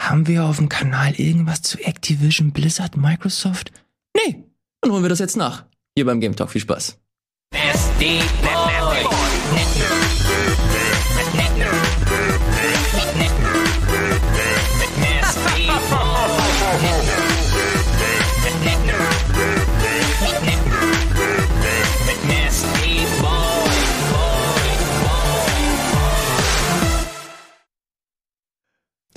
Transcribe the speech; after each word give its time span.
haben 0.00 0.26
wir 0.26 0.44
auf 0.44 0.56
dem 0.56 0.68
Kanal 0.68 1.12
irgendwas 1.14 1.62
zu 1.62 1.78
Activision, 1.78 2.52
Blizzard, 2.52 2.96
Microsoft? 2.96 3.70
Nee, 4.16 4.42
dann 4.80 4.92
holen 4.92 5.04
wir 5.04 5.10
das 5.10 5.18
jetzt 5.18 5.36
nach. 5.36 5.64
Hier 5.94 6.06
beim 6.06 6.20
Game 6.20 6.34
Talk. 6.34 6.50
Viel 6.50 6.62
Spaß. 6.62 6.98
Nasty 7.52 8.20
Boy. 8.42 9.29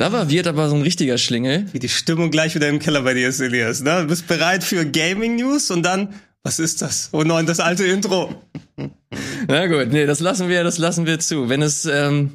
Da 0.04 0.12
war 0.12 0.30
Wirt 0.30 0.48
aber 0.48 0.68
so 0.68 0.76
ein 0.76 0.82
richtiger 0.82 1.18
Schlingel. 1.18 1.66
Wie 1.72 1.80
die 1.80 1.88
Stimmung 1.88 2.30
gleich 2.30 2.54
wieder 2.56 2.68
im 2.68 2.80
Keller 2.80 3.04
bei 3.04 3.14
dir 3.14 3.30
ist, 3.30 3.40
Elias. 3.40 3.80
Ne? 3.80 4.02
Du 4.02 4.08
bist 4.08 4.28
bereit 4.28 4.62
für 4.62 4.86
Gaming 4.86 5.38
News 5.38 5.72
und 5.72 5.82
dann, 5.82 6.10
was 6.44 6.60
ist 6.60 6.82
das? 6.82 7.08
Oh 7.14 7.24
nein, 7.24 7.46
das 7.46 7.62
alte 7.62 7.86
Intro. 7.86 8.36
Na 9.48 9.66
gut, 9.68 9.94
nee, 9.94 10.06
das 10.06 10.20
lassen 10.20 10.50
wir, 10.50 10.66
das 10.66 10.78
lassen 10.78 11.06
wir 11.06 11.20
zu. 11.20 11.48
Wenn 11.48 11.62
es, 11.62 11.86
ähm, 11.86 12.34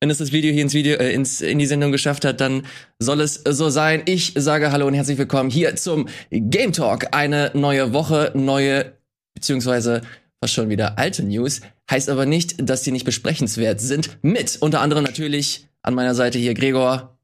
wenn 0.00 0.10
es 0.10 0.18
das 0.18 0.30
Video 0.32 0.52
hier 0.52 0.60
ins 0.60 0.74
Video, 0.74 0.96
äh, 0.96 1.14
ins, 1.14 1.40
in 1.40 1.58
die 1.58 1.64
Sendung 1.64 1.90
geschafft 1.90 2.26
hat, 2.26 2.38
dann 2.42 2.66
soll 2.98 3.22
es 3.22 3.44
so 3.48 3.70
sein. 3.70 4.02
Ich 4.04 4.34
sage 4.36 4.70
Hallo 4.70 4.86
und 4.86 4.92
herzlich 4.92 5.16
willkommen 5.16 5.48
hier 5.48 5.76
zum 5.76 6.06
Game 6.30 6.74
Talk. 6.74 7.14
Eine 7.14 7.50
neue 7.54 7.94
Woche, 7.94 8.30
neue, 8.34 8.92
beziehungsweise 9.32 10.02
fast 10.38 10.52
schon 10.52 10.68
wieder 10.68 10.98
alte 10.98 11.22
News. 11.22 11.62
Heißt 11.90 12.10
aber 12.10 12.26
nicht, 12.26 12.56
dass 12.68 12.82
die 12.82 12.92
nicht 12.92 13.06
besprechenswert 13.06 13.80
sind. 13.80 14.18
Mit 14.20 14.58
unter 14.60 14.82
anderem 14.82 15.02
natürlich 15.02 15.69
an 15.82 15.94
meiner 15.94 16.14
Seite 16.14 16.38
hier 16.38 16.54
Gregor. 16.54 17.16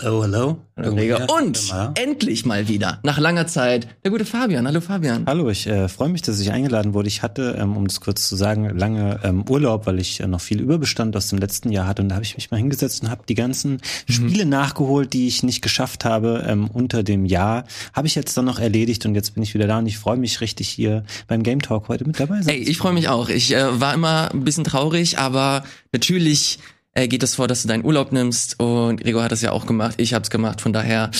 Hallo, 0.00 0.22
hallo. 0.22 0.58
hallo 0.76 0.94
Gregor. 0.94 1.26
Und 1.36 1.74
endlich 1.96 2.46
mal 2.46 2.68
wieder, 2.68 3.00
nach 3.02 3.18
langer 3.18 3.48
Zeit, 3.48 3.88
der 4.04 4.12
gute 4.12 4.24
Fabian. 4.24 4.64
Hallo 4.64 4.80
Fabian. 4.80 5.24
Hallo, 5.26 5.50
ich 5.50 5.66
äh, 5.66 5.88
freue 5.88 6.08
mich, 6.08 6.22
dass 6.22 6.38
ich 6.38 6.52
eingeladen 6.52 6.94
wurde. 6.94 7.08
Ich 7.08 7.22
hatte, 7.22 7.56
ähm, 7.58 7.76
um 7.76 7.88
das 7.88 8.00
kurz 8.00 8.28
zu 8.28 8.36
sagen, 8.36 8.78
lange 8.78 9.18
ähm, 9.24 9.44
Urlaub, 9.48 9.86
weil 9.86 9.98
ich 9.98 10.20
äh, 10.20 10.28
noch 10.28 10.40
viel 10.40 10.60
Überbestand 10.60 11.16
aus 11.16 11.28
dem 11.28 11.40
letzten 11.40 11.72
Jahr 11.72 11.88
hatte. 11.88 12.00
Und 12.00 12.10
da 12.10 12.14
habe 12.14 12.24
ich 12.24 12.36
mich 12.36 12.52
mal 12.52 12.58
hingesetzt 12.58 13.02
und 13.02 13.10
habe 13.10 13.24
die 13.28 13.34
ganzen 13.34 13.72
mhm. 13.72 14.12
Spiele 14.12 14.46
nachgeholt, 14.46 15.12
die 15.12 15.26
ich 15.26 15.42
nicht 15.42 15.62
geschafft 15.62 16.04
habe 16.04 16.44
ähm, 16.46 16.70
unter 16.72 17.02
dem 17.02 17.26
Jahr. 17.26 17.64
Habe 17.92 18.06
ich 18.06 18.14
jetzt 18.14 18.36
dann 18.36 18.44
noch 18.44 18.60
erledigt 18.60 19.04
und 19.04 19.16
jetzt 19.16 19.34
bin 19.34 19.42
ich 19.42 19.52
wieder 19.52 19.66
da 19.66 19.78
und 19.78 19.86
ich 19.86 19.98
freue 19.98 20.16
mich 20.16 20.40
richtig 20.40 20.68
hier 20.68 21.02
beim 21.26 21.42
Game 21.42 21.60
Talk 21.60 21.88
heute 21.88 22.04
mit 22.04 22.20
dabei 22.20 22.40
sein. 22.42 22.54
Ey, 22.54 22.62
ich 22.62 22.78
freue 22.78 22.92
mich 22.92 23.08
auch. 23.08 23.28
Ich 23.28 23.52
äh, 23.52 23.80
war 23.80 23.94
immer 23.94 24.30
ein 24.32 24.44
bisschen 24.44 24.64
traurig, 24.64 25.18
aber 25.18 25.64
natürlich 25.90 26.60
äh, 26.94 27.08
geht 27.08 27.22
es 27.22 27.34
vor, 27.34 27.48
dass 27.48 27.62
du 27.62 27.68
deinen 27.68 27.84
Urlaub 27.84 28.12
nimmst 28.12 28.60
und 28.60 29.00
Gregor 29.00 29.24
hat 29.24 29.32
das 29.32 29.42
ja 29.42 29.52
auch 29.52 29.66
gemacht, 29.66 29.94
ich 29.98 30.14
habe 30.14 30.22
es 30.22 30.30
gemacht, 30.30 30.60
von 30.60 30.72
daher 30.72 31.10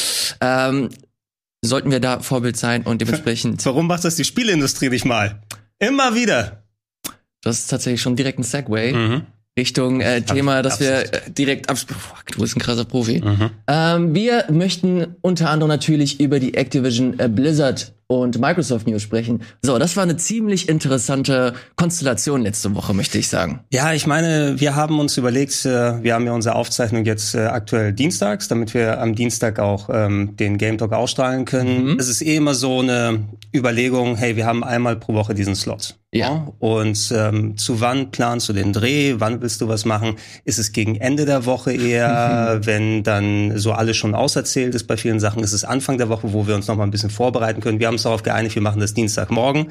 ähm, 0.41 0.91
sollten 1.63 1.91
wir 1.91 2.01
da 2.01 2.21
Vorbild 2.21 2.57
sein 2.57 2.83
und 2.83 3.01
dementsprechend. 3.01 3.65
Warum 3.67 3.87
macht 3.87 4.05
das 4.05 4.17
die 4.17 4.25
Spielindustrie 4.25 4.89
nicht 4.89 5.05
mal? 5.05 5.41
Immer 5.79 6.15
wieder. 6.15 6.65
Das 7.43 7.59
ist 7.59 7.69
tatsächlich 7.69 8.01
schon 8.01 8.17
direkt 8.17 8.39
ein 8.39 8.45
Segway. 8.45 8.93
Mhm. 8.93 9.27
Richtung 9.59 10.01
äh, 10.01 10.23
Thema, 10.23 10.63
dass 10.63 10.81
wir 10.81 11.13
äh, 11.13 11.31
direkt 11.31 11.69
absprechen. 11.69 12.01
Du 12.33 12.41
bist 12.41 12.57
ein 12.57 12.61
krasser 12.61 12.87
Profi. 12.87 13.21
Mhm. 13.23 13.51
Ähm, 13.67 14.15
wir 14.15 14.47
möchten 14.51 15.17
unter 15.21 15.51
anderem 15.51 15.69
natürlich 15.69 16.21
über 16.21 16.41
die 16.41 16.55
Activision 16.55 17.19
äh, 17.19 17.29
Blizzard 17.29 17.93
und 18.07 18.39
Microsoft 18.39 18.87
News 18.87 19.03
sprechen. 19.03 19.43
So, 19.61 19.79
das 19.79 19.97
war 19.97 20.05
eine 20.05 20.17
ziemlich 20.17 20.69
interessante 20.71 21.53
Konstellation 21.77 22.43
letzte 22.43 22.75
Woche, 22.75 22.95
möchte 22.95 23.19
ich 23.19 23.29
sagen. 23.29 23.61
Ja, 23.73 23.93
ich 23.93 24.07
meine, 24.07 24.59
wir 24.59 24.75
haben 24.75 24.99
uns 24.99 25.19
überlegt, 25.19 25.67
äh, 25.67 26.03
wir 26.03 26.15
haben 26.15 26.25
ja 26.25 26.33
unsere 26.33 26.55
Aufzeichnung 26.55 27.05
jetzt 27.05 27.35
äh, 27.35 27.41
aktuell 27.41 27.93
dienstags, 27.93 28.49
damit 28.49 28.73
wir 28.73 29.01
am 29.01 29.15
Dienstag 29.15 29.59
auch 29.59 29.91
ähm, 29.93 30.35
den 30.37 30.57
Game 30.57 30.79
Talk 30.79 30.93
ausstrahlen 30.93 31.45
können. 31.45 31.93
Mhm. 31.93 31.99
Es 31.99 32.09
ist 32.09 32.23
eh 32.23 32.37
immer 32.37 32.55
so 32.55 32.81
eine 32.81 33.21
Überlegung, 33.55 34.17
hey, 34.17 34.37
wir 34.37 34.47
haben 34.47 34.65
einmal 34.65 34.97
pro 34.97 35.13
Woche 35.13 35.35
diesen 35.35 35.55
Slot. 35.55 35.97
Ja. 36.15 36.53
Und 36.59 37.11
ähm, 37.17 37.57
zu 37.57 37.81
wann 37.81 38.11
planst 38.11 38.47
du 38.51 38.53
den 38.53 38.75
Dreh? 38.75 39.15
Wann 39.17 39.41
willst 39.41 39.63
du 39.63 39.69
was 39.69 39.87
machen? 39.87 40.17
Ist 40.45 40.59
es 40.59 40.73
gegen 40.73 40.97
Ende 40.97 41.25
der 41.25 41.47
Woche 41.47 41.73
eher, 41.73 42.61
wenn 42.65 43.03
dann 43.03 43.57
so 43.57 43.73
alles 43.73 43.97
schon 43.97 44.15
auserzählt 44.15 44.75
ist 44.75 44.87
bei 44.87 44.99
vielen 44.99 45.21
Sachen? 45.21 45.43
Ist 45.43 45.55
es 45.55 45.65
Anfang 45.65 45.97
der 45.97 46.11
Woche, 46.11 46.35
wo 46.35 46.47
wir 46.47 46.55
uns 46.55 46.69
noch 46.69 46.77
mal 46.77 46.85
ein 46.85 46.91
bisschen 46.91 47.09
vorbereiten 47.09 47.63
können? 47.63 47.81
Wir 47.81 47.87
haben 47.87 47.95
uns 47.95 48.03
darauf 48.03 48.23
geeinigt, 48.23 48.55
wir 48.55 48.61
machen 48.61 48.81
das 48.81 48.93
Dienstagmorgen. 48.93 49.69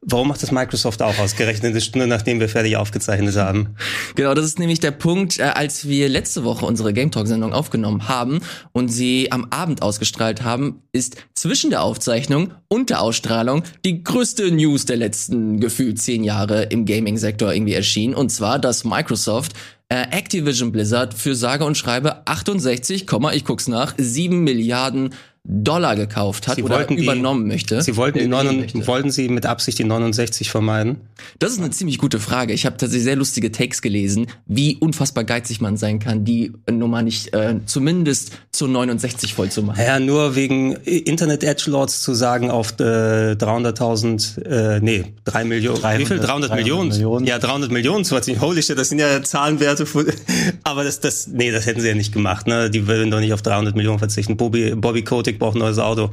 Warum 0.00 0.28
macht 0.28 0.42
das 0.42 0.50
Microsoft 0.50 1.02
auch 1.02 1.18
ausgerechnet 1.18 1.72
eine 1.72 1.82
Stunde, 1.82 2.06
nachdem 2.06 2.40
wir 2.40 2.48
fertig 2.48 2.78
aufgezeichnet 2.78 3.36
haben? 3.36 3.76
Genau, 4.14 4.32
das 4.32 4.46
ist 4.46 4.58
nämlich 4.58 4.80
der 4.80 4.92
Punkt, 4.92 5.40
äh, 5.40 5.42
als 5.42 5.86
wir 5.86 6.08
letzte 6.08 6.42
Woche 6.42 6.64
unsere 6.64 6.94
Game 6.94 7.10
Talk 7.10 7.26
Sendung 7.26 7.52
aufgenommen 7.52 8.08
haben 8.08 8.40
und 8.72 8.88
sie 8.88 9.30
am 9.30 9.48
Abend 9.50 9.82
ausgestrahlt 9.82 10.42
haben, 10.42 10.80
ist 10.92 11.16
zwischen 11.34 11.68
der 11.68 11.82
Aufzeichnung 11.82 12.52
und 12.68 12.88
der 12.88 13.02
Ausstrahlung 13.02 13.62
die 13.84 14.02
größte 14.02 14.50
News 14.50 14.86
der 14.86 14.96
letzten 14.96 15.60
Gefühle 15.60 15.81
gefühlt 15.82 15.98
zehn 15.98 16.22
Jahre 16.22 16.64
im 16.64 16.84
Gaming-Sektor 16.84 17.52
irgendwie 17.52 17.74
erschienen. 17.74 18.14
Und 18.14 18.30
zwar, 18.30 18.60
dass 18.60 18.84
Microsoft 18.84 19.52
äh, 19.88 20.02
Activision 20.12 20.70
Blizzard 20.70 21.12
für 21.12 21.34
sage 21.34 21.64
und 21.64 21.76
schreibe 21.76 22.24
68, 22.26 23.06
ich 23.32 23.44
guck's 23.44 23.66
nach, 23.66 23.94
7 23.98 24.44
Milliarden 24.44 25.12
Dollar 25.44 25.96
gekauft 25.96 26.46
hat 26.46 26.56
sie 26.56 26.62
oder 26.62 26.88
übernommen 26.88 27.44
die, 27.44 27.54
möchte. 27.54 27.82
Sie 27.82 27.96
wollten, 27.96 28.20
die 28.20 28.28
9, 28.28 28.86
wollten 28.86 29.10
Sie 29.10 29.28
mit 29.28 29.44
Absicht 29.44 29.78
die 29.78 29.84
69 29.84 30.50
vermeiden? 30.50 31.00
Das 31.40 31.50
ist 31.50 31.58
eine 31.58 31.70
ziemlich 31.70 31.98
gute 31.98 32.20
Frage. 32.20 32.52
Ich 32.52 32.64
habe 32.64 32.76
tatsächlich 32.76 33.04
sehr 33.04 33.16
lustige 33.16 33.50
Takes 33.50 33.82
gelesen, 33.82 34.28
wie 34.46 34.76
unfassbar 34.76 35.24
geizig 35.24 35.60
man 35.60 35.76
sein 35.76 35.98
kann, 35.98 36.24
die 36.24 36.52
Nummer 36.70 37.02
nicht 37.02 37.34
äh, 37.34 37.56
zumindest 37.66 38.32
zu 38.52 38.68
69 38.68 39.34
voll 39.34 39.50
zu 39.50 39.64
machen. 39.64 39.82
Ja, 39.84 39.98
nur 39.98 40.36
wegen 40.36 40.74
Internet 40.84 41.42
Edge 41.42 41.70
Lords 41.70 42.02
zu 42.02 42.14
sagen 42.14 42.48
auf 42.50 42.78
äh, 42.78 43.32
300.000, 43.32 44.44
äh, 44.44 44.80
nee, 44.80 45.06
3 45.24 45.44
Millionen. 45.44 45.80
300, 45.80 46.00
wie 46.00 46.06
viel? 46.06 46.18
300, 46.18 46.50
300 46.50 46.54
Millionen? 46.54 46.88
Millionen? 46.90 47.26
Ja, 47.26 47.40
300 47.40 47.72
Millionen 47.72 48.04
zu 48.04 48.16
Holy 48.16 48.62
shit, 48.62 48.78
das 48.78 48.90
sind 48.90 49.00
ja 49.00 49.20
Zahlenwerte. 49.24 49.86
Aber 50.62 50.84
das, 50.84 51.00
das, 51.00 51.26
nee, 51.26 51.50
das 51.50 51.66
hätten 51.66 51.80
sie 51.80 51.88
ja 51.88 51.94
nicht 51.96 52.12
gemacht. 52.12 52.46
Ne? 52.46 52.70
Die 52.70 52.86
würden 52.86 53.10
doch 53.10 53.18
nicht 53.18 53.32
auf 53.32 53.42
300 53.42 53.74
Millionen 53.74 53.98
verzichten. 53.98 54.36
Bobby, 54.36 54.74
Bobby 54.76 55.02
Kotick 55.02 55.31
Politik 55.32 55.38
braucht 55.38 55.56
ein 55.56 55.60
neues 55.60 55.78
Auto. 55.78 56.10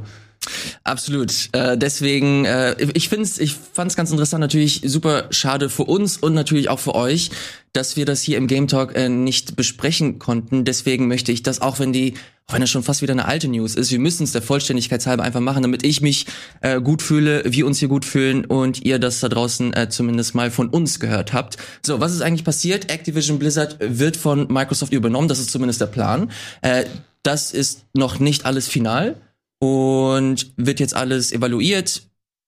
Absolut. 0.84 1.50
Äh, 1.52 1.76
deswegen, 1.76 2.46
äh, 2.46 2.74
ich 2.94 3.10
find's, 3.10 3.38
ich 3.38 3.54
fand's 3.54 3.94
ganz 3.94 4.10
interessant, 4.10 4.40
natürlich 4.40 4.80
super 4.84 5.26
schade 5.30 5.68
für 5.68 5.84
uns 5.84 6.16
und 6.16 6.32
natürlich 6.32 6.70
auch 6.70 6.78
für 6.78 6.94
euch, 6.94 7.30
dass 7.74 7.96
wir 7.96 8.06
das 8.06 8.22
hier 8.22 8.38
im 8.38 8.46
Game 8.46 8.66
Talk 8.66 8.96
äh, 8.96 9.10
nicht 9.10 9.54
besprechen 9.54 10.18
konnten. 10.18 10.64
Deswegen 10.64 11.08
möchte 11.08 11.30
ich 11.30 11.42
das, 11.42 11.60
auch 11.60 11.78
wenn 11.78 11.92
die, 11.92 12.14
auch 12.46 12.54
wenn 12.54 12.62
das 12.62 12.70
schon 12.70 12.82
fast 12.82 13.02
wieder 13.02 13.12
eine 13.12 13.26
alte 13.26 13.48
News 13.48 13.74
ist, 13.74 13.90
wir 13.92 13.98
müssen 13.98 14.24
es 14.24 14.32
der 14.32 14.40
Vollständigkeit 14.40 15.06
halber 15.06 15.24
einfach 15.24 15.40
machen, 15.40 15.62
damit 15.62 15.84
ich 15.84 16.00
mich 16.00 16.24
äh, 16.62 16.80
gut 16.80 17.02
fühle, 17.02 17.42
wir 17.44 17.66
uns 17.66 17.78
hier 17.78 17.88
gut 17.88 18.06
fühlen 18.06 18.46
und 18.46 18.82
ihr 18.82 18.98
das 18.98 19.20
da 19.20 19.28
draußen 19.28 19.74
äh, 19.74 19.90
zumindest 19.90 20.34
mal 20.34 20.50
von 20.50 20.70
uns 20.70 21.00
gehört 21.00 21.34
habt. 21.34 21.58
So, 21.84 22.00
was 22.00 22.12
ist 22.14 22.22
eigentlich 22.22 22.44
passiert? 22.44 22.90
Activision 22.90 23.38
Blizzard 23.38 23.76
wird 23.78 24.16
von 24.16 24.48
Microsoft 24.50 24.94
übernommen, 24.94 25.28
das 25.28 25.38
ist 25.38 25.50
zumindest 25.50 25.82
der 25.82 25.86
Plan. 25.86 26.30
Äh, 26.62 26.86
das 27.22 27.52
ist 27.52 27.84
noch 27.94 28.18
nicht 28.18 28.46
alles 28.46 28.68
final 28.68 29.16
und 29.58 30.52
wird 30.56 30.80
jetzt 30.80 30.94
alles 30.94 31.32
evaluiert, 31.32 32.02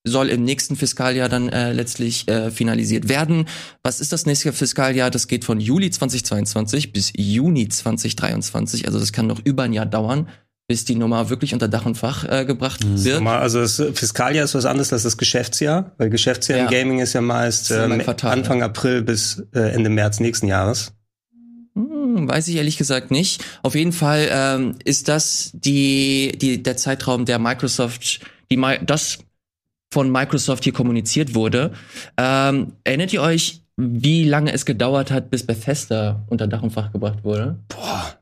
soll 0.05 0.29
im 0.29 0.43
nächsten 0.43 0.75
Fiskaljahr 0.75 1.29
dann 1.29 1.49
äh, 1.49 1.71
letztlich 1.71 2.27
äh, 2.27 2.51
finalisiert 2.51 3.07
werden. 3.07 3.45
Was 3.83 4.01
ist 4.01 4.11
das 4.11 4.25
nächste 4.25 4.51
Fiskaljahr? 4.51 5.09
Das 5.09 5.27
geht 5.27 5.45
von 5.45 5.59
Juli 5.59 5.91
2022 5.91 6.91
bis 6.91 7.13
Juni 7.15 7.69
2023. 7.69 8.85
Also 8.85 8.99
das 8.99 9.13
kann 9.13 9.27
noch 9.27 9.39
über 9.45 9.63
ein 9.63 9.71
Jahr 9.71 9.85
dauern, 9.85 10.27
bis 10.67 10.83
die 10.83 10.95
Nummer 10.95 11.29
wirklich 11.29 11.53
unter 11.53 11.69
Dach 11.69 11.85
und 11.85 11.97
Fach 11.97 12.25
äh, 12.25 12.43
gebracht 12.43 12.81
wird. 12.83 13.21
Also 13.25 13.61
das 13.61 13.81
Fiskaljahr 13.93 14.43
ist 14.43 14.55
was 14.55 14.65
anderes 14.65 14.91
als 14.91 15.03
das 15.03 15.17
Geschäftsjahr, 15.17 15.93
weil 15.97 16.09
Geschäftsjahr 16.09 16.57
ja. 16.57 16.65
im 16.65 16.71
Gaming 16.71 16.99
ist 16.99 17.13
ja 17.13 17.21
meist 17.21 17.71
äh, 17.71 17.75
Anfang 18.23 18.61
April 18.61 19.03
bis 19.03 19.43
äh, 19.53 19.59
Ende 19.59 19.89
März 19.89 20.19
nächsten 20.19 20.47
Jahres. 20.47 20.92
Hm, 21.75 22.27
weiß 22.27 22.47
ich 22.47 22.55
ehrlich 22.55 22.77
gesagt 22.77 23.11
nicht. 23.11 23.43
Auf 23.63 23.75
jeden 23.75 23.93
Fall 23.93 24.27
ähm, 24.31 24.75
ist 24.85 25.07
das 25.07 25.51
die, 25.53 26.31
die, 26.35 26.61
der 26.61 26.77
Zeitraum, 26.77 27.25
der 27.25 27.39
Microsoft, 27.39 28.21
die, 28.51 28.61
das 28.85 29.19
von 29.91 30.11
Microsoft 30.11 30.63
hier 30.63 30.73
kommuniziert 30.73 31.35
wurde. 31.35 31.73
Ähm, 32.17 32.73
erinnert 32.83 33.13
ihr 33.13 33.21
euch, 33.21 33.61
wie 33.77 34.23
lange 34.23 34.51
es 34.53 34.65
gedauert 34.65 35.11
hat, 35.11 35.29
bis 35.29 35.45
Bethesda 35.45 36.23
unter 36.27 36.47
Dach 36.47 36.61
und 36.61 36.71
Fach 36.71 36.91
gebracht 36.91 37.23
wurde? 37.23 37.59
Boah. 37.69 38.17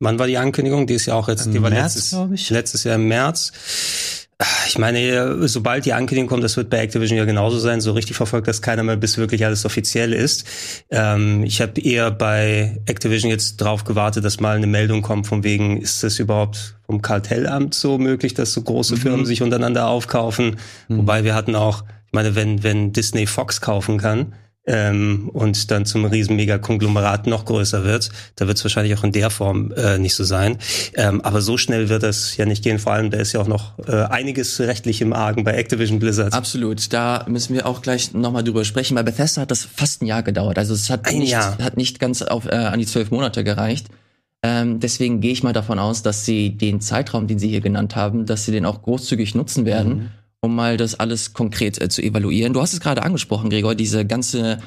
Wann 0.00 0.18
war 0.18 0.26
die 0.26 0.38
Ankündigung? 0.38 0.86
Die 0.86 0.94
ist 0.94 1.06
ja 1.06 1.14
auch 1.14 1.28
jetzt, 1.28 1.46
die 1.46 1.62
war 1.62 1.70
März, 1.70 2.12
letztes, 2.12 2.50
letztes 2.50 2.84
Jahr 2.84 2.96
im 2.96 3.08
März. 3.08 3.52
Ich 4.68 4.78
meine, 4.78 5.48
sobald 5.48 5.84
die 5.84 5.94
Ankündigung 5.94 6.28
kommt, 6.28 6.44
das 6.44 6.56
wird 6.56 6.70
bei 6.70 6.78
Activision 6.78 7.18
ja 7.18 7.24
genauso 7.24 7.58
sein, 7.58 7.80
so 7.80 7.90
richtig 7.90 8.16
verfolgt 8.16 8.46
das 8.46 8.62
keiner 8.62 8.84
mehr, 8.84 8.96
bis 8.96 9.18
wirklich 9.18 9.44
alles 9.44 9.64
offiziell 9.64 10.12
ist. 10.12 10.46
Ähm, 10.90 11.42
ich 11.42 11.60
habe 11.60 11.80
eher 11.80 12.12
bei 12.12 12.80
Activision 12.86 13.30
jetzt 13.32 13.56
drauf 13.56 13.82
gewartet, 13.82 14.24
dass 14.24 14.38
mal 14.38 14.56
eine 14.56 14.68
Meldung 14.68 15.02
kommt, 15.02 15.26
von 15.26 15.42
wegen, 15.42 15.80
ist 15.80 16.04
das 16.04 16.20
überhaupt 16.20 16.76
vom 16.86 17.02
Kartellamt 17.02 17.74
so 17.74 17.98
möglich, 17.98 18.34
dass 18.34 18.52
so 18.52 18.62
große 18.62 18.94
mhm. 18.94 19.00
Firmen 19.00 19.26
sich 19.26 19.42
untereinander 19.42 19.88
aufkaufen? 19.88 20.56
Mhm. 20.86 20.98
Wobei 20.98 21.24
wir 21.24 21.34
hatten 21.34 21.56
auch, 21.56 21.82
ich 22.06 22.12
meine, 22.12 22.36
wenn, 22.36 22.62
wenn 22.62 22.92
Disney 22.92 23.26
Fox 23.26 23.60
kaufen 23.60 23.98
kann, 23.98 24.34
ähm, 24.68 25.30
und 25.32 25.70
dann 25.70 25.86
zum 25.86 26.04
riesen 26.04 26.36
Mega-Konglomerat 26.36 27.26
noch 27.26 27.46
größer 27.46 27.84
wird. 27.84 28.10
Da 28.36 28.46
wird 28.46 28.58
es 28.58 28.64
wahrscheinlich 28.64 28.96
auch 28.96 29.02
in 29.02 29.12
der 29.12 29.30
Form 29.30 29.72
äh, 29.72 29.98
nicht 29.98 30.14
so 30.14 30.22
sein. 30.24 30.58
Ähm, 30.94 31.20
aber 31.22 31.40
so 31.40 31.56
schnell 31.56 31.88
wird 31.88 32.02
das 32.02 32.36
ja 32.36 32.44
nicht 32.46 32.62
gehen. 32.62 32.78
Vor 32.78 32.92
allem, 32.92 33.10
da 33.10 33.18
ist 33.18 33.32
ja 33.32 33.40
auch 33.40 33.48
noch 33.48 33.78
äh, 33.88 34.04
einiges 34.04 34.60
rechtlich 34.60 35.00
im 35.00 35.12
Argen 35.12 35.42
bei 35.42 35.54
Activision 35.54 35.98
Blizzard. 35.98 36.34
Absolut. 36.34 36.92
Da 36.92 37.24
müssen 37.28 37.54
wir 37.54 37.66
auch 37.66 37.80
gleich 37.82 38.12
nochmal 38.12 38.44
drüber 38.44 38.64
sprechen. 38.64 38.94
Bei 38.94 39.02
Bethesda 39.02 39.40
hat 39.42 39.50
das 39.50 39.64
fast 39.64 40.02
ein 40.02 40.06
Jahr 40.06 40.22
gedauert. 40.22 40.58
Also 40.58 40.74
es 40.74 40.90
hat, 40.90 41.06
Ein 41.08 41.18
nicht, 41.20 41.30
Jahr. 41.32 41.56
hat 41.58 41.76
nicht 41.78 41.98
ganz 41.98 42.20
auf, 42.22 42.44
äh, 42.46 42.50
an 42.54 42.78
die 42.78 42.86
zwölf 42.86 43.10
Monate 43.10 43.42
gereicht. 43.44 43.86
Ähm, 44.42 44.78
deswegen 44.78 45.20
gehe 45.20 45.32
ich 45.32 45.42
mal 45.42 45.52
davon 45.52 45.78
aus, 45.80 46.02
dass 46.02 46.24
sie 46.24 46.50
den 46.56 46.80
Zeitraum, 46.80 47.26
den 47.26 47.38
sie 47.40 47.48
hier 47.48 47.60
genannt 47.60 47.96
haben, 47.96 48.24
dass 48.26 48.44
sie 48.44 48.52
den 48.52 48.66
auch 48.66 48.82
großzügig 48.82 49.34
nutzen 49.34 49.64
werden, 49.64 49.94
Mhm. 49.94 50.08
Um 50.40 50.54
mal 50.54 50.76
das 50.76 50.98
alles 50.98 51.32
konkret 51.32 51.80
äh, 51.80 51.88
zu 51.88 52.02
evaluieren. 52.02 52.52
Du 52.52 52.60
hast 52.60 52.72
es 52.72 52.80
gerade 52.80 53.02
angesprochen, 53.02 53.50
Gregor, 53.50 53.74
diese 53.74 54.06
ganze 54.06 54.58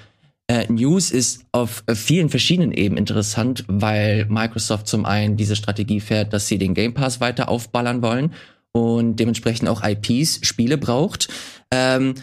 äh, 0.47 0.71
News 0.71 1.11
ist 1.11 1.45
auf 1.51 1.83
äh, 1.87 1.95
vielen 1.95 2.29
verschiedenen 2.29 2.71
Ebenen 2.73 2.97
interessant, 2.97 3.63
weil 3.67 4.25
Microsoft 4.25 4.87
zum 4.87 5.05
einen 5.05 5.37
diese 5.37 5.55
Strategie 5.55 6.01
fährt, 6.01 6.33
dass 6.33 6.47
sie 6.47 6.57
den 6.57 6.73
Game 6.73 6.93
Pass 6.93 7.21
weiter 7.21 7.47
aufballern 7.47 8.01
wollen 8.01 8.33
und 8.73 9.15
dementsprechend 9.17 9.69
auch 9.69 9.81
IPs, 9.83 10.39
Spiele 10.43 10.77
braucht. 10.77 11.29
Ähm, 11.71 12.15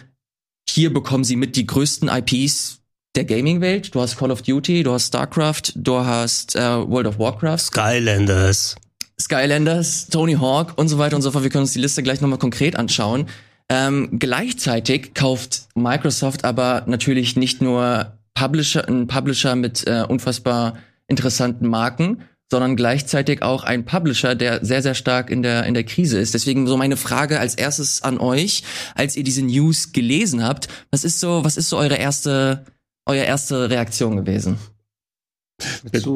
hier 0.69 0.93
bekommen 0.93 1.23
sie 1.23 1.35
mit 1.35 1.55
die 1.55 1.65
größten 1.65 2.09
IPs 2.09 2.81
der 3.15 3.25
Gaming-Welt. 3.25 3.95
Du 3.95 4.01
hast 4.01 4.17
Call 4.17 4.31
of 4.31 4.43
Duty, 4.43 4.83
du 4.83 4.93
hast 4.93 5.07
StarCraft, 5.07 5.73
du 5.75 5.97
hast 5.97 6.55
äh, 6.55 6.59
World 6.59 7.07
of 7.07 7.17
Warcraft, 7.19 7.59
Skylanders. 7.59 8.75
Skylanders, 9.21 10.07
Tony 10.07 10.33
Hawk 10.33 10.73
und 10.77 10.87
so 10.87 10.97
weiter 10.97 11.15
und 11.15 11.21
so 11.21 11.31
fort. 11.31 11.43
Wir 11.43 11.49
können 11.49 11.63
uns 11.63 11.73
die 11.73 11.79
Liste 11.79 12.03
gleich 12.03 12.21
nochmal 12.21 12.39
konkret 12.39 12.75
anschauen. 12.75 13.27
Ähm, 13.69 14.17
gleichzeitig 14.17 15.13
kauft 15.13 15.67
Microsoft 15.75 16.43
aber 16.43 16.83
natürlich 16.87 17.35
nicht 17.35 17.61
nur 17.61 18.17
Publisher, 18.33 18.87
einen 18.87 19.07
Publisher 19.07 19.55
mit 19.55 19.85
äh, 19.85 20.05
unfassbar 20.07 20.77
interessanten 21.07 21.67
Marken, 21.67 22.23
sondern 22.49 22.75
gleichzeitig 22.75 23.43
auch 23.43 23.63
ein 23.63 23.85
Publisher, 23.85 24.33
der 24.33 24.65
sehr, 24.65 24.81
sehr 24.81 24.95
stark 24.95 25.29
in 25.29 25.43
der, 25.43 25.65
in 25.65 25.75
der 25.75 25.83
Krise 25.83 26.17
ist. 26.17 26.33
Deswegen 26.33 26.65
so 26.65 26.77
meine 26.77 26.97
Frage 26.97 27.39
als 27.39 27.55
erstes 27.55 28.01
an 28.01 28.17
euch, 28.17 28.63
als 28.95 29.15
ihr 29.15 29.23
diese 29.23 29.43
News 29.43 29.91
gelesen 29.91 30.43
habt, 30.43 30.67
was 30.89 31.03
ist 31.03 31.19
so, 31.19 31.43
was 31.43 31.57
ist 31.57 31.69
so 31.69 31.77
eure 31.77 31.95
erste, 31.95 32.65
eure 33.05 33.23
erste 33.23 33.69
Reaktion 33.69 34.15
gewesen? 34.15 34.57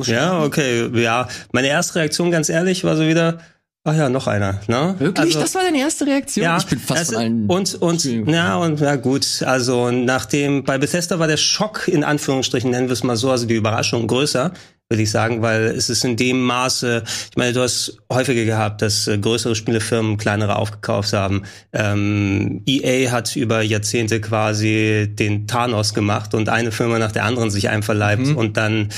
Ja, 0.05 0.43
okay. 0.43 0.89
Ja, 0.99 1.27
meine 1.51 1.67
erste 1.67 1.95
Reaktion, 1.99 2.31
ganz 2.31 2.49
ehrlich, 2.49 2.83
war 2.83 2.95
so 2.95 3.07
wieder, 3.07 3.39
ach 3.83 3.95
ja, 3.95 4.09
noch 4.09 4.27
einer. 4.27 4.61
Ne? 4.67 4.95
Wirklich? 4.99 5.27
Also- 5.27 5.41
das 5.41 5.55
war 5.55 5.63
deine 5.63 5.79
erste 5.79 6.05
Reaktion? 6.05 6.43
Ja, 6.45 6.57
ich 6.57 6.65
bin 6.65 6.79
fast 6.79 7.07
von 7.13 7.15
allen. 7.15 7.45
und 7.47 7.75
und 7.81 8.03
ja 8.05 8.55
und 8.57 8.79
ja 8.79 8.95
gut, 8.95 9.43
also 9.45 9.91
nachdem 9.91 10.63
bei 10.63 10.77
Bethesda 10.77 11.19
war 11.19 11.27
der 11.27 11.37
Schock 11.37 11.87
in 11.87 12.03
Anführungsstrichen 12.03 12.71
nennen 12.71 12.87
wir 12.87 12.93
es 12.93 13.03
mal 13.03 13.15
so, 13.17 13.31
also 13.31 13.45
die 13.45 13.55
Überraschung 13.55 14.07
größer, 14.07 14.53
würde 14.93 15.01
ich 15.01 15.11
sagen, 15.11 15.41
weil 15.41 15.63
es 15.63 15.89
ist 15.89 16.05
in 16.05 16.17
dem 16.17 16.43
Maße, 16.43 17.01
ich 17.31 17.35
meine, 17.35 17.51
du 17.51 17.61
hast 17.61 17.97
häufiger 18.11 18.45
gehabt, 18.45 18.83
dass 18.83 19.07
äh, 19.07 19.17
größere 19.17 19.55
Spielefirmen 19.55 20.17
kleinere 20.17 20.57
aufgekauft 20.57 21.13
haben. 21.13 21.43
Ähm, 21.73 22.61
EA 22.67 23.09
hat 23.09 23.35
über 23.35 23.63
Jahrzehnte 23.63 24.21
quasi 24.21 25.09
den 25.09 25.47
Thanos 25.47 25.95
gemacht 25.95 26.35
und 26.35 26.47
eine 26.47 26.71
Firma 26.71 26.99
nach 26.99 27.11
der 27.11 27.25
anderen 27.25 27.49
sich 27.49 27.69
einverleibt 27.69 28.27
und 28.35 28.55
dann 28.55 28.89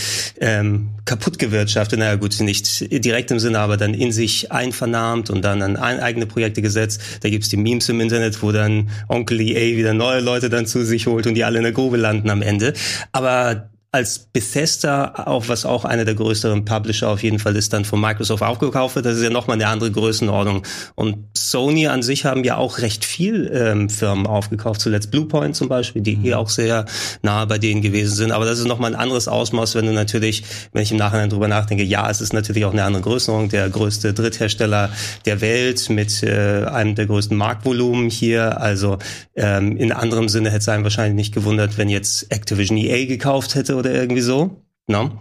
ähm, 0.42 0.90
kaputt 1.06 1.40
gewirtschaftet. 1.40 1.98
Naja 1.98 2.16
gut, 2.16 2.38
nicht 2.42 2.92
direkt 2.92 3.32
im 3.32 3.40
Sinne, 3.40 3.60
aber 3.60 3.78
dann 3.78 3.94
in 3.94 4.12
sich 4.12 4.52
einvernahmt 4.52 5.30
und 5.30 5.44
dann 5.46 5.62
an 5.62 5.78
eigene 5.78 6.26
Projekte 6.26 6.62
gesetzt. 6.62 7.02
Da 7.22 7.30
gibt's 7.30 7.48
die 7.48 7.58
Memes 7.58 7.88
im 7.88 8.02
Internet, 8.02 8.44
wo 8.44 8.52
dann 8.52 8.90
Onkel 9.08 9.40
EA 9.40 9.78
wieder 9.78 9.94
neue 9.94 10.20
Leute 10.20 10.50
dann 10.50 10.66
zu 10.66 10.84
sich 10.84 11.08
holt 11.08 11.26
und 11.26 11.36
die 11.36 11.46
alle 11.46 11.58
in 11.58 11.64
der 11.64 11.72
Grube 11.72 11.96
landen 11.96 12.30
am 12.30 12.42
Ende. 12.42 12.74
Aber 13.14 13.70
als 13.96 14.20
Bethesda, 14.20 15.24
auch 15.26 15.48
was 15.48 15.66
auch 15.66 15.86
einer 15.86 16.04
der 16.04 16.16
größeren 16.16 16.66
Publisher 16.66 17.08
auf 17.08 17.24
jeden 17.24 17.40
Fall 17.40 17.56
ist, 17.56 17.72
dann 17.72 17.86
von 17.86 18.02
Microsoft 18.02 18.44
aufgekauft 18.44 18.96
wird, 18.96 19.06
das 19.06 19.16
ist 19.16 19.24
ja 19.24 19.30
nochmal 19.30 19.56
eine 19.56 19.68
andere 19.68 19.90
Größenordnung. 19.90 20.64
Und 20.96 21.18
Sony 21.34 21.88
an 21.88 22.04
sich 22.04 22.26
haben 22.26 22.44
ja 22.44 22.58
auch 22.58 22.80
recht 22.80 23.06
viel 23.06 23.50
ähm, 23.54 23.90
Firmen 23.90 24.28
aufgekauft, 24.28 24.82
zuletzt 24.82 25.12
Bluepoint 25.12 25.56
zum 25.56 25.70
Beispiel, 25.70 26.02
die 26.02 26.16
hier 26.16 26.40
auch 26.40 26.50
sehr 26.50 26.86
nahe 27.22 27.48
bei 27.48 27.58
denen 27.58 27.82
gewesen 27.82 28.14
sind. 28.14 28.32
Aber 28.34 28.44
das 28.44 28.60
ist 28.60 28.68
nochmal 28.68 28.94
ein 28.94 29.00
anderes 29.00 29.30
Ausmaß, 29.30 29.76
wenn 29.76 29.86
du 29.86 29.94
natürlich, 29.94 30.44
wenn 30.74 30.84
ich 30.84 30.92
im 30.92 30.98
Nachhinein 30.98 31.30
drüber 31.30 31.48
nachdenke, 31.48 31.84
ja, 31.84 32.10
es 32.10 32.20
ist 32.20 32.34
natürlich 32.34 32.66
auch 32.66 32.74
eine 32.74 32.84
andere 32.84 33.02
Größenordnung, 33.02 33.50
der 33.50 33.70
größte 33.70 34.14
Dritthersteller 34.14 34.90
der 35.26 35.40
Welt 35.40 35.90
mit 35.90 36.22
äh, 36.22 36.66
einem 36.66 36.96
der 36.96 37.06
größten 37.06 37.38
Marktvolumen 37.38 38.10
hier. 38.10 38.60
Also 38.60 38.98
ähm, 39.38 39.78
in 39.78 39.94
anderem 39.94 40.28
Sinne 40.28 40.50
hätte 40.50 40.60
es 40.60 40.70
einen 40.70 40.84
wahrscheinlich 40.84 41.16
nicht 41.16 41.34
gewundert, 41.34 41.78
wenn 41.78 41.88
jetzt 41.88 42.30
Activision 42.30 42.78
EA 42.78 43.06
gekauft 43.06 43.56
hätte 43.56 43.85
oder 43.86 43.94
irgendwie 43.96 44.22
so. 44.22 44.62
No? 44.88 45.18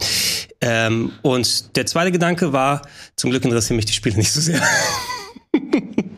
Ähm, 0.60 1.12
und 1.22 1.76
der 1.76 1.86
zweite 1.86 2.12
Gedanke 2.12 2.52
war, 2.52 2.82
zum 3.16 3.30
Glück 3.30 3.44
interessieren 3.44 3.76
mich 3.76 3.86
die 3.86 3.92
Spiele 3.92 4.16
nicht 4.16 4.32
so 4.32 4.40
sehr. 4.40 4.60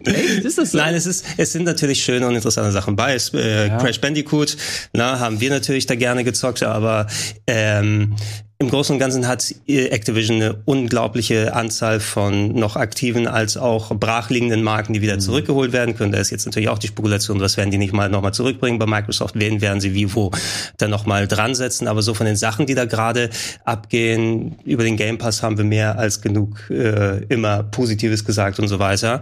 Echt? 0.05 0.45
Ist 0.45 0.59
das 0.59 0.71
so? 0.71 0.79
Nein, 0.79 0.95
es 0.95 1.07
ist, 1.07 1.25
es 1.37 1.53
sind 1.53 1.65
natürlich 1.65 2.03
schöne 2.03 2.27
und 2.27 2.35
interessante 2.37 2.71
Sachen 2.71 2.95
bei. 2.97 3.15
Es, 3.15 3.35
äh, 3.35 3.69
Ja. 3.69 3.79
Crash 3.79 4.01
Bandicoot, 4.01 4.57
na, 4.93 5.19
haben 5.19 5.41
wir 5.41 5.51
natürlich 5.51 5.87
da 5.87 5.95
gerne 5.97 6.23
gezockt, 6.25 6.63
aber 6.63 7.07
ähm, 7.47 8.15
im 8.59 8.71
Großen 8.71 8.95
und 8.95 9.01
Ganzen 9.01 9.29
hat 9.29 9.55
Activision 9.67 10.37
eine 10.37 10.57
unglaubliche 10.65 11.55
Anzahl 11.55 12.01
von 12.01 12.55
noch 12.55 12.77
aktiven 12.77 13.29
als 13.29 13.59
auch 13.59 13.95
brachliegenden 13.95 14.63
Marken, 14.63 14.95
die 14.95 15.03
wieder 15.03 15.19
zurückgeholt 15.19 15.75
werden 15.75 15.95
können. 15.95 16.13
Da 16.13 16.19
ist 16.19 16.31
jetzt 16.31 16.47
natürlich 16.47 16.71
auch 16.71 16.79
die 16.79 16.87
Spekulation, 16.87 17.39
was 17.41 17.59
werden 17.59 17.71
die 17.71 17.77
nicht 17.77 17.93
mal 17.93 18.09
nochmal 18.09 18.33
zurückbringen 18.33 18.79
bei 18.79 18.87
Microsoft, 18.87 19.35
wen 19.39 19.61
werden 19.61 19.83
sie 19.83 19.93
wie 19.93 20.15
wo 20.15 20.31
dann 20.79 20.89
nochmal 20.89 21.29
dran 21.29 21.55
setzen. 21.55 21.87
Aber 21.87 22.01
so 22.01 22.15
von 22.15 22.25
den 22.25 22.37
Sachen, 22.37 22.65
die 22.65 22.75
da 22.75 22.87
gerade 22.87 23.29
abgehen, 23.67 24.57
über 24.65 24.85
den 24.85 24.97
Game 24.97 25.19
Pass 25.19 25.43
haben 25.43 25.59
wir 25.59 25.65
mehr 25.65 25.99
als 25.99 26.23
genug 26.23 26.71
äh, 26.71 27.25
immer 27.25 27.63
Positives 27.63 28.25
gesagt 28.25 28.59
und 28.59 28.69
so 28.69 28.79
weiter. 28.79 29.21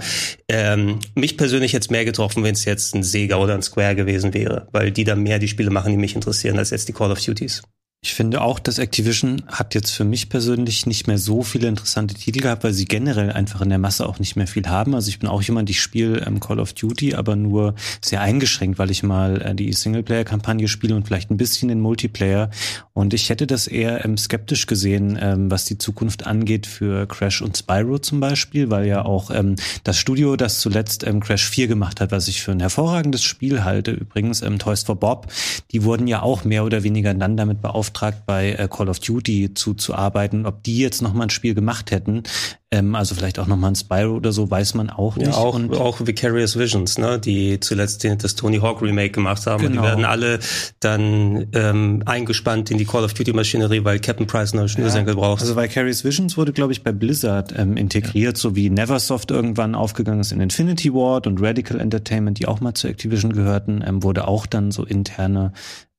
Ähm, 0.49 1.01
mich 1.17 1.37
persönlich 1.37 1.73
jetzt 1.73 1.91
mehr 1.91 2.05
getroffen, 2.05 2.45
wenn 2.45 2.55
es 2.55 2.65
jetzt 2.65 2.95
ein 2.95 3.03
Sega 3.03 3.37
oder 3.37 3.55
ein 3.55 3.63
Square 3.63 3.97
gewesen 3.97 4.33
wäre, 4.33 4.69
weil 4.71 4.93
die 4.93 5.03
da 5.03 5.17
mehr 5.17 5.41
die 5.41 5.49
Spiele 5.49 5.71
machen, 5.71 5.91
die 5.91 5.99
mich 5.99 6.15
interessieren, 6.15 6.57
als 6.57 6.71
jetzt 6.71 6.87
die 6.87 6.93
Call 6.93 7.11
of 7.11 7.21
Duties. 7.21 7.63
Ich 8.05 8.13
finde 8.13 8.43
auch, 8.43 8.59
dass 8.59 8.79
Activision 8.79 9.45
hat 9.47 9.75
jetzt 9.75 9.93
für 9.93 10.05
mich 10.05 10.29
persönlich 10.29 10.85
nicht 10.85 11.07
mehr 11.07 11.17
so 11.17 11.43
viele 11.43 11.69
interessante 11.69 12.15
Titel 12.15 12.43
gehabt, 12.43 12.63
weil 12.63 12.75
sie 12.75 12.85
generell 12.85 13.33
einfach 13.33 13.63
in 13.63 13.71
der 13.71 13.79
Masse 13.79 14.07
auch 14.07 14.19
nicht 14.19 14.37
mehr 14.37 14.47
viel 14.47 14.69
haben. 14.69 14.95
Also 14.95 15.09
ich 15.09 15.19
bin 15.19 15.31
auch 15.31 15.41
jemand, 15.41 15.71
ich 15.71 15.81
spiele 15.81 16.19
ähm, 16.27 16.39
Call 16.39 16.61
of 16.61 16.75
Duty, 16.75 17.15
aber 17.15 17.35
nur 17.35 17.75
sehr 18.03 18.21
eingeschränkt, 18.21 18.79
weil 18.79 18.91
ich 18.91 19.03
mal 19.03 19.41
äh, 19.41 19.55
die 19.55 19.73
Singleplayer-Kampagne 19.73 20.69
spiele 20.69 20.95
und 20.95 21.07
vielleicht 21.07 21.31
ein 21.31 21.39
bisschen 21.39 21.71
den 21.71 21.81
Multiplayer. 21.81 22.51
Und 22.93 23.15
ich 23.15 23.31
hätte 23.31 23.47
das 23.47 23.67
eher 23.67 24.05
ähm, 24.05 24.19
skeptisch 24.19 24.67
gesehen, 24.67 25.19
ähm, 25.19 25.51
was 25.51 25.65
die 25.65 25.79
Zukunft 25.79 26.27
angeht 26.27 26.67
für 26.67 27.07
Crash 27.07 27.41
und 27.41 27.57
Spyro 27.57 28.01
zum 28.01 28.21
Beispiel, 28.21 28.69
weil 28.69 28.87
ja 28.87 29.03
auch 29.07 29.31
ähm, 29.31 29.57
das 29.83 29.97
Studio, 29.97 30.37
das 30.37 30.61
zuletzt 30.61 31.07
ähm, 31.07 31.21
Crash 31.21 31.49
4 31.49 31.69
gemacht 31.69 32.03
hat, 32.03 32.13
was 32.13 32.29
ich 32.29 32.43
für 32.43 32.53
ein 32.53 32.61
hervorragendes 32.61 33.23
Spiel 33.23 33.65
halte, 33.65 33.93
übrigens 33.93 34.43
ähm, 34.43 34.59
Toys 34.59 34.83
for 34.83 34.97
Bob, 34.97 35.29
die 35.73 35.85
wurden 35.85 36.07
ja 36.07 36.21
auch 36.21 36.45
mehr 36.45 36.67
oder 36.67 36.83
weniger 36.83 37.15
dann 37.15 37.39
damit 37.39 37.63
beauftragt, 37.63 37.94
bei 38.27 38.53
äh, 38.53 38.69
Call 38.71 38.89
of 38.89 38.99
Duty 39.01 39.55
zuzuarbeiten. 39.55 40.47
Ob 40.47 40.63
die 40.63 40.79
jetzt 40.79 41.03
nochmal 41.03 41.27
ein 41.27 41.31
Spiel 41.31 41.55
gemacht 41.55 41.91
hätten, 41.91 42.23
ähm, 42.71 42.95
also 42.95 43.15
vielleicht 43.15 43.39
auch 43.39 43.47
nochmal 43.47 43.71
ein 43.71 43.77
Spyro 43.77 44.15
oder 44.17 44.33
so, 44.33 44.51
weiß 44.51 44.75
man 44.75 44.91
auch 44.91 45.17
nicht. 45.17 45.29
Ja, 45.29 45.35
auch, 45.35 45.55
Und 45.55 45.77
auch 45.77 46.01
Vicarious 46.05 46.59
Visions, 46.59 46.99
ne, 46.99 47.19
die 47.19 47.61
zuletzt 47.61 48.05
das 48.05 48.35
Tony 48.35 48.59
Hawk 48.59 48.83
Remake 48.83 49.11
gemacht 49.11 49.47
haben. 49.47 49.65
Und 49.65 49.73
Genau. 49.73 49.83
die 49.83 49.89
werden 49.89 50.05
alle 50.05 50.41
dann 50.81 51.47
ähm, 51.53 52.03
eingespannt 52.07 52.71
in 52.71 52.79
die 52.79 52.85
Call 52.85 53.05
of 53.05 53.15
Duty 53.15 53.33
Maschinerie, 53.33 53.85
weil 53.85 54.01
Captain 54.01 54.27
Price 54.27 54.53
eine 54.53 54.69
Schnürsenkel 54.69 55.15
braucht. 55.15 55.41
Also 55.43 55.57
Vicarious 55.57 56.05
Visions 56.05 56.37
wurde, 56.37 56.53
glaube 56.53 56.73
ich, 56.73 56.83
bei 56.83 56.93
Blizzard 56.93 57.55
ähm, 57.57 57.77
integriert, 57.77 58.37
so 58.37 58.57
wie 58.57 58.71
Neversoft 58.71 59.31
irgendwann 59.31 59.75
aufgegangen 59.75 60.21
ist 60.21 60.33
in 60.33 60.41
Infinity 60.41 60.93
Ward 60.93 61.27
und 61.27 61.41
Radical 61.41 61.81
Entertainment, 61.81 62.39
die 62.39 62.47
auch 62.47 62.61
mal 62.61 62.75
zu 62.75 62.89
Activision 62.89 63.33
gehörten, 63.33 63.85
ähm, 63.87 64.03
wurde 64.03 64.27
auch 64.27 64.47
dann 64.47 64.71
so 64.73 64.85
interne 64.85 65.53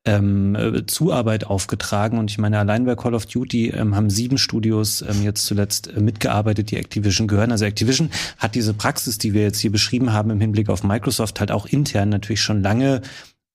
ähm, 0.06 0.56
äh, 0.56 0.86
Zuarbeit 0.86 1.46
aufgetragen. 1.46 2.18
Und 2.18 2.30
ich 2.32 2.38
meine, 2.38 2.60
allein 2.60 2.86
bei 2.86 2.96
Call 2.96 3.16
of 3.16 3.26
Duty 3.26 3.70
ähm, 3.70 3.96
haben 3.96 4.10
sieben 4.10 4.38
Studios 4.38 5.02
ähm, 5.02 5.24
jetzt 5.24 5.46
zuletzt 5.46 5.88
äh, 5.88 6.00
mitgearbeitet, 6.00 6.72
die 6.72 6.78
Activision 6.78 7.28
gehören. 7.28 7.52
Also 7.52 7.66
Activision 7.66 8.12
hat 8.38 8.56
diese 8.56 8.74
Praxis, 8.74 9.18
die 9.18 9.34
wir 9.34 9.42
jetzt 9.42 9.60
hier 9.60 9.72
beschrieben 9.72 10.14
haben 10.14 10.30
im 10.30 10.40
Hinblick 10.40 10.70
auf 10.70 10.84
Microsoft, 10.84 11.40
halt 11.40 11.52
auch 11.52 11.66
intern 11.66 12.10
natürlich 12.10 12.42
schon 12.42 12.62
lange 12.62 13.02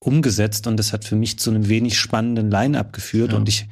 umgesetzt 0.00 0.66
und 0.66 0.76
das 0.78 0.92
hat 0.92 1.04
für 1.04 1.14
mich 1.16 1.38
zu 1.38 1.50
einem 1.50 1.68
wenig 1.68 1.98
spannenden 1.98 2.50
Line-up 2.50 2.92
geführt 2.92 3.32
Ja. 3.32 3.38
und 3.38 3.48
ich 3.48 3.68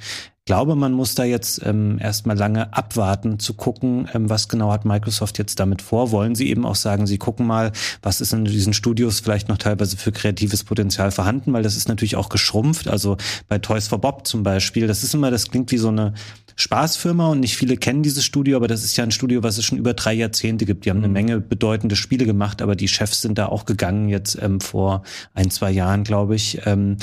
glaube, 0.48 0.76
man 0.76 0.94
muss 0.94 1.14
da 1.14 1.24
jetzt 1.24 1.60
ähm, 1.66 1.98
erstmal 2.00 2.34
lange 2.34 2.72
abwarten, 2.72 3.38
zu 3.38 3.52
gucken, 3.52 4.08
ähm, 4.14 4.30
was 4.30 4.48
genau 4.48 4.72
hat 4.72 4.86
Microsoft 4.86 5.36
jetzt 5.36 5.60
damit 5.60 5.82
vor. 5.82 6.10
Wollen 6.10 6.34
sie 6.34 6.48
eben 6.48 6.64
auch 6.64 6.74
sagen, 6.74 7.06
sie 7.06 7.18
gucken 7.18 7.46
mal, 7.46 7.70
was 8.00 8.22
ist 8.22 8.32
in 8.32 8.46
diesen 8.46 8.72
Studios 8.72 9.20
vielleicht 9.20 9.50
noch 9.50 9.58
teilweise 9.58 9.98
für 9.98 10.10
kreatives 10.10 10.64
Potenzial 10.64 11.10
vorhanden, 11.10 11.52
weil 11.52 11.62
das 11.62 11.76
ist 11.76 11.86
natürlich 11.86 12.16
auch 12.16 12.30
geschrumpft. 12.30 12.88
Also 12.88 13.18
bei 13.46 13.58
Toys 13.58 13.88
for 13.88 14.00
Bob 14.00 14.26
zum 14.26 14.42
Beispiel, 14.42 14.86
das 14.86 15.04
ist 15.04 15.12
immer, 15.12 15.30
das 15.30 15.50
klingt 15.50 15.70
wie 15.70 15.76
so 15.76 15.88
eine 15.88 16.14
Spaßfirma 16.56 17.28
und 17.28 17.40
nicht 17.40 17.58
viele 17.58 17.76
kennen 17.76 18.02
dieses 18.02 18.24
Studio, 18.24 18.56
aber 18.56 18.68
das 18.68 18.84
ist 18.84 18.96
ja 18.96 19.04
ein 19.04 19.10
Studio, 19.10 19.42
was 19.42 19.58
es 19.58 19.66
schon 19.66 19.76
über 19.76 19.92
drei 19.92 20.14
Jahrzehnte 20.14 20.64
gibt. 20.64 20.86
Die 20.86 20.90
haben 20.90 20.96
eine 20.96 21.08
Menge 21.08 21.42
bedeutende 21.42 21.94
Spiele 21.94 22.24
gemacht, 22.24 22.62
aber 22.62 22.74
die 22.74 22.88
Chefs 22.88 23.20
sind 23.20 23.36
da 23.36 23.48
auch 23.48 23.66
gegangen 23.66 24.08
jetzt 24.08 24.38
ähm, 24.40 24.62
vor 24.62 25.02
ein, 25.34 25.50
zwei 25.50 25.70
Jahren, 25.70 26.04
glaube 26.04 26.36
ich. 26.36 26.62
Ähm, 26.64 26.96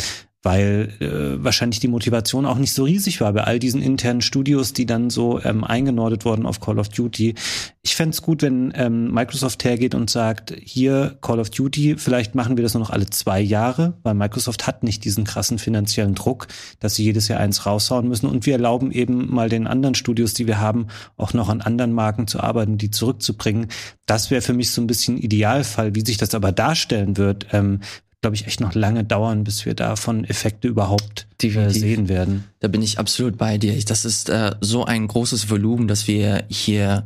weil 0.46 0.94
äh, 1.00 1.44
wahrscheinlich 1.44 1.80
die 1.80 1.88
Motivation 1.88 2.46
auch 2.46 2.60
nicht 2.60 2.72
so 2.72 2.84
riesig 2.84 3.20
war 3.20 3.34
bei 3.34 3.44
all 3.44 3.58
diesen 3.58 3.82
internen 3.82 4.22
Studios, 4.22 4.74
die 4.74 4.86
dann 4.86 5.10
so 5.10 5.42
ähm, 5.44 5.64
eingenordet 5.64 6.24
wurden 6.24 6.46
auf 6.46 6.60
Call 6.62 6.78
of 6.78 6.90
Duty. 6.90 7.34
Ich 7.82 7.96
fände 7.96 8.16
gut, 8.22 8.44
wenn 8.44 8.72
ähm, 8.76 9.12
Microsoft 9.12 9.64
hergeht 9.64 9.96
und 9.96 10.10
sagt, 10.10 10.56
hier 10.62 11.18
Call 11.22 11.40
of 11.40 11.50
Duty, 11.50 11.96
vielleicht 11.98 12.36
machen 12.36 12.58
wir 12.58 12.64
das 12.64 12.76
nur 12.76 12.84
noch 12.84 12.92
alle 12.92 13.08
zwei 13.08 13.42
Jahre, 13.42 13.98
weil 14.04 14.14
Microsoft 14.14 14.68
hat 14.68 14.84
nicht 14.84 15.04
diesen 15.04 15.24
krassen 15.24 15.58
finanziellen 15.58 16.14
Druck, 16.14 16.48
dass 16.80 16.94
sie 16.94 17.04
jedes 17.04 17.28
Jahr 17.28 17.40
eins 17.40 17.66
raushauen 17.66 18.08
müssen. 18.08 18.28
Und 18.28 18.46
wir 18.46 18.54
erlauben 18.54 18.92
eben 18.92 19.34
mal 19.34 19.50
den 19.50 19.66
anderen 19.66 19.96
Studios, 19.96 20.36
die 20.36 20.46
wir 20.46 20.60
haben, 20.60 20.88
auch 21.18 21.34
noch 21.34 21.50
an 21.50 21.62
anderen 21.62 21.92
Marken 21.92 22.28
zu 22.28 22.40
arbeiten, 22.40 22.78
die 22.78 22.92
zurückzubringen. 22.92 23.68
Das 24.06 24.30
wäre 24.30 24.44
für 24.44 24.54
mich 24.54 24.70
so 24.70 24.80
ein 24.82 24.88
bisschen 24.88 25.18
Idealfall. 25.18 25.96
Wie 25.96 26.06
sich 26.06 26.18
das 26.18 26.36
aber 26.36 26.52
darstellen 26.52 27.18
wird, 27.18 27.48
ähm, 27.52 27.80
glaube 28.26 28.38
ich, 28.38 28.48
echt 28.48 28.60
noch 28.60 28.74
lange 28.74 29.04
dauern, 29.04 29.44
bis 29.44 29.68
wir 29.68 29.76
davon 29.76 30.26
Effekte 30.26 30.68
überhaupt 30.68 31.28
äh, 31.44 31.70
sehen 31.70 32.10
werden. 32.10 32.46
Da 32.60 32.68
bin 32.68 32.82
ich 32.82 32.98
absolut 32.98 33.38
bei 33.38 33.60
dir. 33.60 33.80
Das 33.86 34.04
ist 34.04 34.30
äh, 34.30 34.56
so 34.62 34.84
ein 34.84 35.08
großes 35.08 35.52
Volumen, 35.52 35.88
dass 35.88 36.08
wir 36.08 36.44
hier 36.50 37.06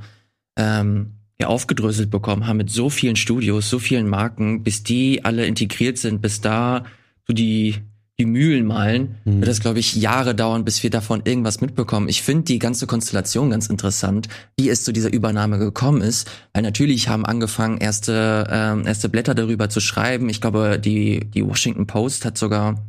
ähm, 0.56 1.16
ja, 1.38 1.48
aufgedröselt 1.48 2.10
bekommen 2.10 2.48
haben 2.48 2.56
mit 2.56 2.70
so 2.70 2.90
vielen 2.90 3.18
Studios, 3.18 3.70
so 3.70 3.80
vielen 3.80 4.08
Marken, 4.08 4.64
bis 4.64 4.84
die 4.84 5.26
alle 5.26 5.46
integriert 5.46 5.98
sind, 5.98 6.22
bis 6.22 6.40
da 6.40 6.86
so 7.28 7.34
die 7.34 7.76
die 8.20 8.26
Mühlen 8.26 8.66
malen, 8.66 9.16
mhm. 9.24 9.38
wird 9.38 9.48
das, 9.48 9.62
glaube 9.62 9.80
ich, 9.80 9.96
Jahre 9.96 10.36
dauern, 10.36 10.66
bis 10.66 10.84
wir 10.84 10.90
davon 10.90 11.22
irgendwas 11.24 11.62
mitbekommen. 11.62 12.10
Ich 12.10 12.22
finde 12.22 12.44
die 12.44 12.60
ganze 12.60 12.86
Konstellation 12.86 13.50
ganz 13.50 13.68
interessant, 13.68 14.28
wie 14.58 14.70
es 14.70 14.84
zu 14.84 14.92
dieser 14.92 15.14
Übernahme 15.14 15.58
gekommen 15.58 16.02
ist. 16.02 16.30
Weil 16.54 16.64
natürlich 16.64 17.08
haben 17.08 17.26
angefangen, 17.26 17.78
erste, 17.78 18.46
ähm, 18.52 18.86
erste 18.86 19.08
Blätter 19.08 19.34
darüber 19.34 19.70
zu 19.70 19.80
schreiben. 19.80 20.28
Ich 20.28 20.42
glaube, 20.42 20.80
die, 20.80 21.30
die 21.34 21.48
Washington 21.48 21.88
Post 21.88 22.26
hat 22.26 22.38
sogar 22.38 22.84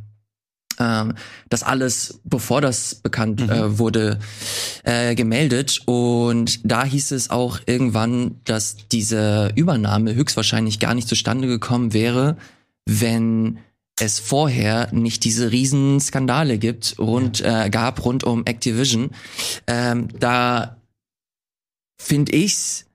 ähm, 0.79 1.13
das 1.49 1.63
alles, 1.63 2.19
bevor 2.25 2.59
das 2.59 2.95
bekannt 2.95 3.41
mhm. 3.41 3.49
äh, 3.49 3.79
wurde, 3.79 4.19
äh, 4.83 5.15
gemeldet. 5.15 5.79
Und 5.85 6.59
da 6.69 6.83
hieß 6.83 7.11
es 7.11 7.29
auch 7.29 7.59
irgendwann, 7.65 8.41
dass 8.43 8.75
diese 8.91 9.53
Übernahme 9.55 10.13
höchstwahrscheinlich 10.13 10.79
gar 10.79 10.93
nicht 10.93 11.07
zustande 11.07 11.47
gekommen 11.47 11.93
wäre, 11.93 12.35
wenn 12.85 13.59
es 14.01 14.19
vorher 14.19 14.91
nicht 14.91 15.23
diese 15.23 15.51
riesen 15.51 15.99
Skandale 15.99 16.57
gibt 16.57 16.97
rund 16.97 17.41
äh, 17.41 17.69
gab 17.69 18.03
rund 18.03 18.23
um 18.23 18.45
Activision, 18.45 19.11
ähm, 19.67 20.07
da 20.19 20.81
finde 22.01 22.33
ich's 22.33 22.85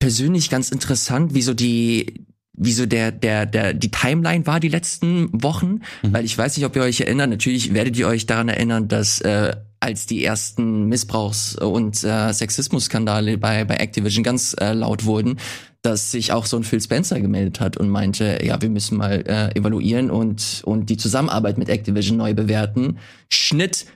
persönlich 0.00 0.50
ganz 0.50 0.70
interessant, 0.70 1.34
wie 1.34 1.42
so 1.42 1.54
die 1.54 2.24
wie 2.54 2.72
so 2.72 2.86
der 2.86 3.12
der 3.12 3.46
der 3.46 3.74
die 3.74 3.90
Timeline 3.90 4.46
war 4.46 4.60
die 4.60 4.68
letzten 4.68 5.28
Wochen, 5.42 5.80
mhm. 6.02 6.12
weil 6.12 6.24
ich 6.24 6.36
weiß 6.36 6.56
nicht, 6.56 6.66
ob 6.66 6.74
ihr 6.74 6.82
euch 6.82 7.00
erinnert. 7.00 7.30
Natürlich 7.30 7.74
werdet 7.74 7.96
ihr 7.96 8.08
euch 8.08 8.26
daran 8.26 8.48
erinnern, 8.48 8.88
dass 8.88 9.20
äh, 9.20 9.54
als 9.82 10.06
die 10.06 10.24
ersten 10.24 10.88
Missbrauchs- 10.88 11.56
und 11.56 12.04
äh, 12.04 12.32
Sexismus-Skandale 12.32 13.38
bei 13.38 13.64
bei 13.64 13.76
Activision 13.76 14.22
ganz 14.22 14.54
äh, 14.60 14.72
laut 14.72 15.04
wurden, 15.04 15.38
dass 15.82 16.12
sich 16.12 16.32
auch 16.32 16.46
so 16.46 16.56
ein 16.56 16.62
Phil 16.62 16.80
Spencer 16.80 17.20
gemeldet 17.20 17.60
hat 17.60 17.76
und 17.76 17.88
meinte, 17.88 18.38
ja, 18.44 18.62
wir 18.62 18.70
müssen 18.70 18.96
mal 18.96 19.24
äh, 19.26 19.58
evaluieren 19.58 20.10
und, 20.10 20.62
und 20.64 20.88
die 20.88 20.96
Zusammenarbeit 20.96 21.58
mit 21.58 21.68
Activision 21.68 22.16
neu 22.16 22.34
bewerten. 22.34 22.98
Schnitt, 23.28 23.86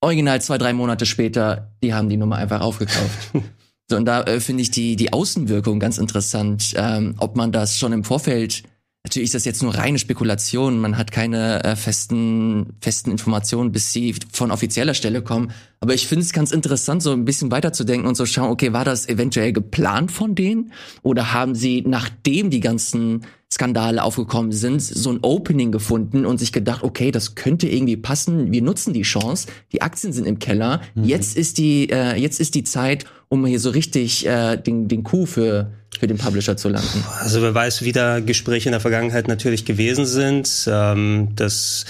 original 0.00 0.42
zwei, 0.42 0.58
drei 0.58 0.72
Monate 0.72 1.06
später, 1.06 1.70
die 1.82 1.94
haben 1.94 2.08
die 2.08 2.16
Nummer 2.16 2.36
einfach 2.36 2.60
aufgekauft. 2.60 3.30
so, 3.88 3.96
und 3.96 4.06
da 4.06 4.24
äh, 4.24 4.40
finde 4.40 4.62
ich 4.62 4.72
die, 4.72 4.96
die 4.96 5.12
Außenwirkung 5.12 5.78
ganz 5.78 5.98
interessant, 5.98 6.74
ähm, 6.76 7.14
ob 7.18 7.36
man 7.36 7.52
das 7.52 7.78
schon 7.78 7.92
im 7.92 8.02
Vorfeld 8.02 8.64
Natürlich 9.06 9.26
ist 9.26 9.34
das 9.34 9.44
jetzt 9.44 9.62
nur 9.62 9.74
reine 9.74 9.98
Spekulation. 9.98 10.80
Man 10.80 10.96
hat 10.96 11.12
keine 11.12 11.62
äh, 11.62 11.76
festen, 11.76 12.72
festen 12.80 13.10
Informationen, 13.10 13.70
bis 13.70 13.92
sie 13.92 14.14
von 14.32 14.50
offizieller 14.50 14.94
Stelle 14.94 15.20
kommen. 15.20 15.52
Aber 15.80 15.92
ich 15.92 16.06
finde 16.06 16.24
es 16.24 16.32
ganz 16.32 16.52
interessant, 16.52 17.02
so 17.02 17.12
ein 17.12 17.26
bisschen 17.26 17.50
weiterzudenken 17.50 18.08
und 18.08 18.14
so 18.14 18.24
schauen, 18.24 18.50
okay, 18.50 18.72
war 18.72 18.86
das 18.86 19.06
eventuell 19.06 19.52
geplant 19.52 20.10
von 20.10 20.34
denen? 20.34 20.72
Oder 21.02 21.34
haben 21.34 21.54
sie, 21.54 21.84
nachdem 21.86 22.48
die 22.48 22.60
ganzen 22.60 23.26
Skandale 23.54 24.02
aufgekommen 24.02 24.50
sind, 24.50 24.82
so 24.82 25.10
ein 25.10 25.20
Opening 25.22 25.70
gefunden 25.70 26.26
und 26.26 26.38
sich 26.38 26.52
gedacht, 26.52 26.82
okay, 26.82 27.12
das 27.12 27.36
könnte 27.36 27.68
irgendwie 27.68 27.96
passen. 27.96 28.50
Wir 28.50 28.62
nutzen 28.62 28.92
die 28.92 29.02
Chance. 29.02 29.46
Die 29.72 29.80
Aktien 29.80 30.12
sind 30.12 30.26
im 30.26 30.40
Keller. 30.40 30.82
Mhm. 30.94 31.04
Jetzt 31.04 31.36
ist 31.36 31.58
die, 31.58 31.88
äh, 31.88 32.16
jetzt 32.16 32.40
ist 32.40 32.56
die 32.56 32.64
Zeit, 32.64 33.04
um 33.28 33.46
hier 33.46 33.60
so 33.60 33.70
richtig 33.70 34.26
äh, 34.26 34.56
den, 34.56 34.88
den 34.88 35.04
Coup 35.04 35.28
für 35.28 35.70
für 35.98 36.08
den 36.08 36.18
Publisher 36.18 36.56
zu 36.56 36.68
landen? 36.68 37.04
Also 37.20 37.40
wer 37.40 37.54
weiß, 37.54 37.82
wie 37.82 37.92
da 37.92 38.18
Gespräche 38.18 38.68
in 38.68 38.72
der 38.72 38.80
Vergangenheit 38.80 39.28
natürlich 39.28 39.64
gewesen 39.64 40.06
sind. 40.06 40.68
Ähm, 40.68 41.28
das 41.36 41.84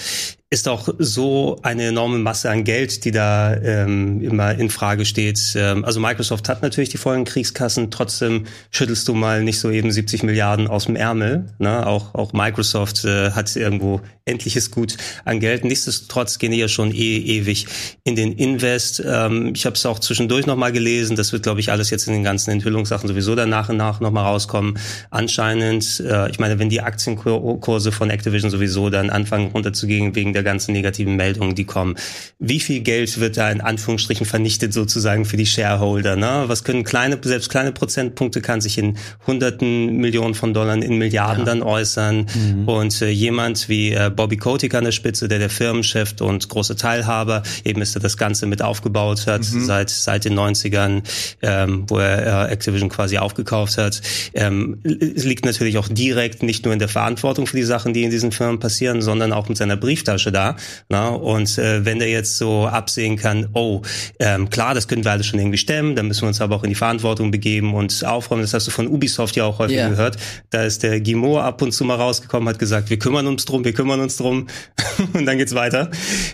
ist 0.55 0.69
auch 0.69 0.87
so 0.99 1.59
eine 1.63 1.87
enorme 1.87 2.17
Masse 2.17 2.49
an 2.49 2.63
Geld, 2.63 3.03
die 3.03 3.11
da 3.11 3.53
ähm, 3.55 4.21
immer 4.21 4.55
in 4.57 4.69
Frage 4.69 5.03
steht. 5.03 5.53
Ähm, 5.55 5.83
also 5.83 5.99
Microsoft 5.99 6.47
hat 6.47 6.61
natürlich 6.61 6.87
die 6.87 6.97
vollen 6.97 7.25
Kriegskassen, 7.25 7.91
trotzdem 7.91 8.45
schüttelst 8.71 9.05
du 9.09 9.13
mal 9.13 9.43
nicht 9.43 9.59
so 9.59 9.69
eben 9.69 9.91
70 9.91 10.23
Milliarden 10.23 10.69
aus 10.69 10.85
dem 10.85 10.95
Ärmel. 10.95 11.47
Ne? 11.59 11.85
Auch, 11.85 12.15
auch 12.15 12.31
Microsoft 12.31 13.03
äh, 13.03 13.31
hat 13.31 13.53
irgendwo 13.57 13.99
endliches 14.25 14.71
Gut 14.71 14.97
an 15.23 15.39
Geld. 15.39 15.63
Nichtsdestotrotz 15.63 16.39
gehen 16.39 16.51
die 16.51 16.57
ja 16.57 16.67
schon 16.67 16.91
eh 16.91 17.17
ewig 17.17 17.67
in 18.03 18.15
den 18.15 18.33
Invest. 18.33 19.03
Ähm, 19.05 19.51
ich 19.53 19.67
habe 19.67 19.75
es 19.75 19.85
auch 19.85 19.99
zwischendurch 19.99 20.47
nochmal 20.47 20.71
gelesen. 20.71 21.15
Das 21.15 21.31
wird, 21.31 21.43
glaube 21.43 21.59
ich, 21.59 21.71
alles 21.71 21.91
jetzt 21.91 22.07
in 22.07 22.13
den 22.13 22.23
ganzen 22.23 22.49
Enthüllungssachen 22.49 23.07
sowieso 23.07 23.35
dann 23.35 23.49
nach 23.49 23.69
und 23.69 23.77
nach 23.77 23.99
nochmal 23.99 24.25
rauskommen. 24.25 24.79
Anscheinend, 25.11 25.99
äh, 25.99 26.29
ich 26.31 26.39
meine, 26.39 26.57
wenn 26.57 26.69
die 26.69 26.81
Aktienkurse 26.81 27.91
von 27.91 28.09
Activision 28.09 28.49
sowieso 28.49 28.89
dann 28.89 29.11
anfangen 29.11 29.51
runterzugehen 29.51 30.15
wegen 30.15 30.33
der 30.33 30.41
ganzen 30.41 30.71
negativen 30.71 31.15
Meldungen, 31.15 31.53
die 31.53 31.65
kommen. 31.65 31.95
Wie 32.39 32.59
viel 32.59 32.79
Geld 32.79 33.19
wird 33.19 33.37
da 33.37 33.51
in 33.51 33.61
Anführungsstrichen 33.61 34.25
vernichtet 34.25 34.73
sozusagen 34.73 35.25
für 35.25 35.37
die 35.37 35.45
Shareholder? 35.45 36.15
Ne? 36.15 36.45
Was 36.47 36.63
können 36.63 36.83
kleine, 36.83 37.19
selbst 37.21 37.49
kleine 37.49 37.71
Prozentpunkte 37.71 38.41
kann 38.41 38.59
sich 38.59 38.79
in 38.79 38.97
hunderten 39.27 39.97
Millionen 39.97 40.33
von 40.33 40.55
Dollar 40.55 40.75
in 40.75 40.97
Milliarden 40.97 41.45
ja. 41.45 41.45
dann 41.45 41.61
äußern. 41.61 42.25
Mhm. 42.33 42.67
Und 42.67 43.01
äh, 43.03 43.09
jemand 43.09 43.69
wie 43.69 43.91
äh, 43.91 44.09
Bobby 44.15 44.37
Kotick 44.37 44.73
an 44.73 44.83
der 44.83 44.91
Spitze, 44.91 45.27
der 45.27 45.39
der 45.39 45.49
Firmenchef 45.49 46.15
und 46.19 46.49
große 46.49 46.75
Teilhaber, 46.75 47.43
eben 47.63 47.81
ist 47.81 47.95
er 47.95 48.01
das 48.01 48.17
Ganze 48.17 48.45
mit 48.47 48.61
aufgebaut 48.61 49.27
hat, 49.27 49.41
mhm. 49.41 49.63
seit, 49.65 49.89
seit 49.89 50.25
den 50.25 50.37
90ern, 50.37 51.03
ähm, 51.41 51.85
wo 51.87 51.99
er 51.99 52.49
äh, 52.49 52.53
Activision 52.53 52.89
quasi 52.89 53.17
aufgekauft 53.17 53.77
hat. 53.77 54.01
Ähm, 54.33 54.79
es 54.83 55.23
liegt 55.23 55.45
natürlich 55.45 55.77
auch 55.77 55.87
direkt 55.87 56.43
nicht 56.43 56.65
nur 56.65 56.73
in 56.73 56.79
der 56.79 56.89
Verantwortung 56.89 57.47
für 57.47 57.57
die 57.57 57.63
Sachen, 57.63 57.93
die 57.93 58.03
in 58.03 58.11
diesen 58.11 58.31
Firmen 58.31 58.59
passieren, 58.59 59.01
sondern 59.01 59.31
auch 59.31 59.47
mit 59.49 59.57
seiner 59.57 59.77
Brieftasche 59.77 60.25
Tasche 60.25 60.31
da. 60.31 60.55
Na? 60.89 61.09
Und 61.09 61.57
äh, 61.57 61.85
wenn 61.85 61.99
der 61.99 62.09
jetzt 62.09 62.37
so 62.37 62.65
absehen 62.65 63.17
kann, 63.17 63.49
oh, 63.53 63.81
ähm, 64.19 64.49
klar, 64.49 64.73
das 64.73 64.87
können 64.87 65.03
wir 65.03 65.11
alles 65.11 65.27
schon 65.27 65.39
irgendwie 65.39 65.57
stemmen, 65.57 65.95
dann 65.95 66.07
müssen 66.07 66.21
wir 66.21 66.27
uns 66.27 66.41
aber 66.41 66.55
auch 66.55 66.63
in 66.63 66.69
die 66.69 66.75
Verantwortung 66.75 67.31
begeben 67.31 67.73
und 67.73 68.05
aufräumen. 68.05 68.41
Das 68.41 68.53
hast 68.53 68.67
du 68.67 68.71
von 68.71 68.87
Ubisoft 68.87 69.35
ja 69.35 69.45
auch 69.45 69.59
häufig 69.59 69.77
yeah. 69.77 69.89
gehört. 69.89 70.17
Da 70.49 70.63
ist 70.63 70.83
der 70.83 71.01
Guimau 71.01 71.39
ab 71.39 71.61
und 71.61 71.71
zu 71.71 71.83
mal 71.83 71.95
rausgekommen, 71.95 72.47
hat 72.47 72.59
gesagt, 72.59 72.89
wir 72.89 72.99
kümmern 72.99 73.27
uns 73.27 73.45
drum, 73.45 73.65
wir 73.65 73.73
kümmern 73.73 73.99
uns 73.99 74.04
drum 74.07 74.47
und 75.13 75.25
dann 75.25 75.37
geht's 75.37 75.55
weiter. 75.55 75.89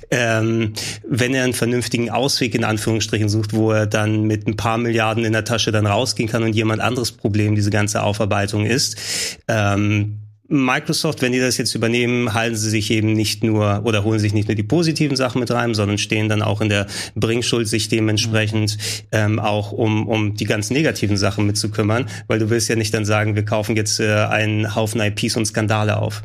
Ähm, 0.09 0.73
wenn 1.07 1.33
er 1.33 1.43
einen 1.43 1.53
vernünftigen 1.53 2.09
Ausweg 2.09 2.55
in 2.55 2.63
Anführungsstrichen 2.63 3.29
sucht, 3.29 3.53
wo 3.53 3.71
er 3.71 3.87
dann 3.87 4.23
mit 4.23 4.47
ein 4.47 4.55
paar 4.55 4.77
Milliarden 4.77 5.25
in 5.25 5.33
der 5.33 5.45
Tasche 5.45 5.71
dann 5.71 5.85
rausgehen 5.85 6.29
kann 6.29 6.43
und 6.43 6.53
jemand 6.53 6.81
anderes 6.81 7.11
Problem 7.11 7.55
diese 7.55 7.69
ganze 7.69 8.03
Aufarbeitung 8.03 8.65
ist, 8.65 8.97
ähm, 9.47 10.21
Microsoft, 10.51 11.21
wenn 11.21 11.31
die 11.31 11.39
das 11.39 11.57
jetzt 11.57 11.73
übernehmen, 11.75 12.33
halten 12.33 12.57
sie 12.57 12.69
sich 12.69 12.91
eben 12.91 13.13
nicht 13.13 13.41
nur 13.41 13.83
oder 13.85 14.03
holen 14.03 14.19
sich 14.19 14.33
nicht 14.33 14.49
nur 14.49 14.55
die 14.55 14.63
positiven 14.63 15.15
Sachen 15.15 15.39
mit 15.39 15.49
rein, 15.49 15.73
sondern 15.73 15.97
stehen 15.97 16.27
dann 16.27 16.41
auch 16.41 16.59
in 16.59 16.67
der 16.67 16.87
Bringschuld, 17.15 17.69
sich 17.69 17.87
dementsprechend 17.87 18.77
ähm, 19.13 19.39
auch 19.39 19.71
um, 19.71 20.07
um 20.07 20.35
die 20.35 20.43
ganz 20.43 20.69
negativen 20.69 21.15
Sachen 21.15 21.47
mitzukümmern, 21.47 22.07
weil 22.27 22.39
du 22.39 22.49
willst 22.49 22.67
ja 22.67 22.75
nicht 22.75 22.93
dann 22.93 23.05
sagen, 23.05 23.35
wir 23.35 23.45
kaufen 23.45 23.77
jetzt 23.77 24.01
äh, 24.01 24.11
einen 24.11 24.75
Haufen 24.75 24.99
IPs 24.99 25.37
und 25.37 25.45
Skandale 25.45 25.97
auf. 25.97 26.21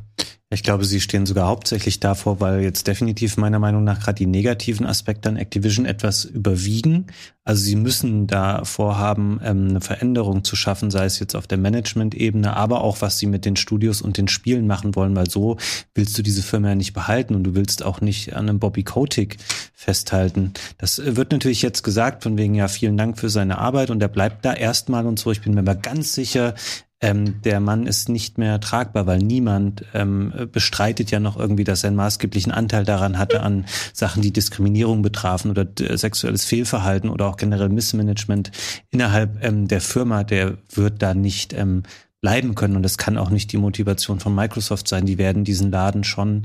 Ich 0.49 0.63
glaube, 0.63 0.85
sie 0.85 1.01
stehen 1.01 1.27
sogar 1.27 1.49
hauptsächlich 1.49 1.99
davor, 1.99 2.39
weil 2.41 2.61
jetzt 2.61 2.87
definitiv 2.87 3.37
meiner 3.37 3.59
Meinung 3.59 3.83
nach 3.83 3.99
gerade 3.99 4.15
die 4.15 4.27
negativen 4.27 4.87
Aspekte 4.87 5.29
an 5.29 5.37
Activision 5.37 5.87
etwas 5.87 6.25
überwiegen. 6.25 7.07
Also 7.43 7.65
sie 7.65 7.75
müssen 7.75 8.29
da 8.29 8.65
vorhaben, 8.65 9.41
ähm, 9.43 9.71
eine 9.71 9.81
Veränderung 9.81 10.45
zu 10.45 10.55
schaffen, 10.55 10.93
sei 10.93 11.05
es 11.05 11.19
jetzt 11.19 11.35
auf 11.35 11.49
der 11.49 11.59
Management-Ebene, 11.59 12.57
aber 12.57 12.83
auch 12.83 13.01
was 13.01 13.19
sie 13.19 13.27
mit 13.27 13.45
den 13.45 13.57
Studios 13.57 14.01
und 14.03 14.19
den 14.19 14.29
Spielen 14.29 14.69
machen 14.69 14.95
wollen, 14.95 15.17
weil 15.17 15.29
so 15.29 15.57
willst 15.97 16.17
du 16.17 16.23
diese 16.23 16.43
Firma 16.43 16.69
ja 16.69 16.75
nicht 16.77 16.93
behalten 16.93 17.35
und 17.35 17.43
du 17.43 17.57
willst 17.57 17.85
auch 17.85 18.01
nicht 18.01 18.35
an 18.35 18.49
einem 18.49 18.61
Bobby 18.61 18.85
Kotick 18.85 19.39
festhalten. 19.75 20.53
Das 20.79 21.03
wird 21.05 21.33
natürlich 21.33 21.63
jetzt 21.63 21.83
gesagt, 21.83 22.23
von 22.23 22.39
wegen 22.39 22.55
ja 22.55 22.69
vielen 22.69 22.97
Dank 22.97 23.19
für 23.19 23.31
seine 23.31 23.59
Arbeit 23.59 23.91
und 23.91 24.01
er 24.01 24.09
bleibt 24.09 24.45
da 24.45 24.53
erstmal 24.53 25.07
und 25.07 25.19
so. 25.19 25.33
Ich 25.33 25.41
bin 25.41 25.55
mir 25.55 25.61
aber 25.61 25.75
ganz 25.75 26.13
sicher, 26.13 26.55
ähm, 27.01 27.43
der 27.43 27.61
Mann 27.61 27.87
ist 27.87 28.09
nicht 28.09 28.39
mehr 28.39 28.59
tragbar, 28.59 29.07
weil 29.07 29.19
niemand 29.19 29.85
ähm, 29.93 30.33
bestreitet 30.51 31.11
ja 31.11 31.21
noch 31.21 31.37
irgendwie, 31.37 31.65
dass 31.65 31.85
er 31.85 31.89
einen 31.89 31.97
maßgeblichen 31.97 32.53
Anteil 32.53 32.85
daran 32.85 33.19
hatte 33.19 33.43
an 33.43 33.67
Sachen, 33.93 34.23
die 34.23 34.33
Diskriminierung 34.33 35.03
betrafen 35.03 35.51
oder 35.51 35.67
äh, 35.81 35.97
sexuelles 35.99 36.47
Fehlverhalten 36.47 37.11
oder 37.11 37.27
auch 37.27 37.37
generell 37.37 37.69
Missmanagement 37.69 38.51
innerhalb 38.91 39.45
ähm, 39.45 39.69
der 39.69 39.83
Firma. 39.83 40.25
Der 40.25 40.57
wird 40.75 41.03
da 41.03 41.13
nicht 41.13 41.53
ähm, 41.53 41.83
bleiben 42.23 42.55
können 42.55 42.77
und 42.77 42.83
das 42.83 42.97
kann 42.97 43.19
auch 43.19 43.31
nicht 43.31 43.53
die 43.53 43.59
Motivation 43.59 44.19
von 44.19 44.35
Microsoft 44.35 44.89
sein. 44.89 45.05
Die 45.05 45.19
werden 45.19 45.45
diesen 45.45 45.71
Laden 45.71 46.03
schon 46.03 46.45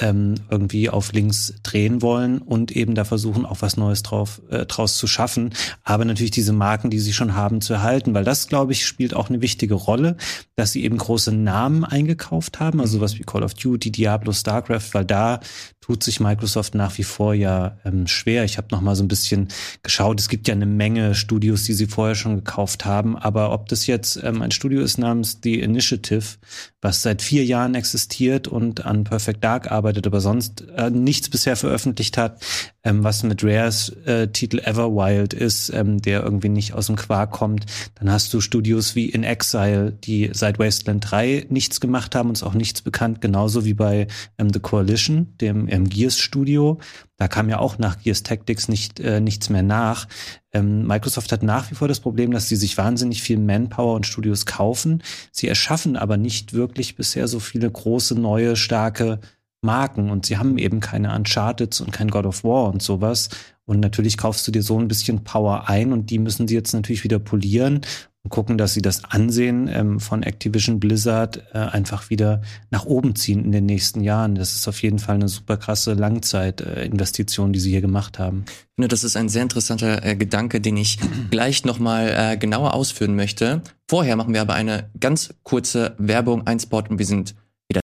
ähm, 0.00 0.34
irgendwie 0.50 0.90
auf 0.90 1.12
links 1.12 1.54
drehen 1.62 2.02
wollen 2.02 2.38
und 2.38 2.72
eben 2.72 2.94
da 2.94 3.04
versuchen, 3.04 3.44
auch 3.44 3.58
was 3.60 3.76
Neues 3.76 4.02
drauf, 4.02 4.40
äh, 4.50 4.66
draus 4.66 4.96
zu 4.96 5.06
schaffen. 5.06 5.54
Aber 5.82 6.04
natürlich 6.04 6.30
diese 6.30 6.52
Marken, 6.52 6.90
die 6.90 6.98
sie 6.98 7.12
schon 7.12 7.34
haben, 7.34 7.60
zu 7.60 7.74
erhalten, 7.74 8.14
weil 8.14 8.24
das, 8.24 8.48
glaube 8.48 8.72
ich, 8.72 8.86
spielt 8.86 9.14
auch 9.14 9.28
eine 9.28 9.40
wichtige 9.40 9.74
Rolle, 9.74 10.16
dass 10.56 10.72
sie 10.72 10.84
eben 10.84 10.98
große 10.98 11.32
Namen 11.32 11.84
eingekauft 11.84 12.60
haben, 12.60 12.80
also 12.80 12.98
sowas 12.98 13.18
wie 13.18 13.24
Call 13.24 13.42
of 13.42 13.54
Duty, 13.54 13.90
Diablo, 13.90 14.32
StarCraft, 14.32 14.92
weil 14.92 15.04
da 15.04 15.40
tut 15.88 16.02
sich 16.02 16.20
Microsoft 16.20 16.74
nach 16.74 16.98
wie 16.98 17.02
vor 17.02 17.32
ja 17.32 17.78
ähm, 17.82 18.06
schwer. 18.06 18.44
Ich 18.44 18.58
habe 18.58 18.68
noch 18.72 18.82
mal 18.82 18.94
so 18.94 19.02
ein 19.02 19.08
bisschen 19.08 19.48
geschaut. 19.82 20.20
Es 20.20 20.28
gibt 20.28 20.46
ja 20.46 20.52
eine 20.52 20.66
Menge 20.66 21.14
Studios, 21.14 21.62
die 21.62 21.72
sie 21.72 21.86
vorher 21.86 22.14
schon 22.14 22.36
gekauft 22.36 22.84
haben. 22.84 23.16
Aber 23.16 23.52
ob 23.52 23.70
das 23.70 23.86
jetzt 23.86 24.20
ähm, 24.22 24.42
ein 24.42 24.50
Studio 24.50 24.82
ist 24.82 24.98
namens 24.98 25.38
The 25.42 25.60
Initiative, 25.60 26.36
was 26.82 27.00
seit 27.00 27.22
vier 27.22 27.42
Jahren 27.46 27.74
existiert 27.74 28.48
und 28.48 28.84
an 28.84 29.04
Perfect 29.04 29.42
Dark 29.42 29.72
arbeitet, 29.72 30.06
aber 30.06 30.20
sonst 30.20 30.66
äh, 30.76 30.90
nichts 30.90 31.30
bisher 31.30 31.56
veröffentlicht 31.56 32.18
hat, 32.18 32.44
ähm, 32.84 33.02
was 33.02 33.22
mit 33.22 33.42
Rares 33.42 33.88
äh, 34.04 34.28
Titel 34.28 34.58
Everwild 34.58 35.32
ist, 35.32 35.70
ähm, 35.70 36.02
der 36.02 36.22
irgendwie 36.22 36.50
nicht 36.50 36.74
aus 36.74 36.86
dem 36.86 36.96
Quark 36.96 37.32
kommt. 37.32 37.66
Dann 37.94 38.10
hast 38.10 38.32
du 38.34 38.40
Studios 38.40 38.94
wie 38.94 39.08
In 39.08 39.24
Exile, 39.24 39.92
die 39.92 40.30
seit 40.32 40.58
Wasteland 40.58 41.10
3 41.10 41.46
nichts 41.48 41.80
gemacht 41.80 42.14
haben, 42.14 42.28
uns 42.28 42.42
auch 42.42 42.54
nichts 42.54 42.82
bekannt, 42.82 43.20
genauso 43.20 43.64
wie 43.64 43.74
bei 43.74 44.06
ähm, 44.38 44.52
The 44.52 44.60
Coalition, 44.60 45.34
dem 45.40 45.66
ähm, 45.78 45.88
Gears 45.88 46.18
Studio. 46.18 46.78
Da 47.16 47.28
kam 47.28 47.48
ja 47.48 47.58
auch 47.58 47.78
nach 47.78 47.98
Gears 48.00 48.22
Tactics 48.22 48.68
nicht, 48.68 49.00
äh, 49.00 49.20
nichts 49.20 49.48
mehr 49.50 49.62
nach. 49.62 50.06
Ähm, 50.52 50.86
Microsoft 50.86 51.32
hat 51.32 51.42
nach 51.42 51.70
wie 51.70 51.74
vor 51.74 51.88
das 51.88 52.00
Problem, 52.00 52.30
dass 52.30 52.48
sie 52.48 52.56
sich 52.56 52.76
wahnsinnig 52.76 53.22
viel 53.22 53.38
Manpower 53.38 53.94
und 53.94 54.06
Studios 54.06 54.46
kaufen. 54.46 55.02
Sie 55.32 55.48
erschaffen 55.48 55.96
aber 55.96 56.16
nicht 56.16 56.52
wirklich 56.52 56.96
bisher 56.96 57.28
so 57.28 57.40
viele 57.40 57.70
große, 57.70 58.14
neue, 58.14 58.56
starke 58.56 59.20
Marken 59.60 60.10
und 60.10 60.26
sie 60.26 60.38
haben 60.38 60.56
eben 60.58 60.80
keine 60.80 61.14
Uncharted 61.14 61.80
und 61.80 61.90
kein 61.90 62.10
God 62.10 62.26
of 62.26 62.44
War 62.44 62.72
und 62.72 62.82
sowas. 62.82 63.28
Und 63.64 63.80
natürlich 63.80 64.16
kaufst 64.16 64.46
du 64.46 64.52
dir 64.52 64.62
so 64.62 64.78
ein 64.78 64.88
bisschen 64.88 65.24
Power 65.24 65.68
ein 65.68 65.92
und 65.92 66.10
die 66.10 66.18
müssen 66.18 66.48
sie 66.48 66.54
jetzt 66.54 66.72
natürlich 66.72 67.04
wieder 67.04 67.18
polieren 67.18 67.82
gucken, 68.28 68.58
dass 68.58 68.74
sie 68.74 68.82
das 68.82 69.04
Ansehen 69.04 69.68
ähm, 69.72 70.00
von 70.00 70.22
Activision 70.22 70.80
Blizzard 70.80 71.42
äh, 71.52 71.58
einfach 71.58 72.10
wieder 72.10 72.42
nach 72.70 72.84
oben 72.84 73.14
ziehen 73.14 73.44
in 73.44 73.52
den 73.52 73.66
nächsten 73.66 74.00
Jahren. 74.00 74.34
Das 74.34 74.54
ist 74.54 74.66
auf 74.68 74.82
jeden 74.82 74.98
Fall 74.98 75.16
eine 75.16 75.28
super 75.28 75.56
krasse 75.56 75.94
Langzeitinvestition, 75.94 77.50
äh, 77.50 77.52
die 77.52 77.60
sie 77.60 77.70
hier 77.70 77.80
gemacht 77.80 78.18
haben. 78.18 78.44
Ich 78.48 78.74
finde, 78.76 78.88
das 78.88 79.04
ist 79.04 79.16
ein 79.16 79.28
sehr 79.28 79.42
interessanter 79.42 80.04
äh, 80.04 80.16
Gedanke, 80.16 80.60
den 80.60 80.76
ich 80.76 80.98
gleich 81.30 81.64
nochmal 81.64 82.14
äh, 82.16 82.36
genauer 82.36 82.74
ausführen 82.74 83.16
möchte. 83.16 83.62
Vorher 83.88 84.16
machen 84.16 84.34
wir 84.34 84.40
aber 84.40 84.54
eine 84.54 84.90
ganz 84.98 85.34
kurze 85.42 85.94
Werbung, 85.98 86.46
ein 86.46 86.60
Spot 86.60 86.82
und 86.88 86.98
wir 86.98 87.06
sind 87.06 87.34
wieder. 87.68 87.80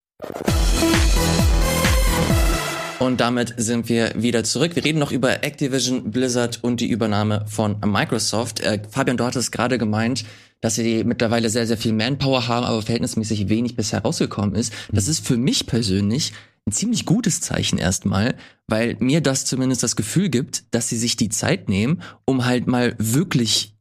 Und 3.05 3.21
damit 3.21 3.53
sind 3.57 3.87
wir 3.87 4.13
wieder 4.15 4.43
zurück. 4.43 4.75
Wir 4.75 4.83
reden 4.83 4.97
noch 4.97 5.11
über 5.11 5.43
Activision, 5.43 6.09
Blizzard 6.09 6.63
und 6.63 6.79
die 6.81 6.89
Übernahme 6.89 7.45
von 7.47 7.79
Microsoft. 7.85 8.61
Äh, 8.61 8.81
Fabian, 8.89 9.15
du 9.15 9.23
hattest 9.23 9.51
gerade 9.51 9.77
gemeint, 9.77 10.25
dass 10.59 10.73
sie 10.73 11.03
mittlerweile 11.03 11.51
sehr, 11.51 11.67
sehr 11.67 11.77
viel 11.77 11.93
Manpower 11.93 12.47
haben, 12.47 12.65
aber 12.65 12.81
verhältnismäßig 12.81 13.47
wenig 13.47 13.75
bisher 13.75 14.01
rausgekommen 14.01 14.55
ist. 14.55 14.73
Das 14.91 15.07
ist 15.07 15.23
für 15.23 15.37
mich 15.37 15.67
persönlich 15.67 16.33
ein 16.65 16.71
ziemlich 16.71 17.05
gutes 17.05 17.41
Zeichen 17.41 17.77
erstmal, 17.77 18.33
weil 18.65 18.95
mir 18.97 19.21
das 19.21 19.45
zumindest 19.45 19.83
das 19.83 19.95
Gefühl 19.95 20.29
gibt, 20.29 20.63
dass 20.71 20.89
sie 20.89 20.97
sich 20.97 21.15
die 21.15 21.29
Zeit 21.29 21.69
nehmen, 21.69 22.01
um 22.25 22.45
halt 22.45 22.65
mal 22.65 22.95
wirklich 22.97 23.75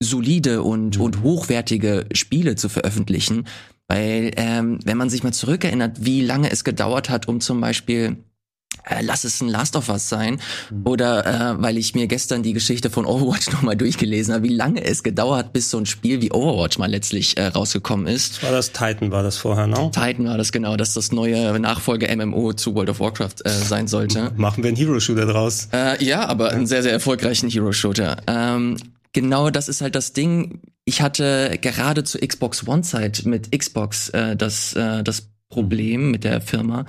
solide 0.00 0.62
und, 0.62 0.98
mhm. 0.98 1.02
und 1.02 1.22
hochwertige 1.22 2.04
Spiele 2.12 2.56
zu 2.56 2.68
veröffentlichen. 2.68 3.46
Weil, 3.88 4.32
ähm, 4.36 4.80
wenn 4.84 4.98
man 4.98 5.08
sich 5.08 5.22
mal 5.22 5.32
zurückerinnert, 5.32 6.04
wie 6.04 6.20
lange 6.20 6.50
es 6.50 6.62
gedauert 6.62 7.08
hat, 7.08 7.26
um 7.26 7.40
zum 7.40 7.58
Beispiel 7.62 8.18
äh, 8.88 9.02
lass 9.02 9.24
es 9.24 9.40
ein 9.40 9.48
Last 9.48 9.76
of 9.76 9.88
Us 9.88 10.08
sein. 10.08 10.40
Mhm. 10.70 10.86
Oder 10.86 11.26
äh, 11.26 11.62
weil 11.62 11.76
ich 11.76 11.94
mir 11.94 12.06
gestern 12.06 12.42
die 12.42 12.52
Geschichte 12.52 12.90
von 12.90 13.04
Overwatch 13.04 13.50
nochmal 13.52 13.76
durchgelesen 13.76 14.34
habe, 14.34 14.44
wie 14.44 14.54
lange 14.54 14.84
es 14.84 15.02
gedauert, 15.02 15.52
bis 15.52 15.70
so 15.70 15.78
ein 15.78 15.86
Spiel 15.86 16.22
wie 16.22 16.32
Overwatch 16.32 16.78
mal 16.78 16.90
letztlich 16.90 17.36
äh, 17.36 17.46
rausgekommen 17.48 18.06
ist. 18.06 18.42
War 18.42 18.52
das 18.52 18.72
Titan, 18.72 19.10
war 19.10 19.22
das 19.22 19.38
vorher, 19.38 19.66
ne? 19.66 19.90
Titan 19.92 20.26
war 20.26 20.38
das 20.38 20.52
genau, 20.52 20.76
dass 20.76 20.94
das 20.94 21.12
neue 21.12 21.58
Nachfolge-MMO 21.58 22.52
zu 22.54 22.74
World 22.74 22.90
of 22.90 23.00
Warcraft 23.00 23.44
äh, 23.44 23.50
sein 23.50 23.88
sollte. 23.88 24.32
Machen 24.36 24.62
wir 24.62 24.68
einen 24.68 24.76
Hero-Shooter 24.76 25.26
draus. 25.26 25.68
Äh, 25.72 26.02
ja, 26.04 26.26
aber 26.26 26.50
einen 26.50 26.66
sehr, 26.66 26.82
sehr 26.82 26.92
erfolgreichen 26.92 27.48
Hero-Shooter. 27.48 28.18
Ähm, 28.26 28.76
genau 29.12 29.50
das 29.50 29.68
ist 29.68 29.80
halt 29.80 29.94
das 29.94 30.12
Ding. 30.12 30.60
Ich 30.84 31.02
hatte 31.02 31.58
gerade 31.60 32.04
zur 32.04 32.20
Xbox 32.20 32.66
One-Zeit 32.66 33.22
mit 33.24 33.50
Xbox 33.56 34.10
äh, 34.10 34.36
das, 34.36 34.74
äh, 34.74 35.02
das 35.02 35.28
Problem 35.56 36.10
mit 36.10 36.24
der 36.24 36.42
Firma, 36.42 36.84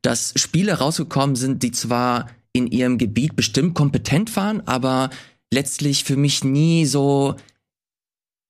dass 0.00 0.32
Spiele 0.36 0.74
rausgekommen 0.74 1.34
sind, 1.34 1.64
die 1.64 1.72
zwar 1.72 2.28
in 2.52 2.68
ihrem 2.68 2.96
Gebiet 2.96 3.34
bestimmt 3.34 3.74
kompetent 3.74 4.36
waren, 4.36 4.64
aber 4.64 5.10
letztlich 5.52 6.04
für 6.04 6.16
mich 6.16 6.44
nie 6.44 6.86
so 6.86 7.34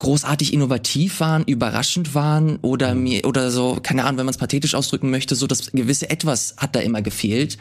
großartig 0.01 0.53
innovativ 0.53 1.21
waren, 1.21 1.45
überraschend 1.45 2.15
waren 2.15 2.57
oder 2.57 2.95
mhm. 2.95 3.03
mir 3.03 3.25
oder 3.25 3.51
so, 3.51 3.79
keine 3.83 4.05
Ahnung, 4.05 4.19
wenn 4.19 4.27
man 4.27 4.35
es 4.35 4.39
pathetisch 4.39 4.75
ausdrücken 4.75 5.09
möchte, 5.09 5.37
so 5.37 5.47
das 5.47 5.73
gewisse 5.73 6.11
etwas 6.11 6.57
hat 6.59 6.77
da 6.77 6.81
immer 6.81 7.01
gefehlt. 7.01 7.57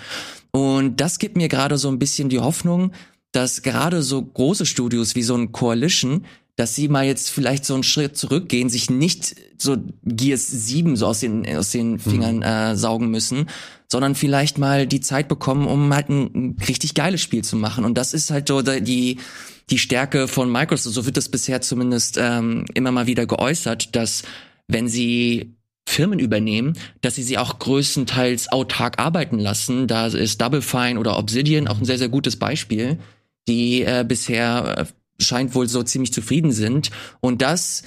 Und 0.52 1.00
das 1.00 1.17
gibt 1.17 1.38
mir 1.38 1.47
gerade 1.47 1.78
so 1.78 1.88
ein 1.88 2.00
bisschen 2.00 2.28
die 2.28 2.39
Hoffnung, 2.39 2.91
dass 3.32 3.62
gerade 3.62 4.04
so 4.04 4.21
große 4.21 4.65
Studios 4.65 5.15
wie 5.15 5.24
so 5.24 5.36
ein 5.36 5.54
Coalition 5.54 6.26
dass 6.55 6.75
sie 6.75 6.87
mal 6.87 7.05
jetzt 7.05 7.29
vielleicht 7.29 7.65
so 7.65 7.73
einen 7.73 7.83
Schritt 7.83 8.17
zurückgehen, 8.17 8.69
sich 8.69 8.89
nicht 8.89 9.35
so 9.57 9.77
Gears 10.03 10.47
7 10.47 10.95
so 10.95 11.07
aus 11.07 11.19
den, 11.19 11.47
aus 11.55 11.71
den 11.71 11.99
Fingern 11.99 12.37
mhm. 12.37 12.43
äh, 12.43 12.75
saugen 12.75 13.09
müssen, 13.09 13.47
sondern 13.89 14.15
vielleicht 14.15 14.57
mal 14.57 14.87
die 14.87 15.01
Zeit 15.01 15.27
bekommen, 15.27 15.67
um 15.67 15.93
halt 15.93 16.09
ein, 16.09 16.29
ein 16.33 16.57
richtig 16.67 16.93
geiles 16.93 17.21
Spiel 17.21 17.43
zu 17.43 17.55
machen. 17.55 17.85
Und 17.85 17.97
das 17.97 18.13
ist 18.13 18.31
halt 18.31 18.47
so 18.47 18.61
die, 18.61 19.17
die 19.69 19.79
Stärke 19.79 20.27
von 20.27 20.51
Microsoft. 20.51 20.95
So 20.95 21.05
wird 21.05 21.17
das 21.17 21.29
bisher 21.29 21.61
zumindest 21.61 22.17
ähm, 22.19 22.65
immer 22.73 22.91
mal 22.91 23.07
wieder 23.07 23.25
geäußert, 23.25 23.95
dass 23.95 24.23
wenn 24.67 24.87
sie 24.87 25.55
Firmen 25.87 26.19
übernehmen, 26.19 26.77
dass 27.01 27.15
sie 27.15 27.23
sie 27.23 27.37
auch 27.37 27.59
größtenteils 27.59 28.51
autark 28.51 28.99
arbeiten 28.99 29.39
lassen. 29.39 29.87
Da 29.87 30.07
ist 30.07 30.39
Double 30.39 30.61
Fine 30.61 30.99
oder 30.99 31.17
Obsidian 31.17 31.67
auch 31.67 31.79
ein 31.79 31.85
sehr, 31.85 31.97
sehr 31.97 32.09
gutes 32.09 32.37
Beispiel, 32.37 32.99
die 33.47 33.81
äh, 33.81 34.05
bisher 34.07 34.77
äh, 34.77 34.85
scheint 35.23 35.55
wohl 35.55 35.67
so 35.67 35.84
ziemlich 35.84 36.13
zufrieden 36.13 36.51
sind. 36.51 36.91
Und 37.19 37.41
das 37.41 37.84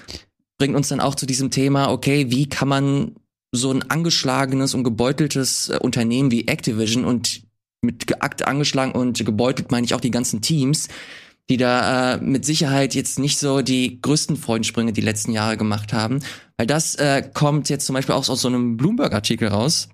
bringt 0.59 0.77
uns 0.77 0.89
dann 0.89 1.01
auch 1.01 1.15
zu 1.15 1.27
diesem 1.27 1.51
Thema, 1.51 1.91
okay, 1.91 2.31
wie 2.31 2.49
kann 2.49 2.69
man 2.69 3.17
so 3.53 3.71
ein 3.71 3.89
angeschlagenes 3.89 4.75
und 4.75 4.85
gebeuteltes 4.85 5.69
äh, 5.69 5.79
Unternehmen 5.81 6.31
wie 6.31 6.49
Activision 6.49 7.05
und 7.05 7.43
mit 7.83 8.07
geakt 8.07 8.47
angeschlagen 8.47 8.93
und 8.93 9.25
gebeutelt 9.25 9.71
meine 9.71 9.85
ich 9.85 9.95
auch 9.95 10.01
die 10.01 10.11
ganzen 10.11 10.41
Teams, 10.41 10.89
die 11.51 11.57
da 11.57 12.15
äh, 12.15 12.21
mit 12.21 12.45
Sicherheit 12.45 12.95
jetzt 12.95 13.19
nicht 13.19 13.39
so 13.39 13.61
die 13.61 14.01
größten 14.01 14.37
Freudensprünge 14.37 14.93
die 14.93 15.03
letzten 15.03 15.33
Jahre 15.33 15.57
gemacht 15.57 15.93
haben. 15.93 16.21
Weil 16.57 16.67
das 16.67 16.95
äh, 16.95 17.23
kommt 17.35 17.69
jetzt 17.69 17.87
zum 17.87 17.95
Beispiel 17.95 18.15
auch 18.15 18.29
aus 18.29 18.41
so 18.41 18.49
einem 18.49 18.77
Bloomberg-Artikel 18.77 19.49
raus, 19.49 19.89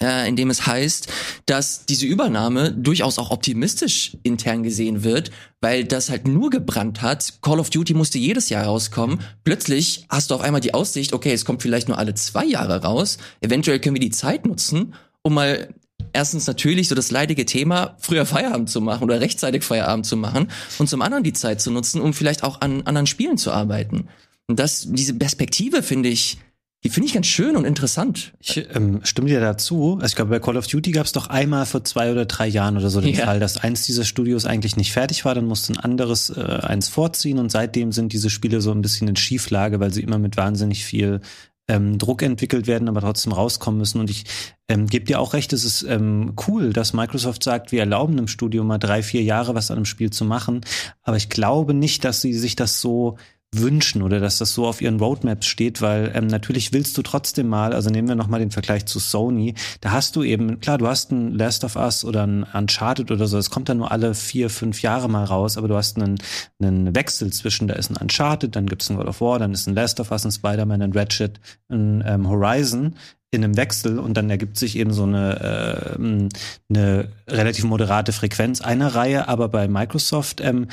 äh, 0.00 0.28
in 0.28 0.36
dem 0.36 0.50
es 0.50 0.66
heißt, 0.66 1.08
dass 1.46 1.86
diese 1.86 2.06
Übernahme 2.06 2.72
durchaus 2.72 3.18
auch 3.18 3.30
optimistisch 3.30 4.16
intern 4.22 4.62
gesehen 4.62 5.04
wird, 5.04 5.30
weil 5.60 5.84
das 5.84 6.10
halt 6.10 6.28
nur 6.28 6.50
gebrannt 6.50 7.02
hat. 7.02 7.34
Call 7.42 7.60
of 7.60 7.70
Duty 7.70 7.94
musste 7.94 8.18
jedes 8.18 8.48
Jahr 8.48 8.64
rauskommen. 8.64 9.20
Plötzlich 9.44 10.06
hast 10.08 10.30
du 10.30 10.34
auf 10.34 10.40
einmal 10.40 10.60
die 10.60 10.74
Aussicht, 10.74 11.12
okay, 11.12 11.32
es 11.32 11.44
kommt 11.44 11.62
vielleicht 11.62 11.88
nur 11.88 11.98
alle 11.98 12.14
zwei 12.14 12.44
Jahre 12.44 12.82
raus. 12.82 13.18
Eventuell 13.40 13.80
können 13.80 13.96
wir 13.96 14.00
die 14.00 14.10
Zeit 14.10 14.46
nutzen, 14.46 14.94
um 15.22 15.34
mal 15.34 15.68
erstens 16.12 16.46
natürlich 16.46 16.88
so 16.88 16.94
das 16.94 17.10
leidige 17.10 17.44
Thema, 17.44 17.96
früher 17.98 18.26
Feierabend 18.26 18.70
zu 18.70 18.80
machen 18.80 19.04
oder 19.04 19.20
rechtzeitig 19.20 19.62
Feierabend 19.62 20.06
zu 20.06 20.16
machen 20.16 20.50
und 20.78 20.88
zum 20.88 21.02
anderen 21.02 21.24
die 21.24 21.32
Zeit 21.32 21.60
zu 21.60 21.70
nutzen, 21.70 22.00
um 22.00 22.12
vielleicht 22.12 22.44
auch 22.44 22.60
an 22.60 22.82
anderen 22.82 23.06
Spielen 23.06 23.38
zu 23.38 23.52
arbeiten. 23.52 24.08
Und 24.46 24.58
das, 24.58 24.86
diese 24.88 25.14
Perspektive 25.14 25.82
finde 25.82 26.08
ich, 26.08 26.38
die 26.84 26.90
finde 26.90 27.08
ich 27.08 27.14
ganz 27.14 27.26
schön 27.26 27.56
und 27.56 27.64
interessant. 27.64 28.34
Ich 28.38 28.56
ähm, 28.72 29.00
stimme 29.02 29.28
dir 29.28 29.40
dazu. 29.40 29.94
Also 29.94 30.06
ich 30.06 30.14
glaube, 30.14 30.30
bei 30.30 30.38
Call 30.38 30.56
of 30.56 30.68
Duty 30.68 30.92
gab 30.92 31.06
es 31.06 31.12
doch 31.12 31.26
einmal 31.26 31.66
vor 31.66 31.82
zwei 31.82 32.12
oder 32.12 32.24
drei 32.24 32.46
Jahren 32.46 32.76
oder 32.76 32.88
so 32.88 33.00
den 33.00 33.14
ja. 33.14 33.24
Fall, 33.24 33.40
dass 33.40 33.56
eins 33.56 33.82
dieser 33.82 34.04
Studios 34.04 34.46
eigentlich 34.46 34.76
nicht 34.76 34.92
fertig 34.92 35.24
war, 35.24 35.34
dann 35.34 35.46
musste 35.46 35.72
ein 35.72 35.78
anderes 35.78 36.30
äh, 36.30 36.40
eins 36.40 36.88
vorziehen 36.88 37.38
und 37.38 37.50
seitdem 37.50 37.90
sind 37.90 38.12
diese 38.12 38.30
Spiele 38.30 38.60
so 38.60 38.70
ein 38.70 38.80
bisschen 38.80 39.08
in 39.08 39.16
Schieflage, 39.16 39.80
weil 39.80 39.92
sie 39.92 40.02
immer 40.02 40.18
mit 40.18 40.36
wahnsinnig 40.36 40.84
viel 40.84 41.20
ähm, 41.66 41.98
Druck 41.98 42.22
entwickelt 42.22 42.68
werden, 42.68 42.88
aber 42.88 43.00
trotzdem 43.00 43.32
rauskommen 43.32 43.78
müssen. 43.78 44.00
Und 44.00 44.08
ich 44.08 44.24
ähm, 44.68 44.86
gebe 44.86 45.04
dir 45.04 45.20
auch 45.20 45.34
recht, 45.34 45.52
es 45.52 45.64
ist 45.64 45.82
ähm, 45.82 46.34
cool, 46.46 46.72
dass 46.72 46.92
Microsoft 46.92 47.42
sagt, 47.42 47.72
wir 47.72 47.80
erlauben 47.80 48.18
im 48.18 48.28
Studio 48.28 48.62
mal 48.62 48.78
drei, 48.78 49.02
vier 49.02 49.22
Jahre 49.22 49.56
was 49.56 49.70
an 49.70 49.78
einem 49.78 49.84
Spiel 49.84 50.10
zu 50.10 50.24
machen. 50.24 50.62
Aber 51.02 51.16
ich 51.16 51.28
glaube 51.28 51.74
nicht, 51.74 52.04
dass 52.04 52.20
sie 52.20 52.34
sich 52.34 52.54
das 52.54 52.80
so 52.80 53.18
wünschen 53.54 54.02
oder 54.02 54.20
dass 54.20 54.38
das 54.38 54.52
so 54.52 54.66
auf 54.66 54.82
ihren 54.82 55.00
Roadmaps 55.00 55.46
steht, 55.46 55.80
weil 55.80 56.12
ähm, 56.14 56.26
natürlich 56.26 56.72
willst 56.72 56.98
du 56.98 57.02
trotzdem 57.02 57.48
mal, 57.48 57.72
also 57.72 57.88
nehmen 57.88 58.08
wir 58.08 58.14
nochmal 58.14 58.40
den 58.40 58.50
Vergleich 58.50 58.84
zu 58.84 58.98
Sony, 58.98 59.54
da 59.80 59.92
hast 59.92 60.16
du 60.16 60.22
eben, 60.22 60.60
klar, 60.60 60.76
du 60.76 60.86
hast 60.86 61.12
ein 61.12 61.32
Last 61.32 61.64
of 61.64 61.76
Us 61.76 62.04
oder 62.04 62.26
ein 62.26 62.44
Uncharted 62.44 63.10
oder 63.10 63.26
so, 63.26 63.38
es 63.38 63.50
kommt 63.50 63.70
dann 63.70 63.78
nur 63.78 63.90
alle 63.90 64.14
vier, 64.14 64.50
fünf 64.50 64.82
Jahre 64.82 65.08
mal 65.08 65.24
raus, 65.24 65.56
aber 65.56 65.66
du 65.66 65.76
hast 65.76 65.96
einen, 65.96 66.18
einen 66.60 66.94
Wechsel 66.94 67.32
zwischen, 67.32 67.68
da 67.68 67.74
ist 67.74 67.90
ein 67.90 67.96
Uncharted, 67.96 68.54
dann 68.54 68.66
gibt's 68.66 68.90
ein 68.90 68.96
God 68.96 69.06
of 69.06 69.20
War, 69.22 69.38
dann 69.38 69.52
ist 69.52 69.66
ein 69.66 69.74
Last 69.74 69.98
of 69.98 70.10
Us, 70.10 70.26
ein 70.26 70.32
Spider-Man, 70.32 70.82
ein 70.82 70.92
Ratchet, 70.92 71.40
ein 71.70 72.04
ähm, 72.06 72.28
Horizon 72.28 72.96
in 73.30 73.44
einem 73.44 73.56
Wechsel 73.56 73.98
und 73.98 74.14
dann 74.16 74.30
ergibt 74.30 74.58
sich 74.58 74.76
eben 74.76 74.92
so 74.92 75.02
eine, 75.04 75.96
äh, 75.98 76.28
eine 76.70 77.08
relativ 77.28 77.64
moderate 77.64 78.12
Frequenz 78.12 78.60
einer 78.60 78.94
Reihe, 78.94 79.28
aber 79.28 79.48
bei 79.48 79.68
Microsoft 79.68 80.40
ähm, 80.42 80.68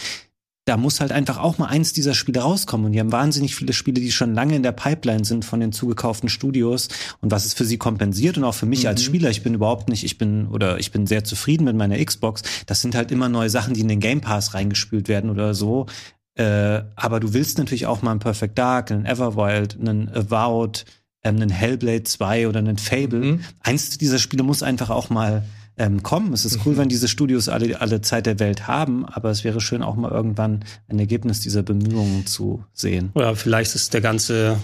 da 0.66 0.78
muss 0.78 1.00
halt 1.00 1.12
einfach 1.12 1.38
auch 1.38 1.60
mal 1.60 1.68
eins 1.68 1.94
dieser 1.94 2.16
Spiele 2.16 2.42
rauskommen. 2.42 2.88
Und 2.88 2.92
die 2.94 3.00
haben 3.00 3.12
wahnsinnig 3.12 3.56
viele 3.56 3.72
Spiele, 3.72 4.02
die 4.02 4.12
schon 4.12 4.34
lange 4.34 4.56
in 4.56 4.64
der 4.64 4.72
Pipeline 4.72 5.24
sind 5.24 5.46
von 5.46 5.60
den 5.60 5.72
zugekauften 5.72 6.28
Studios 6.28 6.90
und 7.22 7.32
was 7.32 7.46
es 7.46 7.54
für 7.54 7.66
sie 7.66 7.78
kompensiert 7.78 8.38
und 8.38 8.44
auch 8.44 8.56
für 8.56 8.66
mich 8.66 8.84
mhm. 8.84 8.90
als 8.90 9.04
Spieler. 9.04 9.30
Ich 9.30 9.44
bin 9.44 9.54
überhaupt 9.54 9.90
nicht, 9.90 10.04
ich 10.04 10.18
bin 10.18 10.48
oder 10.48 10.80
ich 10.80 10.92
bin 10.92 11.06
sehr 11.06 11.24
zufrieden 11.24 11.66
mit 11.66 11.76
meiner 11.76 12.04
Xbox. 12.04 12.42
Das 12.66 12.82
sind 12.82 12.96
halt 12.96 13.12
immer 13.12 13.30
neue 13.30 13.50
Sachen, 13.52 13.76
die 13.76 13.82
in 13.82 13.88
den 13.88 14.00
Game 14.00 14.22
Pass 14.22 14.56
reingespült 14.56 15.08
werden 15.08 15.30
oder 15.30 15.54
so. 15.54 15.86
Äh, 16.34 16.82
aber 16.96 17.20
du 17.20 17.34
willst 17.34 17.60
natürlich 17.60 17.86
auch 17.86 18.02
mal 18.02 18.12
ein 18.12 18.20
Perfect 18.20 18.58
Dark, 18.58 18.92
einen 18.92 19.06
Everwild, 19.06 19.80
einen 19.80 20.10
Avowed, 20.10 20.86
äh, 21.22 21.30
einen 21.30 21.50
Hellblade 21.50 22.04
2 22.04 22.48
oder 22.48 22.60
einen 22.60 22.78
Fable. 22.78 23.20
Mhm. 23.20 23.40
Eins 23.62 23.98
dieser 24.00 24.18
Spiele 24.18 24.44
muss 24.44 24.64
einfach 24.64 24.90
auch 24.90 25.12
mal 25.12 25.44
ähm, 25.78 26.04
kommen. 26.04 26.34
Es 26.34 26.46
ist 26.46 26.66
cool, 26.66 26.74
mhm. 26.74 26.78
wenn 26.78 26.90
diese 26.90 27.08
Studios 27.08 27.50
alle, 27.50 27.82
alle 27.82 28.02
Zeit 28.02 28.26
der 28.26 28.40
Welt 28.40 28.68
haben, 28.68 29.06
aber 29.06 29.30
es 29.30 29.44
wäre 29.44 29.62
schön, 29.62 29.84
auch 29.84 29.96
mal 29.96 30.12
irgendwann 30.12 30.64
ein 30.88 31.00
Ergebnis 31.00 31.40
dieser 31.40 31.64
Bemühungen 31.64 32.26
zu 32.26 32.64
sehen. 32.74 33.12
Oder 33.14 33.36
vielleicht 33.36 33.76
ist 33.76 33.94
der 33.94 34.02
ganze 34.02 34.58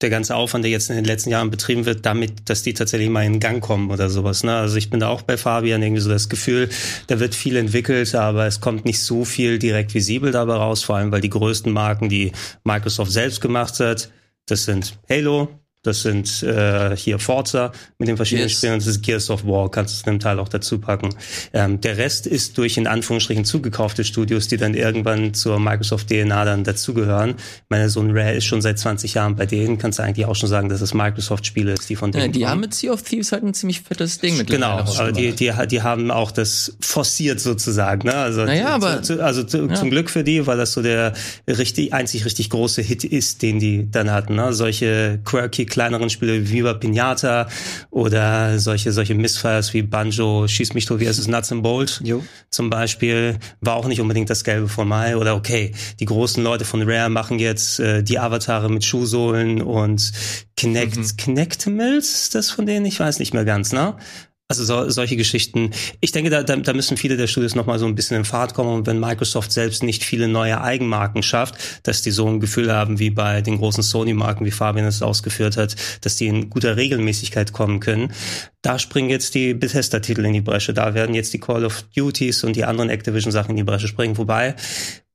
der 0.00 0.10
ganze 0.10 0.34
Aufwand, 0.34 0.64
der 0.64 0.70
jetzt 0.70 0.88
in 0.88 0.96
den 0.96 1.04
letzten 1.04 1.30
Jahren 1.30 1.50
betrieben 1.50 1.84
wird, 1.84 2.06
damit, 2.06 2.48
dass 2.48 2.62
die 2.62 2.72
tatsächlich 2.72 3.10
mal 3.10 3.24
in 3.24 3.38
Gang 3.38 3.62
kommen 3.62 3.90
oder 3.90 4.08
sowas. 4.08 4.42
Ne? 4.44 4.54
Also 4.56 4.76
ich 4.76 4.88
bin 4.88 5.00
da 5.00 5.08
auch 5.08 5.22
bei 5.22 5.36
Fabian 5.36 5.82
irgendwie 5.82 6.00
so 6.00 6.08
das 6.08 6.28
Gefühl, 6.28 6.70
da 7.08 7.20
wird 7.20 7.34
viel 7.34 7.56
entwickelt, 7.56 8.14
aber 8.14 8.46
es 8.46 8.60
kommt 8.60 8.84
nicht 8.84 9.02
so 9.02 9.24
viel 9.24 9.58
direkt 9.58 9.92
visibel 9.92 10.32
dabei 10.32 10.54
raus, 10.54 10.82
vor 10.82 10.96
allem 10.96 11.12
weil 11.12 11.20
die 11.20 11.28
größten 11.28 11.72
Marken, 11.72 12.08
die 12.08 12.32
Microsoft 12.64 13.12
selbst 13.12 13.40
gemacht 13.40 13.78
hat, 13.80 14.10
das 14.46 14.64
sind 14.64 14.98
Halo, 15.08 15.48
das 15.82 16.02
sind 16.02 16.42
äh, 16.42 16.94
hier 16.94 17.18
Forza 17.18 17.72
mit 17.98 18.08
den 18.08 18.16
verschiedenen 18.16 18.48
yes. 18.48 18.58
Spielen 18.58 18.74
das 18.74 18.86
ist 18.86 19.02
Gears 19.02 19.30
of 19.30 19.46
War, 19.46 19.70
kannst 19.70 19.94
du 19.94 19.96
es 19.96 20.06
in 20.06 20.14
dem 20.14 20.20
Teil 20.20 20.38
auch 20.38 20.48
dazu 20.48 20.78
packen. 20.78 21.14
Ähm, 21.54 21.80
der 21.80 21.96
Rest 21.96 22.26
ist 22.26 22.58
durch 22.58 22.76
in 22.76 22.86
Anführungsstrichen 22.86 23.46
zugekaufte 23.46 24.04
Studios, 24.04 24.48
die 24.48 24.58
dann 24.58 24.74
irgendwann 24.74 25.32
zur 25.32 25.58
Microsoft 25.58 26.08
DNA 26.08 26.44
dann 26.44 26.64
dazugehören. 26.64 27.30
Ich 27.30 27.62
meine, 27.70 27.88
so 27.88 28.00
ein 28.00 28.10
Rare 28.10 28.34
ist 28.34 28.44
schon 28.44 28.60
seit 28.60 28.78
20 28.78 29.14
Jahren 29.14 29.36
bei 29.36 29.46
denen, 29.46 29.78
kannst 29.78 29.98
du 29.98 30.02
eigentlich 30.02 30.26
auch 30.26 30.36
schon 30.36 30.50
sagen, 30.50 30.68
dass 30.68 30.82
es 30.82 30.92
Microsoft-Spiele 30.92 31.72
ist, 31.72 31.88
die 31.88 31.96
von 31.96 32.12
denen. 32.12 32.26
Ja, 32.26 32.28
die 32.28 32.40
kommen. 32.40 32.50
haben 32.50 32.60
mit 32.60 32.74
Sea 32.74 32.92
of 32.92 33.02
Thieves 33.02 33.32
halt 33.32 33.42
ein 33.42 33.54
ziemlich 33.54 33.80
fettes 33.80 34.18
Ding 34.18 34.36
mit 34.36 34.48
Genau, 34.48 34.80
aber 34.80 35.12
die, 35.12 35.32
die, 35.32 35.52
die 35.70 35.82
haben 35.82 36.10
auch 36.10 36.30
das 36.30 36.76
forciert 36.80 37.40
sozusagen. 37.40 38.06
Ne? 38.06 38.14
Also, 38.14 38.44
naja, 38.44 38.68
aber, 38.68 39.02
zu, 39.02 39.24
also 39.24 39.44
zu, 39.44 39.66
ja. 39.66 39.74
zum 39.74 39.88
Glück 39.88 40.10
für 40.10 40.24
die, 40.24 40.46
weil 40.46 40.58
das 40.58 40.72
so 40.72 40.82
der 40.82 41.14
richtig, 41.48 41.94
einzig 41.94 42.26
richtig 42.26 42.50
große 42.50 42.82
Hit 42.82 43.04
ist, 43.04 43.40
den 43.40 43.60
die 43.60 43.90
dann 43.90 44.10
hatten. 44.10 44.34
Ne? 44.34 44.52
Solche 44.52 45.20
quirky 45.24 45.69
kleineren 45.70 46.10
Spiele 46.10 46.40
wie 46.40 46.50
Viva 46.50 46.74
Pinata 46.74 47.48
oder 47.90 48.58
solche, 48.58 48.92
solche 48.92 49.14
Missfires 49.14 49.72
wie 49.72 49.82
Banjo, 49.82 50.46
Schieß 50.46 50.74
mich 50.74 50.84
tot, 50.84 51.00
wie 51.00 51.06
es 51.06 51.18
ist 51.18 51.28
Nuts 51.28 51.52
and 51.52 51.62
Bolt 51.62 52.00
jo. 52.04 52.22
zum 52.50 52.68
Beispiel, 52.68 53.38
war 53.60 53.76
auch 53.76 53.86
nicht 53.86 54.00
unbedingt 54.00 54.28
das 54.28 54.44
Gelbe 54.44 54.68
von 54.68 54.88
Mai 54.88 55.16
oder 55.16 55.34
okay, 55.34 55.72
die 55.98 56.04
großen 56.04 56.42
Leute 56.42 56.64
von 56.64 56.82
Rare 56.82 57.08
machen 57.08 57.38
jetzt 57.38 57.80
äh, 57.80 58.02
die 58.02 58.18
Avatare 58.18 58.68
mit 58.68 58.84
Schuhsohlen 58.84 59.62
und 59.62 60.12
Kinect, 60.56 60.96
mhm. 60.96 61.16
Kinectimals, 61.16 62.22
ist 62.22 62.34
das 62.34 62.50
von 62.50 62.66
denen? 62.66 62.84
Ich 62.84 63.00
weiß 63.00 63.18
nicht 63.18 63.32
mehr 63.32 63.44
ganz, 63.44 63.72
ne? 63.72 63.96
Also 64.50 64.64
so, 64.64 64.90
solche 64.90 65.16
Geschichten. 65.16 65.70
Ich 66.00 66.10
denke, 66.10 66.28
da, 66.28 66.42
da, 66.42 66.56
da 66.56 66.72
müssen 66.72 66.96
viele 66.96 67.16
der 67.16 67.28
Studios 67.28 67.54
noch 67.54 67.66
mal 67.66 67.78
so 67.78 67.86
ein 67.86 67.94
bisschen 67.94 68.16
in 68.16 68.24
Fahrt 68.24 68.52
kommen. 68.52 68.70
Und 68.70 68.86
wenn 68.88 68.98
Microsoft 68.98 69.52
selbst 69.52 69.84
nicht 69.84 70.02
viele 70.02 70.26
neue 70.26 70.60
Eigenmarken 70.60 71.22
schafft, 71.22 71.54
dass 71.84 72.02
die 72.02 72.10
so 72.10 72.26
ein 72.26 72.40
Gefühl 72.40 72.72
haben 72.72 72.98
wie 72.98 73.10
bei 73.10 73.42
den 73.42 73.58
großen 73.58 73.84
Sony-Marken, 73.84 74.44
wie 74.44 74.50
Fabian 74.50 74.86
es 74.86 75.02
ausgeführt 75.02 75.56
hat, 75.56 75.76
dass 76.00 76.16
die 76.16 76.26
in 76.26 76.50
guter 76.50 76.76
Regelmäßigkeit 76.76 77.52
kommen 77.52 77.78
können. 77.78 78.12
Da 78.60 78.80
springen 78.80 79.08
jetzt 79.08 79.36
die 79.36 79.54
Bethesda-Titel 79.54 80.24
in 80.24 80.32
die 80.32 80.40
Bresche. 80.40 80.74
Da 80.74 80.94
werden 80.94 81.14
jetzt 81.14 81.32
die 81.32 81.38
Call 81.38 81.64
of 81.64 81.84
Duties 81.96 82.42
und 82.42 82.56
die 82.56 82.64
anderen 82.64 82.90
Activision-Sachen 82.90 83.52
in 83.52 83.58
die 83.58 83.62
Bresche 83.62 83.86
springen. 83.86 84.18
Wobei 84.18 84.56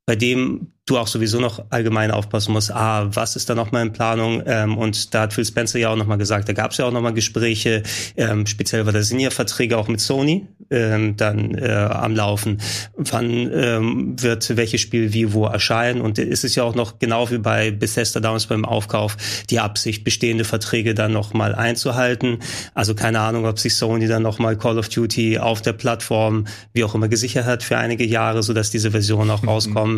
bei 0.05 0.15
dem 0.15 0.71
du 0.85 0.99
auch 0.99 1.07
sowieso 1.07 1.39
noch 1.39 1.65
allgemein 1.71 2.11
aufpassen 2.11 2.53
musst, 2.53 2.71
ah, 2.71 3.07
was 3.11 3.35
ist 3.35 3.49
da 3.49 3.55
noch 3.55 3.71
mal 3.71 3.81
in 3.81 3.91
Planung? 3.91 4.43
Ähm, 4.45 4.77
und 4.77 5.15
da 5.15 5.21
hat 5.21 5.33
Phil 5.33 5.45
Spencer 5.45 5.79
ja 5.79 5.89
auch 5.89 5.95
noch 5.95 6.05
mal 6.05 6.17
gesagt, 6.17 6.47
da 6.47 6.53
gab 6.53 6.71
es 6.71 6.77
ja 6.77 6.85
auch 6.85 6.91
noch 6.91 7.01
mal 7.01 7.13
Gespräche, 7.13 7.81
ähm, 8.15 8.45
speziell 8.45 8.83
bei 8.83 8.91
der 8.91 9.01
Senior-Verträge 9.01 9.77
auch 9.77 9.87
mit 9.87 9.99
Sony 9.99 10.47
ähm, 10.69 11.17
dann 11.17 11.55
äh, 11.55 11.71
am 11.71 12.15
Laufen. 12.15 12.61
Wann 12.95 13.51
ähm, 13.51 14.21
wird 14.21 14.55
welches 14.57 14.81
Spiel 14.81 15.11
wie 15.13 15.33
wo 15.33 15.45
erscheinen? 15.45 16.01
Und 16.01 16.19
es 16.19 16.43
ist 16.43 16.55
ja 16.55 16.63
auch 16.63 16.75
noch 16.75 16.99
genau 16.99 17.31
wie 17.31 17.39
bei 17.39 17.71
Bethesda 17.71 18.19
damals 18.19 18.45
beim 18.45 18.63
Aufkauf 18.63 19.17
die 19.49 19.59
Absicht, 19.59 20.03
bestehende 20.03 20.43
Verträge 20.43 20.93
dann 20.93 21.13
noch 21.13 21.33
mal 21.33 21.55
einzuhalten. 21.55 22.39
Also 22.75 22.93
keine 22.93 23.21
Ahnung, 23.21 23.47
ob 23.47 23.57
sich 23.57 23.75
Sony 23.75 24.07
dann 24.07 24.21
noch 24.21 24.37
mal 24.37 24.55
Call 24.55 24.77
of 24.77 24.89
Duty 24.89 25.39
auf 25.39 25.63
der 25.63 25.73
Plattform 25.73 26.45
wie 26.73 26.83
auch 26.83 26.93
immer 26.93 27.07
gesichert 27.07 27.45
hat 27.45 27.63
für 27.63 27.79
einige 27.79 28.05
Jahre, 28.05 28.43
so 28.43 28.53
dass 28.53 28.69
diese 28.69 28.91
Versionen 28.91 29.31
auch 29.31 29.45
rauskommen. 29.45 29.94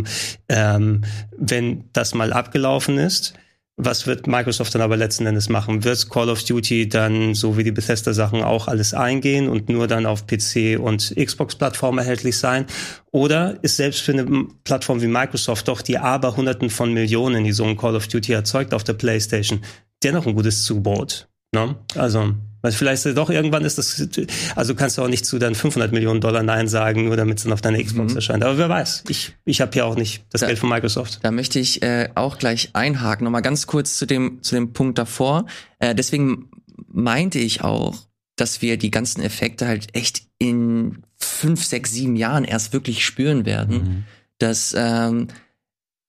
Ähm, 0.50 1.04
wenn 1.38 1.86
das 1.94 2.14
mal 2.14 2.34
abgelaufen 2.34 2.98
ist, 2.98 3.34
was 3.80 4.08
wird 4.08 4.26
Microsoft 4.26 4.74
dann 4.74 4.82
aber 4.82 4.98
letzten 4.98 5.28
Endes 5.28 5.50
machen? 5.50 5.84
Wird 5.84 6.10
Call 6.10 6.30
of 6.30 6.44
Duty 6.44 6.90
dann, 6.90 7.36
so 7.36 7.58
wie 7.58 7.64
die 7.64 7.72
Bethesda-Sachen, 7.72 8.42
auch 8.42 8.68
alles 8.68 8.96
eingehen 8.96 9.48
und 9.48 9.70
nur 9.70 9.88
dann 9.88 10.08
auf 10.08 10.26
PC 10.26 10.80
und 10.80 11.14
Xbox-Plattform 11.16 12.00
erhältlich 12.00 12.40
sein? 12.40 12.66
Oder 13.12 13.60
ist 13.62 13.78
selbst 13.78 14.02
für 14.02 14.14
eine 14.14 14.48
Plattform 14.64 15.00
wie 15.02 15.08
Microsoft 15.08 15.68
doch 15.68 15.84
die 15.84 16.00
aber 16.00 16.36
Hunderten 16.36 16.72
von 16.72 16.92
Millionen, 16.92 17.44
die 17.44 17.52
so 17.52 17.66
ein 17.66 17.78
Call 17.78 17.96
of 17.96 18.08
Duty 18.08 18.34
erzeugt 18.34 18.74
auf 18.74 18.84
der 18.84 18.94
PlayStation, 18.94 19.62
dennoch 20.04 20.26
ein 20.26 20.34
gutes 20.34 20.64
Zubrot? 20.64 21.30
Ne? 21.54 21.76
Also 21.94 22.34
weil 22.62 22.72
vielleicht 22.72 23.06
doch 23.18 23.30
irgendwann 23.30 23.64
ist 23.64 23.78
das, 23.78 24.08
also 24.56 24.76
kannst 24.76 24.98
du 24.98 25.04
auch 25.04 25.08
nicht 25.08 25.26
zu 25.26 25.40
dann 25.40 25.56
500 25.56 25.92
Millionen 25.92 26.22
Dollar 26.22 26.44
Nein 26.44 26.68
sagen, 26.68 27.06
nur 27.06 27.16
damit 27.16 27.38
es 27.38 27.44
dann 27.44 27.54
auf 27.54 27.62
deiner 27.62 27.82
Xbox 27.82 28.12
mhm. 28.12 28.18
erscheint. 28.18 28.44
Aber 28.44 28.58
wer 28.58 28.70
weiß, 28.70 29.04
ich, 29.10 29.34
ich 29.46 29.62
habe 29.62 29.76
ja 29.78 29.86
auch 29.86 29.96
nicht 29.96 30.26
das 30.32 30.42
da, 30.42 30.48
Geld 30.48 30.60
von 30.60 30.70
Microsoft. 30.70 31.20
Da 31.22 31.32
möchte 31.32 31.60
ich 31.60 31.82
äh, 31.82 32.10
auch 32.16 32.38
gleich 32.38 32.70
einhaken, 32.74 33.26
nochmal 33.26 33.42
ganz 33.42 33.68
kurz 33.68 33.98
zu 33.98 34.06
dem, 34.06 34.42
zu 34.42 34.56
dem 34.56 34.74
Punkt 34.74 34.98
davor. 34.98 35.46
Äh, 35.80 35.94
deswegen 35.96 36.50
meinte 36.88 37.40
ich 37.40 37.64
auch, 37.64 37.96
dass 38.36 38.62
wir 38.62 38.78
die 38.78 38.92
ganzen 38.92 39.22
Effekte 39.22 39.68
halt 39.68 39.96
echt 39.96 40.24
in 40.38 41.04
fünf, 41.18 41.64
sechs, 41.64 41.92
sieben 41.92 42.16
Jahren 42.16 42.44
erst 42.44 42.74
wirklich 42.74 43.06
spüren 43.06 43.46
werden. 43.46 43.78
Mhm. 43.78 44.04
Dass 44.40 44.76
ähm, 44.78 45.28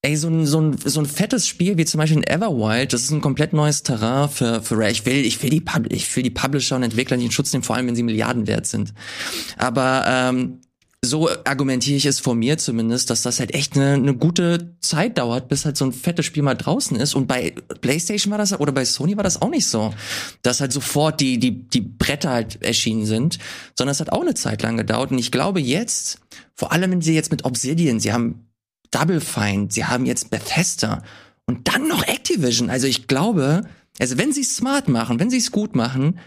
Ey, 0.00 0.16
so 0.16 0.28
ein, 0.28 0.46
so, 0.46 0.60
ein, 0.60 0.78
so 0.78 1.00
ein 1.00 1.06
fettes 1.06 1.48
Spiel 1.48 1.76
wie 1.76 1.84
zum 1.84 1.98
Beispiel 1.98 2.18
in 2.18 2.26
Everwild, 2.26 2.92
das 2.92 3.02
ist 3.02 3.10
ein 3.10 3.20
komplett 3.20 3.52
neues 3.52 3.82
Terrain 3.82 4.28
für, 4.28 4.62
für 4.62 4.76
Rare. 4.76 4.92
Ich 4.92 5.04
will, 5.04 5.24
ich 5.24 5.42
will 5.42 5.50
die, 5.50 5.60
Pub 5.60 5.86
ich 5.90 6.14
will 6.14 6.22
die 6.22 6.30
Publisher 6.30 6.76
und 6.76 6.84
Entwickler 6.84 7.16
nicht 7.16 7.26
in 7.26 7.32
Schutz 7.32 7.52
nehmen, 7.52 7.64
vor 7.64 7.74
allem 7.74 7.88
wenn 7.88 7.96
sie 7.96 8.04
Milliarden 8.04 8.46
wert 8.46 8.66
sind. 8.66 8.94
Aber 9.56 10.04
ähm, 10.06 10.60
so 11.04 11.28
argumentiere 11.44 11.96
ich 11.96 12.06
es 12.06 12.20
vor 12.20 12.36
mir 12.36 12.58
zumindest, 12.58 13.10
dass 13.10 13.22
das 13.22 13.40
halt 13.40 13.54
echt 13.54 13.76
eine, 13.76 13.94
eine 13.94 14.14
gute 14.14 14.76
Zeit 14.80 15.18
dauert, 15.18 15.48
bis 15.48 15.64
halt 15.64 15.76
so 15.76 15.84
ein 15.84 15.92
fettes 15.92 16.26
Spiel 16.26 16.42
mal 16.42 16.54
draußen 16.54 16.96
ist. 16.96 17.14
Und 17.14 17.26
bei 17.26 17.54
PlayStation 17.80 18.30
war 18.30 18.38
das 18.38 18.58
oder 18.58 18.72
bei 18.72 18.84
Sony 18.84 19.16
war 19.16 19.24
das 19.24 19.40
auch 19.40 19.50
nicht 19.50 19.66
so, 19.66 19.94
dass 20.42 20.60
halt 20.60 20.72
sofort 20.72 21.20
die 21.20 21.38
die 21.38 21.68
die 21.68 21.80
Bretter 21.80 22.30
halt 22.30 22.62
erschienen 22.62 23.06
sind, 23.06 23.38
sondern 23.76 23.92
es 23.92 24.00
hat 24.00 24.10
auch 24.10 24.22
eine 24.22 24.34
Zeit 24.34 24.62
lang 24.62 24.76
gedauert. 24.76 25.10
Und 25.10 25.18
ich 25.18 25.30
glaube 25.30 25.60
jetzt, 25.60 26.20
vor 26.54 26.72
allem 26.72 26.90
wenn 26.90 27.02
sie 27.02 27.14
jetzt 27.14 27.30
mit 27.30 27.44
Obsidian, 27.44 28.00
sie 28.00 28.12
haben 28.12 28.47
Double 28.90 29.20
Fine, 29.20 29.68
sie 29.70 29.84
haben 29.84 30.06
jetzt 30.06 30.30
Bethesda 30.30 31.02
und 31.46 31.68
dann 31.68 31.88
noch 31.88 32.02
Activision. 32.02 32.70
Also 32.70 32.86
ich 32.86 33.06
glaube, 33.06 33.62
also 33.98 34.18
wenn 34.18 34.32
sie 34.32 34.42
es 34.42 34.56
smart 34.56 34.88
machen, 34.88 35.18
wenn 35.20 35.30
sie 35.30 35.38
es 35.38 35.50
gut 35.50 35.74
machen, 35.74 36.18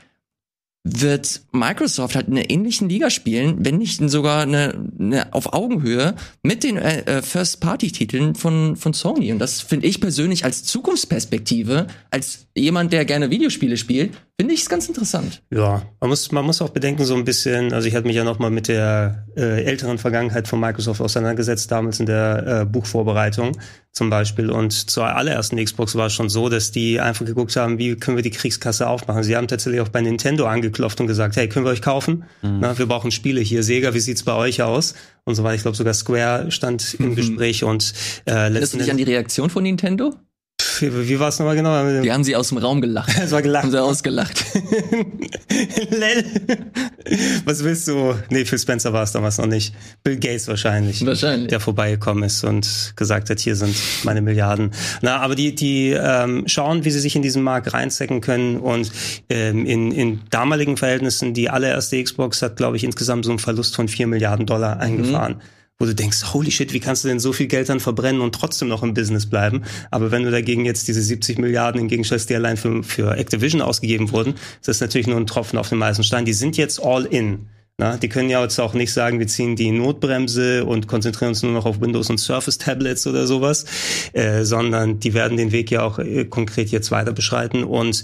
wird 0.84 1.42
Microsoft 1.52 2.16
halt 2.16 2.28
in 2.28 2.38
einer 2.38 2.50
ähnlichen 2.50 2.90
Liga 2.90 3.10
spielen, 3.10 3.64
wenn 3.64 3.78
nicht 3.78 4.02
sogar 4.10 4.42
eine, 4.42 4.90
eine 5.00 5.34
auf 5.34 5.54
Augenhöhe 5.54 6.16
mit 6.42 6.64
den 6.64 6.78
äh, 6.78 7.02
äh 7.02 7.22
First-Party-Titeln 7.22 8.36
von, 8.36 8.76
von 8.76 8.94
Sony. 8.94 9.32
Und 9.32 9.40
das 9.40 9.62
finde 9.62 9.88
ich 9.88 10.02
persönlich 10.02 10.44
als 10.44 10.64
Zukunftsperspektive, 10.64 11.88
als 12.10 12.48
jemand, 12.56 12.94
der 12.94 13.06
gerne 13.06 13.30
Videospiele 13.30 13.78
spielt, 13.78 14.12
Finde 14.42 14.56
ich 14.56 14.68
ganz 14.68 14.88
interessant. 14.88 15.44
Ja, 15.52 15.84
man 16.00 16.10
muss, 16.10 16.32
man 16.32 16.44
muss 16.44 16.64
auch 16.64 16.70
bedenken 16.70 17.06
so 17.06 17.14
ein 17.14 17.26
bisschen, 17.26 17.74
also 17.74 17.88
ich 17.88 17.94
hatte 17.94 18.08
mich 18.08 18.16
ja 18.16 18.24
noch 18.24 18.40
mal 18.40 18.50
mit 18.50 18.70
der 18.70 19.28
äh, 19.38 19.64
älteren 19.66 20.00
Vergangenheit 20.00 20.48
von 20.48 20.60
Microsoft 20.60 21.00
auseinandergesetzt, 21.00 21.70
damals 21.70 22.00
in 22.00 22.08
der 22.08 22.62
äh, 22.62 22.66
Buchvorbereitung 22.66 23.56
zum 23.94 24.10
Beispiel. 24.10 24.50
Und 24.50 24.72
zur 24.72 25.06
allerersten 25.06 25.64
Xbox 25.64 25.96
war 25.96 26.08
es 26.08 26.14
schon 26.14 26.30
so, 26.30 26.50
dass 26.50 26.72
die 26.72 27.00
einfach 27.00 27.26
geguckt 27.26 27.56
haben, 27.56 27.78
wie 27.78 27.96
können 27.96 28.18
wir 28.18 28.24
die 28.24 28.32
Kriegskasse 28.32 28.88
aufmachen. 28.88 29.24
Sie 29.24 29.36
haben 29.36 29.48
tatsächlich 29.48 29.82
auch 29.82 29.90
bei 29.90 30.02
Nintendo 30.02 30.46
angeklopft 30.46 31.02
und 31.02 31.08
gesagt, 31.08 31.36
hey, 31.36 31.50
können 31.50 31.66
wir 31.66 31.72
euch 31.72 31.82
kaufen? 31.82 32.24
Mhm. 32.42 32.60
Na, 32.62 32.78
wir 32.78 32.86
brauchen 32.86 33.12
Spiele 33.12 33.42
hier. 33.42 33.64
Sega, 33.64 33.94
wie 33.94 34.00
sieht's 34.00 34.24
bei 34.24 34.34
euch 34.34 34.62
aus? 34.62 34.96
Und 35.26 35.36
so 35.36 35.44
weiter. 35.44 35.56
Ich 35.56 35.62
glaube, 35.64 35.78
sogar 35.78 35.94
Square 35.94 36.52
stand 36.52 36.96
im 36.96 37.10
mhm. 37.10 37.16
Gespräch 37.16 37.64
und 37.64 37.94
äh, 38.26 38.32
Erinnerst 38.32 38.74
du 38.74 38.78
dich 38.78 38.92
an 38.92 38.98
die 38.98 39.04
Reaktion 39.04 39.50
von 39.50 39.64
Nintendo? 39.64 40.16
Wie, 40.82 41.10
wie 41.10 41.20
war 41.20 41.30
es 41.30 41.40
nochmal 41.40 41.56
genau? 41.56 42.02
Die 42.02 42.12
haben 42.12 42.24
sie 42.24 42.36
aus 42.36 42.50
dem 42.50 42.58
Raum 42.58 42.82
gelacht. 42.82 43.12
Es 43.22 43.32
war 43.32 43.42
gelacht. 43.42 43.64
Haben 43.64 43.72
sie 43.72 43.82
ausgelacht. 43.82 44.44
Was 47.46 47.64
willst 47.64 47.88
du? 47.88 48.16
Nee, 48.30 48.46
Phil 48.46 48.58
Spencer 48.58 48.92
war 48.94 49.04
es 49.04 49.12
damals 49.12 49.38
noch 49.38 49.46
nicht. 49.46 49.76
Bill 50.04 50.18
Gates 50.18 50.48
wahrscheinlich. 50.48 51.06
Wahrscheinlich. 51.06 51.50
Der 51.50 51.60
vorbeigekommen 51.60 52.24
ist 52.24 52.44
und 52.44 52.94
gesagt 52.96 53.30
hat, 53.30 53.40
hier 53.40 53.56
sind 53.56 53.76
meine 54.04 54.22
Milliarden. 54.22 54.72
Na, 55.02 55.18
aber 55.18 55.36
die, 55.36 55.54
die 55.54 55.92
ähm, 55.92 56.44
schauen, 56.48 56.84
wie 56.84 56.92
sie 56.92 57.00
sich 57.00 57.16
in 57.16 57.22
diesen 57.22 57.44
Markt 57.44 57.74
reinstecken 57.74 58.22
können 58.22 58.58
und 58.58 58.92
ähm, 59.30 59.66
in, 59.66 59.92
in 59.92 60.22
damaligen 60.30 60.78
Verhältnissen, 60.78 61.34
die 61.34 61.50
allererste 61.50 62.02
Xbox 62.04 62.42
hat, 62.42 62.58
glaube 62.58 62.78
ich, 62.78 62.84
insgesamt 62.84 63.26
so 63.26 63.32
einen 63.32 63.40
Verlust 63.40 63.76
von 63.76 63.88
vier 63.88 64.08
Milliarden 64.08 64.46
Dollar 64.46 64.80
eingefahren. 64.80 65.34
Mhm 65.36 65.61
wo 65.82 65.86
du 65.86 65.96
denkst, 65.96 66.34
holy 66.34 66.52
shit, 66.52 66.74
wie 66.74 66.80
kannst 66.80 67.04
du 67.04 67.08
denn 67.08 67.20
so 67.20 67.34
viel 67.34 67.48
Geld 67.48 67.68
dann 67.68 67.80
verbrennen 67.80 68.22
und 68.22 68.36
trotzdem 68.36 68.68
noch 68.68 68.84
im 68.84 68.94
Business 68.94 69.26
bleiben? 69.26 69.64
Aber 69.90 70.12
wenn 70.12 70.24
du 70.24 70.30
dagegen 70.30 70.64
jetzt 70.64 70.88
diese 70.88 71.02
70 71.02 71.40
Milliarden 71.40 71.82
im 71.82 71.88
Gegensatz, 71.88 72.28
die 72.28 72.36
allein 72.36 72.56
für, 72.56 72.84
für 72.84 73.18
Activision 73.18 73.62
ausgegeben 73.62 74.12
wurden, 74.12 74.36
ist 74.60 74.68
das 74.68 74.80
natürlich 74.80 75.08
nur 75.08 75.18
ein 75.18 75.26
Tropfen 75.26 75.58
auf 75.58 75.70
dem 75.70 75.84
heißen 75.84 76.04
Stein. 76.04 76.26
Die 76.26 76.34
sind 76.34 76.56
jetzt 76.56 76.84
all 76.84 77.06
in. 77.06 77.48
Na, 77.78 77.98
die 77.98 78.10
können 78.10 78.30
ja 78.30 78.44
jetzt 78.44 78.60
auch 78.60 78.76
nicht 78.76 78.94
sagen, 78.94 79.18
wir 79.18 79.26
ziehen 79.26 79.56
die 79.56 79.72
Notbremse 79.72 80.66
und 80.66 80.88
konzentrieren 80.88 81.30
uns 81.30 81.42
nur 81.42 81.52
noch 81.52 81.66
auf 81.66 81.82
Windows 81.82 82.12
und 82.12 82.20
Surface 82.20 82.60
Tablets 82.60 83.08
oder 83.08 83.26
sowas, 83.26 83.66
äh, 84.14 84.44
sondern 84.44 85.00
die 85.00 85.16
werden 85.16 85.36
den 85.36 85.52
Weg 85.52 85.72
ja 85.72 85.82
auch 85.82 85.98
äh, 85.98 86.26
konkret 86.26 86.70
jetzt 86.70 86.92
weiter 86.92 87.12
beschreiten. 87.12 87.64
Und 87.64 88.04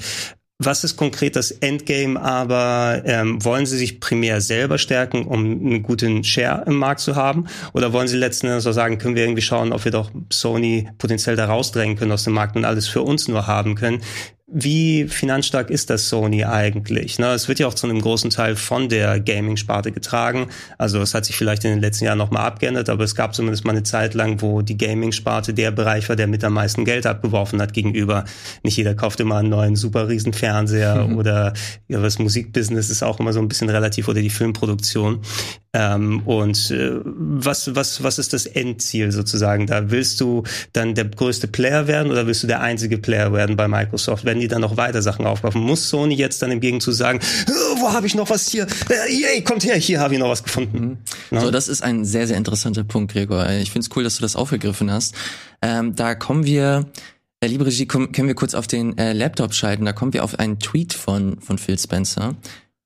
was 0.59 0.83
ist 0.83 0.97
konkret 0.97 1.35
das 1.35 1.51
Endgame, 1.51 2.19
aber 2.19 3.03
ähm, 3.05 3.43
wollen 3.45 3.67
Sie 3.67 3.77
sich 3.77 3.99
primär 3.99 4.41
selber 4.41 4.79
stärken, 4.79 5.25
um 5.25 5.39
einen 5.45 5.83
guten 5.83 6.23
Share 6.23 6.63
im 6.65 6.75
Markt 6.75 7.01
zu 7.01 7.15
haben? 7.15 7.45
Oder 7.73 7.93
wollen 7.93 8.07
Sie 8.07 8.17
letzten 8.17 8.47
Endes 8.47 8.65
auch 8.65 8.71
sagen, 8.71 8.97
können 8.97 9.15
wir 9.15 9.23
irgendwie 9.23 9.43
schauen, 9.43 9.71
ob 9.71 9.85
wir 9.85 9.91
doch 9.91 10.09
Sony 10.31 10.89
potenziell 10.97 11.35
da 11.35 11.45
rausdrängen 11.45 11.95
können 11.95 12.11
aus 12.11 12.23
dem 12.23 12.33
Markt 12.33 12.55
und 12.55 12.65
alles 12.65 12.87
für 12.87 13.03
uns 13.03 13.27
nur 13.27 13.45
haben 13.45 13.75
können? 13.75 14.01
Wie 14.49 15.09
finanzstark 15.09 15.69
ist 15.69 15.89
das 15.89 16.07
Sony 16.07 16.45
eigentlich? 16.45 17.19
Ne, 17.19 17.33
es 17.33 17.49
wird 17.49 17.59
ja 17.59 17.67
auch 17.67 17.73
zu 17.73 17.85
einem 17.85 18.01
großen 18.01 18.29
Teil 18.29 18.55
von 18.55 18.87
der 18.87 19.19
Gaming-Sparte 19.19 19.91
getragen. 19.91 20.47
Also 20.77 21.01
es 21.01 21.13
hat 21.13 21.25
sich 21.25 21.35
vielleicht 21.35 21.65
in 21.65 21.71
den 21.71 21.81
letzten 21.81 22.05
Jahren 22.05 22.17
nochmal 22.17 22.45
abgeändert, 22.45 22.87
aber 22.87 23.03
es 23.03 23.13
gab 23.13 23.35
zumindest 23.35 23.65
mal 23.65 23.71
eine 23.71 23.83
Zeit 23.83 24.13
lang, 24.13 24.41
wo 24.41 24.61
die 24.61 24.77
Gaming-Sparte 24.77 25.53
der 25.53 25.71
Bereich 25.71 26.07
war, 26.07 26.15
der 26.15 26.27
mit 26.27 26.45
am 26.45 26.53
meisten 26.53 26.85
Geld 26.85 27.05
abgeworfen 27.05 27.61
hat 27.61 27.73
gegenüber. 27.73 28.23
Nicht 28.63 28.77
jeder 28.77 28.95
kauft 28.95 29.19
immer 29.19 29.35
einen 29.35 29.49
neuen 29.49 29.75
super 29.75 30.07
riesen 30.07 30.31
Fernseher 30.31 31.07
mhm. 31.07 31.17
oder 31.17 31.53
ja, 31.89 31.99
das 31.99 32.17
Musikbusiness 32.17 32.89
ist 32.89 33.03
auch 33.03 33.19
immer 33.19 33.33
so 33.33 33.39
ein 33.39 33.49
bisschen 33.49 33.69
relativ 33.69 34.07
oder 34.07 34.21
die 34.21 34.29
Filmproduktion. 34.29 35.23
Ähm, 35.73 36.21
und 36.25 36.71
äh, 36.71 37.01
was, 37.03 37.75
was, 37.75 38.01
was 38.01 38.17
ist 38.17 38.33
das 38.33 38.45
Endziel 38.45 39.11
sozusagen 39.11 39.67
da? 39.67 39.91
Willst 39.91 40.19
du 40.21 40.43
dann 40.73 40.95
der 40.95 41.05
größte 41.05 41.47
Player 41.47 41.87
werden 41.87 42.11
oder 42.11 42.25
willst 42.25 42.41
du 42.41 42.47
der 42.47 42.61
einzige 42.61 42.97
Player 42.97 43.31
werden 43.33 43.57
bei 43.57 43.67
Microsoft? 43.67 44.25
Wenn 44.25 44.36
die 44.39 44.47
dann 44.47 44.61
noch 44.61 44.77
weiter 44.77 45.01
Sachen 45.01 45.25
aufkaufen? 45.25 45.61
Muss 45.61 45.89
Sony 45.89 46.15
jetzt 46.15 46.41
dann 46.41 46.51
im 46.51 46.59
Gegenzug 46.59 46.93
sagen, 46.93 47.19
oh, 47.49 47.81
wo 47.81 47.93
habe 47.93 48.07
ich 48.07 48.15
noch 48.15 48.29
was 48.29 48.47
hier? 48.49 48.67
Äh, 48.89 49.13
yay, 49.13 49.43
kommt 49.43 49.63
her, 49.63 49.75
hier 49.75 49.99
habe 49.99 50.13
ich 50.13 50.19
noch 50.19 50.29
was 50.29 50.43
gefunden. 50.43 50.79
Mhm. 50.79 50.97
No? 51.31 51.41
So, 51.41 51.51
das 51.51 51.67
ist 51.67 51.83
ein 51.83 52.05
sehr, 52.05 52.27
sehr 52.27 52.37
interessanter 52.37 52.83
Punkt, 52.83 53.13
Gregor. 53.13 53.49
Ich 53.49 53.71
finde 53.71 53.87
es 53.89 53.95
cool, 53.95 54.03
dass 54.03 54.15
du 54.15 54.21
das 54.21 54.35
aufgegriffen 54.35 54.91
hast. 54.91 55.15
Ähm, 55.61 55.95
da 55.95 56.15
kommen 56.15 56.45
wir 56.45 56.85
äh, 57.39 57.47
liebe 57.47 57.65
Regie, 57.65 57.85
können 57.85 58.27
wir 58.27 58.33
kurz 58.33 58.55
auf 58.55 58.65
den 58.65 58.97
äh, 58.97 59.13
Laptop 59.13 59.53
schalten? 59.53 59.85
Da 59.85 59.93
kommen 59.93 60.13
wir 60.13 60.23
auf 60.23 60.39
einen 60.39 60.59
Tweet 60.59 60.93
von, 60.93 61.39
von 61.39 61.57
Phil 61.59 61.77
Spencer 61.77 62.35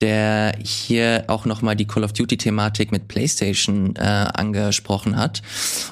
der 0.01 0.55
hier 0.63 1.25
auch 1.27 1.45
nochmal 1.45 1.75
die 1.75 1.85
Call 1.85 2.03
of 2.03 2.13
Duty-Thematik 2.13 2.91
mit 2.91 3.07
PlayStation 3.07 3.95
äh, 3.95 4.01
angesprochen 4.01 5.17
hat. 5.17 5.41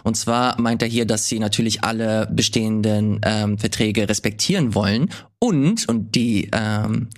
Und 0.03 0.17
zwar 0.17 0.59
meint 0.59 0.81
er 0.81 0.87
hier, 0.87 1.05
dass 1.05 1.27
sie 1.27 1.39
natürlich 1.39 1.83
alle 1.83 2.27
bestehenden 2.31 3.21
ähm, 3.23 3.57
Verträge 3.57 4.09
respektieren 4.09 4.73
wollen 4.73 5.09
und, 5.39 5.87
und 5.87 6.15
die 6.15 6.49
ähm, 6.51 7.09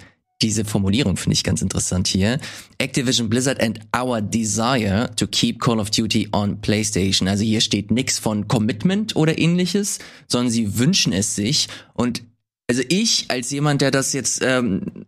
diese 0.41 0.65
Formulierung 0.65 1.17
finde 1.17 1.33
ich 1.33 1.43
ganz 1.43 1.61
interessant 1.61 2.07
hier. 2.07 2.39
Activision 2.79 3.29
Blizzard 3.29 3.61
and 3.61 3.79
our 3.95 4.21
desire 4.21 5.11
to 5.15 5.27
keep 5.27 5.59
Call 5.59 5.79
of 5.79 5.91
Duty 5.91 6.29
on 6.31 6.59
PlayStation. 6.61 7.27
Also 7.27 7.43
hier 7.43 7.61
steht 7.61 7.91
nichts 7.91 8.19
von 8.19 8.47
Commitment 8.47 9.15
oder 9.15 9.37
ähnliches, 9.37 9.99
sondern 10.27 10.51
sie 10.51 10.79
wünschen 10.79 11.13
es 11.13 11.35
sich. 11.35 11.67
Und 11.93 12.23
also 12.67 12.81
ich 12.89 13.25
als 13.29 13.51
jemand, 13.51 13.81
der 13.81 13.91
das 13.91 14.13
jetzt 14.13 14.41
ähm, 14.43 15.05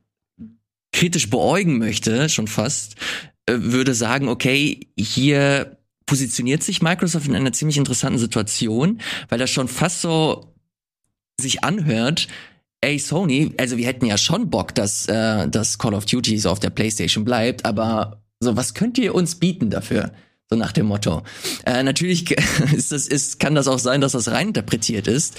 kritisch 0.94 1.30
beäugen 1.30 1.78
möchte, 1.80 2.30
schon 2.30 2.48
fast, 2.48 2.96
äh, 3.46 3.56
würde 3.58 3.94
sagen, 3.94 4.30
okay, 4.30 4.88
hier 4.98 5.78
positioniert 6.06 6.64
sich 6.64 6.82
Microsoft 6.82 7.28
in 7.28 7.36
einer 7.36 7.54
ziemlich 7.54 7.78
interessanten 7.78 8.20
Situation, 8.20 9.02
weil 9.30 9.40
das 9.40 9.50
schon 9.50 9.68
fast 9.68 10.02
so 10.02 10.54
sich 11.40 11.64
anhört, 11.64 12.28
ey 12.82 13.00
Sony, 13.00 13.52
also 13.58 13.78
wir 13.78 13.88
hätten 13.88 14.06
ja 14.06 14.18
schon 14.18 14.50
Bock, 14.50 14.76
dass, 14.76 15.08
äh, 15.08 15.48
dass 15.48 15.78
Call 15.78 15.94
of 15.94 16.06
Duty 16.06 16.38
so 16.38 16.50
auf 16.50 16.60
der 16.60 16.70
PlayStation 16.70 17.26
bleibt, 17.26 17.66
aber 17.66 18.22
so, 18.40 18.56
was 18.56 18.74
könnt 18.74 18.98
ihr 18.98 19.16
uns 19.16 19.36
bieten 19.36 19.70
dafür? 19.70 20.12
So 20.50 20.58
nach 20.58 20.74
dem 20.74 20.86
Motto. 20.88 21.24
Äh, 21.66 21.84
natürlich 21.84 22.30
ist 22.76 22.92
das, 22.92 23.08
ist, 23.08 23.40
kann 23.40 23.56
das 23.56 23.68
auch 23.68 23.80
sein, 23.80 24.02
dass 24.02 24.12
das 24.12 24.30
reininterpretiert 24.30 25.08
ist, 25.08 25.36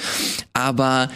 aber 0.55 1.11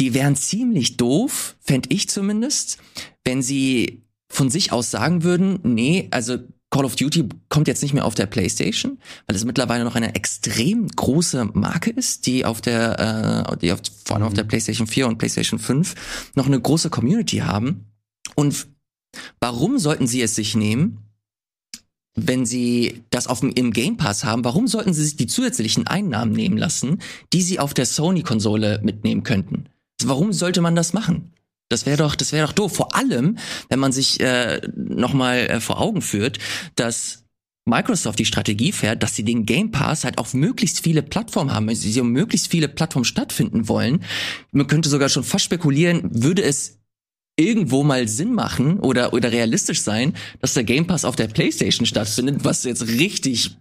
die 0.00 0.14
wären 0.14 0.36
ziemlich 0.36 0.96
doof, 0.96 1.56
fände 1.60 1.88
ich 1.92 2.08
zumindest, 2.08 2.78
wenn 3.24 3.42
sie 3.42 4.02
von 4.28 4.50
sich 4.50 4.72
aus 4.72 4.90
sagen 4.90 5.22
würden, 5.22 5.60
nee, 5.62 6.08
also 6.10 6.38
Call 6.72 6.86
of 6.86 6.96
Duty 6.96 7.28
kommt 7.50 7.68
jetzt 7.68 7.82
nicht 7.82 7.92
mehr 7.92 8.06
auf 8.06 8.14
der 8.14 8.24
PlayStation, 8.24 8.98
weil 9.26 9.36
es 9.36 9.44
mittlerweile 9.44 9.84
noch 9.84 9.94
eine 9.94 10.14
extrem 10.14 10.88
große 10.88 11.44
Marke 11.52 11.90
ist, 11.90 12.26
die 12.26 12.46
auf 12.46 12.62
der, 12.62 13.46
äh, 13.50 13.56
die 13.58 13.72
auf, 13.72 13.80
vor 14.06 14.16
allem 14.16 14.24
auf 14.24 14.32
der 14.32 14.44
mhm. 14.44 14.48
PlayStation 14.48 14.86
4 14.86 15.06
und 15.06 15.18
PlayStation 15.18 15.58
5 15.58 16.32
noch 16.34 16.46
eine 16.46 16.58
große 16.58 16.88
Community 16.88 17.38
haben. 17.38 17.92
Und 18.36 18.68
warum 19.38 19.78
sollten 19.78 20.06
sie 20.06 20.22
es 20.22 20.34
sich 20.34 20.56
nehmen, 20.56 20.98
wenn 22.14 22.46
sie 22.46 23.02
das 23.10 23.26
auf 23.26 23.40
dem, 23.40 23.50
im 23.50 23.74
Game 23.74 23.98
Pass 23.98 24.24
haben? 24.24 24.42
Warum 24.42 24.66
sollten 24.66 24.94
sie 24.94 25.04
sich 25.04 25.16
die 25.16 25.26
zusätzlichen 25.26 25.86
Einnahmen 25.86 26.32
nehmen 26.32 26.56
lassen, 26.56 27.02
die 27.34 27.42
sie 27.42 27.58
auf 27.58 27.74
der 27.74 27.84
Sony-Konsole 27.84 28.80
mitnehmen 28.82 29.24
könnten? 29.24 29.66
Warum 30.02 30.32
sollte 30.32 30.62
man 30.62 30.74
das 30.74 30.94
machen? 30.94 31.31
Das 31.72 31.86
wäre 31.86 31.96
doch, 31.96 32.14
das 32.14 32.32
wäre 32.32 32.46
doch 32.46 32.52
doof. 32.52 32.74
Vor 32.74 32.94
allem, 32.94 33.38
wenn 33.68 33.78
man 33.78 33.92
sich 33.92 34.20
äh, 34.20 34.60
nochmal 34.76 35.38
äh, 35.38 35.60
vor 35.60 35.80
Augen 35.80 36.02
führt, 36.02 36.38
dass 36.76 37.24
Microsoft 37.64 38.18
die 38.18 38.24
Strategie 38.24 38.72
fährt, 38.72 39.02
dass 39.02 39.14
sie 39.14 39.24
den 39.24 39.46
Game 39.46 39.70
Pass 39.70 40.04
halt 40.04 40.18
auf 40.18 40.34
möglichst 40.34 40.82
viele 40.82 41.02
Plattformen 41.02 41.52
haben, 41.52 41.72
sie 41.74 42.00
um 42.00 42.10
möglichst 42.10 42.48
viele 42.48 42.68
Plattformen 42.68 43.04
stattfinden 43.04 43.68
wollen. 43.68 44.02
Man 44.50 44.66
könnte 44.66 44.88
sogar 44.88 45.08
schon 45.08 45.22
fast 45.22 45.44
spekulieren, 45.44 46.08
würde 46.12 46.42
es 46.42 46.80
irgendwo 47.36 47.82
mal 47.82 48.08
Sinn 48.08 48.34
machen 48.34 48.78
oder, 48.80 49.12
oder 49.12 49.32
realistisch 49.32 49.80
sein, 49.82 50.14
dass 50.40 50.54
der 50.54 50.64
Game 50.64 50.86
Pass 50.86 51.04
auf 51.04 51.16
der 51.16 51.28
PlayStation 51.28 51.86
stattfindet, 51.86 52.44
was 52.44 52.64
jetzt 52.64 52.86
richtig 52.86 53.56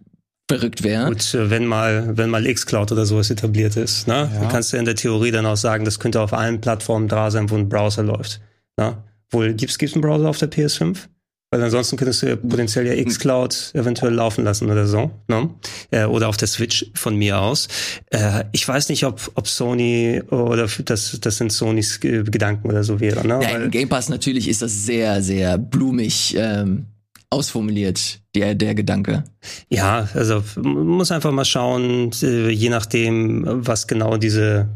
verrückt 0.51 0.83
wäre. 0.83 1.07
Gut, 1.07 1.29
wenn 1.33 1.65
mal, 1.65 2.17
wenn 2.17 2.29
mal 2.29 2.51
Xcloud 2.51 2.91
oder 2.91 3.05
sowas 3.05 3.29
etabliert 3.29 3.77
ist, 3.77 4.07
ne? 4.07 4.29
Ja. 4.33 4.39
Dann 4.41 4.49
kannst 4.49 4.73
du 4.73 4.77
in 4.77 4.85
der 4.85 4.95
Theorie 4.95 5.31
dann 5.31 5.45
auch 5.45 5.57
sagen, 5.57 5.85
das 5.85 5.99
könnte 5.99 6.19
auf 6.19 6.33
allen 6.33 6.59
Plattformen 6.59 7.07
da 7.07 7.31
sein, 7.31 7.49
wo 7.49 7.55
ein 7.55 7.69
Browser 7.69 8.03
läuft. 8.03 8.41
Ne? 8.77 8.97
Wohl, 9.29 9.53
gibt's, 9.53 9.77
gibt's 9.77 9.95
einen 9.95 10.01
Browser 10.01 10.29
auf 10.29 10.37
der 10.37 10.51
PS5? 10.51 10.97
Weil 11.53 11.63
ansonsten 11.63 11.97
könntest 11.97 12.21
du 12.21 12.27
ja 12.27 12.35
potenziell 12.37 12.87
ja 12.87 13.03
Xcloud 13.03 13.71
eventuell 13.73 14.13
laufen 14.13 14.45
lassen 14.45 14.69
oder 14.71 14.87
so, 14.87 15.11
ne? 15.27 15.49
Äh, 15.89 16.05
oder 16.05 16.29
auf 16.29 16.37
der 16.37 16.47
Switch 16.47 16.85
von 16.93 17.17
mir 17.17 17.41
aus. 17.41 17.67
Äh, 18.09 18.45
ich 18.53 18.65
weiß 18.65 18.87
nicht, 18.87 19.05
ob, 19.05 19.31
ob 19.35 19.47
Sony 19.49 20.21
oder 20.29 20.67
das, 20.85 21.17
das 21.19 21.37
sind 21.37 21.51
Sonys 21.51 21.99
Gedanken 21.99 22.69
oder 22.69 22.85
so 22.85 23.01
wäre, 23.01 23.27
ne? 23.27 23.41
Ja, 23.43 23.49
im 23.57 23.69
Game 23.69 23.89
Pass 23.89 24.07
natürlich 24.07 24.47
ist 24.47 24.61
das 24.61 24.85
sehr, 24.85 25.21
sehr 25.21 25.57
blumig 25.57 26.35
ähm, 26.37 26.85
ausformuliert, 27.31 28.19
der, 28.35 28.53
der 28.55 28.75
Gedanke. 28.75 29.23
Ja, 29.69 30.07
also 30.13 30.43
muss 30.61 31.11
einfach 31.11 31.31
mal 31.31 31.45
schauen, 31.45 32.11
äh, 32.21 32.49
je 32.49 32.69
nachdem, 32.69 33.43
was 33.47 33.87
genau 33.87 34.17
diese 34.17 34.69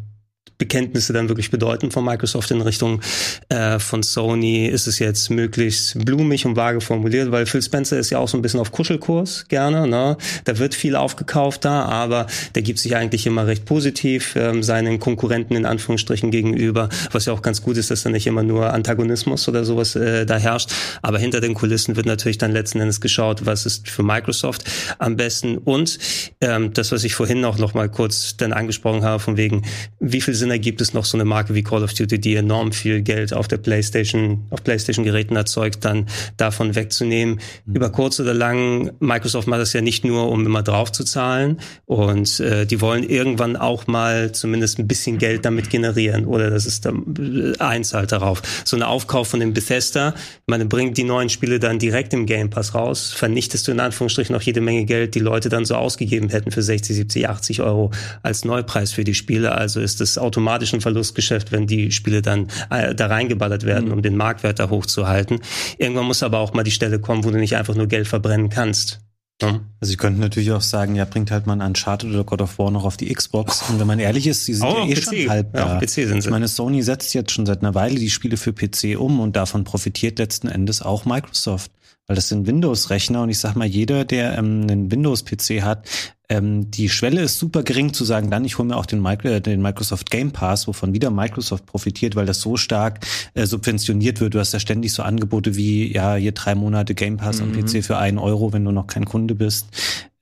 Bekenntnisse 0.57 1.13
dann 1.13 1.27
wirklich 1.29 1.51
bedeuten 1.51 1.91
von 1.91 2.05
Microsoft 2.05 2.51
in 2.51 2.61
Richtung 2.61 3.01
äh, 3.49 3.79
von 3.79 4.03
Sony? 4.03 4.67
Ist 4.67 4.87
es 4.87 4.99
jetzt 4.99 5.29
möglichst 5.29 6.05
blumig 6.05 6.45
und 6.45 6.55
vage 6.55 6.81
formuliert? 6.81 7.31
Weil 7.31 7.45
Phil 7.45 7.61
Spencer 7.61 7.97
ist 7.97 8.09
ja 8.09 8.19
auch 8.19 8.27
so 8.27 8.37
ein 8.37 8.41
bisschen 8.41 8.59
auf 8.59 8.71
Kuschelkurs 8.71 9.47
gerne. 9.47 9.87
Ne? 9.87 10.17
Da 10.45 10.57
wird 10.57 10.75
viel 10.75 10.95
aufgekauft 10.95 11.65
da, 11.65 11.83
aber 11.83 12.27
der 12.55 12.61
gibt 12.61 12.79
sich 12.79 12.95
eigentlich 12.95 13.25
immer 13.25 13.47
recht 13.47 13.65
positiv 13.65 14.35
ähm, 14.35 14.63
seinen 14.63 14.99
Konkurrenten 14.99 15.55
in 15.55 15.65
Anführungsstrichen 15.65 16.31
gegenüber, 16.31 16.89
was 17.11 17.25
ja 17.25 17.33
auch 17.33 17.41
ganz 17.41 17.61
gut 17.61 17.77
ist, 17.77 17.91
dass 17.91 18.03
da 18.03 18.09
nicht 18.09 18.27
immer 18.27 18.43
nur 18.43 18.73
Antagonismus 18.73 19.47
oder 19.47 19.65
sowas 19.65 19.95
äh, 19.95 20.25
da 20.25 20.37
herrscht. 20.37 20.71
Aber 21.01 21.19
hinter 21.19 21.41
den 21.41 21.53
Kulissen 21.53 21.95
wird 21.95 22.05
natürlich 22.05 22.37
dann 22.37 22.51
letzten 22.51 22.79
Endes 22.79 23.01
geschaut, 23.01 23.45
was 23.45 23.65
ist 23.65 23.89
für 23.89 24.03
Microsoft 24.03 24.63
am 24.99 25.15
besten. 25.17 25.57
Und 25.57 25.97
ähm, 26.41 26.73
das, 26.73 26.91
was 26.91 27.03
ich 27.03 27.15
vorhin 27.15 27.43
auch 27.45 27.57
noch 27.57 27.73
mal 27.73 27.89
kurz 27.89 28.37
dann 28.37 28.53
angesprochen 28.53 29.03
habe, 29.03 29.19
von 29.19 29.37
wegen, 29.37 29.63
wie 29.99 30.21
viel 30.21 30.33
Sinn 30.45 30.51
ergibt 30.51 30.79
es 30.79 30.93
noch 30.93 31.05
so 31.05 31.17
eine 31.17 31.25
Marke 31.25 31.55
wie 31.55 31.63
Call 31.63 31.83
of 31.83 31.95
Duty, 31.95 32.19
die 32.19 32.35
enorm 32.35 32.71
viel 32.71 33.01
Geld 33.01 33.33
auf 33.33 33.47
der 33.47 33.57
PlayStation, 33.57 34.45
auf 34.51 34.63
PlayStation-Geräten 34.63 35.35
erzeugt, 35.35 35.83
dann 35.83 36.05
davon 36.37 36.75
wegzunehmen. 36.75 37.39
Mhm. 37.65 37.75
Über 37.75 37.89
kurz 37.89 38.19
oder 38.19 38.35
lang, 38.35 38.91
Microsoft 38.99 39.47
macht 39.47 39.61
das 39.61 39.73
ja 39.73 39.81
nicht 39.81 40.05
nur, 40.05 40.29
um 40.29 40.45
immer 40.45 40.61
drauf 40.61 40.91
zu 40.91 41.03
zahlen. 41.03 41.57
Und 41.85 42.39
äh, 42.39 42.67
die 42.67 42.79
wollen 42.79 43.09
irgendwann 43.09 43.55
auch 43.55 43.87
mal 43.87 44.33
zumindest 44.33 44.77
ein 44.77 44.87
bisschen 44.87 45.17
Geld 45.17 45.45
damit 45.45 45.71
generieren. 45.71 46.25
Oder 46.25 46.51
das 46.51 46.67
ist 46.67 46.85
dann 46.85 47.15
äh, 47.17 47.59
einzahlt 47.59 48.11
darauf. 48.11 48.43
So 48.65 48.75
ein 48.75 48.83
Aufkauf 48.83 49.27
von 49.27 49.39
dem 49.39 49.53
Bethesda, 49.53 50.13
meine, 50.45 50.65
bringt 50.65 50.95
die 50.99 51.05
neuen 51.05 51.29
Spiele 51.29 51.57
dann 51.57 51.79
direkt 51.79 52.13
im 52.13 52.27
Game 52.27 52.51
Pass 52.51 52.75
raus, 52.75 53.13
vernichtest 53.13 53.67
du 53.67 53.71
in 53.71 53.79
Anführungsstrichen 53.79 54.35
auch 54.35 54.43
jede 54.43 54.61
Menge 54.61 54.85
Geld, 54.85 55.15
die 55.15 55.19
Leute 55.19 55.49
dann 55.49 55.65
so 55.65 55.73
ausgegeben 55.73 56.29
hätten 56.29 56.51
für 56.51 56.61
60, 56.61 56.95
70, 56.97 57.29
80 57.29 57.61
Euro 57.63 57.89
als 58.21 58.45
Neupreis 58.45 58.91
für 58.91 59.03
die 59.03 59.15
Spiele. 59.15 59.53
Also 59.53 59.79
ist 59.79 60.01
es 60.01 60.19
automatisch 60.19 60.34
ein 60.37 60.81
Verlustgeschäft, 60.81 61.51
wenn 61.51 61.67
die 61.67 61.91
Spiele 61.91 62.21
dann 62.21 62.47
äh, 62.69 62.95
da 62.95 63.07
reingeballert 63.07 63.65
werden, 63.65 63.87
mhm. 63.87 63.93
um 63.93 64.01
den 64.01 64.17
Marktwert 64.17 64.59
da 64.59 64.69
hochzuhalten. 64.69 65.39
Irgendwann 65.77 66.05
muss 66.05 66.23
aber 66.23 66.39
auch 66.39 66.53
mal 66.53 66.63
die 66.63 66.71
Stelle 66.71 66.99
kommen, 66.99 67.23
wo 67.23 67.31
du 67.31 67.37
nicht 67.37 67.55
einfach 67.55 67.75
nur 67.75 67.87
Geld 67.87 68.07
verbrennen 68.07 68.49
kannst. 68.49 68.99
Ja. 69.41 69.59
Also 69.81 69.91
ich 69.91 69.97
könnte 69.97 70.21
natürlich 70.21 70.51
auch 70.53 70.61
sagen, 70.61 70.95
ja, 70.95 71.03
bringt 71.03 71.29
halt 71.29 71.45
mal 71.45 71.59
ein 71.59 71.61
Uncharted 71.61 72.09
oder 72.09 72.23
God 72.23 72.41
of 72.41 72.57
War 72.57 72.71
noch 72.71 72.85
auf 72.85 72.95
die 72.95 73.13
Xbox. 73.13 73.69
Und 73.69 73.79
wenn 73.79 73.87
man 73.87 73.99
ehrlich 73.99 74.27
ist, 74.27 74.47
die 74.47 74.53
sind 74.53 74.65
oh, 74.65 74.77
ja 74.77 74.85
eh 74.85 74.93
PC. 74.93 75.03
schon 75.03 75.29
halb 75.29 75.53
da. 75.53 75.73
Ja, 75.73 75.79
PC 75.79 75.89
sind 75.89 76.21
sie. 76.21 76.27
Ich 76.27 76.29
meine, 76.29 76.47
Sony 76.47 76.81
setzt 76.83 77.13
jetzt 77.13 77.31
schon 77.31 77.45
seit 77.45 77.59
einer 77.61 77.75
Weile 77.75 77.95
die 77.95 78.09
Spiele 78.09 78.37
für 78.37 78.53
PC 78.53 78.97
um 78.97 79.19
und 79.19 79.35
davon 79.35 79.65
profitiert 79.65 80.19
letzten 80.19 80.47
Endes 80.47 80.81
auch 80.81 81.03
Microsoft 81.03 81.71
weil 82.07 82.15
das 82.15 82.29
sind 82.29 82.47
Windows-Rechner 82.47 83.23
und 83.23 83.29
ich 83.29 83.39
sag 83.39 83.55
mal, 83.55 83.67
jeder, 83.67 84.05
der 84.05 84.37
ähm, 84.37 84.61
einen 84.69 84.91
Windows-PC 84.91 85.61
hat, 85.61 85.87
ähm, 86.29 86.71
die 86.71 86.89
Schwelle 86.89 87.21
ist 87.21 87.37
super 87.37 87.63
gering 87.63 87.93
zu 87.93 88.03
sagen, 88.03 88.29
dann 88.29 88.45
ich 88.45 88.57
hole 88.57 88.67
mir 88.67 88.77
auch 88.77 88.85
den, 88.85 89.05
äh, 89.05 89.41
den, 89.41 89.61
Microsoft 89.61 90.09
Game 90.09 90.31
Pass, 90.31 90.67
wovon 90.67 90.93
wieder 90.93 91.11
Microsoft 91.11 91.65
profitiert, 91.65 92.15
weil 92.15 92.25
das 92.25 92.41
so 92.41 92.57
stark 92.57 93.05
äh, 93.33 93.45
subventioniert 93.45 94.19
wird. 94.21 94.33
Du 94.33 94.39
hast 94.39 94.53
ja 94.53 94.59
ständig 94.59 94.93
so 94.93 95.03
Angebote 95.03 95.55
wie, 95.55 95.93
ja, 95.93 96.15
hier 96.15 96.31
drei 96.31 96.55
Monate 96.55 96.95
Game 96.95 97.17
Pass 97.17 97.41
mhm. 97.41 97.53
am 97.53 97.61
PC 97.61 97.83
für 97.83 97.97
einen 97.97 98.17
Euro, 98.17 98.53
wenn 98.53 98.65
du 98.65 98.71
noch 98.71 98.87
kein 98.87 99.05
Kunde 99.05 99.35
bist. 99.35 99.67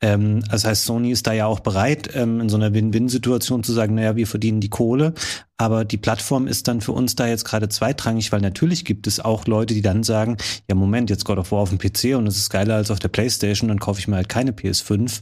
Ähm, 0.03 0.43
das 0.51 0.65
heißt, 0.65 0.83
Sony 0.83 1.11
ist 1.11 1.27
da 1.27 1.31
ja 1.31 1.45
auch 1.45 1.61
bereit, 1.61 2.09
ähm, 2.13 2.41
in 2.41 2.49
so 2.49 2.57
einer 2.57 2.73
Win-Win-Situation 2.73 3.63
zu 3.63 3.71
sagen, 3.71 3.95
naja, 3.95 4.17
wir 4.17 4.27
verdienen 4.27 4.59
die 4.59 4.69
Kohle, 4.69 5.13
aber 5.55 5.85
die 5.85 5.95
Plattform 5.95 6.45
ist 6.45 6.67
dann 6.67 6.81
für 6.81 6.91
uns 6.91 7.15
da 7.15 7.25
jetzt 7.25 7.45
gerade 7.45 7.69
zweitrangig, 7.69 8.33
weil 8.33 8.41
natürlich 8.41 8.83
gibt 8.83 9.07
es 9.07 9.21
auch 9.21 9.47
Leute, 9.47 9.73
die 9.73 9.81
dann 9.81 10.03
sagen, 10.03 10.35
ja 10.67 10.75
Moment, 10.75 11.09
jetzt 11.09 11.23
God 11.23 11.37
of 11.37 11.53
War 11.53 11.59
auf 11.59 11.69
dem 11.69 11.77
PC 11.77 12.17
und 12.17 12.27
es 12.27 12.35
ist 12.35 12.49
geiler 12.49 12.75
als 12.75 12.91
auf 12.91 12.99
der 12.99 13.07
Playstation, 13.07 13.69
dann 13.69 13.79
kaufe 13.79 14.01
ich 14.01 14.09
mir 14.09 14.17
halt 14.17 14.27
keine 14.27 14.51
PS5 14.51 15.21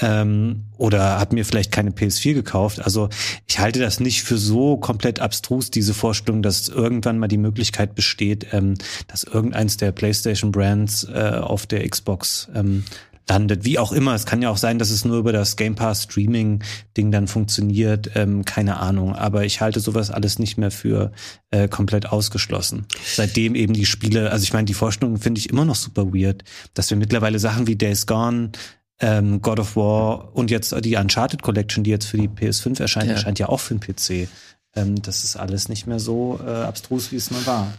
ähm, 0.00 0.64
oder 0.76 1.18
habe 1.20 1.36
mir 1.36 1.44
vielleicht 1.44 1.70
keine 1.70 1.90
PS4 1.90 2.34
gekauft. 2.34 2.80
Also 2.80 3.08
ich 3.46 3.58
halte 3.58 3.78
das 3.78 4.00
nicht 4.00 4.22
für 4.22 4.38
so 4.38 4.76
komplett 4.76 5.20
abstrus, 5.20 5.70
diese 5.70 5.94
Vorstellung, 5.94 6.42
dass 6.42 6.68
irgendwann 6.68 7.18
mal 7.18 7.28
die 7.28 7.38
Möglichkeit 7.38 7.94
besteht, 7.94 8.48
ähm, 8.52 8.74
dass 9.06 9.24
irgendeins 9.24 9.76
der 9.76 9.92
PlayStation-Brands 9.92 11.04
äh, 11.04 11.38
auf 11.40 11.66
der 11.66 11.88
Xbox 11.88 12.48
ähm, 12.54 12.84
landet. 13.28 13.64
Wie 13.64 13.78
auch 13.78 13.92
immer. 13.92 14.14
Es 14.14 14.26
kann 14.26 14.42
ja 14.42 14.50
auch 14.50 14.56
sein, 14.56 14.78
dass 14.78 14.90
es 14.90 15.04
nur 15.04 15.18
über 15.18 15.32
das 15.32 15.56
Game 15.56 15.74
Pass 15.74 16.04
Streaming 16.04 16.62
Ding 16.96 17.10
dann 17.10 17.28
funktioniert. 17.28 18.10
Ähm, 18.14 18.44
keine 18.44 18.78
Ahnung. 18.78 19.14
Aber 19.14 19.44
ich 19.44 19.60
halte 19.60 19.80
sowas 19.80 20.10
alles 20.10 20.38
nicht 20.38 20.58
mehr 20.58 20.70
für 20.70 21.12
äh, 21.50 21.68
komplett 21.68 22.06
ausgeschlossen. 22.06 22.86
Seitdem 23.04 23.54
eben 23.54 23.72
die 23.72 23.86
Spiele, 23.86 24.30
also 24.30 24.42
ich 24.42 24.52
meine, 24.52 24.66
die 24.66 24.74
Vorstellung 24.74 25.18
finde 25.18 25.38
ich 25.38 25.50
immer 25.50 25.64
noch 25.64 25.76
super 25.76 26.12
weird, 26.12 26.44
dass 26.74 26.90
wir 26.90 26.96
mittlerweile 26.96 27.38
Sachen 27.38 27.66
wie 27.66 27.76
Days 27.76 28.06
Gone, 28.06 28.52
ähm, 29.00 29.40
God 29.42 29.60
of 29.60 29.76
War 29.76 30.34
und 30.34 30.50
jetzt 30.50 30.74
die 30.84 30.96
Uncharted 30.96 31.42
Collection, 31.42 31.84
die 31.84 31.90
jetzt 31.90 32.06
für 32.06 32.18
die 32.18 32.28
PS5 32.28 32.80
erscheint, 32.80 33.06
ja. 33.06 33.12
erscheint 33.12 33.38
ja 33.38 33.48
auch 33.48 33.60
für 33.60 33.74
den 33.74 33.80
PC. 33.80 34.28
Ähm, 34.74 35.00
das 35.02 35.24
ist 35.24 35.36
alles 35.36 35.68
nicht 35.68 35.86
mehr 35.86 36.00
so 36.00 36.40
äh, 36.44 36.50
abstrus, 36.50 37.12
wie 37.12 37.16
es 37.16 37.30
mal 37.30 37.46
war. 37.46 37.72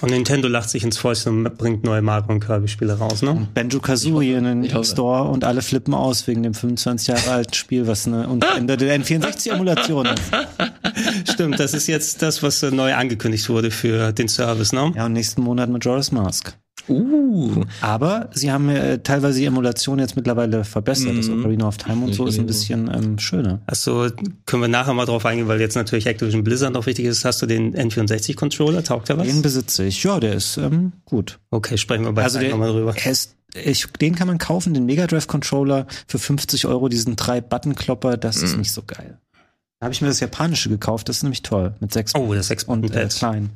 Und 0.00 0.10
Nintendo 0.10 0.48
lacht 0.48 0.70
sich 0.70 0.82
ins 0.82 0.98
Fäustchen 0.98 1.46
und 1.46 1.56
bringt 1.56 1.84
neue 1.84 2.02
Mario 2.02 2.32
und 2.32 2.40
Kirby-Spiele 2.40 2.98
raus, 2.98 3.22
ne? 3.22 3.46
Banjo 3.54 3.78
Kazooie 3.78 4.36
in 4.36 4.44
den 4.44 4.84
Store 4.84 5.30
und 5.30 5.44
alle 5.44 5.62
flippen 5.62 5.94
aus 5.94 6.26
wegen 6.26 6.42
dem 6.42 6.52
25 6.52 7.08
Jahre 7.08 7.30
alten 7.30 7.54
Spiel, 7.54 7.86
was 7.86 8.06
eine 8.06 8.28
unveränderte 8.28 8.92
N64-Emulation 8.92 10.06
ist. 10.06 10.32
Stimmt, 11.32 11.60
das 11.60 11.74
ist 11.74 11.86
jetzt 11.86 12.22
das, 12.22 12.42
was 12.42 12.62
neu 12.62 12.92
angekündigt 12.92 13.48
wurde 13.48 13.70
für 13.70 14.12
den 14.12 14.26
Service, 14.26 14.72
ne? 14.72 14.92
Ja, 14.96 15.06
und 15.06 15.12
nächsten 15.12 15.42
Monat 15.42 15.70
Majora's 15.70 16.10
Mask. 16.10 16.56
Uh. 16.88 17.64
Aber 17.80 18.30
sie 18.32 18.52
haben 18.52 18.68
äh, 18.68 18.98
teilweise 18.98 19.38
die 19.38 19.46
Emulation 19.46 19.98
jetzt 19.98 20.16
mittlerweile 20.16 20.64
verbessert. 20.64 21.14
Mm. 21.14 21.16
Das 21.16 21.28
Ocarina 21.28 21.68
of 21.68 21.76
Time 21.78 22.04
und 22.04 22.12
so 22.12 22.26
ist 22.26 22.38
ein 22.38 22.46
bisschen 22.46 22.90
ähm, 22.92 23.18
schöner. 23.18 23.60
Also 23.66 24.08
können 24.46 24.62
wir 24.62 24.68
nachher 24.68 24.94
mal 24.94 25.06
drauf 25.06 25.24
eingehen, 25.24 25.48
weil 25.48 25.60
jetzt 25.60 25.74
natürlich 25.74 26.06
Activision 26.06 26.44
Blizzard 26.44 26.72
noch 26.72 26.86
wichtig 26.86 27.06
ist. 27.06 27.24
Hast 27.24 27.40
du 27.42 27.46
den 27.46 27.74
N64-Controller? 27.74 28.84
Taugt 28.84 29.08
der 29.08 29.18
was? 29.18 29.26
Den 29.26 29.42
besitze 29.42 29.84
ich. 29.84 30.02
Ja, 30.02 30.20
der 30.20 30.34
ist 30.34 30.56
ähm, 30.56 30.92
gut. 31.04 31.38
Okay, 31.50 31.78
sprechen 31.78 32.04
wir 32.04 32.12
bei 32.12 32.22
also 32.22 32.40
nochmal 32.40 32.72
drüber. 32.72 32.94
Ist, 33.04 33.36
ich, 33.54 33.86
den 33.86 34.14
kann 34.14 34.26
man 34.26 34.38
kaufen, 34.38 34.74
den 34.74 34.84
Mega 34.84 35.06
Drive 35.06 35.26
Controller 35.26 35.86
für 36.06 36.18
50 36.18 36.66
Euro, 36.66 36.88
diesen 36.88 37.16
drei 37.16 37.40
Button-Klopper, 37.40 38.16
das 38.16 38.42
mm. 38.42 38.44
ist 38.44 38.56
nicht 38.56 38.72
so 38.72 38.82
geil. 38.82 39.18
Da 39.78 39.86
habe 39.86 39.94
ich 39.94 40.00
mir 40.00 40.08
das 40.08 40.20
japanische 40.20 40.68
gekauft, 40.68 41.08
das 41.08 41.18
ist 41.18 41.22
nämlich 41.22 41.42
toll. 41.42 41.74
Mit 41.80 41.92
sechs 41.92 42.14
Oh, 42.14 42.32
das 42.34 42.48
sechs 42.48 42.64
und 42.64 42.84
äh, 42.94 43.08
klein. 43.08 43.50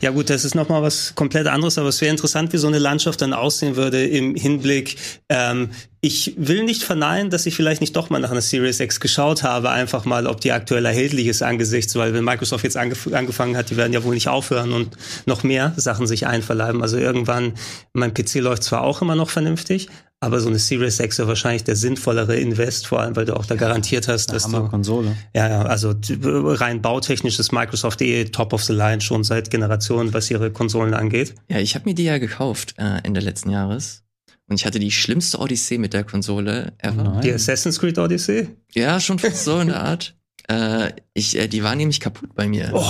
Ja 0.00 0.10
gut, 0.10 0.30
das 0.30 0.44
ist 0.44 0.54
nochmal 0.54 0.82
was 0.82 1.14
komplett 1.14 1.48
anderes, 1.48 1.78
aber 1.78 1.88
es 1.88 2.00
wäre 2.00 2.10
interessant, 2.10 2.52
wie 2.52 2.58
so 2.58 2.68
eine 2.68 2.78
Landschaft 2.78 3.20
dann 3.20 3.32
aussehen 3.32 3.76
würde 3.76 4.06
im 4.06 4.34
Hinblick. 4.34 4.96
Ähm, 5.28 5.70
ich 6.00 6.34
will 6.36 6.62
nicht 6.62 6.84
verneinen, 6.84 7.28
dass 7.30 7.44
ich 7.46 7.56
vielleicht 7.56 7.80
nicht 7.80 7.96
doch 7.96 8.08
mal 8.08 8.20
nach 8.20 8.30
einer 8.30 8.40
Series 8.40 8.78
X 8.78 9.00
geschaut 9.00 9.42
habe, 9.42 9.70
einfach 9.70 10.04
mal, 10.04 10.28
ob 10.28 10.40
die 10.40 10.52
aktuell 10.52 10.84
erhältlich 10.84 11.26
ist 11.26 11.42
angesichts, 11.42 11.96
weil 11.96 12.14
wenn 12.14 12.24
Microsoft 12.24 12.62
jetzt 12.62 12.76
angef 12.76 13.12
angefangen 13.12 13.56
hat, 13.56 13.70
die 13.70 13.76
werden 13.76 13.92
ja 13.92 14.04
wohl 14.04 14.14
nicht 14.14 14.28
aufhören 14.28 14.72
und 14.72 14.96
noch 15.26 15.42
mehr 15.42 15.72
Sachen 15.76 16.06
sich 16.06 16.26
einverleiben. 16.26 16.80
Also 16.80 16.96
irgendwann, 16.96 17.54
mein 17.92 18.14
PC 18.14 18.36
läuft 18.36 18.62
zwar 18.62 18.82
auch 18.82 19.02
immer 19.02 19.16
noch 19.16 19.30
vernünftig, 19.30 19.88
aber 20.20 20.40
so 20.40 20.48
eine 20.48 20.58
Series 20.58 20.98
X 20.98 21.18
wäre 21.18 21.28
wahrscheinlich 21.28 21.64
der 21.64 21.76
sinnvollere 21.76 22.36
Invest, 22.36 22.86
vor 22.86 23.00
allem, 23.00 23.14
weil 23.14 23.24
du 23.24 23.36
auch 23.36 23.46
da 23.46 23.54
garantiert 23.54 24.08
hast, 24.08 24.32
dass 24.32 24.48
du. 24.48 24.68
Konsole. 24.68 25.16
Ja, 25.34 25.48
ja, 25.48 25.62
also 25.62 25.94
rein 26.10 26.82
bautechnisch 26.82 27.38
ist 27.38 27.52
Microsoft 27.52 28.02
eh 28.02 28.24
top 28.24 28.52
of 28.52 28.64
the 28.64 28.72
line 28.72 29.00
schon 29.00 29.22
seit 29.22 29.50
Generationen, 29.50 30.12
was 30.12 30.30
ihre 30.30 30.50
Konsolen 30.50 30.94
angeht. 30.94 31.34
Ja, 31.48 31.58
ich 31.58 31.74
habe 31.74 31.88
mir 31.88 31.94
die 31.94 32.04
ja 32.04 32.18
gekauft 32.18 32.74
äh, 32.78 32.98
Ende 33.04 33.20
letzten 33.20 33.50
Jahres. 33.50 34.02
Und 34.48 34.56
ich 34.58 34.66
hatte 34.66 34.78
die 34.78 34.90
schlimmste 34.90 35.38
Odyssee 35.38 35.78
mit 35.78 35.92
der 35.92 36.04
Konsole 36.04 36.72
ever. 36.78 37.04
Nein. 37.04 37.20
Die 37.20 37.32
Assassin's 37.32 37.78
Creed 37.78 37.98
Odyssey? 37.98 38.48
Ja, 38.74 38.98
schon 38.98 39.18
fast 39.18 39.44
so 39.44 39.60
in 39.60 39.68
der 39.68 39.82
Art. 39.82 40.14
Äh, 40.50 40.92
ich, 41.12 41.36
äh, 41.36 41.46
die 41.46 41.62
war 41.62 41.74
nämlich 41.74 42.00
kaputt 42.00 42.34
bei 42.34 42.48
mir. 42.48 42.70
Oh. 42.72 42.82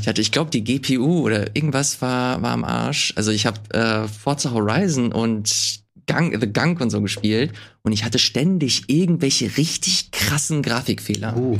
Ich 0.00 0.08
hatte, 0.08 0.20
ich 0.20 0.32
glaube, 0.32 0.50
die 0.50 0.64
GPU 0.64 1.20
oder 1.20 1.54
irgendwas 1.54 2.02
war, 2.02 2.42
war 2.42 2.50
am 2.50 2.64
Arsch. 2.64 3.12
Also 3.14 3.30
ich 3.30 3.46
habe 3.46 3.60
äh, 3.72 4.08
Forza 4.08 4.50
Horizon 4.50 5.12
und 5.12 5.84
Gang, 6.08 6.36
The 6.40 6.52
Gang 6.52 6.80
und 6.80 6.90
so 6.90 7.00
gespielt 7.00 7.52
und 7.82 7.92
ich 7.92 8.02
hatte 8.02 8.18
ständig 8.18 8.88
irgendwelche 8.88 9.56
richtig 9.56 10.10
krassen 10.10 10.62
Grafikfehler. 10.62 11.36
Uh. 11.36 11.56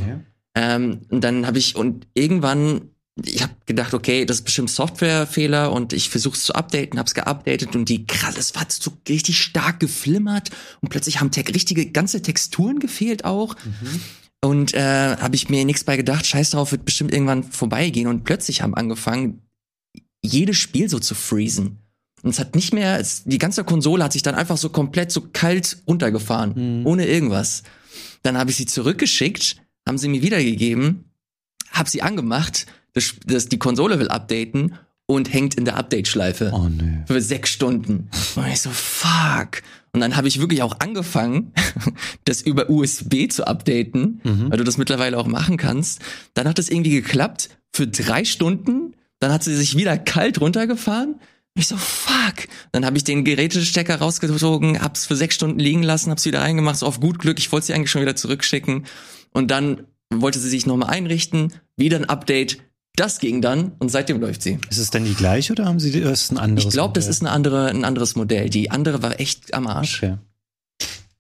Ähm, 0.57 1.03
und 1.11 1.23
dann 1.23 1.47
habe 1.47 1.59
ich 1.59 1.77
und 1.77 2.09
irgendwann 2.15 2.91
ich 3.25 3.43
habe 3.43 3.53
gedacht, 3.67 3.95
okay, 3.95 4.25
das 4.25 4.39
ist 4.39 4.45
bestimmt 4.45 4.71
Softwarefehler 4.71 5.73
und 5.73 5.93
ich 5.93 6.09
versuche 6.09 6.37
es 6.37 6.45
zu 6.45 6.55
updaten, 6.55 6.99
habe 6.99 7.07
es 7.07 7.15
geupdatet 7.15 7.75
und 7.75 7.89
die 7.89 8.07
krass, 8.07 8.37
es 8.39 8.55
war 8.55 8.67
so 8.69 8.93
richtig 9.09 9.41
stark 9.41 9.81
geflimmert 9.81 10.51
und 10.81 10.89
plötzlich 10.89 11.21
haben 11.21 11.31
richtige 11.35 11.87
ganze 11.91 12.23
Texturen 12.23 12.79
gefehlt 12.79 13.25
auch. 13.25 13.57
Mhm. 13.65 14.01
Und 14.41 14.75
äh, 14.75 15.17
habe 15.17 15.35
ich 15.35 15.49
mir 15.49 15.65
nichts 15.65 15.83
bei 15.83 15.97
gedacht, 15.97 16.25
scheiß 16.25 16.51
drauf, 16.51 16.71
wird 16.71 16.85
bestimmt 16.85 17.13
irgendwann 17.13 17.43
vorbeigehen 17.43 18.07
und 18.07 18.23
plötzlich 18.23 18.63
haben 18.63 18.75
angefangen, 18.75 19.43
jedes 20.23 20.57
Spiel 20.57 20.89
so 20.89 21.01
zu 21.01 21.17
freezen. 21.17 21.79
Und 22.23 22.31
es 22.31 22.39
hat 22.39 22.55
nicht 22.55 22.73
mehr, 22.73 22.99
es, 22.99 23.25
die 23.25 23.39
ganze 23.39 23.65
Konsole 23.65 24.03
hat 24.05 24.13
sich 24.13 24.23
dann 24.23 24.35
einfach 24.35 24.57
so 24.57 24.71
komplett 24.71 25.13
so 25.13 25.23
kalt 25.33 25.79
runtergefahren, 25.87 26.81
mhm. 26.81 26.87
ohne 26.87 27.07
irgendwas. 27.07 27.63
Dann 28.23 28.37
habe 28.37 28.51
ich 28.51 28.57
sie 28.57 28.67
zurückgeschickt, 28.67 29.57
haben 29.87 29.99
sie 29.99 30.09
mir 30.09 30.23
wiedergegeben, 30.23 31.05
habe 31.71 31.89
sie 31.89 32.03
angemacht, 32.03 32.67
das, 32.95 33.15
das, 33.25 33.49
die 33.49 33.59
Konsole 33.59 33.99
will 34.01 34.09
updaten 34.09 34.75
und 35.07 35.33
hängt 35.33 35.55
in 35.55 35.65
der 35.65 35.77
Update-Schleife. 35.77 36.51
Oh 36.53 36.69
nee. 36.69 37.05
Für 37.07 37.21
sechs 37.23 37.51
Stunden. 37.51 38.11
Und 38.37 38.47
ich 38.49 38.61
so, 38.61 38.71
fuck. 38.71 39.63
Und 39.93 40.01
dann 40.01 40.17
habe 40.17 40.29
ich 40.29 40.39
wirklich 40.41 40.63
auch 40.63 40.81
angefangen, 40.81 41.53
das 42.25 42.43
über 42.43 42.69
USB 42.69 43.31
zu 43.31 43.47
updaten, 43.47 44.21
Mhm. 44.23 44.51
weil 44.51 44.59
du 44.59 44.65
das 44.65 44.77
mittlerweile 44.77 45.17
auch 45.17 45.27
machen 45.27 45.57
kannst. 45.57 46.01
Dann 46.35 46.47
hat 46.47 46.59
es 46.59 46.69
irgendwie 46.69 46.91
geklappt 46.91 47.49
für 47.73 47.87
drei 47.87 48.25
Stunden. 48.25 48.95
Dann 49.21 49.33
hat 49.33 49.43
sie 49.45 49.55
sich 49.55 49.77
wieder 49.77 49.97
kalt 49.97 50.41
runtergefahren. 50.41 51.17
Ich 51.59 51.67
so, 51.67 51.77
fuck. 51.77 52.47
Dann 52.71 52.87
habe 52.87 52.97
ich 52.97 53.03
den 53.03 53.25
Gerätestecker 53.25 53.97
rausgezogen, 53.97 54.81
hab's 54.81 55.07
für 55.07 55.17
sechs 55.17 55.35
Stunden 55.35 55.59
liegen 55.59 55.83
lassen, 55.83 56.11
hab's 56.11 56.25
wieder 56.25 56.41
eingemacht, 56.41 56.77
so 56.77 56.87
auf 56.87 57.01
gut 57.01 57.19
Glück. 57.19 57.41
Ich 57.41 57.51
wollte 57.51 57.67
sie 57.67 57.75
eigentlich 57.75 57.91
schon 57.91 58.01
wieder 58.01 58.15
zurückschicken. 58.15 58.87
Und 59.33 59.51
dann 59.51 59.83
wollte 60.15 60.39
sie 60.39 60.49
sich 60.49 60.67
nochmal 60.67 60.91
einrichten, 60.91 61.53
wieder 61.77 61.97
ein 61.97 62.05
Update. 62.05 62.59
Das 62.95 63.19
ging 63.19 63.43
dann 63.43 63.73
und 63.81 63.91
seitdem 63.91 64.21
läuft 64.21 64.43
sie. 64.43 64.59
Ist 64.71 64.79
es 64.79 64.91
denn 64.91 65.05
die 65.05 65.15
gleiche 65.15 65.53
oder 65.53 65.65
haben 65.65 65.81
Sie 65.81 65.91
die, 65.91 65.99
ist 65.99 66.31
ein 66.31 66.39
anderes? 66.39 66.69
Ich 66.69 66.73
glaube, 66.73 66.95
das 66.95 67.09
ist 67.09 67.23
eine 67.23 67.31
andere, 67.31 67.67
ein 67.69 67.85
anderes 67.85 68.15
Modell. 68.15 68.51
Die 68.51 68.71
andere 68.71 69.03
war 69.03 69.19
echt 69.19 69.53
am 69.53 69.67
Arsch. 69.67 70.03
Okay. 70.03 70.17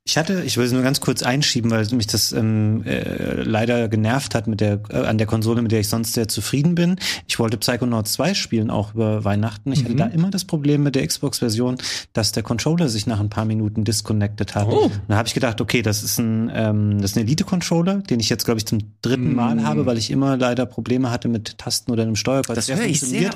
Ich 0.09 0.17
hatte, 0.17 0.43
ich 0.43 0.57
will 0.57 0.65
es 0.65 0.73
nur 0.73 0.81
ganz 0.81 1.01
kurz 1.01 1.23
einschieben, 1.23 1.71
weil 1.71 1.87
mich 1.93 2.07
das 2.07 2.33
ähm, 2.33 2.83
äh, 2.87 3.43
leider 3.43 3.89
genervt 3.89 4.35
hat 4.35 4.47
mit 4.47 4.63
der 4.63 4.81
äh, 4.89 4.97
an 5.05 5.19
der 5.19 5.27
Konsole, 5.27 5.61
mit 5.61 5.71
der 5.71 5.81
ich 5.81 5.89
sonst 5.89 6.15
sehr 6.15 6.29
zufrieden 6.29 6.75
bin. 6.75 6.97
Ich 7.27 7.39
wollte 7.39 7.59
Psychonauts 7.59 8.15
2 8.15 8.33
spielen, 8.33 8.71
auch 8.71 8.95
über 8.95 9.25
Weihnachten. 9.25 9.71
Ich 9.71 9.81
hatte 9.85 9.93
Mhm. 9.93 9.99
da 9.99 10.07
immer 10.07 10.31
das 10.31 10.47
Problem 10.47 10.83
mit 10.83 10.95
der 10.95 11.07
Xbox-Version, 11.07 11.77
dass 12.15 12.33
der 12.33 12.43
Controller 12.43 12.89
sich 12.89 13.07
nach 13.07 13.21
ein 13.21 13.29
paar 13.29 13.45
Minuten 13.45 13.85
disconnected 13.85 14.55
hat. 14.55 14.69
Oh. 14.71 14.91
Da 15.09 15.17
habe 15.17 15.29
ich 15.29 15.35
gedacht, 15.35 15.61
okay, 15.61 15.83
das 15.83 16.03
ist 16.03 16.19
ein, 16.19 16.51
ähm, 16.55 17.03
das 17.03 17.11
ist 17.11 17.17
ein 17.19 17.25
Elite-Controller, 17.25 17.97
den 17.97 18.19
ich 18.19 18.31
jetzt, 18.31 18.47
glaube 18.47 18.57
ich, 18.61 18.65
zum 18.65 18.79
dritten 19.03 19.35
Mal 19.35 19.57
Mm. 19.57 19.65
habe, 19.67 19.85
weil 19.85 19.99
ich 19.99 20.11
immer 20.11 20.39
leider 20.39 20.65
Probleme 20.65 21.11
hatte 21.11 21.29
mit 21.29 21.59
Tasten 21.59 21.93
oder 21.93 22.05
einem 22.05 22.17
Steuerpad. 22.17 22.57
Das 22.57 22.69
höre 22.75 22.87
ich 22.87 23.01
sehr. 23.01 23.31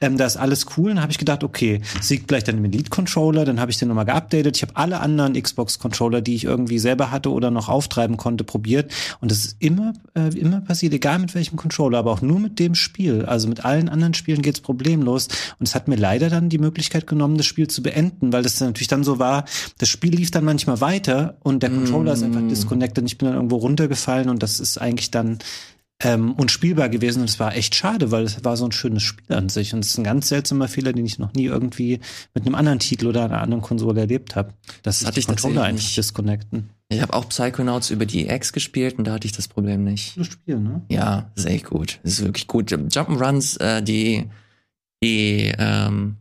Ähm, 0.00 0.16
da 0.16 0.24
ist 0.24 0.36
alles 0.36 0.66
cool. 0.76 0.90
Dann 0.90 1.02
habe 1.02 1.10
ich 1.10 1.18
gedacht, 1.18 1.42
okay, 1.42 1.80
es 1.98 2.08
liegt 2.10 2.28
vielleicht 2.28 2.48
an 2.48 2.54
dem 2.56 2.64
Elite-Controller. 2.66 3.44
Dann 3.44 3.58
habe 3.58 3.72
ich 3.72 3.78
den 3.78 3.88
nochmal 3.88 4.04
geupdatet. 4.06 4.56
Ich 4.56 4.62
habe 4.62 4.76
alle 4.76 5.00
anderen 5.00 5.34
Xbox-Controller, 5.80 6.20
die 6.20 6.34
ich 6.34 6.44
irgendwie 6.44 6.78
selber 6.78 7.10
hatte 7.10 7.30
oder 7.32 7.50
noch 7.50 7.68
auftreiben 7.68 8.16
konnte, 8.16 8.44
probiert. 8.44 8.92
Und 9.20 9.30
das 9.30 9.38
ist 9.38 9.56
immer, 9.58 9.94
äh, 10.14 10.28
immer 10.38 10.60
passiert, 10.60 10.92
egal 10.92 11.18
mit 11.18 11.34
welchem 11.34 11.56
Controller, 11.56 11.98
aber 11.98 12.12
auch 12.12 12.22
nur 12.22 12.38
mit 12.38 12.58
dem 12.58 12.74
Spiel. 12.74 13.24
Also 13.24 13.48
mit 13.48 13.64
allen 13.64 13.88
anderen 13.88 14.14
Spielen 14.14 14.42
geht's 14.42 14.60
problemlos. 14.60 15.28
Und 15.58 15.66
es 15.68 15.74
hat 15.74 15.88
mir 15.88 15.96
leider 15.96 16.28
dann 16.28 16.48
die 16.48 16.58
Möglichkeit 16.58 17.06
genommen, 17.06 17.36
das 17.36 17.46
Spiel 17.46 17.68
zu 17.68 17.82
beenden, 17.82 18.32
weil 18.32 18.42
das 18.42 18.56
dann 18.56 18.68
natürlich 18.68 18.88
dann 18.88 19.04
so 19.04 19.18
war, 19.18 19.44
das 19.78 19.88
Spiel 19.88 20.14
lief 20.14 20.30
dann 20.30 20.44
manchmal 20.44 20.80
weiter 20.80 21.36
und 21.42 21.62
der 21.62 21.70
Controller 21.70 22.12
ist 22.12 22.22
einfach 22.22 22.46
disconnected 22.48 23.02
und 23.02 23.06
ich 23.06 23.18
bin 23.18 23.26
dann 23.26 23.36
irgendwo 23.36 23.56
runtergefallen 23.56 24.28
und 24.28 24.42
das 24.42 24.60
ist 24.60 24.78
eigentlich 24.78 25.10
dann 25.10 25.38
ähm, 26.02 26.32
unspielbar 26.32 26.88
gewesen 26.88 27.20
und 27.20 27.28
es 27.28 27.38
war 27.38 27.54
echt 27.54 27.74
schade, 27.74 28.10
weil 28.10 28.24
es 28.24 28.42
war 28.44 28.56
so 28.56 28.64
ein 28.64 28.72
schönes 28.72 29.02
Spiel 29.02 29.36
an 29.36 29.48
sich 29.48 29.74
und 29.74 29.80
es 29.80 29.88
ist 29.88 29.98
ein 29.98 30.04
ganz 30.04 30.28
seltsamer 30.28 30.68
Fehler, 30.68 30.92
den 30.92 31.04
ich 31.04 31.18
noch 31.18 31.34
nie 31.34 31.44
irgendwie 31.44 32.00
mit 32.34 32.46
einem 32.46 32.54
anderen 32.54 32.78
Titel 32.78 33.06
oder 33.06 33.24
einer 33.24 33.42
anderen 33.42 33.62
Konsole 33.62 34.00
erlebt 34.00 34.34
habe. 34.34 34.54
Sich 34.86 35.06
hatte 35.06 35.20
ich 35.20 35.26
Controller 35.26 35.62
einfach 35.64 35.82
nicht. 35.82 35.96
disconnecten. 35.96 36.70
Ich 36.88 37.02
habe 37.02 37.12
auch 37.12 37.28
Psychonauts 37.28 37.90
über 37.90 38.06
die 38.06 38.28
X 38.28 38.52
gespielt 38.52 38.98
und 38.98 39.06
da 39.06 39.12
hatte 39.12 39.26
ich 39.26 39.32
das 39.32 39.46
Problem 39.46 39.84
nicht. 39.84 40.14
Gutes 40.14 40.32
Spiel, 40.32 40.58
ne? 40.58 40.82
Ja, 40.88 41.30
das 41.36 41.44
echt 41.44 41.66
gut. 41.66 42.00
Das 42.02 42.14
ist 42.14 42.24
wirklich 42.24 42.46
gut. 42.46 42.70
Jump'n'Runs, 42.72 43.60
äh, 43.60 43.82
die, 43.82 44.28
die, 45.04 45.52
ähm, 45.56 46.16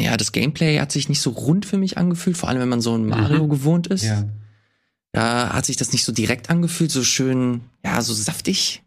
ja, 0.00 0.16
das 0.16 0.32
Gameplay 0.32 0.80
hat 0.80 0.90
sich 0.90 1.08
nicht 1.10 1.20
so 1.20 1.30
rund 1.30 1.66
für 1.66 1.76
mich 1.76 1.98
angefühlt, 1.98 2.36
vor 2.38 2.48
allem 2.48 2.60
wenn 2.60 2.68
man 2.70 2.80
so 2.80 2.96
ein 2.96 3.04
Mario 3.06 3.46
gewohnt 3.46 3.86
ist. 3.88 4.04
Da 5.12 5.52
hat 5.52 5.66
sich 5.66 5.76
das 5.76 5.92
nicht 5.92 6.04
so 6.04 6.12
direkt 6.12 6.50
angefühlt, 6.50 6.90
so 6.90 7.02
schön, 7.02 7.62
ja, 7.84 8.00
so 8.02 8.12
saftig 8.14 8.82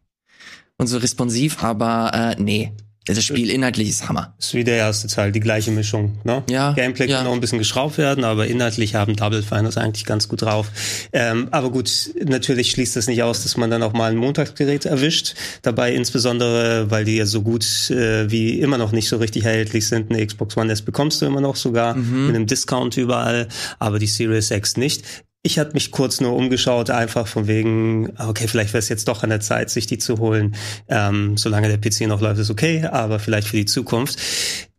und 0.77 0.87
so 0.87 0.97
responsiv, 0.97 1.61
aber 1.63 2.35
äh, 2.37 2.41
nee, 2.41 2.71
das 3.05 3.21
Spiel 3.21 3.49
inhaltlich 3.49 3.89
ist 3.89 4.07
Hammer. 4.07 4.33
Ist 4.39 4.53
wie 4.53 4.63
der 4.63 4.77
erste 4.77 5.07
Teil, 5.09 5.33
die 5.33 5.41
gleiche 5.41 5.71
Mischung. 5.71 6.17
Ne? 6.23 6.41
Ja, 6.49 6.71
Gameplay 6.71 7.09
ja. 7.09 7.17
kann 7.17 7.25
noch 7.25 7.33
ein 7.33 7.41
bisschen 7.41 7.57
geschraubt 7.59 7.97
werden, 7.97 8.23
aber 8.23 8.47
inhaltlich 8.47 8.95
haben 8.95 9.17
Double 9.17 9.43
Fine 9.43 9.63
das 9.63 9.75
eigentlich 9.75 10.05
ganz 10.05 10.29
gut 10.29 10.43
drauf. 10.43 10.71
Ähm, 11.11 11.49
aber 11.51 11.69
gut, 11.69 11.91
natürlich 12.23 12.71
schließt 12.71 12.95
das 12.95 13.07
nicht 13.07 13.21
aus, 13.21 13.43
dass 13.43 13.57
man 13.57 13.69
dann 13.69 13.83
auch 13.83 13.91
mal 13.91 14.09
ein 14.09 14.15
Montagsgerät 14.15 14.85
erwischt. 14.85 15.35
Dabei 15.63 15.93
insbesondere, 15.93 16.89
weil 16.91 17.03
die 17.03 17.17
ja 17.17 17.25
so 17.25 17.41
gut 17.41 17.65
äh, 17.91 18.31
wie 18.31 18.61
immer 18.61 18.77
noch 18.77 18.93
nicht 18.93 19.09
so 19.09 19.17
richtig 19.17 19.43
erhältlich 19.43 19.85
sind. 19.85 20.09
Eine 20.09 20.25
Xbox 20.25 20.55
One 20.55 20.71
S 20.71 20.81
bekommst 20.81 21.21
du 21.21 21.25
immer 21.25 21.41
noch 21.41 21.57
sogar 21.57 21.95
Mhm. 21.95 22.27
mit 22.27 22.35
einem 22.37 22.47
Discount 22.47 22.95
überall, 22.95 23.49
aber 23.79 23.99
die 23.99 24.07
Series 24.07 24.49
X 24.49 24.77
nicht. 24.77 25.03
Ich 25.45 25.59
hatte 25.59 25.73
mich 25.73 25.91
kurz 25.91 26.21
nur 26.21 26.33
umgeschaut, 26.33 26.89
einfach 26.89 27.27
von 27.27 27.47
wegen, 27.47 28.13
okay, 28.17 28.47
vielleicht 28.47 28.71
wäre 28.71 28.79
es 28.79 28.87
jetzt 28.87 29.09
doch 29.09 29.23
an 29.23 29.29
der 29.29 29.41
Zeit, 29.41 29.69
sich 29.69 29.85
die 29.87 29.97
zu 29.97 30.19
holen. 30.19 30.55
Ähm, 30.87 31.35
solange 31.35 31.67
der 31.67 31.77
PC 31.77 32.07
noch 32.07 32.21
läuft, 32.21 32.39
ist 32.39 32.49
okay, 32.49 32.85
aber 32.85 33.19
vielleicht 33.19 33.49
für 33.49 33.57
die 33.57 33.65
Zukunft. 33.65 34.17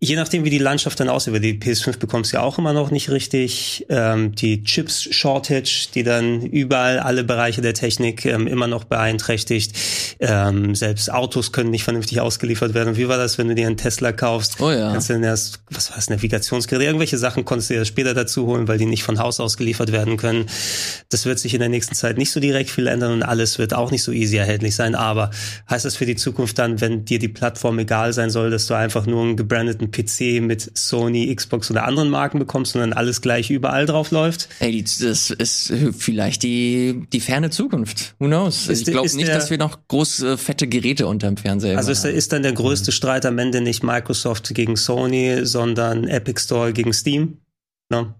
Je 0.01 0.17
nachdem, 0.17 0.45
wie 0.45 0.51
die 0.51 0.59
Landschaft 0.59 1.01
dann 1.01 1.09
aussieht, 1.09 1.33
weil 1.33 1.41
die 1.41 1.59
PS5 1.59 1.99
bekommst 1.99 2.33
du 2.33 2.37
ja 2.37 2.43
auch 2.43 2.59
immer 2.59 2.75
noch 2.75 2.91
nicht 2.91 3.11
richtig. 3.11 3.87
Ähm, 3.89 4.35
die 4.35 4.63
Chips-Shortage, 4.63 5.89
die 5.95 6.03
dann 6.03 6.43
überall 6.43 6.99
alle 6.99 7.25
Bereiche 7.25 7.63
der 7.63 7.73
Technik 7.73 8.27
ähm, 8.27 8.47
immer 8.47 8.67
noch 8.67 8.85
beeinträchtigt. 8.85 9.75
Ähm, 10.21 10.75
selbst 10.75 11.11
Autos 11.11 11.53
können 11.53 11.71
nicht 11.71 11.85
vernünftig 11.85 12.21
ausgeliefert 12.21 12.75
werden. 12.75 12.99
Wie 12.99 13.09
war 13.09 13.17
das, 13.17 13.39
wenn 13.39 13.49
du 13.49 13.55
dir 13.55 13.67
einen 13.67 13.79
Tesla 13.79 14.13
kaufst? 14.13 14.61
Oh 14.61 14.71
ja. 14.71 14.93
Kannst 14.93 15.09
du 15.09 15.15
dann 15.15 15.23
erst, 15.23 15.61
was 15.71 15.89
war 15.89 15.97
das, 15.97 16.11
Navigationsgeräte, 16.11 16.85
irgendwelche 16.85 17.17
Sachen 17.17 17.47
konntest 17.47 17.71
du 17.71 17.75
dir 17.75 17.85
später 17.87 18.13
dazu 18.13 18.47
holen, 18.47 18.69
weil 18.69 18.77
die 18.77 18.87
nicht 18.87 19.05
von 19.05 19.19
Haus 19.19 19.41
aus 19.41 19.57
geliefert 19.57 19.91
werden 19.91 20.19
können. 20.19 20.47
Das 21.11 21.27
wird 21.27 21.39
sich 21.39 21.55
in 21.55 21.61
der 21.61 21.69
nächsten 21.69 21.95
Zeit 21.95 22.19
nicht 22.19 22.31
so 22.31 22.41
direkt 22.41 22.71
viel 22.71 22.87
ändern 22.87 23.13
und 23.13 23.23
alles 23.23 23.59
wird 23.59 23.75
auch 23.75 23.91
nicht 23.91 24.03
so 24.03 24.11
easy 24.13 24.37
erhältlich 24.37 24.75
sein. 24.75 24.95
Aber 24.95 25.31
heißt 25.71 25.85
das 25.85 25.97
für 25.97 26.07
die 26.07 26.17
Zukunft 26.17 26.59
dann, 26.59 26.81
wenn 26.81 27.05
dir 27.05 27.19
die 27.19 27.29
Plattform 27.29 27.79
egal 27.79 28.13
sein 28.13 28.31
soll, 28.31 28.51
dass 28.51 28.67
du 28.67 28.75
einfach 28.75 29.07
nur 29.07 29.23
einen 29.23 29.37
gebrandeten 29.37 29.91
PC 29.91 30.41
mit 30.43 30.77
Sony, 30.77 31.35
Xbox 31.35 31.71
oder 31.71 31.85
anderen 31.85 32.11
Marken 32.11 32.39
bekommst 32.39 32.75
und 32.75 32.81
dann 32.81 32.93
alles 32.93 33.21
gleich 33.21 33.51
überall 33.51 33.87
drauf 33.87 34.11
läuft? 34.11 34.49
Ey, 34.61 34.83
das 34.83 35.31
ist 35.31 35.73
vielleicht 35.99 36.43
die, 36.43 37.05
die 37.13 37.21
ferne 37.21 37.51
Zukunft. 37.51 38.15
Who 38.19 38.27
knows? 38.27 38.69
Ist 38.69 38.81
ich 38.89 38.93
glaube 38.93 39.09
nicht, 39.15 39.29
der- 39.29 39.35
dass 39.37 39.51
wir 39.51 39.59
noch 39.59 39.79
große, 39.89 40.39
fette 40.39 40.67
Geräte 40.67 41.07
unterm 41.07 41.37
Fernseher 41.37 41.77
Also 41.77 41.93
ist, 41.93 42.05
ist 42.05 42.33
dann 42.33 42.43
der 42.43 42.53
größte 42.53 42.93
Streit 42.93 43.27
am 43.27 43.39
Ende 43.39 43.61
nicht 43.61 43.83
Microsoft 43.83 44.55
gegen 44.55 44.77
Sony, 44.77 45.41
sondern 45.45 46.09
Epic 46.09 46.41
Store 46.43 46.73
gegen 46.73 46.93
Steam? 46.93 47.39
Ne? 47.91 48.15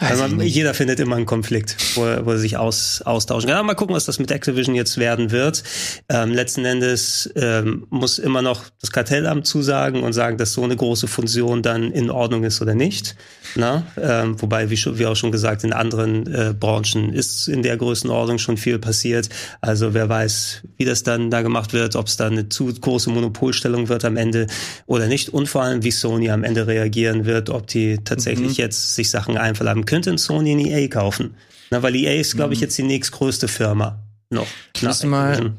Also 0.00 0.26
man, 0.26 0.40
jeder 0.40 0.74
findet 0.74 0.98
immer 0.98 1.14
einen 1.14 1.24
Konflikt, 1.24 1.76
wo, 1.94 2.04
er- 2.04 2.26
wo 2.26 2.32
er 2.32 2.38
sich 2.38 2.56
aus, 2.56 3.00
austauschen 3.04 3.48
kann. 3.48 3.58
Aber 3.58 3.66
mal 3.66 3.74
gucken, 3.74 3.94
was 3.94 4.04
das 4.04 4.18
mit 4.18 4.30
Activision 4.32 4.74
jetzt 4.74 4.98
werden 4.98 5.30
wird. 5.30 5.62
Ähm, 6.08 6.32
letzten 6.32 6.64
Endes 6.64 7.30
ähm, 7.36 7.86
muss 7.90 8.18
immer 8.18 8.42
noch 8.42 8.64
das 8.80 8.90
Kartellamt 8.90 9.46
zusagen 9.46 10.02
und 10.02 10.12
sagen, 10.12 10.36
dass 10.36 10.52
so 10.52 10.64
eine 10.64 10.74
große 10.74 11.06
Fusion 11.06 11.62
dann 11.62 11.92
in 11.92 12.10
Ordnung 12.10 12.42
ist 12.42 12.60
oder 12.60 12.74
nicht. 12.74 13.14
Na? 13.54 13.84
Ähm, 13.96 14.34
wobei, 14.42 14.68
wie, 14.68 14.76
schon, 14.76 14.98
wie 14.98 15.06
auch 15.06 15.14
schon 15.14 15.30
gesagt, 15.30 15.62
in 15.62 15.72
anderen 15.72 16.26
äh, 16.26 16.52
Branchen 16.58 17.12
ist 17.12 17.46
in 17.46 17.62
der 17.62 17.76
Größenordnung 17.76 18.38
schon 18.38 18.56
viel 18.56 18.80
passiert. 18.80 19.28
Also 19.60 19.94
wer 19.94 20.08
weiß, 20.08 20.62
wie 20.76 20.84
das 20.86 21.04
dann 21.04 21.30
da 21.30 21.42
gemacht 21.42 21.72
wird, 21.72 21.94
ob 21.94 22.08
es 22.08 22.16
da 22.16 22.26
eine 22.26 22.48
zu 22.48 22.66
große 22.74 23.10
Monopolstellung 23.10 23.88
wird 23.88 24.04
am 24.04 24.16
Ende 24.16 24.48
oder 24.86 25.06
nicht. 25.06 25.28
Und 25.28 25.48
vor 25.48 25.62
allem, 25.62 25.84
wie 25.84 25.92
Sony 25.92 26.30
am 26.30 26.42
Ende 26.42 26.66
reagieren 26.66 27.26
wird, 27.26 27.48
ob 27.48 27.68
die 27.68 27.98
tatsächlich 28.04 28.56
jetzt 28.56 28.96
sich 28.96 29.08
Sachen 29.08 29.38
einverleiben. 29.38 29.83
Könnte 29.86 30.10
ein 30.10 30.18
Sony 30.18 30.52
in 30.52 30.58
EA 30.60 30.88
kaufen? 30.88 31.34
Na, 31.70 31.82
weil 31.82 31.94
EA 31.96 32.20
ist, 32.20 32.36
glaube 32.36 32.54
ich, 32.54 32.60
jetzt 32.60 32.76
die 32.78 32.82
nächstgrößte 32.82 33.48
Firma 33.48 34.02
noch. 34.30 34.46
nach 34.76 34.90
Müsste 34.90 35.06
mal, 35.06 35.30
Activision. 35.30 35.58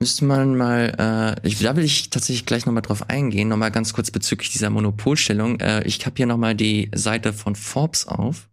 müsste 0.00 0.24
man 0.24 0.56
mal, 0.56 1.36
äh, 1.42 1.48
ich, 1.48 1.58
da 1.58 1.76
will 1.76 1.84
ich 1.84 2.10
tatsächlich 2.10 2.46
gleich 2.46 2.66
nochmal 2.66 2.82
drauf 2.82 3.08
eingehen, 3.08 3.48
nochmal 3.48 3.70
ganz 3.70 3.92
kurz 3.92 4.10
bezüglich 4.10 4.50
dieser 4.50 4.70
Monopolstellung. 4.70 5.60
Äh, 5.60 5.84
ich 5.84 6.04
habe 6.04 6.16
hier 6.16 6.26
nochmal 6.26 6.54
die 6.54 6.90
Seite 6.94 7.32
von 7.32 7.56
Forbes 7.56 8.06
auf 8.06 8.48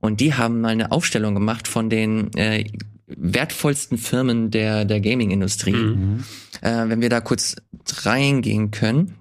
und 0.00 0.20
die 0.20 0.34
haben 0.34 0.60
mal 0.60 0.68
eine 0.68 0.92
Aufstellung 0.92 1.34
gemacht 1.34 1.68
von 1.68 1.90
den 1.90 2.32
äh, 2.34 2.64
wertvollsten 3.06 3.98
Firmen 3.98 4.50
der, 4.50 4.84
der 4.84 5.00
Gaming-Industrie. 5.00 5.72
Mhm. 5.72 6.24
Äh, 6.60 6.88
wenn 6.88 7.00
wir 7.00 7.10
da 7.10 7.20
kurz 7.20 7.56
reingehen 8.02 8.70
können, 8.70 9.14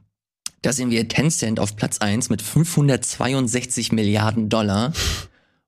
da 0.61 0.71
sehen 0.71 0.91
wir 0.91 1.07
Tencent 1.09 1.59
auf 1.59 1.75
Platz 1.75 1.97
eins 1.97 2.29
mit 2.29 2.41
562 2.41 3.91
Milliarden 3.91 4.47
Dollar. 4.47 4.93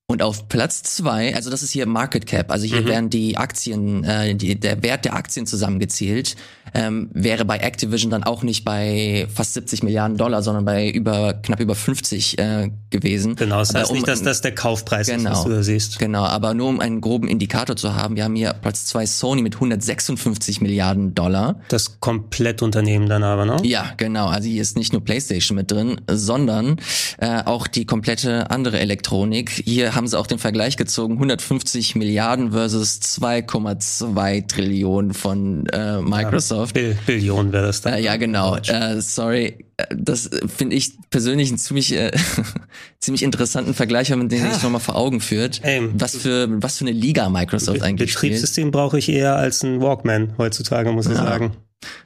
Und 0.07 0.21
auf 0.21 0.47
Platz 0.49 0.83
zwei, 0.83 1.35
also 1.35 1.49
das 1.49 1.63
ist 1.63 1.71
hier 1.71 1.87
Market 1.87 2.27
Cap, 2.27 2.51
also 2.51 2.63
hier 2.67 2.81
Mhm. 2.81 2.85
werden 2.87 3.09
die 3.09 3.37
Aktien, 3.37 4.03
äh, 4.03 4.35
die, 4.35 4.59
der 4.59 4.83
Wert 4.83 5.03
der 5.03 5.15
Aktien 5.15 5.47
zusammengezählt, 5.47 6.35
ähm, 6.75 7.09
wäre 7.11 7.43
bei 7.43 7.57
Activision 7.57 8.11
dann 8.11 8.23
auch 8.23 8.43
nicht 8.43 8.63
bei 8.65 9.25
fast 9.33 9.55
70 9.55 9.81
Milliarden 9.81 10.15
Dollar, 10.15 10.43
sondern 10.43 10.63
bei 10.63 10.91
über 10.91 11.33
knapp 11.33 11.59
über 11.59 11.73
50 11.73 12.37
äh, 12.37 12.69
gewesen. 12.91 13.35
Genau, 13.35 13.57
das 13.57 13.71
Aber 13.71 13.79
heißt 13.79 13.89
um- 13.89 13.95
nicht, 13.95 14.07
dass 14.07 14.21
das 14.21 14.41
der 14.41 14.53
Kaufpreis 14.53 15.07
ist, 15.07 15.15
was 15.15 15.23
Genau. 15.23 15.43
du 15.45 15.49
da 15.49 15.63
siehst. 15.63 15.97
Genau, 15.97 16.23
aber 16.23 16.53
nur 16.53 16.67
um 16.69 16.79
einen 16.81 17.01
groben 17.01 17.27
Indikator 17.27 17.75
zu 17.75 17.95
haben, 17.95 18.15
wir 18.15 18.25
haben 18.25 18.35
hier 18.35 18.53
Platz 18.53 18.85
zwei 18.85 19.07
Sony 19.07 19.41
mit 19.41 19.55
156 19.59 20.61
Milliarden 20.61 21.15
Dollar. 21.15 21.59
Das 21.69 21.99
Komplettunternehmen 21.99 23.09
dann 23.09 23.23
aber, 23.23 23.45
ne? 23.45 23.57
Ja, 23.63 23.93
genau. 23.97 24.27
Also 24.27 24.47
hier 24.49 24.61
ist 24.61 24.77
nicht 24.77 24.93
nur 24.93 25.03
PlayStation 25.03 25.55
mit 25.55 25.71
drin, 25.71 25.99
sondern 26.11 26.75
äh, 27.17 27.41
auch 27.43 27.65
die 27.65 27.85
komplette 27.85 28.51
andere 28.51 28.79
Elektronik. 28.79 29.49
Hier 29.65 29.94
haben 29.95 30.07
sie 30.07 30.17
auch 30.19 30.27
den 30.27 30.39
Vergleich 30.39 30.77
gezogen: 30.77 31.13
150 31.15 31.95
Milliarden 31.95 32.51
versus 32.51 32.99
2,2 33.01 34.47
Trillionen 34.47 35.13
von 35.13 35.65
äh, 35.67 36.01
Microsoft. 36.01 36.73
Bill, 36.73 36.97
Billion 37.05 37.51
wäre 37.51 37.67
das 37.67 37.81
dann. 37.81 37.93
Äh, 37.93 38.01
ja, 38.01 38.15
genau. 38.17 38.57
Äh, 38.57 39.01
sorry, 39.01 39.65
das 39.95 40.29
finde 40.55 40.75
ich 40.75 40.93
persönlich 41.09 41.49
einen 41.49 41.57
ziemlich, 41.57 41.93
äh, 41.93 42.11
ziemlich 42.99 43.23
interessanten 43.23 43.73
Vergleich, 43.73 44.09
wenn 44.11 44.19
man 44.19 44.29
den 44.29 44.43
Ja. 44.43 44.51
sich 44.53 44.63
nochmal 44.63 44.81
vor 44.81 44.95
Augen 44.95 45.21
führt. 45.21 45.61
Ey, 45.63 45.89
was 45.93 46.15
für, 46.15 46.47
was 46.61 46.77
für 46.77 46.85
eine 46.85 46.91
Liga 46.91 47.29
Microsoft 47.29 47.81
eigentlich 47.81 48.11
spielt. 48.11 48.33
Betriebssystem 48.33 48.71
brauche 48.71 48.97
ich 48.99 49.09
eher 49.09 49.35
als 49.35 49.63
ein 49.63 49.81
Walkman 49.81 50.33
heutzutage, 50.37 50.91
muss 50.91 51.05
ich 51.07 51.13
Ja. 51.13 51.23
sagen. 51.23 51.51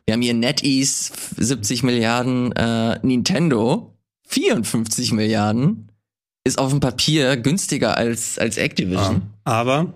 Wir 0.05 0.13
haben 0.13 0.21
hier 0.21 0.33
NetEase 0.33 1.11
70 1.37 1.83
Milliarden, 1.83 2.51
äh, 2.53 2.99
Nintendo 3.03 3.95
54 4.27 5.11
Milliarden. 5.13 5.88
Ist 6.49 6.57
auf 6.59 6.71
dem 6.71 6.79
Papier 6.79 7.37
günstiger 7.37 7.95
als, 7.95 8.39
als 8.39 8.57
Activision. 8.57 9.21
Aber 9.43 9.93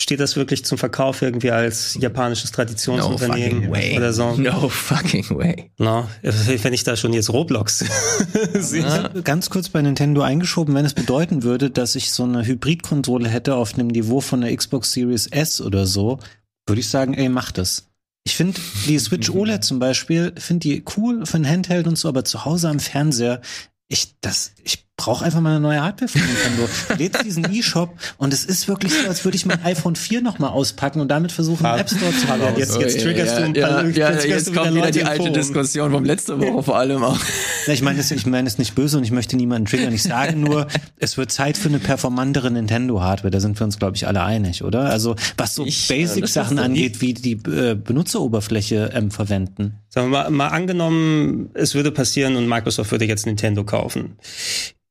steht 0.00 0.20
das 0.20 0.36
wirklich 0.36 0.64
zum 0.64 0.78
Verkauf 0.78 1.22
irgendwie 1.22 1.50
als 1.50 1.96
japanisches 2.00 2.52
Traditionsunternehmen 2.52 3.68
oder 3.68 4.12
so? 4.12 4.34
No 4.36 4.68
fucking 4.68 5.30
way. 5.30 5.70
No, 5.78 6.08
wenn 6.22 6.72
ich 6.72 6.84
da 6.84 6.96
schon 6.96 7.12
jetzt 7.12 7.30
Roblox 7.30 7.84
sehe. 8.54 8.82
Ja. 8.82 9.08
Ganz 9.22 9.50
kurz 9.50 9.68
bei 9.68 9.82
Nintendo 9.82 10.22
eingeschoben, 10.22 10.74
wenn 10.74 10.84
es 10.84 10.94
bedeuten 10.94 11.42
würde, 11.42 11.70
dass 11.70 11.96
ich 11.96 12.12
so 12.12 12.24
eine 12.24 12.46
Hybridkonsole 12.46 13.28
hätte 13.28 13.56
auf 13.56 13.74
einem 13.74 13.88
Niveau 13.88 14.20
von 14.20 14.40
der 14.40 14.54
Xbox 14.56 14.92
Series 14.92 15.26
S 15.26 15.60
oder 15.60 15.86
so, 15.86 16.18
würde 16.66 16.80
ich 16.80 16.88
sagen, 16.88 17.14
ey, 17.14 17.28
mach 17.28 17.52
das. 17.52 17.88
Ich 18.26 18.36
finde 18.36 18.58
die 18.86 18.98
Switch 18.98 19.30
OLED 19.30 19.62
zum 19.62 19.78
Beispiel, 19.78 20.32
finde 20.38 20.68
die 20.68 20.84
cool 20.96 21.26
für 21.26 21.36
ein 21.36 21.48
Handheld 21.48 21.86
und 21.86 21.96
so, 21.96 22.08
aber 22.08 22.24
zu 22.24 22.46
Hause 22.46 22.70
am 22.70 22.80
Fernseher, 22.80 23.42
ich, 23.88 24.14
das, 24.20 24.52
ich 24.62 24.83
brauche 24.96 25.24
einfach 25.24 25.40
mal 25.40 25.50
eine 25.50 25.60
neue 25.60 25.82
Hardware 25.82 26.08
von 26.08 26.20
Nintendo. 26.20 26.68
Lädt 26.96 27.24
diesen 27.24 27.44
E-Shop 27.52 27.92
und 28.16 28.32
es 28.32 28.44
ist 28.44 28.68
wirklich 28.68 28.92
so, 28.92 29.08
als 29.08 29.24
würde 29.24 29.36
ich 29.36 29.44
mein 29.44 29.62
iPhone 29.64 29.96
4 29.96 30.22
nochmal 30.22 30.50
auspacken 30.50 31.00
und 31.00 31.08
damit 31.08 31.32
versuchen, 31.32 31.66
einen 31.66 31.80
App 31.80 31.90
Store 31.90 32.12
zu 32.12 32.28
Hallo, 32.28 32.44
bauen. 32.44 32.54
jetzt- 32.56 32.78
jetzt 32.78 33.00
triggerst 33.02 33.36
du 33.38 33.42
ein 33.42 33.54
ja, 33.56 33.66
paar- 33.68 33.82
ja, 33.82 33.86
jetzt 34.12 34.24
ja, 34.24 34.30
jetzt 34.30 34.52
wieder 34.52 34.62
kommt 34.62 34.74
wieder 34.74 34.84
Leute 34.86 34.98
die 35.00 35.04
alte. 35.04 35.30
Diskussion 35.32 35.90
vom 35.90 36.04
letzten 36.04 36.40
Woche 36.40 36.62
vor 36.62 36.78
allem 36.78 37.02
auch. 37.02 37.18
Na, 37.66 37.72
ich 37.72 37.82
meine 37.82 37.98
es 37.98 38.10
ich 38.12 38.24
meine 38.26 38.46
es 38.46 38.56
nicht 38.58 38.76
böse 38.76 38.96
und 38.96 39.04
ich 39.04 39.10
möchte 39.10 39.36
niemanden 39.36 39.66
triggern. 39.68 39.92
Ich 39.92 40.04
sage 40.04 40.36
nur, 40.36 40.68
es 40.98 41.16
wird 41.18 41.32
Zeit 41.32 41.56
für 41.58 41.68
eine 41.68 41.80
performantere 41.80 42.50
Nintendo-Hardware. 42.52 43.32
Da 43.32 43.40
sind 43.40 43.58
wir 43.58 43.64
uns, 43.64 43.78
glaube 43.78 43.96
ich, 43.96 44.06
alle 44.06 44.22
einig, 44.22 44.62
oder? 44.62 44.82
Also 44.90 45.16
was 45.36 45.56
so 45.56 45.64
äh, 45.66 45.72
Basic-Sachen 45.88 46.56
ist 46.56 46.62
so- 46.62 46.64
angeht, 46.64 47.00
wie 47.00 47.14
die 47.14 47.32
äh, 47.32 47.74
Benutzeroberfläche 47.74 48.90
ähm, 48.94 49.10
verwenden. 49.10 49.74
Sagen 49.88 50.10
wir 50.12 50.24
mal, 50.24 50.30
mal 50.30 50.48
angenommen, 50.48 51.50
es 51.54 51.74
würde 51.74 51.90
passieren 51.90 52.36
und 52.36 52.48
Microsoft 52.48 52.92
würde 52.92 53.06
jetzt 53.06 53.26
Nintendo 53.26 53.64
kaufen. 53.64 54.16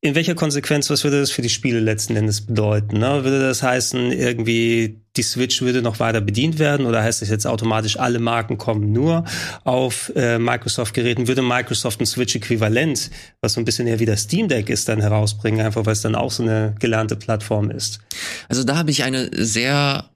In 0.04 0.14
welcher 0.14 0.34
Konsequenz, 0.34 0.90
was 0.90 1.02
würde 1.02 1.18
das 1.18 1.30
für 1.30 1.40
die 1.40 1.48
Spiele 1.48 1.80
letzten 1.80 2.14
Endes 2.14 2.42
bedeuten? 2.42 2.98
Ne? 2.98 3.24
Würde 3.24 3.40
das 3.40 3.62
heißen, 3.62 4.12
irgendwie 4.12 5.00
die 5.16 5.22
Switch 5.22 5.62
würde 5.62 5.80
noch 5.80 5.98
weiter 5.98 6.20
bedient 6.20 6.58
werden 6.58 6.84
oder 6.84 7.02
heißt 7.02 7.22
das 7.22 7.30
jetzt 7.30 7.46
automatisch, 7.46 7.98
alle 7.98 8.18
Marken 8.18 8.58
kommen 8.58 8.92
nur 8.92 9.24
auf 9.64 10.12
äh, 10.14 10.38
Microsoft-Geräten? 10.38 11.26
Würde 11.26 11.40
Microsoft 11.40 12.02
ein 12.02 12.06
Switch-Äquivalent, 12.06 13.10
was 13.40 13.54
so 13.54 13.62
ein 13.62 13.64
bisschen 13.64 13.86
eher 13.86 13.98
wie 13.98 14.04
das 14.04 14.24
Steam 14.24 14.46
Deck 14.46 14.68
ist, 14.68 14.90
dann 14.90 15.00
herausbringen, 15.00 15.64
einfach 15.64 15.86
weil 15.86 15.94
es 15.94 16.02
dann 16.02 16.16
auch 16.16 16.32
so 16.32 16.42
eine 16.42 16.74
gelernte 16.80 17.16
Plattform 17.16 17.70
ist? 17.70 18.00
Also 18.50 18.62
da 18.62 18.76
habe 18.76 18.90
ich 18.90 19.04
eine 19.04 19.30
sehr, 19.32 20.10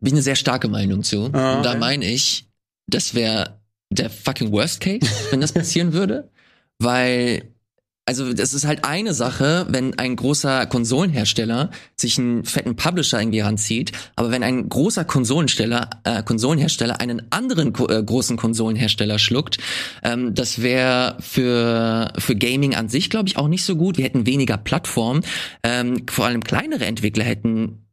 ich 0.00 0.12
eine 0.12 0.22
sehr 0.22 0.36
starke 0.36 0.68
Meinung 0.68 1.02
zu. 1.02 1.30
Ah, 1.32 1.56
Und 1.56 1.64
da 1.64 1.70
okay. 1.70 1.78
meine 1.80 2.06
ich, 2.06 2.46
das 2.86 3.16
wäre 3.16 3.58
der 3.90 4.08
fucking 4.08 4.52
Worst 4.52 4.78
Case, 4.78 5.04
wenn 5.32 5.40
das 5.40 5.50
passieren 5.52 5.92
würde, 5.92 6.30
weil 6.78 7.42
also 8.08 8.32
das 8.32 8.54
ist 8.54 8.66
halt 8.66 8.86
eine 8.86 9.12
Sache, 9.12 9.66
wenn 9.68 9.98
ein 9.98 10.16
großer 10.16 10.64
Konsolenhersteller 10.64 11.70
sich 11.94 12.18
einen 12.18 12.42
fetten 12.42 12.74
Publisher 12.74 13.20
irgendwie 13.20 13.40
ranzieht, 13.40 13.92
aber 14.16 14.30
wenn 14.30 14.42
ein 14.42 14.66
großer 14.66 15.04
Konsolensteller, 15.04 15.90
äh, 16.04 16.22
Konsolenhersteller 16.22 17.02
einen 17.02 17.30
anderen 17.30 17.74
äh, 17.86 18.02
großen 18.02 18.38
Konsolenhersteller 18.38 19.18
schluckt, 19.18 19.58
ähm, 20.02 20.34
das 20.34 20.62
wäre 20.62 21.18
für 21.20 22.10
für 22.16 22.34
Gaming 22.34 22.74
an 22.74 22.88
sich, 22.88 23.10
glaube 23.10 23.28
ich, 23.28 23.36
auch 23.36 23.48
nicht 23.48 23.64
so 23.64 23.76
gut. 23.76 23.98
Wir 23.98 24.06
hätten 24.06 24.24
weniger 24.24 24.56
Plattformen, 24.56 25.22
ähm, 25.62 26.06
vor 26.08 26.24
allem 26.24 26.42
kleinere 26.42 26.86
Entwickler 26.86 27.24
hätten 27.24 27.84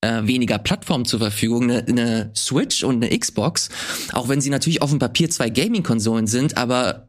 äh, 0.00 0.22
weniger 0.22 0.58
Plattformen 0.58 1.04
zur 1.04 1.18
Verfügung, 1.18 1.64
eine, 1.64 1.86
eine 1.86 2.30
Switch 2.34 2.84
und 2.84 3.04
eine 3.04 3.18
Xbox, 3.18 3.68
auch 4.12 4.30
wenn 4.30 4.40
sie 4.40 4.48
natürlich 4.48 4.80
auf 4.80 4.90
dem 4.90 4.98
Papier 4.98 5.28
zwei 5.28 5.50
Gaming-Konsolen 5.50 6.26
sind, 6.26 6.56
aber 6.56 7.07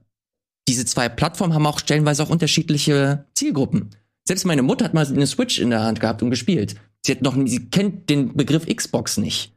diese 0.70 0.86
zwei 0.86 1.10
Plattformen 1.10 1.56
haben 1.56 1.66
auch 1.66 1.80
stellenweise 1.80 2.22
auch 2.22 2.30
unterschiedliche 2.30 3.26
Zielgruppen. 3.34 3.90
Selbst 4.24 4.46
meine 4.46 4.62
Mutter 4.62 4.86
hat 4.86 4.94
mal 4.94 5.06
eine 5.06 5.26
Switch 5.26 5.58
in 5.58 5.72
der 5.72 5.82
Hand 5.82 6.00
gehabt 6.00 6.22
und 6.22 6.30
gespielt. 6.30 6.76
Sie 7.04 7.12
hat 7.12 7.24
noch, 7.24 7.36
sie 7.46 7.70
kennt 7.72 8.10
den 8.10 8.36
Begriff 8.36 8.68
Xbox 8.68 9.18
nicht. 9.18 9.52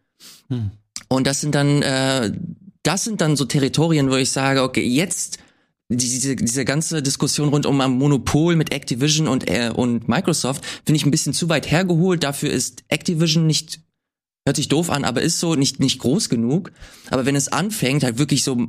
Hm. 0.48 0.70
Und 1.08 1.26
das 1.26 1.42
sind 1.42 1.54
dann, 1.54 1.82
äh, 1.82 2.32
das 2.82 3.04
sind 3.04 3.20
dann 3.20 3.36
so 3.36 3.44
Territorien, 3.44 4.10
wo 4.10 4.16
ich 4.16 4.30
sage, 4.30 4.62
okay, 4.62 4.82
jetzt 4.82 5.38
diese, 5.90 6.34
diese 6.34 6.64
ganze 6.64 7.02
Diskussion 7.02 7.50
rund 7.50 7.66
um 7.66 7.78
ein 7.82 7.90
Monopol 7.90 8.56
mit 8.56 8.72
Activision 8.72 9.28
und, 9.28 9.50
äh, 9.50 9.70
und 9.74 10.08
Microsoft 10.08 10.64
finde 10.86 10.96
ich 10.96 11.04
ein 11.04 11.10
bisschen 11.10 11.34
zu 11.34 11.50
weit 11.50 11.70
hergeholt. 11.70 12.24
Dafür 12.24 12.50
ist 12.50 12.84
Activision 12.88 13.46
nicht, 13.46 13.80
hört 14.46 14.56
sich 14.56 14.68
doof 14.68 14.88
an, 14.88 15.04
aber 15.04 15.20
ist 15.20 15.40
so 15.40 15.56
nicht, 15.56 15.78
nicht 15.78 15.98
groß 15.98 16.30
genug. 16.30 16.72
Aber 17.10 17.26
wenn 17.26 17.36
es 17.36 17.48
anfängt, 17.48 18.02
halt 18.02 18.16
wirklich 18.16 18.44
so 18.44 18.68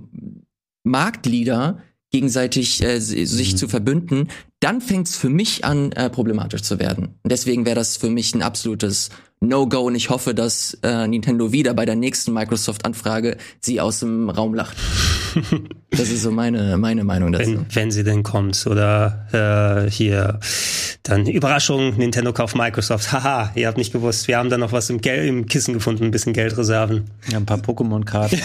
Marktleader 0.83 1.81
gegenseitig 2.13 2.81
äh, 2.83 2.99
si- 3.01 3.25
sich 3.25 3.57
zu 3.57 3.67
verbünden, 3.67 4.29
dann 4.63 4.79
fängt 4.79 5.09
es 5.09 5.17
für 5.17 5.29
mich 5.29 5.65
an, 5.65 5.91
äh, 5.91 6.09
problematisch 6.09 6.61
zu 6.61 6.79
werden. 6.79 7.15
Und 7.21 7.31
deswegen 7.31 7.65
wäre 7.65 7.75
das 7.75 7.97
für 7.97 8.09
mich 8.09 8.33
ein 8.33 8.41
absolutes 8.41 9.09
No-Go 9.41 9.81
und 9.81 9.95
ich 9.95 10.09
hoffe, 10.09 10.33
dass 10.33 10.77
äh, 10.83 11.05
Nintendo 11.07 11.51
wieder 11.51 11.73
bei 11.73 11.85
der 11.85 11.95
nächsten 11.95 12.33
Microsoft-Anfrage 12.33 13.37
sie 13.59 13.81
aus 13.81 13.99
dem 13.99 14.29
Raum 14.29 14.53
lacht. 14.53 14.77
das 15.91 16.09
ist 16.09 16.21
so 16.21 16.31
meine, 16.31 16.77
meine 16.77 17.03
Meinung 17.03 17.31
dazu. 17.31 17.51
wenn, 17.51 17.65
wenn 17.69 17.91
sie 17.91 18.03
denn 18.03 18.23
kommt. 18.23 18.65
Oder 18.67 19.85
äh, 19.85 19.91
hier 19.91 20.39
dann 21.03 21.27
Überraschung, 21.27 21.97
Nintendo 21.97 22.31
kauft 22.31 22.55
Microsoft. 22.55 23.11
Haha, 23.11 23.51
ihr 23.55 23.67
habt 23.67 23.77
nicht 23.77 23.91
gewusst, 23.91 24.29
wir 24.29 24.37
haben 24.37 24.49
da 24.49 24.57
noch 24.57 24.71
was 24.71 24.89
im, 24.89 25.01
Gel 25.01 25.25
im 25.27 25.47
Kissen 25.47 25.73
gefunden, 25.73 26.05
ein 26.05 26.11
bisschen 26.11 26.31
Geldreserven. 26.31 27.09
Ja, 27.29 27.37
ein 27.37 27.45
paar 27.45 27.57
Pokémon-Karten. 27.57 28.39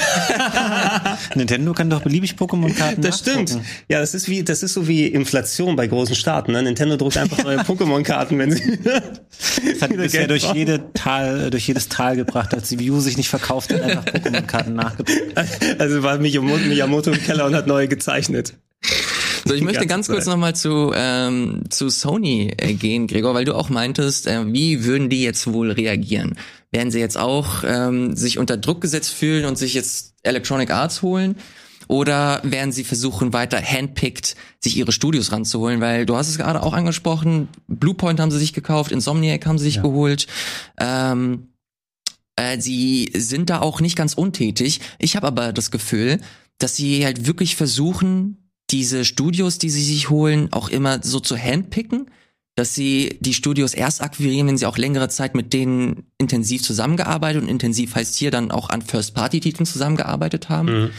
Nintendo 1.36 1.72
kann 1.72 1.88
doch 1.88 2.02
beliebig 2.02 2.32
Pokémon-Karten 2.32 3.00
Das 3.00 3.20
stimmt. 3.20 3.56
Ja, 3.88 4.00
das 4.00 4.14
ist 4.14 4.28
wie 4.28 4.42
das 4.42 4.64
ist 4.64 4.74
so 4.74 4.88
wie 4.88 5.06
Inflation 5.06 5.76
bei 5.76 5.86
großen 5.86 6.07
Staaten. 6.14 6.52
Ne? 6.52 6.62
Nintendo 6.62 6.96
druckt 6.96 7.16
einfach 7.16 7.42
neue 7.42 7.58
Pokémon-Karten, 7.62 8.38
wenn 8.38 8.50
sie 8.52 8.78
Das 8.82 9.82
hat 9.82 9.90
bisher 9.96 10.20
Geld 10.26 10.30
durch, 10.30 10.42
brauchen. 10.44 10.56
jede 10.56 10.92
Tal, 10.94 11.50
durch 11.50 11.66
jedes 11.66 11.88
Tal 11.88 12.16
gebracht, 12.16 12.54
als 12.54 12.68
die 12.68 12.78
Wii 12.78 12.90
U 12.90 13.00
sich 13.00 13.16
nicht 13.16 13.28
verkauft 13.28 13.72
hat, 13.72 13.82
einfach 13.82 14.04
Pokémon-Karten 14.04 14.74
nachgedruckt. 14.74 15.38
Also 15.78 16.02
war 16.02 16.18
Miyamoto, 16.18 16.64
Miyamoto 16.64 17.12
im 17.12 17.22
Keller 17.22 17.46
und 17.46 17.54
hat 17.54 17.66
neue 17.66 17.88
gezeichnet. 17.88 18.54
So, 19.44 19.54
ich 19.54 19.62
möchte 19.62 19.86
ganz 19.86 20.08
kurz 20.08 20.26
nochmal 20.26 20.54
zu, 20.54 20.92
ähm, 20.94 21.62
zu 21.70 21.88
Sony 21.88 22.52
äh, 22.58 22.74
gehen, 22.74 23.06
Gregor, 23.06 23.34
weil 23.34 23.46
du 23.46 23.54
auch 23.54 23.70
meintest, 23.70 24.26
äh, 24.26 24.52
wie 24.52 24.84
würden 24.84 25.08
die 25.08 25.22
jetzt 25.22 25.50
wohl 25.52 25.70
reagieren? 25.70 26.36
Werden 26.70 26.90
sie 26.90 27.00
jetzt 27.00 27.16
auch 27.16 27.64
ähm, 27.66 28.14
sich 28.14 28.38
unter 28.38 28.58
Druck 28.58 28.82
gesetzt 28.82 29.14
fühlen 29.14 29.46
und 29.46 29.56
sich 29.56 29.72
jetzt 29.72 30.14
Electronic 30.22 30.70
Arts 30.70 31.00
holen? 31.00 31.36
Oder 31.88 32.40
werden 32.44 32.70
sie 32.70 32.84
versuchen, 32.84 33.32
weiter 33.32 33.60
handpicked 33.60 34.36
sich 34.60 34.76
ihre 34.76 34.92
Studios 34.92 35.32
ranzuholen? 35.32 35.80
Weil 35.80 36.06
du 36.06 36.16
hast 36.16 36.28
es 36.28 36.36
gerade 36.36 36.62
auch 36.62 36.74
angesprochen, 36.74 37.48
Bluepoint 37.66 38.20
haben 38.20 38.30
sie 38.30 38.38
sich 38.38 38.52
gekauft, 38.52 38.92
Insomniac 38.92 39.46
haben 39.46 39.58
sie 39.58 39.64
sich 39.64 39.82
geholt. 39.82 40.26
Ähm, 40.78 41.48
äh, 42.36 42.60
sie 42.60 43.10
sind 43.16 43.50
da 43.50 43.60
auch 43.60 43.80
nicht 43.80 43.96
ganz 43.96 44.14
untätig. 44.14 44.80
Ich 44.98 45.16
habe 45.16 45.26
aber 45.26 45.52
das 45.52 45.70
Gefühl, 45.70 46.20
dass 46.58 46.76
sie 46.76 47.04
halt 47.04 47.26
wirklich 47.26 47.56
versuchen, 47.56 48.50
diese 48.70 49.04
Studios, 49.04 49.58
die 49.58 49.70
sie 49.70 49.82
sich 49.82 50.10
holen, 50.10 50.52
auch 50.52 50.68
immer 50.68 51.02
so 51.02 51.20
zu 51.20 51.38
handpicken, 51.38 52.10
dass 52.54 52.74
sie 52.74 53.16
die 53.20 53.34
Studios 53.34 53.72
erst 53.72 54.02
akquirieren, 54.02 54.48
wenn 54.48 54.58
sie 54.58 54.66
auch 54.66 54.78
längere 54.78 55.08
Zeit 55.08 55.34
mit 55.34 55.52
denen 55.52 56.08
intensiv 56.18 56.62
zusammengearbeitet 56.62 57.42
und 57.42 57.48
intensiv 57.48 57.94
heißt 57.94 58.16
hier 58.16 58.30
dann 58.30 58.50
auch 58.50 58.68
an 58.68 58.82
First-Party-Titeln 58.82 59.64
zusammengearbeitet 59.64 60.48
haben. 60.48 60.82
Mhm. 60.82 60.90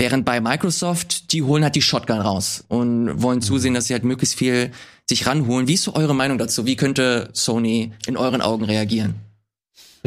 Während 0.00 0.24
bei 0.24 0.40
Microsoft, 0.40 1.32
die 1.32 1.42
holen 1.42 1.64
halt 1.64 1.74
die 1.74 1.82
Shotgun 1.82 2.20
raus 2.20 2.64
und 2.68 3.20
wollen 3.20 3.42
zusehen, 3.42 3.74
dass 3.74 3.86
sie 3.86 3.94
halt 3.94 4.04
möglichst 4.04 4.36
viel 4.36 4.70
sich 5.08 5.26
ranholen. 5.26 5.66
Wie 5.66 5.74
ist 5.74 5.82
so 5.82 5.94
eure 5.94 6.14
Meinung 6.14 6.38
dazu? 6.38 6.66
Wie 6.66 6.76
könnte 6.76 7.30
Sony 7.32 7.92
in 8.06 8.16
euren 8.16 8.40
Augen 8.40 8.64
reagieren? 8.64 9.16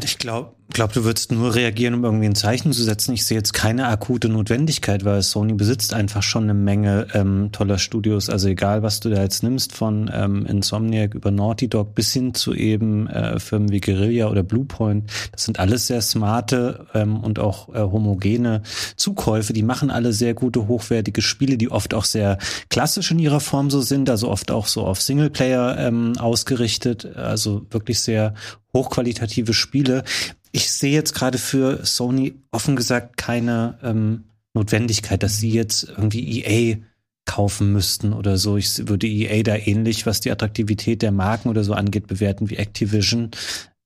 Ich 0.01 0.17
glaube, 0.17 0.55
glaub, 0.73 0.93
du 0.93 1.03
würdest 1.03 1.31
nur 1.31 1.55
reagieren, 1.55 1.93
um 1.93 2.03
irgendwie 2.03 2.25
ein 2.25 2.35
Zeichen 2.35 2.73
zu 2.73 2.83
setzen. 2.83 3.13
Ich 3.13 3.25
sehe 3.25 3.37
jetzt 3.37 3.53
keine 3.53 3.87
akute 3.87 4.29
Notwendigkeit, 4.29 5.05
weil 5.05 5.21
Sony 5.21 5.53
besitzt 5.53 5.93
einfach 5.93 6.23
schon 6.23 6.43
eine 6.43 6.53
Menge 6.53 7.07
ähm, 7.13 7.49
toller 7.51 7.77
Studios. 7.77 8.29
Also 8.29 8.47
egal, 8.47 8.83
was 8.83 8.99
du 8.99 9.09
da 9.09 9.21
jetzt 9.21 9.43
nimmst, 9.43 9.73
von 9.73 10.09
ähm, 10.13 10.45
Insomniac 10.45 11.13
über 11.13 11.31
Naughty 11.31 11.67
Dog 11.67 11.95
bis 11.95 12.13
hin 12.13 12.33
zu 12.33 12.53
eben 12.53 13.07
äh, 13.07 13.39
Firmen 13.39 13.71
wie 13.71 13.81
Guerilla 13.81 14.29
oder 14.29 14.43
Bluepoint. 14.43 15.09
Das 15.31 15.45
sind 15.45 15.59
alles 15.59 15.87
sehr 15.87 16.01
smarte 16.01 16.87
ähm, 16.93 17.19
und 17.19 17.39
auch 17.39 17.69
äh, 17.69 17.79
homogene 17.79 18.61
Zukäufe. 18.95 19.53
Die 19.53 19.63
machen 19.63 19.91
alle 19.91 20.13
sehr 20.13 20.33
gute, 20.33 20.67
hochwertige 20.67 21.21
Spiele, 21.21 21.57
die 21.57 21.71
oft 21.71 21.93
auch 21.93 22.05
sehr 22.05 22.37
klassisch 22.69 23.11
in 23.11 23.19
ihrer 23.19 23.39
Form 23.39 23.69
so 23.69 23.81
sind, 23.81 24.09
also 24.09 24.29
oft 24.29 24.51
auch 24.51 24.67
so 24.67 24.85
auf 24.85 25.01
Singleplayer 25.01 25.77
ähm, 25.79 26.13
ausgerichtet. 26.17 27.15
Also 27.15 27.65
wirklich 27.69 27.99
sehr 27.99 28.33
hochqualitative 28.73 29.53
Spiele. 29.53 30.03
Ich 30.51 30.71
sehe 30.71 30.93
jetzt 30.93 31.13
gerade 31.13 31.37
für 31.37 31.85
Sony 31.85 32.35
offen 32.51 32.75
gesagt 32.75 33.17
keine 33.17 33.77
ähm, 33.83 34.25
Notwendigkeit, 34.53 35.23
dass 35.23 35.37
sie 35.37 35.51
jetzt 35.51 35.87
irgendwie 35.89 36.43
EA 36.43 36.77
kaufen 37.25 37.71
müssten 37.71 38.13
oder 38.13 38.37
so. 38.37 38.57
Ich 38.57 38.87
würde 38.87 39.07
EA 39.07 39.43
da 39.43 39.55
ähnlich, 39.55 40.05
was 40.05 40.19
die 40.19 40.31
Attraktivität 40.31 41.01
der 41.01 41.11
Marken 41.11 41.49
oder 41.49 41.63
so 41.63 41.73
angeht, 41.73 42.07
bewerten 42.07 42.49
wie 42.49 42.57
Activision. 42.57 43.31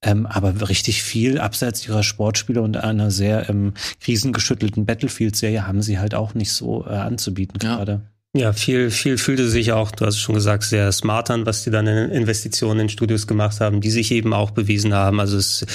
Ähm, 0.01 0.25
aber 0.25 0.69
richtig 0.69 1.03
viel 1.03 1.39
abseits 1.39 1.87
ihrer 1.87 2.03
Sportspiele 2.03 2.61
und 2.61 2.77
einer 2.77 3.11
sehr 3.11 3.49
ähm, 3.49 3.73
krisengeschüttelten 4.01 4.85
Battlefield-Serie 4.85 5.67
haben 5.67 5.81
sie 5.81 5.99
halt 5.99 6.15
auch 6.15 6.33
nicht 6.33 6.51
so 6.51 6.85
äh, 6.85 6.89
anzubieten 6.89 7.59
ja. 7.61 7.75
gerade. 7.75 8.01
Ja, 8.35 8.51
viel, 8.51 8.91
viel 8.91 9.17
fühlte 9.17 9.47
sich 9.47 9.71
auch, 9.71 9.91
du 9.91 10.05
hast 10.05 10.19
schon 10.19 10.35
gesagt, 10.35 10.63
sehr 10.63 10.91
smart 10.91 11.31
an, 11.31 11.45
was 11.45 11.63
die 11.63 11.71
dann 11.71 11.87
in 11.87 12.11
Investitionen 12.11 12.81
in 12.81 12.89
Studios 12.89 13.27
gemacht 13.27 13.61
haben, 13.61 13.79
die 13.79 13.89
sich 13.89 14.11
eben 14.11 14.33
auch 14.33 14.51
bewiesen 14.51 14.93
haben. 14.93 15.21
Also 15.21 15.37
es, 15.37 15.65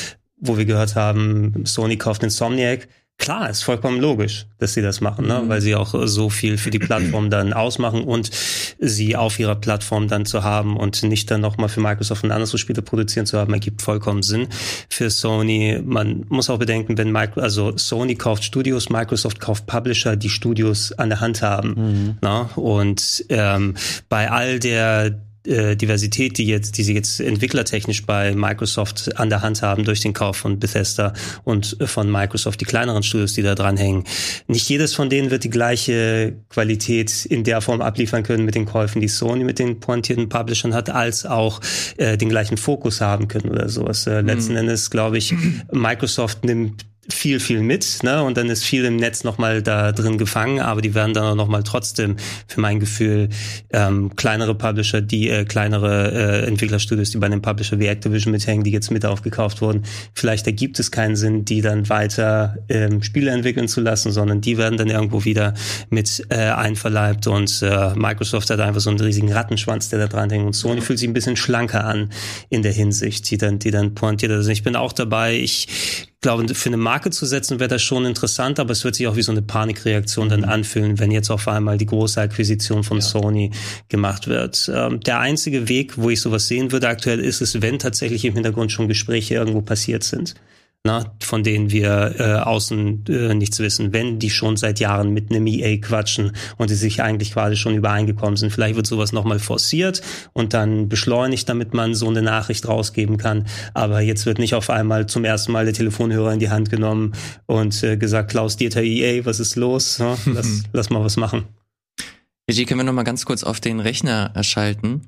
wo 0.40 0.56
wir 0.58 0.64
gehört 0.64 0.96
haben, 0.96 1.64
Sony 1.64 1.96
kauft 1.96 2.22
Insomniac, 2.22 2.88
Klar, 3.20 3.50
ist 3.50 3.62
vollkommen 3.62 4.00
logisch, 4.00 4.46
dass 4.58 4.72
sie 4.72 4.80
das 4.80 5.02
machen, 5.02 5.26
ne? 5.26 5.42
Mhm. 5.42 5.48
weil 5.50 5.60
sie 5.60 5.74
auch 5.74 5.94
so 6.06 6.30
viel 6.30 6.56
für 6.56 6.70
die 6.70 6.78
Plattform 6.78 7.28
dann 7.28 7.52
ausmachen 7.52 8.02
und 8.02 8.30
sie 8.78 9.14
auf 9.14 9.38
ihrer 9.38 9.56
Plattform 9.56 10.08
dann 10.08 10.24
zu 10.24 10.42
haben 10.42 10.78
und 10.78 11.02
nicht 11.02 11.30
dann 11.30 11.42
nochmal 11.42 11.68
für 11.68 11.80
Microsoft 11.82 12.24
ein 12.24 12.30
anderes 12.30 12.58
Spiel 12.58 12.80
produzieren 12.80 13.26
zu 13.26 13.38
haben, 13.38 13.52
ergibt 13.52 13.82
vollkommen 13.82 14.22
Sinn 14.22 14.48
für 14.88 15.10
Sony. 15.10 15.82
Man 15.84 16.24
muss 16.30 16.48
auch 16.48 16.58
bedenken, 16.58 16.96
wenn 16.96 17.12
Micro, 17.12 17.42
also 17.42 17.76
Sony 17.76 18.14
kauft 18.14 18.42
Studios, 18.42 18.88
Microsoft 18.88 19.38
kauft 19.38 19.66
Publisher, 19.66 20.16
die 20.16 20.30
Studios 20.30 20.92
an 20.92 21.10
der 21.10 21.20
Hand 21.20 21.42
haben. 21.42 21.74
Mhm. 21.76 22.18
Ne? 22.22 22.48
Und 22.56 23.26
ähm, 23.28 23.74
bei 24.08 24.30
all 24.30 24.58
der 24.60 25.20
äh, 25.46 25.76
Diversität, 25.76 26.38
die 26.38 26.46
jetzt, 26.46 26.76
die 26.76 26.82
sie 26.82 26.94
jetzt 26.94 27.20
entwicklertechnisch 27.20 28.04
bei 28.04 28.34
Microsoft 28.34 29.16
an 29.18 29.30
der 29.30 29.42
Hand 29.42 29.62
haben 29.62 29.84
durch 29.84 30.00
den 30.00 30.12
Kauf 30.12 30.36
von 30.36 30.58
Bethesda 30.58 31.14
und 31.44 31.76
von 31.84 32.10
Microsoft, 32.10 32.60
die 32.60 32.64
kleineren 32.64 33.02
Studios, 33.02 33.32
die 33.32 33.42
da 33.42 33.54
dran 33.54 33.76
hängen. 33.76 34.04
Nicht 34.46 34.68
jedes 34.68 34.94
von 34.94 35.08
denen 35.08 35.30
wird 35.30 35.44
die 35.44 35.50
gleiche 35.50 36.36
Qualität 36.50 37.24
in 37.24 37.44
der 37.44 37.60
Form 37.60 37.80
abliefern 37.80 38.22
können 38.22 38.44
mit 38.44 38.54
den 38.54 38.66
Käufen, 38.66 39.00
die 39.00 39.08
Sony 39.08 39.44
mit 39.44 39.58
den 39.58 39.80
pointierten 39.80 40.28
Publishern 40.28 40.74
hat, 40.74 40.90
als 40.90 41.24
auch 41.24 41.60
äh, 41.96 42.16
den 42.16 42.28
gleichen 42.28 42.56
Fokus 42.56 43.00
haben 43.00 43.28
können 43.28 43.50
oder 43.50 43.68
sowas. 43.68 44.06
Äh, 44.06 44.20
letzten 44.20 44.52
mhm. 44.52 44.58
Endes 44.58 44.90
glaube 44.90 45.18
ich, 45.18 45.34
Microsoft 45.72 46.44
nimmt 46.44 46.84
viel, 47.12 47.40
viel 47.40 47.60
mit, 47.60 48.02
ne? 48.02 48.22
Und 48.22 48.36
dann 48.36 48.48
ist 48.48 48.64
viel 48.64 48.84
im 48.84 48.96
Netz 48.96 49.24
nochmal 49.24 49.62
da 49.62 49.92
drin 49.92 50.18
gefangen, 50.18 50.60
aber 50.60 50.82
die 50.82 50.94
werden 50.94 51.14
dann 51.14 51.24
auch 51.24 51.34
nochmal 51.34 51.62
trotzdem, 51.62 52.16
für 52.46 52.60
mein 52.60 52.80
Gefühl, 52.80 53.28
ähm, 53.72 54.14
kleinere 54.16 54.54
Publisher, 54.54 55.00
die 55.00 55.28
äh, 55.28 55.44
kleinere 55.44 56.12
äh, 56.12 56.46
Entwicklerstudios, 56.46 57.10
die 57.10 57.18
bei 57.18 57.26
einem 57.26 57.42
Publisher 57.42 57.78
wie 57.78 57.86
Activision 57.86 58.32
mithängen, 58.32 58.64
die 58.64 58.70
jetzt 58.70 58.90
mit 58.90 59.04
aufgekauft 59.04 59.60
wurden, 59.60 59.84
vielleicht 60.14 60.46
ergibt 60.46 60.78
es 60.78 60.90
keinen 60.90 61.16
Sinn, 61.16 61.44
die 61.44 61.60
dann 61.60 61.88
weiter 61.88 62.58
ähm, 62.68 63.02
Spiele 63.02 63.30
entwickeln 63.30 63.68
zu 63.68 63.80
lassen, 63.80 64.12
sondern 64.12 64.40
die 64.40 64.58
werden 64.58 64.78
dann 64.78 64.88
irgendwo 64.88 65.24
wieder 65.24 65.54
mit 65.88 66.26
äh, 66.28 66.36
einverleibt 66.36 67.26
und 67.26 67.62
äh, 67.62 67.94
Microsoft 67.94 68.50
hat 68.50 68.60
einfach 68.60 68.80
so 68.80 68.90
einen 68.90 69.00
riesigen 69.00 69.32
Rattenschwanz, 69.32 69.88
der 69.88 69.98
da 69.98 70.06
dran 70.06 70.30
hängt 70.30 70.46
und 70.46 70.52
Sony 70.54 70.80
fühlt 70.80 70.98
sich 70.98 71.08
ein 71.08 71.14
bisschen 71.14 71.36
schlanker 71.36 71.84
an 71.84 72.10
in 72.48 72.62
der 72.62 72.72
Hinsicht, 72.72 73.30
die 73.30 73.38
dann, 73.38 73.58
die 73.58 73.70
dann 73.70 73.94
pointiert. 73.94 74.32
Also 74.32 74.50
ich 74.50 74.62
bin 74.62 74.76
auch 74.76 74.92
dabei, 74.92 75.34
ich 75.34 76.08
glaube, 76.20 76.54
für 76.54 76.68
eine 76.68 76.76
Marke 76.76 77.10
zu 77.10 77.24
setzen, 77.26 77.60
wäre 77.60 77.68
das 77.68 77.82
schon 77.82 78.04
interessant, 78.04 78.60
aber 78.60 78.72
es 78.72 78.84
wird 78.84 78.94
sich 78.94 79.06
auch 79.06 79.16
wie 79.16 79.22
so 79.22 79.32
eine 79.32 79.42
Panikreaktion 79.42 80.28
dann 80.28 80.44
anfühlen, 80.44 80.98
wenn 80.98 81.10
jetzt 81.10 81.30
auf 81.30 81.48
einmal 81.48 81.78
die 81.78 81.86
große 81.86 82.20
Akquisition 82.20 82.84
von 82.84 82.98
ja. 82.98 83.02
Sony 83.02 83.50
gemacht 83.88 84.28
wird. 84.28 84.70
Ähm, 84.74 85.00
der 85.00 85.20
einzige 85.20 85.68
Weg, 85.68 85.96
wo 85.96 86.10
ich 86.10 86.20
sowas 86.20 86.46
sehen 86.46 86.72
würde 86.72 86.88
aktuell, 86.88 87.20
ist 87.20 87.40
es, 87.40 87.62
wenn 87.62 87.78
tatsächlich 87.78 88.24
im 88.24 88.34
Hintergrund 88.34 88.70
schon 88.70 88.88
Gespräche 88.88 89.34
irgendwo 89.34 89.62
passiert 89.62 90.04
sind 90.04 90.34
na, 90.84 91.14
von 91.20 91.42
denen 91.42 91.70
wir 91.70 92.14
äh, 92.18 92.34
außen 92.40 93.04
äh, 93.08 93.34
nichts 93.34 93.58
wissen, 93.58 93.92
wenn 93.92 94.18
die 94.18 94.30
schon 94.30 94.56
seit 94.56 94.80
Jahren 94.80 95.12
mit 95.12 95.30
einem 95.30 95.46
EA 95.46 95.76
quatschen 95.76 96.32
und 96.56 96.70
die 96.70 96.74
sich 96.74 97.02
eigentlich 97.02 97.32
quasi 97.32 97.56
schon 97.56 97.74
übereingekommen 97.74 98.36
sind. 98.36 98.50
Vielleicht 98.50 98.76
wird 98.76 98.86
sowas 98.86 99.12
nochmal 99.12 99.40
forciert 99.40 100.00
und 100.32 100.54
dann 100.54 100.88
beschleunigt, 100.88 101.46
damit 101.50 101.74
man 101.74 101.94
so 101.94 102.08
eine 102.08 102.22
Nachricht 102.22 102.66
rausgeben 102.66 103.18
kann. 103.18 103.46
Aber 103.74 104.00
jetzt 104.00 104.24
wird 104.24 104.38
nicht 104.38 104.54
auf 104.54 104.70
einmal 104.70 105.06
zum 105.06 105.24
ersten 105.24 105.52
Mal 105.52 105.66
der 105.66 105.74
Telefonhörer 105.74 106.32
in 106.32 106.40
die 106.40 106.50
Hand 106.50 106.70
genommen 106.70 107.12
und 107.44 107.82
äh, 107.82 107.98
gesagt, 107.98 108.30
Klaus 108.30 108.56
Dieter 108.56 108.82
EA, 108.82 109.26
was 109.26 109.38
ist 109.38 109.56
los? 109.56 109.98
Ja, 109.98 110.16
lass, 110.24 110.62
lass 110.72 110.88
mal 110.88 111.04
was 111.04 111.18
machen. 111.18 111.44
Regie, 112.48 112.64
können 112.64 112.80
wir 112.80 112.84
noch 112.84 112.94
mal 112.94 113.02
ganz 113.02 113.26
kurz 113.26 113.44
auf 113.44 113.60
den 113.60 113.80
Rechner 113.80 114.30
erschalten? 114.34 115.02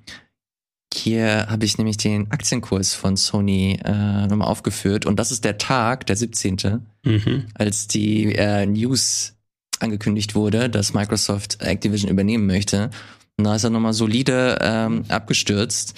Hier 0.94 1.46
habe 1.48 1.64
ich 1.64 1.78
nämlich 1.78 1.96
den 1.96 2.30
Aktienkurs 2.30 2.94
von 2.94 3.16
Sony 3.16 3.78
äh, 3.84 4.26
nochmal 4.26 4.48
aufgeführt 4.48 5.06
und 5.06 5.18
das 5.18 5.32
ist 5.32 5.44
der 5.44 5.58
Tag, 5.58 6.06
der 6.06 6.16
17., 6.16 6.82
mhm. 7.04 7.46
als 7.54 7.88
die 7.88 8.34
äh, 8.34 8.66
News 8.66 9.34
angekündigt 9.80 10.34
wurde, 10.34 10.70
dass 10.70 10.94
Microsoft 10.94 11.60
Activision 11.60 12.10
übernehmen 12.10 12.46
möchte. 12.46 12.90
Und 13.36 13.44
da 13.44 13.56
ist 13.56 13.64
er 13.64 13.70
nochmal 13.70 13.94
solide 13.94 14.58
ähm, 14.60 15.04
abgestürzt. 15.08 15.94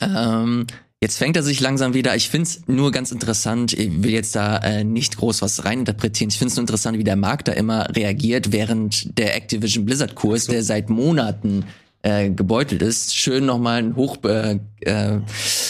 Ähm, 0.00 0.66
jetzt 1.00 1.18
fängt 1.18 1.36
er 1.36 1.42
sich 1.42 1.60
langsam 1.60 1.94
wieder. 1.94 2.16
Ich 2.16 2.28
finde 2.28 2.48
es 2.48 2.66
nur 2.66 2.90
ganz 2.90 3.12
interessant. 3.12 3.72
Ich 3.72 4.02
will 4.02 4.10
jetzt 4.10 4.34
da 4.34 4.58
äh, 4.58 4.84
nicht 4.84 5.18
groß 5.18 5.42
was 5.42 5.64
reininterpretieren. 5.64 6.30
Ich 6.30 6.38
finde 6.38 6.50
es 6.50 6.56
nur 6.56 6.62
interessant, 6.62 6.98
wie 6.98 7.04
der 7.04 7.16
Markt 7.16 7.48
da 7.48 7.52
immer 7.52 7.94
reagiert, 7.94 8.52
während 8.52 9.16
der 9.18 9.36
Activision 9.36 9.84
Blizzard 9.84 10.14
Kurs, 10.14 10.46
so. 10.46 10.52
der 10.52 10.62
seit 10.62 10.90
Monaten 10.90 11.64
äh, 12.04 12.30
gebeutelt 12.30 12.82
ist, 12.82 13.16
schön 13.16 13.46
nochmal 13.46 13.78
ein 13.78 13.96
Hoch 13.96 14.18
äh, 14.24 14.60
äh, 14.84 15.20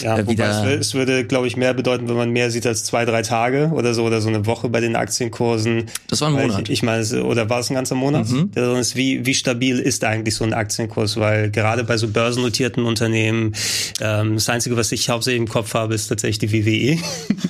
ja, 0.00 0.28
wieder. 0.28 0.64
Es, 0.64 0.88
es, 0.88 0.94
würde, 0.94 1.24
glaube 1.24 1.46
ich, 1.46 1.56
mehr 1.56 1.74
bedeuten, 1.74 2.08
wenn 2.08 2.16
man 2.16 2.30
mehr 2.30 2.50
sieht 2.50 2.66
als 2.66 2.84
zwei, 2.84 3.04
drei 3.04 3.22
Tage 3.22 3.70
oder 3.74 3.94
so 3.94 4.04
oder 4.04 4.20
so 4.20 4.28
eine 4.28 4.46
Woche 4.46 4.68
bei 4.68 4.80
den 4.80 4.96
Aktienkursen. 4.96 5.84
Das 6.08 6.20
war 6.20 6.28
ein 6.28 6.34
Monat. 6.34 6.62
Ich, 6.64 6.70
ich 6.70 6.82
meine, 6.82 7.24
oder 7.24 7.48
war 7.48 7.60
es 7.60 7.70
ein 7.70 7.74
ganzer 7.74 7.94
Monat? 7.94 8.28
Mhm. 8.28 8.50
Ist, 8.54 8.96
wie, 8.96 9.24
wie 9.24 9.34
stabil 9.34 9.78
ist 9.78 10.04
eigentlich 10.04 10.34
so 10.34 10.44
ein 10.44 10.52
Aktienkurs? 10.52 11.16
Weil 11.16 11.50
gerade 11.50 11.84
bei 11.84 11.96
so 11.96 12.08
börsennotierten 12.08 12.84
Unternehmen, 12.84 13.54
ähm, 14.00 14.34
das 14.34 14.48
Einzige, 14.48 14.76
was 14.76 14.90
ich 14.92 15.08
hauptsächlich 15.08 15.40
im 15.40 15.48
Kopf 15.48 15.74
habe, 15.74 15.94
ist 15.94 16.08
tatsächlich 16.08 16.50
die 16.50 16.52
WWE, 16.52 16.98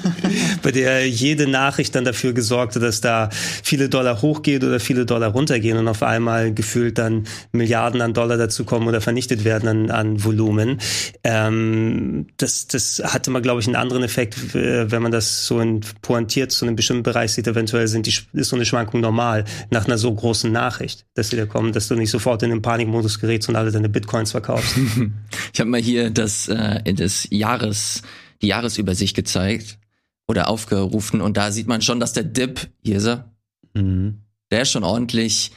bei 0.63 0.71
der 0.71 1.09
jede 1.09 1.47
Nachricht 1.49 1.95
dann 1.95 2.05
dafür 2.05 2.33
gesorgt 2.33 2.77
hat, 2.77 2.83
dass 2.83 3.01
da 3.01 3.31
viele 3.63 3.89
Dollar 3.89 4.23
hochgeht 4.23 4.65
oder 4.65 4.81
viele 4.81 5.07
Dollar 5.07 5.31
runtergehen 5.31 5.79
und 5.79 5.89
auf 5.89 6.03
einmal 6.03 6.53
gefühlt 6.53 6.99
dann 6.99 7.25
Milliarden 7.53 8.01
an 8.01 8.13
Dollar 8.13 8.37
dazu 8.37 8.65
kommen 8.65 8.87
oder 8.89 9.01
vernichtet 9.01 9.45
werden 9.45 9.69
an, 9.69 9.91
an 9.91 10.25
Volumen. 10.25 10.81
Ähm, 11.23 11.54
das, 12.37 12.67
das 12.67 13.03
hatte 13.05 13.31
mal, 13.31 13.43
glaube 13.43 13.61
ich, 13.61 13.67
einen 13.67 13.77
anderen 13.77 14.03
Effekt, 14.03 14.55
wenn 14.55 15.03
man 15.03 15.13
das 15.13 15.47
so 15.47 15.61
in, 15.61 15.81
pointiert 16.03 16.53
zu 16.53 16.65
einem 16.65 16.77
bestimmten 16.77 17.03
Bereich 17.03 17.33
sieht. 17.33 17.47
Eventuell 17.47 17.89
sind 17.89 18.07
die, 18.07 18.15
ist 18.33 18.49
so 18.49 18.57
eine 18.57 18.65
Schwankung 18.65 19.01
normal 19.01 19.45
nach 19.71 19.87
einer 19.87 19.99
so 19.99 20.13
großen 20.13 20.51
Nachricht, 20.51 21.07
dass 21.15 21.31
sie 21.31 21.37
da 21.37 21.47
kommen, 21.47 21.73
dass 21.73 21.89
du 21.89 21.95
nicht 21.95 22.11
sofort 22.11 22.43
in 22.43 22.51
den 22.51 22.63
Panikmodus 22.63 23.21
gerätst 23.21 23.49
und 23.49 23.57
alle 23.57 23.71
deine 23.71 23.89
Bitcoins 23.89 24.33
verkaufst. 24.33 24.77
ich 25.53 25.61
habe 25.61 25.71
mal 25.71 25.81
hier 25.81 26.11
das, 26.11 26.49
äh, 26.49 26.95
das 26.95 27.27
Jahres, 27.31 28.03
die 28.43 28.49
Jahresübersicht 28.49 29.17
gezeigt 29.17 29.79
oder 30.27 30.49
aufgerufen 30.49 31.21
und 31.21 31.37
da 31.37 31.51
sieht 31.51 31.67
man 31.67 31.83
schon, 31.83 32.01
dass 32.01 32.13
der 32.13 32.25
Dip, 32.25 32.69
hier 32.83 32.97
ist 32.97 33.07
er, 33.07 33.35
mhm. 33.75 34.21
der 34.51 34.63
ist 34.63 34.71
schon 34.71 34.85
ordentlich 34.85 35.53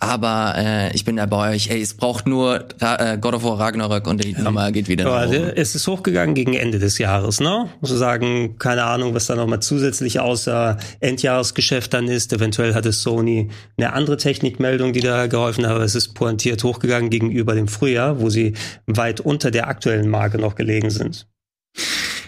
aber 0.00 0.54
äh, 0.56 0.94
ich 0.94 1.04
bin 1.04 1.16
da 1.16 1.26
bei 1.26 1.54
euch. 1.54 1.68
Ey, 1.70 1.80
es 1.80 1.94
braucht 1.94 2.26
nur 2.26 2.64
äh, 2.80 3.18
God 3.18 3.34
of 3.34 3.44
War 3.44 3.60
Ragnarök 3.60 4.06
und 4.06 4.24
die 4.24 4.32
Nummer 4.32 4.72
geht 4.72 4.88
wieder 4.88 5.04
nach 5.04 5.28
oben. 5.28 5.52
Es 5.54 5.74
ist 5.74 5.86
hochgegangen 5.86 6.34
gegen 6.34 6.54
Ende 6.54 6.78
des 6.78 6.96
Jahres, 6.98 7.38
ne? 7.38 7.68
Sozusagen, 7.82 8.58
keine 8.58 8.84
Ahnung, 8.84 9.14
was 9.14 9.26
da 9.26 9.36
nochmal 9.36 9.60
zusätzlich 9.60 10.18
außer 10.18 10.78
Endjahresgeschäft 11.00 11.92
dann 11.92 12.08
ist. 12.08 12.32
Eventuell 12.32 12.74
hatte 12.74 12.92
Sony 12.92 13.50
eine 13.76 13.92
andere 13.92 14.16
Technikmeldung, 14.16 14.94
die 14.94 15.00
da 15.00 15.26
geholfen 15.26 15.66
hat, 15.66 15.72
aber 15.72 15.84
es 15.84 15.94
ist 15.94 16.14
pointiert 16.14 16.64
hochgegangen 16.64 17.10
gegenüber 17.10 17.54
dem 17.54 17.68
Frühjahr, 17.68 18.20
wo 18.20 18.30
sie 18.30 18.54
weit 18.86 19.20
unter 19.20 19.50
der 19.50 19.68
aktuellen 19.68 20.08
Marke 20.08 20.38
noch 20.38 20.54
gelegen 20.54 20.90
sind. 20.90 21.26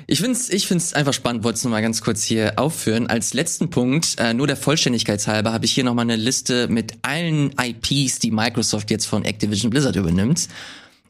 Ich 0.07 0.20
finde 0.20 0.32
es 0.32 0.50
ich 0.50 0.66
find's 0.66 0.92
einfach 0.94 1.12
spannend, 1.12 1.44
wollte 1.44 1.57
es 1.57 1.64
nochmal 1.64 1.82
ganz 1.82 2.03
kurz 2.03 2.22
hier 2.22 2.55
aufführen. 2.57 3.07
Als 3.07 3.34
letzten 3.34 3.70
Punkt, 3.70 4.16
äh, 4.18 4.34
nur 4.34 4.46
der 4.46 4.57
Vollständigkeit 4.57 5.26
halber, 5.26 5.53
habe 5.53 5.64
ich 5.64 5.72
hier 5.72 5.84
nochmal 5.84 6.05
eine 6.05 6.16
Liste 6.16 6.68
mit 6.68 6.94
allen 7.03 7.53
IPs, 7.61 8.18
die 8.18 8.30
Microsoft 8.30 8.90
jetzt 8.90 9.07
von 9.07 9.24
Activision 9.24 9.70
Blizzard 9.70 9.96
übernimmt. 9.96 10.48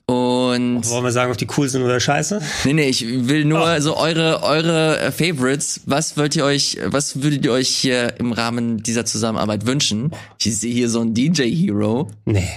Und 0.07 0.89
wollen 0.89 1.05
wir 1.05 1.13
sagen, 1.13 1.31
ob 1.31 1.39
die 1.39 1.47
cool 1.57 1.69
sind 1.69 1.83
oder 1.83 1.99
scheiße? 1.99 2.43
Nee, 2.65 2.73
nee, 2.73 2.89
ich 2.89 3.07
will 3.29 3.45
nur 3.45 3.77
oh. 3.77 3.81
so 3.81 3.97
eure 3.97 4.43
eure 4.43 4.99
äh, 4.99 5.13
Favorites. 5.13 5.81
Was 5.87 6.17
wollt 6.17 6.37
ihr 6.37 6.45
euch 6.45 6.79
was 6.85 7.23
würdet 7.23 7.45
ihr 7.45 7.53
euch 7.53 7.69
hier 7.69 8.19
im 8.19 8.33
Rahmen 8.33 8.83
dieser 8.83 9.05
Zusammenarbeit 9.05 9.67
wünschen? 9.67 10.11
Ich 10.41 10.59
sehe 10.59 10.73
hier 10.73 10.91
so 10.91 11.01
ein 11.01 11.15
DJ 11.15 11.45
Hero. 11.45 12.11
Nee. 12.25 12.49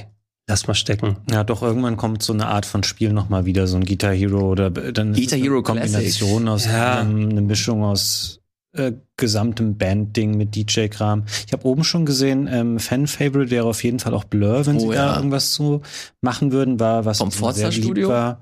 Lass 0.47 0.67
mal 0.67 0.75
stecken. 0.75 1.17
Ja, 1.31 1.43
doch 1.43 1.63
irgendwann 1.63 1.97
kommt 1.97 2.21
so 2.21 2.31
eine 2.31 2.47
Art 2.47 2.67
von 2.67 2.83
Spiel 2.83 3.11
noch 3.13 3.29
mal 3.29 3.45
wieder, 3.45 3.65
so 3.65 3.77
ein 3.77 3.85
Guitar 3.85 4.13
Hero 4.13 4.51
oder 4.51 4.69
dann 4.69 5.13
Guitar 5.13 5.39
Hero 5.39 5.63
Kombination 5.63 6.43
Classic. 6.43 6.47
aus 6.49 6.65
ja. 6.65 7.01
ähm, 7.01 7.29
eine 7.29 7.41
Mischung 7.41 7.83
aus 7.83 8.41
äh, 8.73 8.93
gesamtem 9.17 9.77
Band-Ding 9.77 10.37
mit 10.37 10.55
DJ-Kram. 10.55 11.23
Ich 11.47 11.53
habe 11.53 11.65
oben 11.65 11.83
schon 11.83 12.05
gesehen, 12.05 12.47
ähm, 12.51 12.79
Fan-Favorite 12.79 13.49
wäre 13.49 13.65
auf 13.65 13.83
jeden 13.83 13.99
Fall 13.99 14.13
auch 14.13 14.25
Blur, 14.25 14.65
wenn 14.67 14.77
oh, 14.77 14.79
sie 14.91 14.95
ja. 14.95 15.13
da 15.13 15.15
irgendwas 15.15 15.51
zu 15.51 15.81
machen 16.21 16.51
würden, 16.51 16.79
war 16.79 17.05
was 17.05 17.17
vom 17.17 17.31
Forza 17.31 17.71
Studio 17.71 18.09
war. 18.09 18.41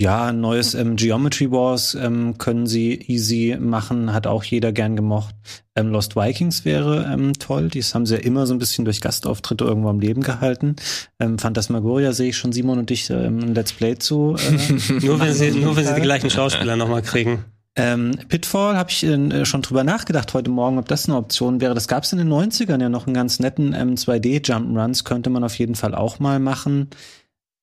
Ja, 0.00 0.26
ein 0.26 0.40
neues 0.40 0.74
ähm, 0.74 0.96
Geometry 0.96 1.52
Wars 1.52 1.94
ähm, 1.94 2.36
können 2.36 2.66
sie 2.66 2.94
easy 3.06 3.56
machen, 3.60 4.12
hat 4.12 4.26
auch 4.26 4.42
jeder 4.42 4.72
gern 4.72 4.96
gemocht. 4.96 5.36
Ähm, 5.76 5.90
Lost 5.90 6.16
Vikings 6.16 6.64
wäre 6.64 7.08
ähm, 7.12 7.32
toll, 7.34 7.68
dies 7.68 7.94
haben 7.94 8.04
sie 8.04 8.16
ja 8.16 8.20
immer 8.20 8.46
so 8.48 8.54
ein 8.54 8.58
bisschen 8.58 8.84
durch 8.84 9.00
Gastauftritte 9.00 9.64
irgendwo 9.64 9.88
am 9.88 10.00
Leben 10.00 10.22
gehalten. 10.22 10.74
Ähm, 11.20 11.38
Phantasmagoria 11.38 12.12
sehe 12.12 12.30
ich 12.30 12.36
schon 12.36 12.52
Simon 12.52 12.80
und 12.80 12.90
dich 12.90 13.08
ähm, 13.10 13.38
ein 13.38 13.54
Let's 13.54 13.72
Play 13.72 13.96
zu. 13.96 14.36
Äh, 14.36 15.02
nur 15.06 15.20
wenn 15.20 15.32
sie, 15.32 15.52
nur 15.52 15.76
wenn 15.76 15.86
sie 15.86 15.94
die 15.94 16.00
gleichen 16.00 16.28
Schauspieler 16.28 16.74
nochmal 16.74 17.02
kriegen. 17.02 17.44
Ähm, 17.76 18.12
Pitfall 18.28 18.76
habe 18.76 18.90
ich 18.90 19.04
äh, 19.04 19.44
schon 19.44 19.62
drüber 19.62 19.84
nachgedacht 19.84 20.34
heute 20.34 20.50
Morgen, 20.50 20.78
ob 20.78 20.88
das 20.88 21.08
eine 21.08 21.16
Option 21.16 21.60
wäre. 21.60 21.74
Das 21.74 21.88
gab 21.88 22.04
es 22.04 22.12
in 22.12 22.18
den 22.18 22.32
90ern 22.32 22.80
ja 22.80 22.88
noch 22.88 23.06
einen 23.06 23.14
ganz 23.14 23.38
netten 23.40 23.74
ähm, 23.74 23.94
2D-Jump'n'Runs, 23.94 25.04
könnte 25.04 25.30
man 25.30 25.42
auf 25.44 25.58
jeden 25.58 25.74
Fall 25.74 25.94
auch 25.94 26.18
mal 26.18 26.38
machen. 26.38 26.90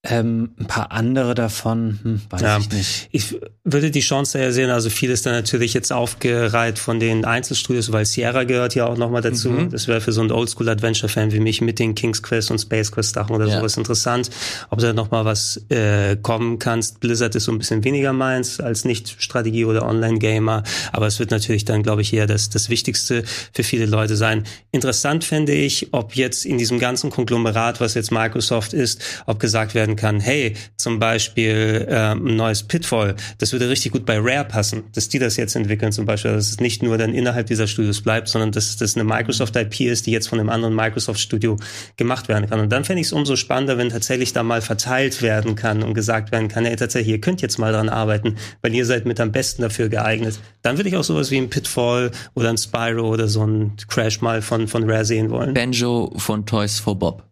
Ähm, 0.04 0.56
ein 0.60 0.66
paar 0.66 0.92
andere 0.92 1.36
davon, 1.36 2.00
hm, 2.02 2.22
weiß 2.32 2.42
ja, 2.42 2.58
ich 2.58 2.72
nicht. 2.72 3.10
Ich 3.12 3.36
würde 3.64 3.92
die 3.92 4.00
Chance 4.00 4.40
ja 4.40 4.52
sehen, 4.52 4.72
also 4.72 4.90
viel 4.90 5.12
ist 5.12 5.28
dann 5.28 5.34
natürlich 5.34 5.76
jetzt 5.76 5.94
aufgereiht 5.94 6.80
von 6.80 7.00
den 7.00 7.24
Einzelstudios, 7.24 7.92
weil 7.92 8.06
Sierra 8.06 8.46
gehört 8.46 8.74
ja 8.74 8.88
auch 8.88 8.98
nochmal 8.98 9.22
dazu. 9.22 9.52
Mhm. 9.52 9.70
Das 9.70 9.88
wäre 9.88 10.02
für 10.02 10.12
so 10.12 10.22
einen 10.22 10.32
Oldschool-Adventure-Fan 10.32 11.34
wie 11.34 11.40
mich 11.40 11.62
mit 11.62 11.78
den 11.78 11.94
King's 11.94 12.24
Quest 12.24 12.50
und 12.50 12.58
Space 12.58 12.92
Quest 12.92 13.14
Sachen 13.14 13.36
oder 13.36 13.46
ja. 13.46 13.60
sowas 13.60 13.78
interessant. 13.78 14.32
Ob 14.72 14.80
da 14.80 14.92
nochmal 14.92 15.24
was 15.26 15.62
äh, 15.70 16.18
kommen 16.20 16.58
kannst. 16.58 17.00
Blizzard 17.00 17.36
ist 17.36 17.44
so 17.44 17.52
ein 17.52 17.60
bisschen 17.60 17.84
weniger 17.84 18.12
meins 18.12 18.60
als 18.60 18.86
Nicht-Strategie- 18.86 19.66
oder 19.66 19.86
Online-Gamer, 19.86 20.64
aber 20.94 21.06
es 21.06 21.20
wird 21.20 21.30
natürlich 21.30 21.66
dann, 21.66 21.84
glaube 21.84 22.02
ich, 22.02 22.12
eher 22.12 22.26
das, 22.26 22.50
das 22.50 22.70
Wichtigste 22.70 23.24
für 23.54 23.64
viele 23.64 23.86
Leute 23.86 24.16
sein. 24.16 24.46
Interessant 24.72 25.24
fände 25.24 25.54
ich, 25.54 25.90
ob 25.92 26.16
jetzt 26.16 26.44
in 26.44 26.58
diesem 26.58 26.80
ganzen 26.80 27.12
Konglomerat, 27.12 27.80
was 27.82 27.94
jetzt 27.94 28.12
Microsoft 28.12 28.74
ist, 28.74 29.04
ob 29.28 29.40
gesagt 29.40 29.76
werden 29.76 29.91
kann, 29.96 30.20
hey, 30.20 30.56
zum 30.78 31.00
Beispiel 31.00 31.88
äh, 31.90 32.14
ein 32.14 32.36
neues 32.36 32.64
Pitfall, 32.64 33.16
das 33.38 33.52
würde 33.52 33.70
richtig 33.70 33.92
gut 33.92 34.06
bei 34.06 34.18
Rare 34.20 34.46
passen, 34.46 34.84
dass 34.94 35.10
die 35.10 35.20
das 35.20 35.38
jetzt 35.38 35.56
entwickeln 35.56 35.92
zum 35.92 36.06
Beispiel, 36.06 36.32
dass 36.32 36.50
es 36.50 36.60
nicht 36.60 36.84
nur 36.84 36.98
dann 36.98 37.14
innerhalb 37.14 37.48
dieser 37.48 37.68
Studios 37.68 38.02
bleibt, 38.02 38.28
sondern 38.28 38.52
dass 38.52 38.78
das 38.78 38.96
eine 38.96 39.04
Microsoft 39.04 39.56
IP 39.56 39.82
ist, 39.82 40.06
die 40.08 40.12
jetzt 40.12 40.28
von 40.28 40.40
einem 40.40 40.50
anderen 40.50 40.76
Microsoft 40.76 41.20
Studio 41.20 41.58
gemacht 41.98 42.28
werden 42.28 42.50
kann. 42.50 42.60
Und 42.60 42.72
dann 42.72 42.84
fände 42.84 43.02
ich 43.02 43.08
es 43.08 43.14
umso 43.14 43.36
spannender, 43.36 43.78
wenn 43.78 43.90
tatsächlich 43.90 44.34
da 44.34 44.44
mal 44.44 44.62
verteilt 44.62 45.22
werden 45.22 45.56
kann 45.56 45.84
und 45.84 45.94
gesagt 45.94 46.32
werden 46.32 46.48
kann, 46.48 46.66
hey, 46.66 46.76
tatsächlich, 46.76 47.12
ihr 47.12 47.22
könnt 47.22 47.42
jetzt 47.42 47.58
mal 47.58 47.72
dran 47.72 47.90
arbeiten, 47.90 48.38
weil 48.62 48.74
ihr 48.74 48.86
seid 48.86 49.06
mit 49.06 49.20
am 49.20 49.32
besten 49.32 49.62
dafür 49.62 49.90
geeignet. 49.90 50.40
Dann 50.62 50.78
würde 50.78 50.90
ich 50.90 50.98
auch 50.98 51.04
sowas 51.04 51.32
wie 51.32 51.38
ein 51.38 51.50
Pitfall 51.50 52.12
oder 52.34 52.50
ein 52.50 52.58
Spyro 52.58 53.10
oder 53.10 53.28
so 53.28 53.46
ein 53.46 53.74
Crash 53.88 54.22
mal 54.22 54.42
von, 54.42 54.68
von 54.68 54.90
Rare 54.90 55.06
sehen 55.06 55.30
wollen. 55.30 55.54
Banjo 55.54 56.14
von 56.18 56.46
Toys 56.46 56.80
for 56.80 56.98
Bob. 56.98 57.24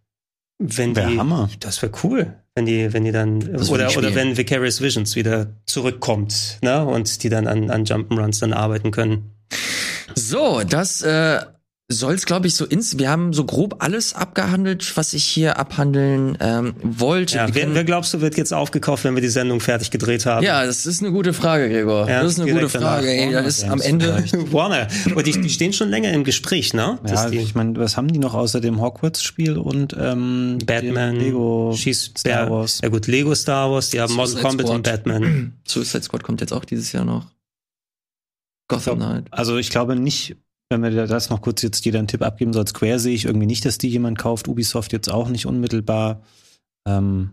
Wenn 0.60 0.96
wär 0.96 1.08
die, 1.08 1.18
Hammer. 1.18 1.50
Das 1.60 1.82
wäre 1.82 1.94
cool 2.04 2.36
wenn 2.60 2.66
die, 2.66 2.94
wenn 2.94 3.06
die 3.06 3.12
dann, 3.14 3.40
das 3.40 3.70
oder, 3.70 3.90
oder 3.98 4.14
wenn 4.16 4.36
Vicarious 4.36 4.82
Visions 4.82 5.16
wieder 5.16 5.48
zurückkommt, 5.66 6.60
ne, 6.62 6.86
und 6.86 7.24
die 7.24 7.30
dann 7.30 7.48
an, 7.48 7.70
an 7.70 7.86
Jump'n'Runs 7.86 8.42
dann 8.42 8.52
arbeiten 8.52 8.92
können. 8.92 9.32
So, 10.14 10.62
das 10.68 11.02
äh, 11.02 11.40
soll 11.92 12.14
es, 12.14 12.28
glaube 12.28 12.46
ich, 12.46 12.54
so 12.56 12.66
ins. 12.66 13.00
Wir 13.00 13.10
haben 13.10 13.34
so 13.34 13.44
grob 13.44 13.78
alles 13.80 14.14
abgehandelt, 14.14 14.96
was 14.96 15.14
ich 15.14 15.24
hier 15.24 15.58
abhandeln 15.58 16.38
ähm, 16.40 16.76
wollte. 16.84 17.38
Ja, 17.38 17.48
wer, 17.54 17.74
wer 17.74 17.84
glaubst 17.84 18.14
du, 18.14 18.22
wird 18.22 18.38
jetzt 18.38 18.54
aufgekauft, 18.54 19.04
wenn 19.04 19.16
wir 19.16 19.24
die 19.24 19.30
Sendung 19.30 19.60
fertig 19.60 19.90
gedreht 19.90 20.28
haben? 20.28 20.46
Ja, 20.46 20.66
das 20.66 20.86
ist 20.86 21.02
eine 21.02 21.12
gute 21.12 21.34
Frage, 21.34 21.68
Gregor. 21.68 22.08
Ja, 22.08 22.22
das 22.22 22.34
ist 22.34 22.40
eine 22.40 22.52
gute 22.54 22.70
Frage. 22.70 23.08
Ey, 23.08 23.32
da 23.32 23.40
ist 23.40 23.64
am 23.64 23.82
Ende 23.82 24.24
Warner. 24.52 24.88
Und 25.16 25.26
die, 25.26 25.32
die 25.32 25.50
stehen 25.50 25.74
schon 25.74 25.90
länger 25.90 26.14
im 26.14 26.24
Gespräch, 26.24 26.76
ne? 26.76 27.00
Ja, 27.08 27.28
ich 27.30 27.56
meine, 27.56 27.76
was 27.78 27.98
haben 27.98 28.08
die 28.08 28.20
noch 28.20 28.36
außer 28.36 28.62
dem 28.62 28.80
Hogwarts-Spiel 28.80 29.58
und 29.58 29.96
ähm, 30.00 30.60
Batman, 30.64 31.16
Lego, 31.16 31.74
Schieß, 31.76 32.14
Star 32.18 32.52
Wars? 32.52 32.82
Ja 32.84 32.90
gut, 32.90 33.08
Lego 33.08 33.34
Star 33.34 33.72
Wars. 33.72 33.90
Die 33.90 34.00
haben 34.00 34.14
Modern 34.14 34.42
Combat 34.42 34.68
Squad. 34.68 34.76
und 34.76 34.84
Batman. 34.84 35.54
Suicide 35.68 36.04
Squad 36.04 36.22
kommt 36.22 36.42
jetzt 36.42 36.54
auch 36.54 36.66
dieses 36.66 36.92
Jahr 36.92 37.06
noch. 37.06 37.26
Gotham 38.68 39.00
Knight. 39.00 39.26
Also 39.32 39.58
ich 39.58 39.72
glaube 39.72 39.96
nicht, 39.96 40.36
wenn 40.70 40.84
wir 40.84 41.08
das 41.08 41.30
noch 41.30 41.42
kurz 41.42 41.64
jetzt 41.64 41.84
jeder 41.84 42.00
einen 42.00 42.08
Tipp 42.08 42.22
abgeben 42.22 42.54
soll, 42.54 42.68
Square 42.68 43.00
sehe 43.00 43.16
ich 43.16 43.26
irgendwie 43.26 43.48
nicht, 43.48 43.66
dass 43.66 43.80
die 43.80 43.90
jemand 43.90 44.20
kauft. 44.20 44.48
Ubisoft 44.48 44.94
jetzt 44.94 45.10
auch 45.10 45.28
nicht 45.30 45.48
unmittelbar. 45.48 46.22
Ähm, 46.88 47.32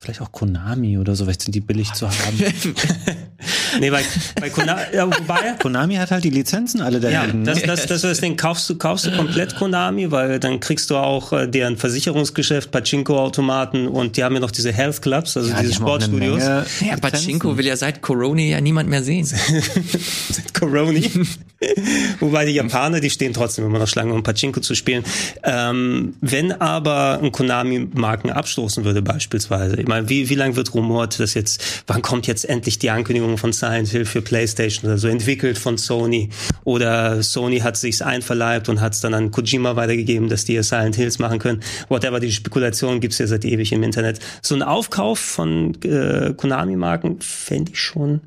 vielleicht 0.00 0.20
auch 0.20 0.30
Konami 0.30 0.98
oder 0.98 1.16
so, 1.16 1.24
vielleicht 1.24 1.42
sind 1.42 1.54
die 1.54 1.60
billig 1.60 1.92
zu 1.92 2.08
haben. 2.08 2.38
nee, 3.80 3.90
bei, 3.90 4.02
bei 4.40 4.50
Konami, 4.50 4.82
ja, 4.94 5.06
wobei, 5.06 5.54
Konami 5.58 5.96
hat 5.96 6.10
halt 6.10 6.22
die 6.22 6.30
Lizenzen 6.30 6.82
alle 6.82 7.00
da 7.00 7.10
ja, 7.10 7.26
ne? 7.26 7.42
Das, 7.42 7.62
das, 7.62 7.86
das 7.86 7.96
ist 7.96 8.04
das 8.04 8.20
Ding. 8.20 8.36
Kaufst 8.36 8.70
du, 8.70 8.76
kaufst 8.76 9.06
du 9.06 9.16
komplett 9.16 9.56
Konami, 9.56 10.10
weil 10.10 10.38
dann 10.38 10.60
kriegst 10.60 10.90
du 10.90 10.96
auch 10.96 11.32
äh, 11.32 11.48
deren 11.48 11.76
Versicherungsgeschäft, 11.76 12.70
Pachinko-Automaten 12.70 13.88
und 13.88 14.16
die 14.16 14.22
haben 14.22 14.34
ja 14.34 14.40
noch 14.40 14.52
diese 14.52 14.72
Health 14.72 15.02
Clubs, 15.02 15.36
also 15.36 15.50
ja, 15.50 15.60
diese 15.62 15.74
Sportstudios. 15.74 16.44
Ja, 16.44 16.64
Pachinko 17.00 17.56
will 17.56 17.66
ja 17.66 17.76
seit 17.76 18.00
Corona 18.02 18.42
ja 18.42 18.60
niemand 18.60 18.88
mehr 18.88 19.02
sehen. 19.02 19.24
seit 20.30 20.54
Corona. 20.54 21.00
Wobei 22.20 22.44
die 22.44 22.52
Japaner, 22.52 23.00
die 23.00 23.10
stehen 23.10 23.32
trotzdem 23.32 23.64
immer 23.64 23.80
noch 23.80 23.88
Schlange, 23.88 24.14
um 24.14 24.22
Pachinko 24.22 24.60
zu 24.60 24.74
spielen. 24.74 25.02
Ähm, 25.42 26.14
wenn 26.20 26.52
aber 26.52 27.20
ein 27.20 27.32
Konami-Marken 27.32 28.30
abstoßen 28.30 28.84
würde 28.84 29.02
beispielsweise, 29.02 29.76
ich 29.76 29.88
meine, 29.88 30.08
wie, 30.08 30.28
wie 30.28 30.36
lange 30.36 30.54
wird 30.54 30.72
rumort, 30.74 31.18
dass 31.18 31.34
jetzt, 31.34 31.82
wann 31.88 32.02
kommt 32.02 32.28
jetzt 32.28 32.48
endlich 32.48 32.78
die 32.78 32.90
Ankündigung 32.90 33.38
von 33.38 33.52
Silent 33.52 33.88
Hill 33.88 34.04
für 34.04 34.22
PlayStation 34.22 34.88
oder 34.88 34.98
so, 34.98 35.08
entwickelt 35.08 35.58
von 35.58 35.78
Sony? 35.78 36.30
Oder 36.62 37.22
Sony 37.22 37.58
hat 37.58 37.76
sich's 37.76 38.02
einverleibt 38.02 38.68
und 38.68 38.80
hat 38.80 38.94
es 38.94 39.00
dann 39.00 39.14
an 39.14 39.32
Kojima 39.32 39.74
weitergegeben, 39.74 40.28
dass 40.28 40.44
die 40.44 40.62
Silent 40.62 40.94
Hills 40.94 41.18
machen 41.18 41.40
können. 41.40 41.60
Whatever, 41.88 42.20
die 42.20 42.32
Spekulation 42.32 43.00
gibt's 43.00 43.18
ja 43.18 43.26
seit 43.26 43.44
ewig 43.44 43.72
im 43.72 43.82
Internet. 43.82 44.20
So 44.42 44.54
ein 44.54 44.62
Aufkauf 44.62 45.18
von 45.18 45.74
äh, 45.82 46.34
Konami-Marken 46.36 47.20
fände 47.20 47.72
ich 47.72 47.80
schon 47.80 48.20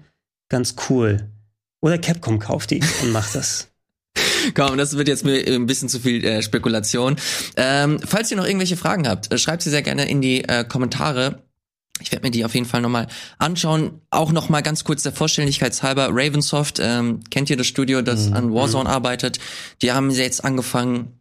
ganz 0.49 0.75
cool. 0.89 1.30
Oder 1.82 1.97
Capcom 1.97 2.39
kauft 2.39 2.71
die 2.71 2.82
und 3.01 3.11
macht 3.11 3.36
das. 3.36 3.67
Komm, 4.53 4.77
das 4.77 4.95
wird 4.97 5.07
jetzt 5.07 5.25
mir 5.25 5.45
ein 5.45 5.65
bisschen 5.65 5.89
zu 5.89 5.99
viel 5.99 6.23
äh, 6.23 6.41
Spekulation. 6.41 7.15
Ähm, 7.57 7.99
falls 8.05 8.32
ihr 8.32 8.38
noch 8.38 8.45
irgendwelche 8.45 8.77
Fragen 8.77 9.07
habt, 9.07 9.32
äh, 9.32 9.38
schreibt 9.38 9.63
sie 9.63 9.69
sehr 9.69 9.82
gerne 9.82 10.09
in 10.09 10.21
die 10.21 10.43
äh, 10.43 10.63
Kommentare. 10.63 11.43
Ich 12.01 12.11
werde 12.11 12.25
mir 12.25 12.32
die 12.32 12.45
auf 12.45 12.55
jeden 12.55 12.65
Fall 12.65 12.82
nochmal 12.82 13.07
anschauen. 13.38 14.01
Auch 14.09 14.32
nochmal 14.32 14.63
ganz 14.63 14.84
kurz 14.84 15.03
der 15.03 15.11
Vollständigkeitshalber. 15.11 16.09
Ravensoft, 16.11 16.79
ähm, 16.82 17.19
kennt 17.29 17.49
ihr 17.49 17.57
das 17.57 17.67
Studio, 17.67 18.01
das 18.01 18.29
mhm. 18.29 18.34
an 18.34 18.53
Warzone 18.53 18.89
arbeitet? 18.89 19.39
Die 19.82 19.91
haben 19.91 20.09
jetzt 20.09 20.43
angefangen, 20.43 21.19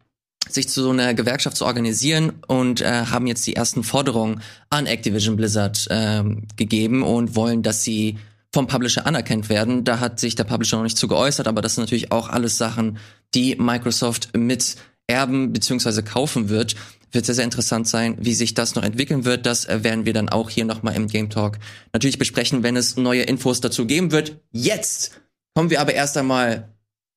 sich 0.49 0.69
zu 0.69 0.81
so 0.81 0.89
einer 0.89 1.13
Gewerkschaft 1.13 1.55
zu 1.55 1.65
organisieren 1.65 2.33
und 2.47 2.81
äh, 2.81 3.05
haben 3.05 3.27
jetzt 3.27 3.45
die 3.45 3.55
ersten 3.55 3.83
Forderungen 3.83 4.41
an 4.69 4.87
Activision 4.87 5.35
Blizzard 5.35 5.87
ähm, 5.91 6.47
gegeben 6.57 7.03
und 7.03 7.35
wollen, 7.35 7.61
dass 7.61 7.83
sie 7.83 8.17
vom 8.53 8.67
Publisher 8.67 9.05
anerkannt 9.05 9.49
werden. 9.49 9.83
Da 9.83 9.99
hat 9.99 10.19
sich 10.19 10.35
der 10.35 10.43
Publisher 10.43 10.77
noch 10.77 10.83
nicht 10.83 10.97
zu 10.97 11.07
geäußert, 11.07 11.47
aber 11.47 11.61
das 11.61 11.75
sind 11.75 11.83
natürlich 11.83 12.11
auch 12.11 12.29
alles 12.29 12.57
Sachen, 12.57 12.97
die 13.33 13.55
Microsoft 13.55 14.35
mit 14.35 14.75
erben 15.07 15.53
bzw. 15.53 16.01
kaufen 16.01 16.49
wird. 16.49 16.75
Wird 17.13 17.25
sehr, 17.25 17.35
sehr 17.35 17.43
interessant 17.43 17.87
sein, 17.87 18.17
wie 18.19 18.33
sich 18.33 18.53
das 18.53 18.75
noch 18.75 18.83
entwickeln 18.83 19.25
wird. 19.25 19.45
Das 19.45 19.67
werden 19.67 20.05
wir 20.05 20.13
dann 20.13 20.29
auch 20.29 20.49
hier 20.49 20.63
nochmal 20.63 20.95
im 20.95 21.07
Game 21.07 21.29
Talk 21.29 21.59
natürlich 21.91 22.17
besprechen, 22.17 22.63
wenn 22.63 22.77
es 22.77 22.95
neue 22.95 23.23
Infos 23.23 23.59
dazu 23.59 23.85
geben 23.85 24.11
wird. 24.11 24.39
Jetzt 24.51 25.19
kommen 25.53 25.69
wir 25.69 25.81
aber 25.81 25.93
erst 25.93 26.15
einmal 26.17 26.69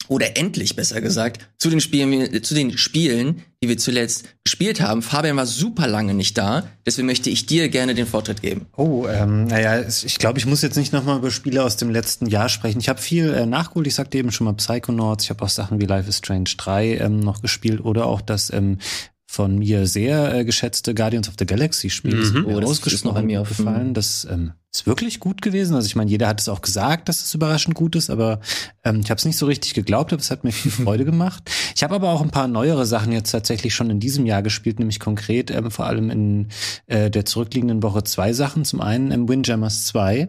oder 0.09 0.37
endlich 0.37 0.77
besser 0.77 1.01
gesagt, 1.01 1.49
zu 1.59 1.71
den 1.71 1.81
Spielen, 1.81 2.43
zu 2.43 2.55
den 2.55 2.77
Spielen, 2.77 3.43
die 3.63 3.69
wir 3.69 3.79
zuletzt 3.79 4.25
gespielt 4.45 4.81
haben. 4.81 5.03
Fabian 5.03 5.37
war 5.37 5.47
super 5.47 5.87
lange 5.87 6.15
nicht 6.15 6.37
da, 6.37 6.69
deswegen 6.85 7.07
möchte 7.07 7.31
ich 7.31 7.47
dir 7.47 7.69
gerne 7.69 7.95
den 7.95 8.07
Vortritt 8.07 8.43
geben. 8.43 8.67
Oh, 8.77 9.07
ähm, 9.09 9.47
naja, 9.47 9.83
ich 9.89 10.19
glaube, 10.19 10.39
ich 10.39 10.47
muss 10.47 10.63
jetzt 10.63 10.77
nicht 10.77 10.93
nochmal 10.93 11.19
über 11.19 11.31
Spiele 11.31 11.63
aus 11.63 11.77
dem 11.77 11.91
letzten 11.91 12.27
Jahr 12.27 12.49
sprechen. 12.49 12.81
Ich 12.81 12.89
habe 12.89 13.01
viel 13.01 13.33
äh, 13.33 13.47
nachgeholt, 13.47 13.87
ich 13.87 13.95
sagte 13.95 14.19
eben 14.19 14.31
schon 14.31 14.45
mal 14.45 14.55
Psychonauts, 14.55 15.25
ich 15.25 15.31
habe 15.31 15.45
auch 15.45 15.49
Sachen 15.49 15.81
wie 15.81 15.87
Life 15.87 16.09
is 16.09 16.19
Strange 16.19 16.51
3 16.57 16.99
ähm, 16.99 17.21
noch 17.21 17.41
gespielt 17.41 17.85
oder 17.85 18.07
auch 18.07 18.21
das 18.21 18.53
ähm, 18.53 18.79
von 19.27 19.59
mir 19.59 19.87
sehr 19.87 20.33
äh, 20.33 20.45
geschätzte 20.45 20.95
Guardians 20.95 21.29
of 21.29 21.35
the 21.39 21.47
Galaxy 21.47 21.91
Spiel. 21.91 22.15
Mhm. 22.15 22.47
Oh, 22.47 22.61
das 22.61 22.79
ist 22.87 23.05
noch 23.05 23.17
an 23.17 23.27
mir 23.27 23.41
aufgefallen. 23.41 23.95
Das 23.95 24.27
ähm, 24.31 24.53
ist 24.75 24.87
wirklich 24.87 25.20
gut 25.20 25.41
gewesen. 25.41 25.77
Also 25.77 25.87
ich 25.87 25.95
meine, 25.95 26.11
jeder 26.11 26.27
hat 26.27 26.41
es 26.41 26.49
auch 26.49 26.61
gesagt, 26.61 27.09
dass 27.09 27.22
es 27.22 27.33
überraschend 27.33 27.77
gut 27.77 27.95
ist, 27.95 28.11
aber 28.11 28.41
ähm, 28.83 29.01
ich 29.05 29.11
habe 29.11 29.18
es 29.18 29.25
nicht 29.25 29.39
so 29.39 29.47
richtig 29.47 29.75
geglaubt, 29.75 30.12
aber 30.12 30.20
es 30.20 30.31
hat 30.33 30.43
mir 30.43 30.51
viel 30.51 30.70
Freude 30.85 31.05
gemacht. 31.05 31.49
Ich 31.77 31.85
habe 31.85 31.95
aber 31.95 32.11
auch 32.11 32.22
ein 32.22 32.31
paar 32.31 32.49
neuere 32.49 32.85
Sachen 32.85 33.12
jetzt 33.12 33.31
tatsächlich 33.31 33.75
schon 33.75 33.89
in 33.91 34.01
diesem 34.01 34.27
Jahr 34.27 34.43
gespielt, 34.43 34.81
nämlich 34.81 34.99
konkret 34.99 35.53
ähm, 35.53 35.70
vor 35.70 35.87
allem 35.87 36.11
in 36.11 36.49
äh, 36.87 37.09
der 37.09 37.25
zurückliegenden 37.25 37.85
Woche 37.85 38.03
zwei 38.03 38.33
Sachen. 38.33 38.64
Zum 38.64 38.81
einen 38.81 39.12
im 39.12 39.22
ähm, 39.22 39.29
Windjammers 39.29 39.87
2. 39.87 40.29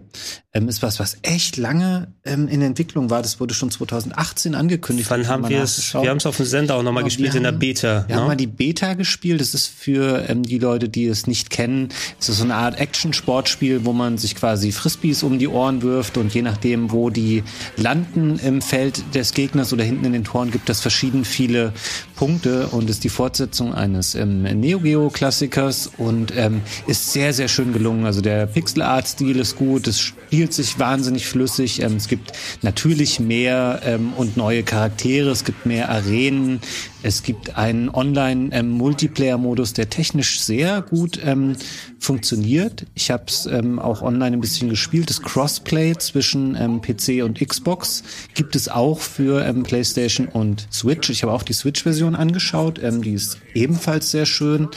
ähm, 0.54 0.70
ist 0.70 0.84
was, 0.84 1.00
was 1.00 1.18
echt 1.24 1.58
lange 1.58 2.14
ähm, 2.24 2.48
in 2.48 2.62
Entwicklung 2.62 3.10
war. 3.10 3.24
Das 3.24 3.40
wurde 3.40 3.56
schon 3.56 3.72
2018 3.72 4.54
angekündigt. 4.54 5.10
Wann 5.10 5.28
haben 5.28 5.50
wir 5.50 5.64
es? 5.64 5.94
Wir 5.94 6.10
haben 6.10 6.18
es 6.18 6.26
auf 6.28 6.38
dem 6.38 6.46
Sender 6.46 6.76
auch 6.76 6.84
nochmal 6.84 7.02
genau, 7.02 7.08
gespielt 7.08 7.34
in 7.34 7.44
der 7.44 7.52
Beta. 7.52 8.06
Wir 8.08 8.16
no? 8.16 8.22
haben 8.22 8.28
mal 8.28 8.38
die 8.38 8.46
Beta 8.46 8.94
gespielt. 8.94 9.42
Das 9.42 9.56
ist 9.56 9.68
für 9.68 10.30
ähm, 10.30 10.44
die 10.44 10.60
Leute, 10.60 10.88
die 10.88 11.08
es 11.08 11.26
nicht 11.26 11.50
kennen. 11.50 11.90
Es 12.20 12.30
ist 12.30 12.38
so 12.38 12.44
eine 12.44 12.56
Art 12.56 12.80
Action-Sportspiel, 12.80 13.86
wo 13.86 13.94
man 13.94 14.20
sich 14.20 14.35
quasi 14.36 14.72
Frisbees 14.72 15.24
um 15.24 15.40
die 15.40 15.48
Ohren 15.48 15.82
wirft 15.82 16.18
und 16.18 16.34
je 16.34 16.42
nachdem, 16.42 16.92
wo 16.92 17.10
die 17.10 17.44
landen 17.78 18.40
im 18.40 18.62
Feld 18.62 19.16
des 19.16 19.34
Gegners 19.34 19.74
oder 19.74 19.84
hinten 19.84 20.06
in 20.06 20.14
den 20.14 20.24
Toren, 20.24 20.52
gibt 20.52 20.70
es 20.70 20.82
verschieden 20.82 21.26
viele 21.26 21.74
Punkte 22.16 22.68
und 22.68 22.90
ist 22.90 23.04
die 23.04 23.10
Fortsetzung 23.10 23.74
eines 23.74 24.16
ähm, 24.16 24.44
Neo 24.44 24.80
Geo 24.80 25.10
Klassikers 25.10 25.90
und 25.98 26.34
ähm, 26.36 26.62
ist 26.88 27.12
sehr, 27.12 27.34
sehr 27.34 27.48
schön 27.48 27.74
gelungen. 27.74 28.06
Also 28.06 28.22
der 28.22 28.46
Pixel 28.46 28.82
Art 28.82 29.08
Stil 29.08 29.40
ist 29.40 29.56
gut. 29.56 29.88
Es 29.88 30.00
spielt 30.00 30.54
sich 30.54 30.80
wahnsinnig 30.80 31.28
flüssig. 31.28 31.82
Ähm, 31.82 31.96
es 31.98 32.08
gibt 32.08 32.32
natürlich 32.62 33.20
mehr 33.20 33.82
ähm, 33.84 34.14
und 34.16 34.38
neue 34.38 34.64
Charaktere, 34.64 35.30
es 35.30 35.44
gibt 35.44 35.66
mehr 35.66 35.90
Arenen, 35.90 36.62
es 37.04 37.22
gibt 37.22 37.56
einen 37.56 37.90
Online-Multiplayer-Modus, 37.90 39.74
der 39.74 39.90
technisch 39.90 40.40
sehr 40.40 40.82
gut 40.82 41.20
ähm, 41.24 41.56
funktioniert. 42.00 42.86
Ich 42.96 43.12
habe 43.12 43.26
es 43.28 43.46
ähm, 43.46 43.80
auch 43.80 44.02
online 44.02 44.38
ein 44.38 44.42
bisschen 44.42 44.70
gespielt. 44.70 45.10
Das 45.10 45.22
Crossplay 45.22 45.96
zwischen 45.98 46.56
ähm, 46.56 46.82
PC 46.82 47.24
und 47.24 47.40
Xbox 47.40 48.04
gibt 48.34 48.56
es 48.56 48.70
auch 48.70 49.00
für 49.00 49.46
ähm, 49.46 49.64
PlayStation 49.64 50.28
und 50.28 50.68
Switch. 50.72 51.10
Ich 51.10 51.24
habe 51.24 51.32
auch 51.34 51.44
die 51.44 51.54
Switch-Version 51.54 52.05
angeschaut. 52.14 52.80
Ähm, 52.84 53.02
die 53.02 53.14
ist 53.14 53.40
ebenfalls 53.56 54.12
sehr 54.12 54.28
schön. 54.28 54.68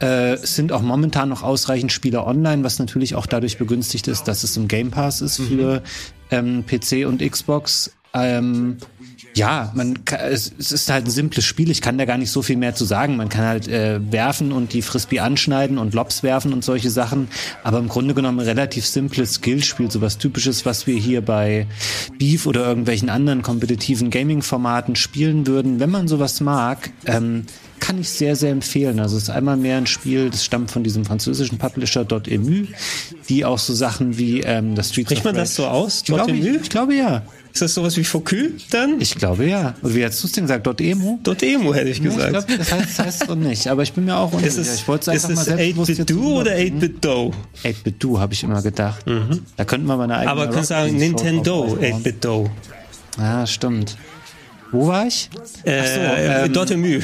Äh, 0.00 0.34
es 0.34 0.54
sind 0.54 0.72
auch 0.72 0.82
momentan 0.82 1.28
noch 1.28 1.42
ausreichend 1.42 1.92
Spieler 1.92 2.26
online, 2.26 2.64
was 2.64 2.78
natürlich 2.78 3.14
auch 3.14 3.26
dadurch 3.26 3.58
begünstigt 3.58 4.08
ist, 4.08 4.24
dass 4.24 4.44
es 4.44 4.56
im 4.56 4.68
Game 4.68 4.90
Pass 4.90 5.20
ist 5.22 5.40
für 5.40 5.82
ähm, 6.30 6.64
PC 6.66 7.06
und 7.06 7.22
Xbox. 7.22 7.92
Ähm, 8.14 8.78
ja, 9.38 9.70
man 9.74 10.04
kann, 10.04 10.18
es, 10.20 10.52
es 10.58 10.72
ist 10.72 10.90
halt 10.90 11.06
ein 11.06 11.10
simples 11.10 11.44
Spiel. 11.44 11.70
Ich 11.70 11.80
kann 11.80 11.96
da 11.96 12.04
gar 12.04 12.18
nicht 12.18 12.30
so 12.30 12.42
viel 12.42 12.56
mehr 12.56 12.74
zu 12.74 12.84
sagen. 12.84 13.16
Man 13.16 13.28
kann 13.28 13.44
halt 13.44 13.68
äh, 13.68 14.00
werfen 14.12 14.50
und 14.50 14.72
die 14.72 14.82
Frisbee 14.82 15.20
anschneiden 15.20 15.78
und 15.78 15.94
Lobs 15.94 16.24
werfen 16.24 16.52
und 16.52 16.64
solche 16.64 16.90
Sachen. 16.90 17.28
Aber 17.62 17.78
im 17.78 17.88
Grunde 17.88 18.14
genommen 18.14 18.40
ein 18.40 18.46
relativ 18.46 18.84
simples 18.84 19.34
Skillspiel, 19.34 19.90
so 19.90 20.00
was 20.00 20.18
typisches, 20.18 20.66
was 20.66 20.88
wir 20.88 20.96
hier 20.96 21.20
bei 21.20 21.68
Beef 22.18 22.46
oder 22.46 22.66
irgendwelchen 22.66 23.10
anderen 23.10 23.42
kompetitiven 23.42 24.10
Gaming-Formaten 24.10 24.96
spielen 24.96 25.46
würden. 25.46 25.78
Wenn 25.78 25.90
man 25.90 26.08
sowas 26.08 26.40
mag, 26.40 26.90
ähm, 27.06 27.44
kann 27.78 28.00
ich 28.00 28.08
sehr, 28.10 28.36
sehr 28.36 28.50
empfehlen. 28.50 28.98
Also 29.00 29.16
es 29.16 29.24
ist 29.24 29.30
einmal 29.30 29.56
mehr 29.56 29.76
ein 29.76 29.86
Spiel, 29.86 30.30
das 30.30 30.44
stammt 30.44 30.70
von 30.70 30.82
diesem 30.82 31.04
französischen 31.04 31.58
Publisher 31.58 32.06
.emu, 32.26 32.66
die 33.28 33.44
auch 33.44 33.58
so 33.58 33.72
Sachen 33.72 34.18
wie 34.18 34.40
ähm, 34.40 34.74
das 34.74 34.90
Street 34.90 35.06
Spricht 35.06 35.24
man 35.24 35.34
das 35.34 35.54
so 35.54 35.66
aus? 35.66 35.98
Ich 35.98 36.04
glaube, 36.04 36.32
ich, 36.32 36.44
ich 36.44 36.70
glaube 36.70 36.94
ja. 36.94 37.22
Ist 37.58 37.62
das 37.62 37.74
sowas 37.74 37.96
wie 37.96 38.04
Focus 38.04 38.68
dann? 38.70 39.00
Ich 39.00 39.16
glaube 39.16 39.44
ja. 39.46 39.74
Wie 39.82 40.04
hast 40.04 40.22
du 40.22 40.28
es 40.28 40.32
denn 40.32 40.44
gesagt? 40.44 40.64
.emu? 40.80 41.18
.emu 41.42 41.74
hätte 41.74 41.88
ich 41.88 42.00
gesagt. 42.00 42.32
Ja, 42.32 42.38
ich 42.38 42.46
glaube, 42.46 42.58
das 42.58 42.70
heißt, 42.72 42.98
das 43.00 43.06
heißt 43.06 43.26
so 43.26 43.34
nicht. 43.34 43.66
Aber 43.66 43.82
ich 43.82 43.92
bin 43.92 44.04
mir 44.04 44.16
auch 44.16 44.32
unsicher. 44.32 44.60
Es, 44.60 44.76
ich 44.76 44.86
wollte 44.86 45.10
es 45.10 45.24
einfach 45.24 45.44
mal 45.44 45.44
selbstbewusst 45.44 45.90
8-Bit-Do 45.90 46.38
oder 46.38 46.52
8-Bit-Do? 46.52 47.32
8-Bit-Do 47.64 48.20
habe 48.20 48.32
ich 48.32 48.44
immer 48.44 48.62
gedacht. 48.62 49.04
Mhm. 49.08 49.40
Da 49.56 49.64
könnten 49.64 49.88
wir 49.88 49.96
mal 49.96 50.04
eine 50.04 50.18
eigene 50.18 50.30
Aber 50.30 50.46
du 50.46 50.52
kannst 50.52 50.68
sagen 50.68 50.96
Nintendo 50.96 51.76
8-Bit-Do. 51.80 52.48
Ja, 53.18 53.44
stimmt. 53.44 53.96
Wo 54.70 54.86
war 54.86 55.08
ich? 55.08 55.28
Äh, 55.64 55.80
Ach 55.80 56.54
so, 56.54 56.60
ähm, 56.62 56.84
.emu. 56.84 57.00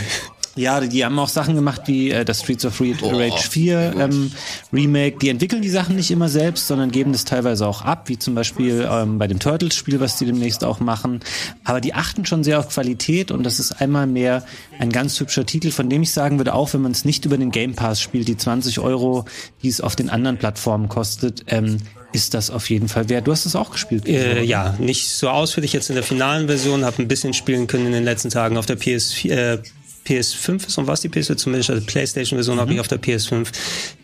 Ja, 0.57 0.81
die 0.81 1.05
haben 1.05 1.19
auch 1.19 1.29
Sachen 1.29 1.55
gemacht 1.55 1.83
wie 1.87 2.11
äh, 2.11 2.25
das 2.25 2.41
Streets 2.41 2.65
of 2.65 2.81
Rage 2.81 3.03
oh, 3.03 3.37
4 3.37 3.95
ähm, 3.99 4.31
Remake. 4.73 5.19
Die 5.19 5.29
entwickeln 5.29 5.63
die 5.63 5.69
Sachen 5.69 5.97
nicht 5.97 6.11
immer 6.11 6.29
selbst, 6.29 6.67
sondern 6.69 6.91
geben 6.91 7.13
das 7.13 7.25
teilweise 7.25 7.67
auch 7.67 7.83
ab, 7.83 8.09
wie 8.09 8.19
zum 8.19 8.35
Beispiel 8.35 8.87
ähm, 8.89 9.19
bei 9.19 9.27
dem 9.27 9.41
Turtles-Spiel, 9.41 9.99
was 10.01 10.17
die 10.17 10.27
demnächst 10.27 10.63
auch 10.63 10.81
machen. 10.81 11.21
Aber 11.65 11.81
die 11.81 11.95
achten 11.95 12.25
schon 12.25 12.45
sehr 12.45 12.61
auf 12.61 12.69
Qualität 12.69 13.33
und 13.33 13.43
das 13.43 13.59
ist 13.59 13.81
einmal 13.81 14.07
mehr 14.07 14.45
ein 14.79 14.91
ganz 14.91 15.19
hübscher 15.19 15.45
Titel, 15.45 15.71
von 15.71 15.91
dem 15.91 16.03
ich 16.03 16.13
sagen 16.13 16.39
würde, 16.39 16.55
auch 16.55 16.73
wenn 16.73 16.83
man 16.83 16.93
es 16.93 17.05
nicht 17.05 17.25
über 17.25 17.37
den 17.37 17.51
Game 17.51 17.75
Pass 17.75 18.01
spielt, 18.01 18.29
die 18.29 18.37
20 18.37 18.79
Euro, 18.79 19.25
die 19.63 19.69
es 19.69 19.81
auf 19.81 19.97
den 19.97 20.09
anderen 20.09 20.39
Plattformen 20.39 20.89
kostet, 20.89 21.45
ähm, 21.49 21.79
ist 22.13 22.33
das 22.33 22.51
auf 22.51 22.71
jeden 22.71 22.89
Fall 22.89 23.09
wert. 23.09 23.27
Du 23.27 23.33
hast 23.33 23.45
es 23.45 23.57
auch 23.57 23.73
gespielt. 23.73 24.07
Äh, 24.07 24.45
ja, 24.45 24.77
nicht 24.79 25.09
so 25.09 25.29
ausführlich 25.29 25.73
jetzt 25.73 25.91
in 25.91 25.97
der 25.97 26.05
finalen 26.05 26.47
Version, 26.47 26.85
habe 26.85 27.03
ein 27.03 27.09
bisschen 27.09 27.35
spielen 27.35 27.67
können 27.67 27.87
in 27.87 27.93
den 27.93 28.05
letzten 28.05 28.31
Tagen 28.31 28.57
auf 28.57 28.67
der 28.67 28.79
PS4. 28.79 29.31
Äh, 29.31 29.59
PS5 30.07 30.67
ist 30.67 30.79
und 30.79 30.87
was 30.87 31.01
die 31.01 31.09
PS4 31.09 31.37
zumindest, 31.37 31.71
also 31.71 31.85
PlayStation-Version 31.85 32.57
mhm. 32.57 32.61
habe 32.61 32.75
ich 32.75 32.81
auf 32.81 32.89
der 32.89 33.01
PS5 33.01 33.49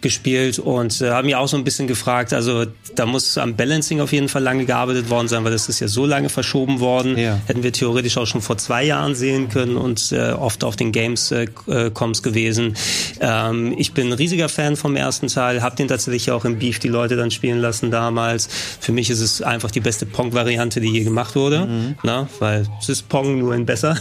gespielt 0.00 0.58
und 0.58 1.00
äh, 1.00 1.10
habe 1.10 1.26
mich 1.26 1.36
auch 1.36 1.48
so 1.48 1.56
ein 1.56 1.64
bisschen 1.64 1.86
gefragt, 1.86 2.32
also 2.32 2.64
da 2.94 3.06
muss 3.06 3.36
am 3.38 3.56
Balancing 3.56 4.00
auf 4.00 4.12
jeden 4.12 4.28
Fall 4.28 4.42
lange 4.42 4.64
gearbeitet 4.64 5.10
worden 5.10 5.28
sein, 5.28 5.44
weil 5.44 5.52
das 5.52 5.68
ist 5.68 5.80
ja 5.80 5.88
so 5.88 6.06
lange 6.06 6.28
verschoben 6.28 6.80
worden. 6.80 7.18
Ja. 7.18 7.38
Hätten 7.46 7.62
wir 7.62 7.72
theoretisch 7.72 8.16
auch 8.16 8.26
schon 8.26 8.40
vor 8.40 8.58
zwei 8.58 8.84
Jahren 8.84 9.14
sehen 9.14 9.48
können 9.48 9.76
und 9.76 10.12
äh, 10.12 10.32
oft 10.32 10.64
auf 10.64 10.76
den 10.76 10.92
Games 10.92 11.30
äh, 11.30 11.46
äh 11.66 11.90
Coms 11.90 12.22
gewesen. 12.22 12.76
Ähm, 13.20 13.74
ich 13.76 13.92
bin 13.92 14.08
ein 14.08 14.12
riesiger 14.14 14.48
Fan 14.48 14.76
vom 14.76 14.96
ersten 14.96 15.28
Teil, 15.28 15.62
habe 15.62 15.76
den 15.76 15.88
tatsächlich 15.88 16.30
auch 16.30 16.44
im 16.44 16.58
Beef 16.58 16.78
die 16.78 16.88
Leute 16.88 17.16
dann 17.16 17.30
spielen 17.30 17.58
lassen 17.58 17.90
damals. 17.90 18.48
Für 18.80 18.92
mich 18.92 19.10
ist 19.10 19.20
es 19.20 19.42
einfach 19.42 19.70
die 19.70 19.80
beste 19.80 20.06
Pong-Variante, 20.06 20.80
die 20.80 20.88
je 20.88 21.04
gemacht 21.04 21.36
wurde, 21.36 21.66
mhm. 21.66 21.94
na, 22.02 22.28
weil 22.38 22.66
es 22.80 22.88
ist 22.88 23.08
Pong 23.08 23.38
nur 23.38 23.54
in 23.54 23.66
besser. 23.66 23.96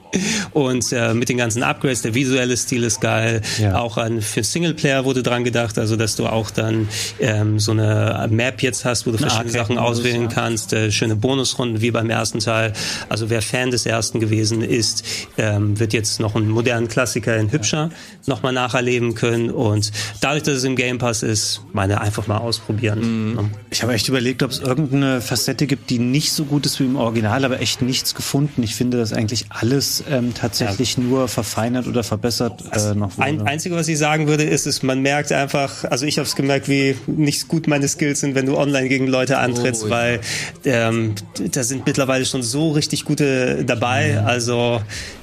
und 0.52 0.92
äh, 0.92 1.14
mit 1.14 1.28
den 1.28 1.36
ganzen 1.36 1.62
Upgrades, 1.62 2.02
der 2.02 2.14
visuelle 2.14 2.56
Stil 2.56 2.84
ist 2.84 3.00
geil. 3.00 3.42
Ja. 3.60 3.78
Auch 3.78 3.96
an, 3.96 4.22
für 4.22 4.44
Singleplayer 4.44 5.04
wurde 5.04 5.22
dran 5.22 5.39
gedacht, 5.44 5.78
also 5.78 5.96
dass 5.96 6.16
du 6.16 6.26
auch 6.26 6.50
dann 6.50 6.88
ähm, 7.20 7.58
so 7.58 7.72
eine 7.72 8.28
Map 8.30 8.62
jetzt 8.62 8.84
hast, 8.84 9.06
wo 9.06 9.10
du 9.10 9.18
verschiedene 9.18 9.50
Sachen 9.50 9.78
auswählen 9.78 10.22
ja. 10.22 10.28
kannst, 10.28 10.72
äh, 10.72 10.90
schöne 10.90 11.16
Bonusrunden 11.16 11.80
wie 11.80 11.90
beim 11.90 12.10
ersten 12.10 12.40
Teil. 12.40 12.72
Also 13.08 13.30
wer 13.30 13.42
Fan 13.42 13.70
des 13.70 13.86
ersten 13.86 14.20
gewesen 14.20 14.62
ist, 14.62 15.04
ähm, 15.38 15.78
wird 15.78 15.92
jetzt 15.92 16.20
noch 16.20 16.34
einen 16.36 16.48
modernen 16.48 16.88
Klassiker 16.88 17.36
in 17.36 17.52
hübscher 17.52 17.90
ja. 17.90 17.90
nochmal 18.26 18.52
nacherleben 18.52 19.14
können. 19.14 19.50
Und 19.50 19.90
dadurch, 20.20 20.42
dass 20.42 20.56
es 20.56 20.64
im 20.64 20.76
Game 20.76 20.98
Pass 20.98 21.22
ist, 21.22 21.62
meine 21.72 22.00
einfach 22.00 22.26
mal 22.26 22.38
ausprobieren. 22.38 23.34
Mhm. 23.34 23.50
Ich 23.70 23.82
habe 23.82 23.92
echt 23.92 24.08
überlegt, 24.08 24.42
ob 24.42 24.50
es 24.50 24.60
irgendeine 24.60 25.20
Facette 25.20 25.66
gibt, 25.66 25.90
die 25.90 25.98
nicht 25.98 26.32
so 26.32 26.44
gut 26.44 26.66
ist 26.66 26.80
wie 26.80 26.84
im 26.84 26.96
Original, 26.96 27.44
aber 27.44 27.60
echt 27.60 27.82
nichts 27.82 28.14
gefunden. 28.14 28.62
Ich 28.62 28.74
finde, 28.74 28.98
dass 28.98 29.12
eigentlich 29.12 29.46
alles 29.50 30.04
ähm, 30.08 30.34
tatsächlich 30.34 30.96
ja. 30.96 31.02
nur 31.02 31.28
verfeinert 31.28 31.86
oder 31.86 32.02
verbessert 32.02 32.62
äh, 32.72 32.94
noch 32.94 33.16
wurde. 33.16 33.26
Ein, 33.26 33.42
Einzige, 33.42 33.74
was 33.76 33.88
ich 33.88 33.98
sagen 33.98 34.28
würde, 34.28 34.44
ist, 34.44 34.66
ist 34.66 34.82
man 34.82 35.00
merkt 35.00 35.29
einfach, 35.38 35.84
also 35.84 36.06
ich 36.06 36.18
habe 36.18 36.26
es 36.26 36.36
gemerkt, 36.36 36.68
wie 36.68 36.96
nicht 37.06 37.48
gut 37.48 37.66
meine 37.66 37.88
Skills 37.88 38.20
sind, 38.20 38.34
wenn 38.34 38.46
du 38.46 38.56
online 38.56 38.88
gegen 38.88 39.06
Leute 39.06 39.38
antrittst, 39.38 39.84
oh, 39.86 39.90
weil 39.90 40.20
ähm, 40.64 41.14
da 41.52 41.62
sind 41.62 41.86
mittlerweile 41.86 42.24
schon 42.24 42.42
so 42.42 42.72
richtig 42.72 43.04
gute 43.04 43.64
dabei. 43.64 44.10
Ja. 44.10 44.24
Also 44.24 44.80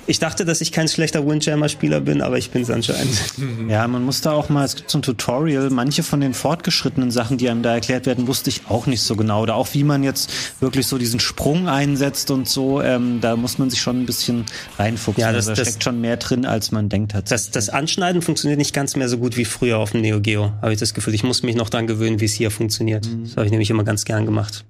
ich 0.08 0.20
dachte, 0.20 0.46
dass 0.46 0.62
ich 0.62 0.72
kein 0.72 0.88
schlechter 0.88 1.28
Windjammer-Spieler 1.28 2.00
bin, 2.00 2.22
aber 2.22 2.38
ich 2.38 2.52
bin 2.52 2.62
es 2.62 2.70
anscheinend. 2.70 3.18
Ja, 3.68 3.88
man 3.88 4.04
muss 4.04 4.22
da 4.22 4.32
auch 4.32 4.50
mal, 4.50 4.64
es 4.64 4.76
gibt 4.76 4.90
so 4.90 4.98
ein 4.98 5.02
Tutorial, 5.02 5.70
manche 5.70 6.04
von 6.04 6.22
den 6.22 6.34
fortgeschrittenen 6.34 7.12
Sachen, 7.12 7.38
die 7.38 7.50
einem 7.50 7.64
da 7.64 7.74
erklärt 7.74 8.06
werden, 8.06 8.28
wusste 8.28 8.50
ich 8.50 8.62
auch 8.70 8.88
nicht 8.88 9.02
so 9.02 9.16
genau. 9.16 9.42
Oder 9.42 9.56
auch 9.56 9.74
wie 9.74 9.84
man 9.84 10.04
jetzt 10.04 10.32
wirklich 10.62 10.88
so 10.88 10.98
diesen 10.98 11.20
Sprung 11.20 11.68
einsetzt 11.68 12.32
und 12.32 12.48
so, 12.48 12.82
ähm, 12.82 13.20
da 13.20 13.36
muss 13.36 13.58
man 13.58 13.70
sich 13.70 13.82
schon 13.82 14.02
ein 14.02 14.06
bisschen 14.06 14.46
reinfuchsen. 14.78 15.22
Ja, 15.22 15.32
das, 15.32 15.48
also 15.48 15.52
da 15.52 15.56
das, 15.56 15.68
steckt 15.68 15.84
schon 15.84 16.00
mehr 16.00 16.18
drin, 16.18 16.46
als 16.46 16.72
man 16.72 16.88
denkt 16.88 17.14
hat. 17.14 17.30
Das, 17.32 17.52
das 17.52 17.70
Anschneiden 17.70 18.22
funktioniert 18.22 18.58
nicht 18.58 18.74
ganz 18.74 18.96
mehr 18.96 19.10
so 19.10 19.18
gut 19.18 19.36
wie 19.38 19.46
früher 19.46 19.78
auf 19.80 19.92
dem 19.92 20.02
Neo 20.02 20.22
Geo, 20.22 20.54
habe 20.62 20.74
ich 20.74 20.80
das 20.80 20.94
Gefühl. 20.94 21.14
Ich 21.14 21.24
muss 21.24 21.44
mich 21.44 21.56
noch 21.56 21.70
dran 21.70 21.88
gewöhnen, 21.88 22.20
wie 22.20 22.26
es 22.26 22.34
hier 22.34 22.52
funktioniert. 22.52 23.06
Mhm. 23.08 23.26
Das 23.26 23.36
habe 23.36 23.46
ich 23.46 23.52
nämlich 23.52 23.70
immer 23.70 23.84
ganz 23.84 24.06
gern 24.06 24.26
gemacht. 24.26 24.66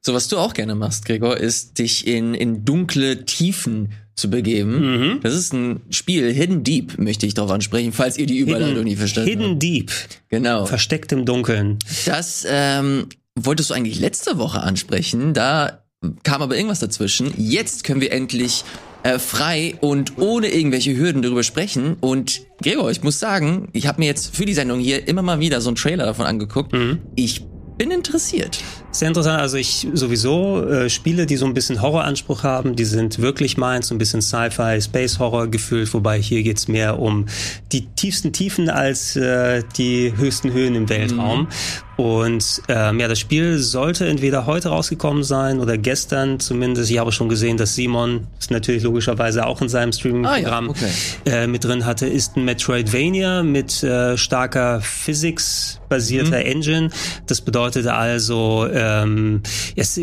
So, 0.00 0.12
was 0.12 0.28
du 0.28 0.38
auch 0.38 0.52
gerne 0.52 0.74
machst, 0.74 1.06
Gregor, 1.06 1.38
ist 1.38 1.78
dich 1.78 2.06
in, 2.06 2.34
in 2.34 2.64
dunkle 2.64 3.24
Tiefen 3.24 3.92
zu 4.16 4.30
begeben. 4.30 5.14
Mhm. 5.14 5.20
Das 5.22 5.34
ist 5.34 5.52
ein 5.52 5.80
Spiel, 5.90 6.32
Hidden 6.32 6.64
Deep, 6.64 6.98
möchte 6.98 7.26
ich 7.26 7.34
darauf 7.34 7.50
ansprechen, 7.50 7.92
falls 7.92 8.16
ihr 8.16 8.26
die 8.26 8.38
Überleitung 8.38 8.68
Hidden, 8.68 8.84
nie 8.84 8.96
verstanden 8.96 9.30
Hidden 9.30 9.50
habt. 9.50 9.62
Deep. 9.62 9.92
Genau. 10.28 10.66
Versteckt 10.66 11.12
im 11.12 11.24
Dunkeln. 11.24 11.78
Das 12.06 12.46
ähm, 12.48 13.06
wolltest 13.34 13.70
du 13.70 13.74
eigentlich 13.74 13.98
letzte 13.98 14.38
Woche 14.38 14.60
ansprechen. 14.60 15.34
Da 15.34 15.84
kam 16.22 16.42
aber 16.42 16.56
irgendwas 16.56 16.80
dazwischen. 16.80 17.32
Jetzt 17.36 17.84
können 17.84 18.00
wir 18.00 18.12
endlich 18.12 18.64
äh, 19.02 19.18
frei 19.18 19.74
und 19.80 20.18
ohne 20.18 20.48
irgendwelche 20.48 20.96
Hürden 20.96 21.22
darüber 21.22 21.42
sprechen. 21.42 21.96
Und 22.00 22.42
Gregor, 22.62 22.90
ich 22.90 23.02
muss 23.02 23.18
sagen, 23.18 23.68
ich 23.72 23.86
habe 23.86 24.00
mir 24.00 24.06
jetzt 24.06 24.34
für 24.34 24.44
die 24.44 24.54
Sendung 24.54 24.80
hier 24.80 25.08
immer 25.08 25.22
mal 25.22 25.40
wieder 25.40 25.60
so 25.60 25.70
einen 25.70 25.76
Trailer 25.76 26.06
davon 26.06 26.26
angeguckt. 26.26 26.72
Mhm. 26.72 27.00
Ich 27.14 27.44
bin 27.78 27.90
interessiert. 27.90 28.62
Sehr 28.94 29.08
interessant. 29.08 29.40
Also 29.40 29.56
ich 29.56 29.88
sowieso 29.92 30.64
äh, 30.68 30.88
Spiele, 30.88 31.26
die 31.26 31.36
so 31.36 31.46
ein 31.46 31.52
bisschen 31.52 31.82
Horroranspruch 31.82 32.44
haben, 32.44 32.76
die 32.76 32.84
sind 32.84 33.18
wirklich 33.18 33.56
meins, 33.56 33.88
so 33.88 33.94
ein 33.96 33.98
bisschen 33.98 34.22
Sci-Fi, 34.22 34.80
Space 34.80 35.18
Horror 35.18 35.48
gefühlt, 35.48 35.92
wobei 35.94 36.20
hier 36.20 36.44
geht's 36.44 36.68
mehr 36.68 37.00
um 37.00 37.26
die 37.72 37.86
tiefsten 37.86 38.32
Tiefen 38.32 38.70
als 38.70 39.16
äh, 39.16 39.64
die 39.76 40.14
höchsten 40.16 40.52
Höhen 40.52 40.76
im 40.76 40.88
Weltraum. 40.88 41.40
Mhm. 41.40 41.48
Und 41.96 42.62
ähm, 42.68 42.98
ja, 42.98 43.08
das 43.08 43.18
Spiel 43.18 43.58
sollte 43.58 44.06
entweder 44.06 44.46
heute 44.46 44.68
rausgekommen 44.68 45.22
sein 45.22 45.60
oder 45.60 45.78
gestern 45.78 46.40
zumindest. 46.40 46.90
Ich 46.90 46.98
habe 46.98 47.12
schon 47.12 47.28
gesehen, 47.28 47.56
dass 47.56 47.74
Simon 47.74 48.26
das 48.38 48.50
natürlich 48.50 48.82
logischerweise 48.82 49.46
auch 49.46 49.62
in 49.62 49.68
seinem 49.68 49.92
Streaming-Programm 49.92 50.70
ah, 50.70 50.74
ja, 50.80 50.88
okay. 50.88 51.44
äh, 51.44 51.46
mit 51.46 51.64
drin 51.64 51.86
hatte, 51.86 52.06
ist 52.06 52.36
ein 52.36 52.44
Metroidvania 52.44 53.42
mit 53.42 53.82
äh, 53.82 54.16
starker 54.16 54.80
Physics 54.80 55.80
basierter 55.88 56.40
mhm. 56.40 56.46
Engine. 56.46 56.90
Das 57.26 57.40
bedeutet 57.40 57.86
also, 57.86 58.66
ähm, 58.72 59.42
jetzt, 59.76 59.96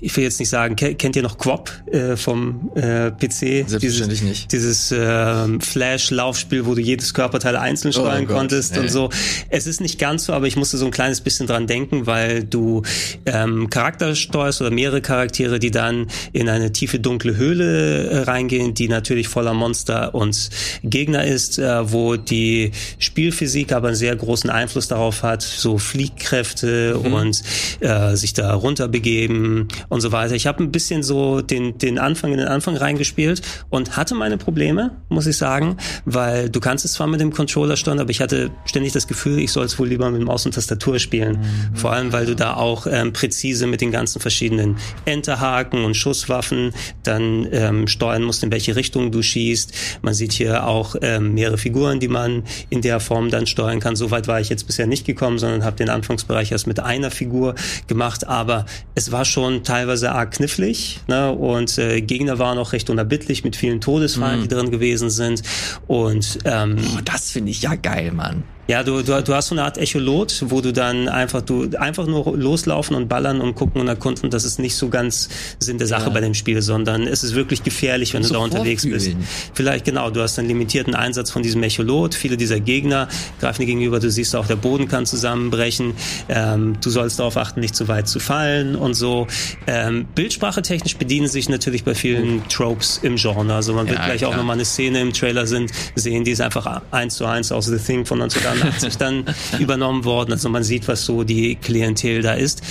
ich 0.00 0.16
will 0.16 0.24
jetzt 0.24 0.40
nicht 0.40 0.50
sagen, 0.50 0.76
kennt 0.76 1.16
ihr 1.16 1.22
noch 1.22 1.38
Quop 1.38 1.72
äh, 1.90 2.16
vom 2.16 2.70
äh, 2.74 3.10
PC? 3.10 3.66
Selbstverständlich 3.66 4.20
dieses, 4.20 4.22
nicht. 4.22 4.52
Dieses 4.52 4.92
äh, 4.92 5.58
Flash-Laufspiel, 5.58 6.66
wo 6.66 6.74
du 6.74 6.82
jedes 6.82 7.14
Körperteil 7.14 7.56
einzeln 7.56 7.90
oh 7.90 8.00
steuern 8.00 8.26
oh 8.28 8.32
konntest 8.32 8.74
hey. 8.74 8.82
und 8.82 8.90
so. 8.90 9.08
Es 9.48 9.66
ist 9.66 9.80
nicht 9.80 9.98
ganz 9.98 10.26
so, 10.26 10.34
aber 10.34 10.46
ich 10.46 10.56
musste 10.56 10.76
so 10.76 10.84
ein 10.84 10.90
kleines 10.90 11.20
bisschen 11.22 11.29
dran 11.38 11.66
denken, 11.66 12.06
weil 12.06 12.44
du 12.44 12.82
ähm, 13.26 13.70
Charakter 13.70 14.14
steuerst 14.14 14.60
oder 14.60 14.70
mehrere 14.70 15.00
Charaktere, 15.00 15.58
die 15.58 15.70
dann 15.70 16.06
in 16.32 16.48
eine 16.48 16.72
tiefe 16.72 16.98
dunkle 16.98 17.36
Höhle 17.36 18.08
äh, 18.08 18.18
reingehen, 18.22 18.74
die 18.74 18.88
natürlich 18.88 19.28
voller 19.28 19.54
Monster 19.54 20.14
und 20.14 20.50
Gegner 20.82 21.24
ist, 21.24 21.58
äh, 21.58 21.92
wo 21.92 22.16
die 22.16 22.72
Spielphysik 22.98 23.72
aber 23.72 23.88
einen 23.88 23.96
sehr 23.96 24.14
großen 24.16 24.50
Einfluss 24.50 24.88
darauf 24.88 25.22
hat, 25.22 25.42
so 25.42 25.78
Fliehkräfte 25.78 26.98
mhm. 27.02 27.12
und 27.12 27.42
äh, 27.80 28.16
sich 28.16 28.32
da 28.32 28.54
runterbegeben 28.54 29.68
und 29.88 30.00
so 30.00 30.12
weiter. 30.12 30.34
Ich 30.34 30.46
habe 30.46 30.62
ein 30.62 30.72
bisschen 30.72 31.02
so 31.02 31.40
den, 31.40 31.78
den 31.78 31.98
Anfang 31.98 32.32
in 32.32 32.38
den 32.38 32.48
Anfang 32.48 32.76
reingespielt 32.76 33.42
und 33.68 33.96
hatte 33.96 34.14
meine 34.14 34.36
Probleme, 34.36 34.92
muss 35.08 35.26
ich 35.26 35.36
sagen, 35.36 35.76
weil 36.04 36.48
du 36.50 36.60
kannst 36.60 36.84
es 36.84 36.92
zwar 36.92 37.06
mit 37.06 37.20
dem 37.20 37.32
Controller 37.32 37.76
steuern, 37.76 38.00
aber 38.00 38.10
ich 38.10 38.20
hatte 38.20 38.50
ständig 38.64 38.92
das 38.92 39.06
Gefühl, 39.06 39.38
ich 39.38 39.52
soll 39.52 39.66
es 39.66 39.78
wohl 39.78 39.88
lieber 39.88 40.10
mit 40.10 40.22
Maus 40.22 40.46
und 40.46 40.52
Tastatur 40.54 40.98
spielen. 40.98 41.19
Mhm. 41.28 41.76
Vor 41.76 41.92
allem, 41.92 42.12
weil 42.12 42.26
du 42.26 42.34
da 42.34 42.54
auch 42.54 42.86
ähm, 42.86 43.12
präzise 43.12 43.66
mit 43.66 43.80
den 43.80 43.90
ganzen 43.90 44.20
verschiedenen 44.20 44.76
Enterhaken 45.04 45.84
und 45.84 45.94
Schusswaffen 45.94 46.72
dann 47.02 47.48
ähm, 47.52 47.86
steuern 47.86 48.22
musst, 48.22 48.42
in 48.42 48.50
welche 48.50 48.76
Richtung 48.76 49.12
du 49.12 49.22
schießt. 49.22 49.72
Man 50.02 50.14
sieht 50.14 50.32
hier 50.32 50.66
auch 50.66 50.96
ähm, 51.02 51.34
mehrere 51.34 51.58
Figuren, 51.58 52.00
die 52.00 52.08
man 52.08 52.44
in 52.70 52.82
der 52.82 53.00
Form 53.00 53.30
dann 53.30 53.46
steuern 53.46 53.80
kann. 53.80 53.96
Soweit 53.96 54.28
war 54.28 54.40
ich 54.40 54.48
jetzt 54.48 54.66
bisher 54.66 54.86
nicht 54.86 55.06
gekommen, 55.06 55.38
sondern 55.38 55.64
habe 55.64 55.76
den 55.76 55.88
Anfangsbereich 55.88 56.52
erst 56.52 56.66
mit 56.66 56.80
einer 56.80 57.10
Figur 57.10 57.54
gemacht. 57.86 58.26
Aber 58.26 58.66
es 58.94 59.12
war 59.12 59.24
schon 59.24 59.64
teilweise 59.64 60.12
arg 60.12 60.32
knifflig 60.32 61.00
ne? 61.06 61.32
und 61.32 61.78
äh, 61.78 62.00
Gegner 62.00 62.38
waren 62.38 62.58
auch 62.58 62.72
recht 62.72 62.90
unerbittlich 62.90 63.44
mit 63.44 63.56
vielen 63.56 63.80
Todesfallen, 63.80 64.38
mhm. 64.38 64.42
die 64.42 64.48
drin 64.48 64.70
gewesen 64.70 65.10
sind. 65.10 65.42
Und 65.86 66.38
ähm, 66.44 66.76
oh, 66.96 67.00
das 67.04 67.30
finde 67.30 67.50
ich 67.50 67.62
ja 67.62 67.74
geil, 67.74 68.12
Mann. 68.12 68.44
Ja, 68.68 68.84
du, 68.84 69.02
du, 69.02 69.20
du 69.20 69.34
hast 69.34 69.48
so 69.48 69.54
eine 69.54 69.64
Art 69.64 69.78
Echolot, 69.78 70.44
wo 70.46 70.60
du 70.60 70.72
dann 70.72 71.08
einfach 71.08 71.42
du 71.42 71.68
einfach 71.76 72.06
nur 72.06 72.36
loslaufen 72.36 72.94
und 72.94 73.08
ballern 73.08 73.40
und 73.40 73.56
gucken 73.56 73.80
und 73.80 73.88
erkunden. 73.88 74.30
Das 74.30 74.44
ist 74.44 74.60
nicht 74.60 74.76
so 74.76 74.88
ganz 74.88 75.28
Sinn 75.58 75.78
der 75.78 75.88
Sache 75.88 76.04
ja. 76.04 76.10
bei 76.10 76.20
dem 76.20 76.34
Spiel, 76.34 76.62
sondern 76.62 77.08
es 77.08 77.24
ist 77.24 77.34
wirklich 77.34 77.64
gefährlich, 77.64 78.14
wenn 78.14 78.22
du 78.22 78.28
da 78.28 78.38
unterwegs 78.38 78.84
bist. 78.88 79.10
Vielleicht 79.54 79.84
genau, 79.84 80.10
du 80.10 80.20
hast 80.20 80.38
einen 80.38 80.46
limitierten 80.46 80.94
Einsatz 80.94 81.30
von 81.30 81.42
diesem 81.42 81.62
Echolot. 81.62 82.14
Viele 82.14 82.36
dieser 82.36 82.60
Gegner 82.60 83.08
greifen 83.40 83.62
dir 83.62 83.66
gegenüber. 83.66 83.98
Du 83.98 84.10
siehst 84.10 84.36
auch, 84.36 84.46
der 84.46 84.56
Boden 84.56 84.86
kann 84.86 85.04
zusammenbrechen. 85.04 85.94
Ähm, 86.28 86.76
du 86.80 86.90
sollst 86.90 87.18
darauf 87.18 87.36
achten, 87.36 87.60
nicht 87.60 87.74
zu 87.74 87.88
weit 87.88 88.08
zu 88.08 88.20
fallen 88.20 88.76
und 88.76 88.94
so. 88.94 89.26
Ähm, 89.66 90.06
Bildsprache 90.14 90.62
technisch 90.62 90.96
bedienen 90.96 91.26
sich 91.26 91.48
natürlich 91.48 91.82
bei 91.82 91.94
vielen 91.94 92.46
Tropes 92.48 93.00
im 93.02 93.16
Genre. 93.16 93.52
Also 93.52 93.72
man 93.72 93.88
wird 93.88 93.98
ja, 93.98 94.06
gleich 94.06 94.18
klar. 94.18 94.30
auch 94.30 94.36
nochmal 94.36 94.54
eine 94.54 94.64
Szene 94.64 95.00
im 95.00 95.12
Trailer 95.12 95.46
sind, 95.46 95.72
sehen, 95.96 96.22
die 96.22 96.30
ist 96.30 96.40
einfach 96.40 96.82
eins 96.92 97.16
zu 97.16 97.26
eins 97.26 97.50
aus 97.50 97.66
The 97.66 97.78
Thing 97.78 98.06
von 98.06 98.18
19 98.18 98.42
1980 98.70 98.96
dann 98.98 99.24
übernommen 99.58 100.04
worden. 100.04 100.32
Also 100.32 100.48
man 100.48 100.62
sieht, 100.62 100.88
was 100.88 101.04
so 101.04 101.24
die 101.24 101.56
Klientel 101.56 102.22
da 102.22 102.34
ist. 102.34 102.62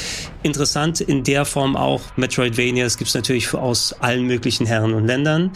Interessant 0.44 1.02
in 1.02 1.24
der 1.24 1.46
Form 1.46 1.76
auch 1.76 2.02
Metroidvanias 2.16 2.98
gibt 2.98 3.10
es 3.10 3.16
natürlich 3.16 3.54
aus 3.54 3.94
allen 4.00 4.26
möglichen 4.26 4.66
Herren 4.66 4.94
und 4.94 5.06
Ländern. 5.06 5.52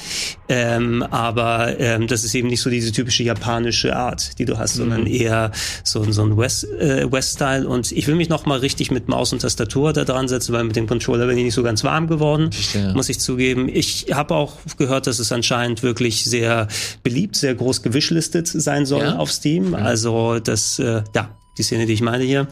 Ähm, 0.50 1.04
aber 1.04 1.80
ähm, 1.80 2.08
das 2.08 2.24
ist 2.24 2.36
eben 2.36 2.48
nicht 2.48 2.62
so 2.62 2.70
diese 2.70 2.92
typische 2.92 3.24
japanische 3.24 3.96
Art, 3.96 4.38
die 4.40 4.46
du 4.46 4.58
hast, 4.58 4.76
mhm. 4.76 4.80
sondern 4.80 5.08
eher 5.08 5.52
so, 5.84 6.04
so 6.12 6.24
ein 6.24 6.38
West, 6.38 6.66
äh, 6.66 7.10
West-Style. 7.10 7.68
Und 7.68 7.92
ich 7.92 8.08
will 8.08 8.16
mich 8.16 8.30
noch 8.30 8.46
mal 8.46 8.60
richtig 8.60 8.92
mit 8.92 9.08
Maus 9.08 9.32
und 9.32 9.40
Tastatur 9.40 9.94
da 9.94 10.04
dran 10.04 10.28
setzen, 10.28 10.54
weil 10.54 10.64
mit 10.64 10.76
dem 10.76 10.88
Controller 10.88 11.28
bin 11.28 11.38
ich 11.38 11.46
nicht 11.46 11.54
so 11.54 11.64
ganz 11.64 11.84
warm 11.84 12.08
geworden, 12.08 12.52
Verstehe. 12.52 12.94
muss 12.94 13.10
ich 13.10 13.20
zugeben. 13.20 13.70
Ich 13.70 14.08
habe 14.12 14.36
auch 14.36 14.58
gehört, 14.78 15.08
dass 15.08 15.20
es 15.20 15.32
anscheinend 15.32 15.84
wirklich 15.84 16.26
sehr 16.26 16.68
beliebt, 17.04 17.36
sehr 17.36 17.56
groß 17.56 17.82
gewischlistet 17.84 18.48
sein 18.48 18.86
soll 18.86 19.04
ja? 19.04 19.16
auf 19.18 19.32
Steam. 19.32 19.76
Also 19.76 20.13
das, 20.44 20.80
äh, 20.80 21.04
ja, 21.16 21.30
die 21.58 21.64
Szene, 21.64 21.86
die 21.86 21.94
ich 21.94 22.02
meine 22.02 22.24
hier. 22.24 22.48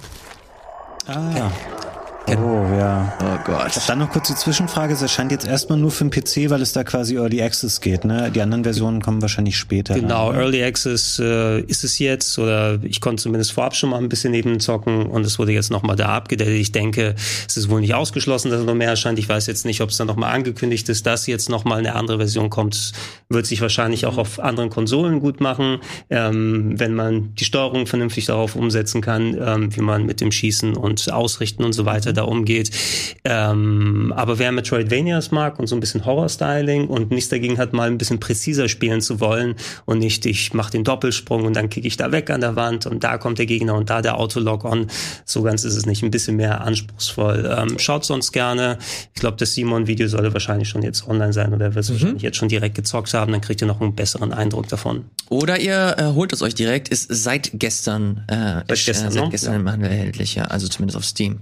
Ah. 1.07 1.51
Oh 2.27 2.67
ja. 2.77 3.11
Oh 3.19 3.39
Gott. 3.43 3.71
Dann 3.87 3.99
noch 3.99 4.09
kurz 4.11 4.27
die 4.27 4.35
Zwischenfrage. 4.35 4.93
Es 4.93 5.01
erscheint 5.01 5.31
jetzt 5.31 5.47
erstmal 5.47 5.79
nur 5.79 5.89
für 5.89 6.05
den 6.05 6.11
PC, 6.11 6.51
weil 6.51 6.61
es 6.61 6.71
da 6.71 6.83
quasi 6.83 7.15
Early 7.15 7.41
Access 7.41 7.81
geht. 7.81 8.05
Ne? 8.05 8.31
Die 8.31 8.41
anderen 8.41 8.63
Versionen 8.63 9.01
kommen 9.01 9.21
wahrscheinlich 9.23 9.57
später. 9.57 9.95
Genau, 9.95 10.27
rein, 10.27 10.37
ne? 10.37 10.43
Early 10.43 10.63
Access 10.63 11.19
äh, 11.19 11.61
ist 11.61 11.83
es 11.83 11.97
jetzt 11.97 12.37
oder 12.37 12.79
ich 12.83 13.01
konnte 13.01 13.23
zumindest 13.23 13.53
vorab 13.53 13.75
schon 13.75 13.89
mal 13.89 13.97
ein 13.97 14.07
bisschen 14.07 14.31
neben 14.31 14.59
zocken 14.59 15.07
und 15.07 15.25
es 15.25 15.39
wurde 15.39 15.51
jetzt 15.51 15.71
nochmal 15.71 15.95
da 15.95 16.09
abgedatet. 16.09 16.53
Ich 16.53 16.71
denke, 16.71 17.15
es 17.47 17.57
ist 17.57 17.69
wohl 17.69 17.81
nicht 17.81 17.95
ausgeschlossen, 17.95 18.51
dass 18.51 18.59
es 18.59 18.65
noch 18.65 18.75
mehr 18.75 18.89
erscheint. 18.89 19.17
Ich 19.17 19.27
weiß 19.27 19.47
jetzt 19.47 19.65
nicht, 19.65 19.81
ob 19.81 19.89
es 19.89 19.97
dann 19.97 20.07
nochmal 20.07 20.33
angekündigt 20.33 20.87
ist, 20.89 21.07
dass 21.07 21.25
jetzt 21.25 21.49
nochmal 21.49 21.79
eine 21.79 21.95
andere 21.95 22.17
Version 22.17 22.51
kommt. 22.51 22.91
Wird 23.29 23.47
sich 23.47 23.61
wahrscheinlich 23.61 24.05
auch 24.05 24.17
auf 24.17 24.39
anderen 24.39 24.69
Konsolen 24.69 25.21
gut 25.21 25.41
machen, 25.41 25.79
ähm, 26.11 26.79
wenn 26.79 26.93
man 26.93 27.33
die 27.35 27.45
Steuerung 27.45 27.87
vernünftig 27.87 28.27
darauf 28.27 28.55
umsetzen 28.55 29.01
kann, 29.01 29.35
ähm, 29.41 29.75
wie 29.75 29.81
man 29.81 30.05
mit 30.05 30.21
dem 30.21 30.31
Schießen 30.31 30.77
und 30.77 31.11
Ausrichten 31.11 31.63
und 31.63 31.73
so 31.73 31.85
weiter 31.85 32.10
da 32.13 32.23
umgeht. 32.23 32.71
Ähm, 33.23 34.13
aber 34.15 34.39
wer 34.39 34.51
Metroidvanias 34.51 35.31
mag 35.31 35.59
und 35.59 35.67
so 35.67 35.75
ein 35.75 35.79
bisschen 35.79 36.05
Horror-Styling 36.05 36.87
und 36.87 37.11
nichts 37.11 37.29
dagegen 37.29 37.57
hat, 37.57 37.73
mal 37.73 37.87
ein 37.87 37.97
bisschen 37.97 38.19
präziser 38.19 38.67
spielen 38.67 39.01
zu 39.01 39.19
wollen 39.19 39.55
und 39.85 39.99
nicht, 39.99 40.25
ich 40.25 40.53
mache 40.53 40.71
den 40.71 40.83
Doppelsprung 40.83 41.45
und 41.45 41.55
dann 41.55 41.69
kicke 41.69 41.87
ich 41.87 41.97
da 41.97 42.11
weg 42.11 42.29
an 42.29 42.41
der 42.41 42.55
Wand 42.55 42.85
und 42.85 43.03
da 43.03 43.17
kommt 43.17 43.39
der 43.39 43.45
Gegner 43.45 43.75
und 43.75 43.89
da 43.89 44.01
der 44.01 44.17
Autolog-on. 44.17 44.87
So 45.25 45.41
ganz 45.43 45.63
ist 45.63 45.75
es 45.75 45.85
nicht. 45.85 46.03
Ein 46.03 46.11
bisschen 46.11 46.37
mehr 46.37 46.61
anspruchsvoll. 46.61 47.55
Ähm, 47.57 47.79
schaut 47.79 48.05
sonst 48.05 48.31
gerne. 48.31 48.77
Ich 49.13 49.19
glaube, 49.19 49.37
das 49.37 49.53
Simon-Video 49.53 50.07
sollte 50.07 50.33
wahrscheinlich 50.33 50.69
schon 50.69 50.81
jetzt 50.81 51.07
online 51.07 51.33
sein 51.33 51.53
oder 51.53 51.75
wird 51.75 51.83
es 51.83 51.89
mhm. 51.89 51.93
wahrscheinlich 51.93 52.23
jetzt 52.23 52.37
schon 52.37 52.49
direkt 52.49 52.75
gezockt 52.75 53.13
haben. 53.13 53.31
Dann 53.31 53.41
kriegt 53.41 53.61
ihr 53.61 53.67
noch 53.67 53.81
einen 53.81 53.95
besseren 53.95 54.33
Eindruck 54.33 54.67
davon. 54.67 55.05
Oder 55.29 55.59
ihr 55.59 55.95
äh, 55.97 56.03
holt 56.13 56.33
es 56.33 56.41
euch 56.41 56.55
direkt. 56.55 56.89
Ist 56.89 57.07
seit 57.09 57.51
gestern, 57.53 58.25
äh, 58.27 58.63
seit 58.67 58.85
gestern, 58.85 59.07
äh, 59.07 59.11
seit 59.11 59.31
gestern 59.31 59.65
ja. 59.65 59.87
erhältlich, 59.87 60.35
ja. 60.35 60.45
Also 60.45 60.67
zumindest 60.67 60.97
auf 60.97 61.05
Steam. 61.05 61.41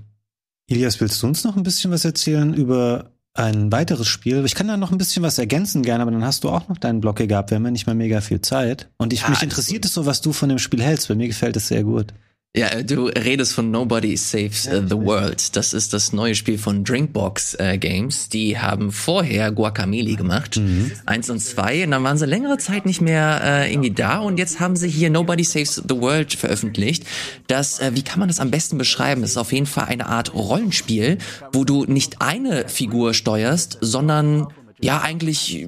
Ilias, 0.69 1.01
willst 1.01 1.21
du 1.23 1.27
uns 1.27 1.43
noch 1.43 1.57
ein 1.57 1.63
bisschen 1.63 1.91
was 1.91 2.05
erzählen 2.05 2.53
über 2.53 3.09
ein 3.33 3.71
weiteres 3.71 4.07
Spiel? 4.07 4.45
Ich 4.45 4.53
kann 4.53 4.67
da 4.67 4.77
noch 4.77 4.91
ein 4.91 4.99
bisschen 4.99 5.23
was 5.23 5.39
ergänzen 5.39 5.81
gerne, 5.81 6.03
aber 6.03 6.11
dann 6.11 6.23
hast 6.23 6.43
du 6.43 6.49
auch 6.49 6.67
noch 6.67 6.77
deinen 6.77 7.01
Blog 7.01 7.15
gehabt. 7.15 7.49
Wir 7.49 7.55
haben 7.55 7.65
ja 7.65 7.71
nicht 7.71 7.87
mal 7.87 7.95
mega 7.95 8.21
viel 8.21 8.39
Zeit. 8.41 8.87
Und 8.97 9.11
ich, 9.11 9.21
ja, 9.21 9.29
mich 9.29 9.41
interessiert 9.41 9.83
es 9.85 9.95
so, 9.95 10.05
was 10.05 10.21
du 10.21 10.31
von 10.31 10.47
dem 10.47 10.59
Spiel 10.59 10.83
hältst. 10.83 11.07
Bei 11.07 11.15
mir 11.15 11.27
gefällt 11.27 11.57
es 11.57 11.69
sehr 11.69 11.83
gut. 11.83 12.13
Ja, 12.55 12.81
du 12.81 13.05
redest 13.05 13.53
von 13.53 13.69
Nobody 13.69 14.17
Saves 14.17 14.65
uh, 14.65 14.81
the 14.81 14.95
World. 14.95 15.55
Das 15.55 15.71
ist 15.75 15.93
das 15.93 16.13
neue 16.13 16.33
Spiel 16.33 16.57
von 16.57 16.83
Drinkbox 16.83 17.55
uh, 17.61 17.77
Games. 17.77 18.27
Die 18.27 18.57
haben 18.57 18.91
vorher 18.91 19.51
Guacamole 19.51 20.15
gemacht. 20.15 20.57
Mhm. 20.57 20.91
Eins 21.05 21.29
und 21.29 21.39
zwei. 21.41 21.83
Und 21.83 21.91
dann 21.91 22.03
waren 22.03 22.17
sie 22.17 22.25
längere 22.25 22.57
Zeit 22.57 22.87
nicht 22.87 23.01
mehr 23.01 23.39
uh, 23.67 23.71
irgendwie 23.71 23.91
da. 23.91 24.17
Und 24.17 24.39
jetzt 24.39 24.59
haben 24.59 24.75
sie 24.75 24.89
hier 24.89 25.11
Nobody 25.11 25.43
Saves 25.43 25.75
the 25.75 25.95
World 25.95 26.33
veröffentlicht. 26.33 27.05
Das, 27.45 27.81
wie 27.93 28.01
kann 28.01 28.17
man 28.17 28.29
das 28.29 28.39
am 28.39 28.49
besten 28.49 28.79
beschreiben? 28.79 29.21
Das 29.21 29.31
ist 29.31 29.37
auf 29.37 29.53
jeden 29.53 29.67
Fall 29.67 29.85
eine 29.85 30.07
Art 30.07 30.33
Rollenspiel, 30.33 31.19
wo 31.53 31.65
du 31.65 31.85
nicht 31.85 32.19
eine 32.19 32.67
Figur 32.67 33.13
steuerst, 33.13 33.77
sondern 33.81 34.47
ja 34.81 35.01
eigentlich 35.01 35.67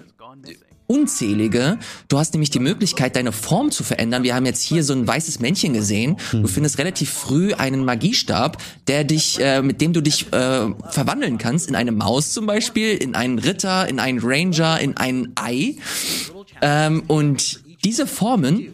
unzählige. 0.92 1.80
Du 2.10 2.20
hast 2.20 2.34
nämlich 2.34 2.50
die 2.50 2.60
Möglichkeit, 2.60 3.16
deine 3.16 3.32
Form 3.32 3.72
zu 3.72 3.84
verändern. 3.84 4.24
Wir 4.24 4.36
haben 4.36 4.46
jetzt 4.46 4.62
hier 4.62 4.84
so 4.84 4.92
ein 4.92 5.08
weißes 5.08 5.40
Männchen 5.40 5.72
gesehen. 5.72 6.18
Du 6.32 6.40
hm. 6.40 6.48
findest 6.48 6.78
relativ 6.80 7.10
früh 7.10 7.54
einen 7.54 7.86
Magiestab, 7.86 8.62
der 8.88 9.06
dich, 9.06 9.40
äh, 9.40 9.62
mit 9.62 9.80
dem 9.80 9.94
du 9.94 10.02
dich 10.02 10.28
äh, 10.34 10.68
verwandeln 10.90 11.38
kannst 11.38 11.70
in 11.70 11.76
eine 11.76 11.94
Maus 11.94 12.34
zum 12.34 12.46
Beispiel, 12.46 12.98
in 12.98 13.16
einen 13.16 13.40
Ritter, 13.40 13.88
in 13.88 14.00
einen 14.00 14.20
Ranger, 14.22 14.82
in 14.82 14.98
ein 14.98 15.32
Ei. 15.36 15.76
Ähm, 16.62 17.04
und 17.08 17.62
diese 17.86 18.06
Formen 18.06 18.68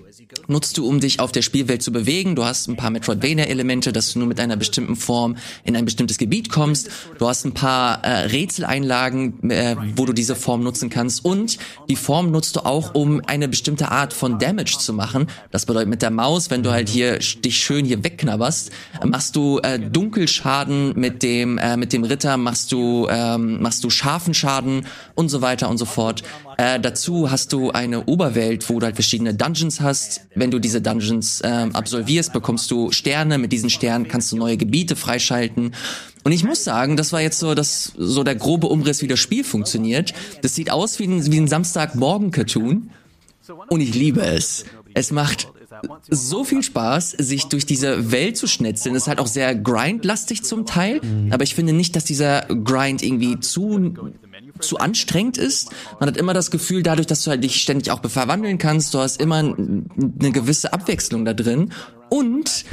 nutzt 0.48 0.78
du, 0.78 0.88
um 0.88 1.00
dich 1.00 1.20
auf 1.20 1.32
der 1.32 1.42
Spielwelt 1.42 1.82
zu 1.82 1.92
bewegen. 1.92 2.36
Du 2.36 2.46
hast 2.46 2.68
ein 2.68 2.76
paar 2.76 2.90
Metroidvania-Elemente, 2.90 3.94
dass 3.94 4.14
du 4.14 4.20
nur 4.20 4.28
mit 4.28 4.40
einer 4.40 4.58
bestimmten 4.58 4.96
Form 4.96 5.38
in 5.64 5.76
ein 5.76 5.86
bestimmtes 5.86 6.18
Gebiet 6.18 6.50
kommst. 6.50 6.90
Du 7.18 7.28
hast 7.28 7.46
ein 7.46 7.54
paar 7.54 8.04
äh, 8.04 8.26
Rätseleinlagen, 8.28 9.50
äh, 9.50 9.76
wo 9.96 10.06
du 10.06 10.14
diese 10.14 10.36
Form 10.36 10.64
nutzen 10.64 10.90
kannst. 10.90 11.24
Und 11.24 11.58
die 11.90 11.96
Form 11.96 12.32
nutzt 12.32 12.56
du 12.56 12.66
auch, 12.66 12.94
um 12.94 13.22
eine 13.26 13.48
bestimmte 13.48 13.90
Art 13.90 14.14
von 14.14 14.40
Damage 14.40 14.78
zu 14.80 14.94
machen. 14.94 15.28
Das 15.52 15.66
bedeutet 15.66 15.90
mit 15.90 16.02
der 16.02 16.12
Maus, 16.12 16.50
wenn 16.50 16.64
du 16.64 16.72
halt 16.72 16.90
hier 16.90 17.20
dich 17.20 17.58
schön 17.58 17.86
hier 17.86 18.04
wegknabberst, 18.04 18.72
machst 19.06 19.36
du 19.36 19.60
äh, 19.60 19.80
Dunkelschaden 19.80 20.94
mit 20.96 21.24
dem 21.24 21.58
äh, 21.58 21.78
mit 21.78 21.94
dem 21.94 22.04
Ritter, 22.04 22.38
machst 22.38 22.72
du 22.72 23.08
ähm, 23.10 23.62
machst 23.62 23.84
du 23.84 23.90
scharfen 23.90 24.34
Schaden 24.34 24.86
und 25.16 25.30
so 25.30 25.42
weiter 25.42 25.70
und 25.70 25.78
so 25.78 25.86
fort. 25.86 26.24
Äh, 26.58 26.80
dazu 26.80 27.30
hast 27.30 27.54
du 27.54 27.72
eine 27.72 28.06
Oberwelt, 28.06 28.68
wo 28.70 28.80
du 28.80 28.86
halt 28.86 28.96
verschiedene 28.96 29.36
Dungeons 29.36 29.80
hast, 29.80 30.22
wenn 30.34 30.50
du 30.50 30.58
diese 30.58 30.82
Dungeons 30.82 31.42
ähm, 31.44 31.76
absolvierst, 31.76 32.34
bekommst 32.34 32.72
du 32.72 32.92
Sterne. 32.92 33.38
Mit 33.38 33.52
diesen 33.52 33.70
Sternen 33.70 34.08
kannst 34.08 34.32
du 34.32 34.38
neue 34.38 34.58
Gebiete 34.58 34.96
freischalten. 34.96 35.76
Und 36.24 36.32
ich 36.32 36.44
muss 36.44 36.64
sagen, 36.64 36.98
das 36.98 37.14
war 37.14 37.22
jetzt 37.22 37.40
so 37.40 37.54
das 37.54 37.94
so 37.96 38.24
der 38.24 38.36
grobe 38.36 38.68
Umriss, 38.68 39.04
wie 39.04 39.08
das 39.08 39.20
Spiel 39.20 39.44
funktioniert. 39.44 40.14
Das 40.42 40.56
sieht 40.56 40.72
aus 40.72 40.98
wie 40.98 41.06
ein, 41.06 41.32
wie 41.32 41.40
ein 41.40 41.48
Samstagmorgen-Cartoon. 41.48 42.90
Und 43.70 43.82
ich 43.82 43.94
liebe 43.94 44.22
es. 44.22 44.66
Es 44.94 45.12
macht 45.12 45.48
so 46.10 46.44
viel 46.44 46.64
Spaß, 46.64 47.12
sich 47.12 47.46
durch 47.46 47.66
diese 47.66 48.12
Welt 48.12 48.36
zu 48.36 48.48
schnetzeln. 48.48 48.96
Es 48.96 49.04
ist 49.04 49.08
halt 49.08 49.20
auch 49.20 49.28
sehr 49.28 49.54
grindlastig 49.56 50.44
zum 50.44 50.66
Teil, 50.66 51.02
aber 51.30 51.44
ich 51.44 51.56
finde 51.56 51.74
nicht, 51.74 51.96
dass 51.96 52.04
dieser 52.04 52.42
Grind 52.42 53.04
irgendwie 53.04 53.40
zu 53.40 53.94
zu 54.60 54.78
anstrengend 54.78 55.38
ist. 55.38 55.70
Man 56.00 56.10
hat 56.10 56.18
immer 56.18 56.34
das 56.34 56.52
Gefühl, 56.52 56.84
dadurch, 56.84 57.08
dass 57.08 57.24
du 57.24 57.32
halt 57.32 57.44
dich 57.44 57.62
ständig 57.62 57.92
auch 57.92 58.02
verwandeln 58.08 58.58
kannst, 58.58 58.94
du 58.94 59.00
hast 59.00 59.22
immer 59.22 59.38
eine 59.38 60.32
gewisse 60.32 60.74
Abwechslung 60.74 61.26
da 61.26 61.34
drin 61.34 61.72
und 62.10 62.66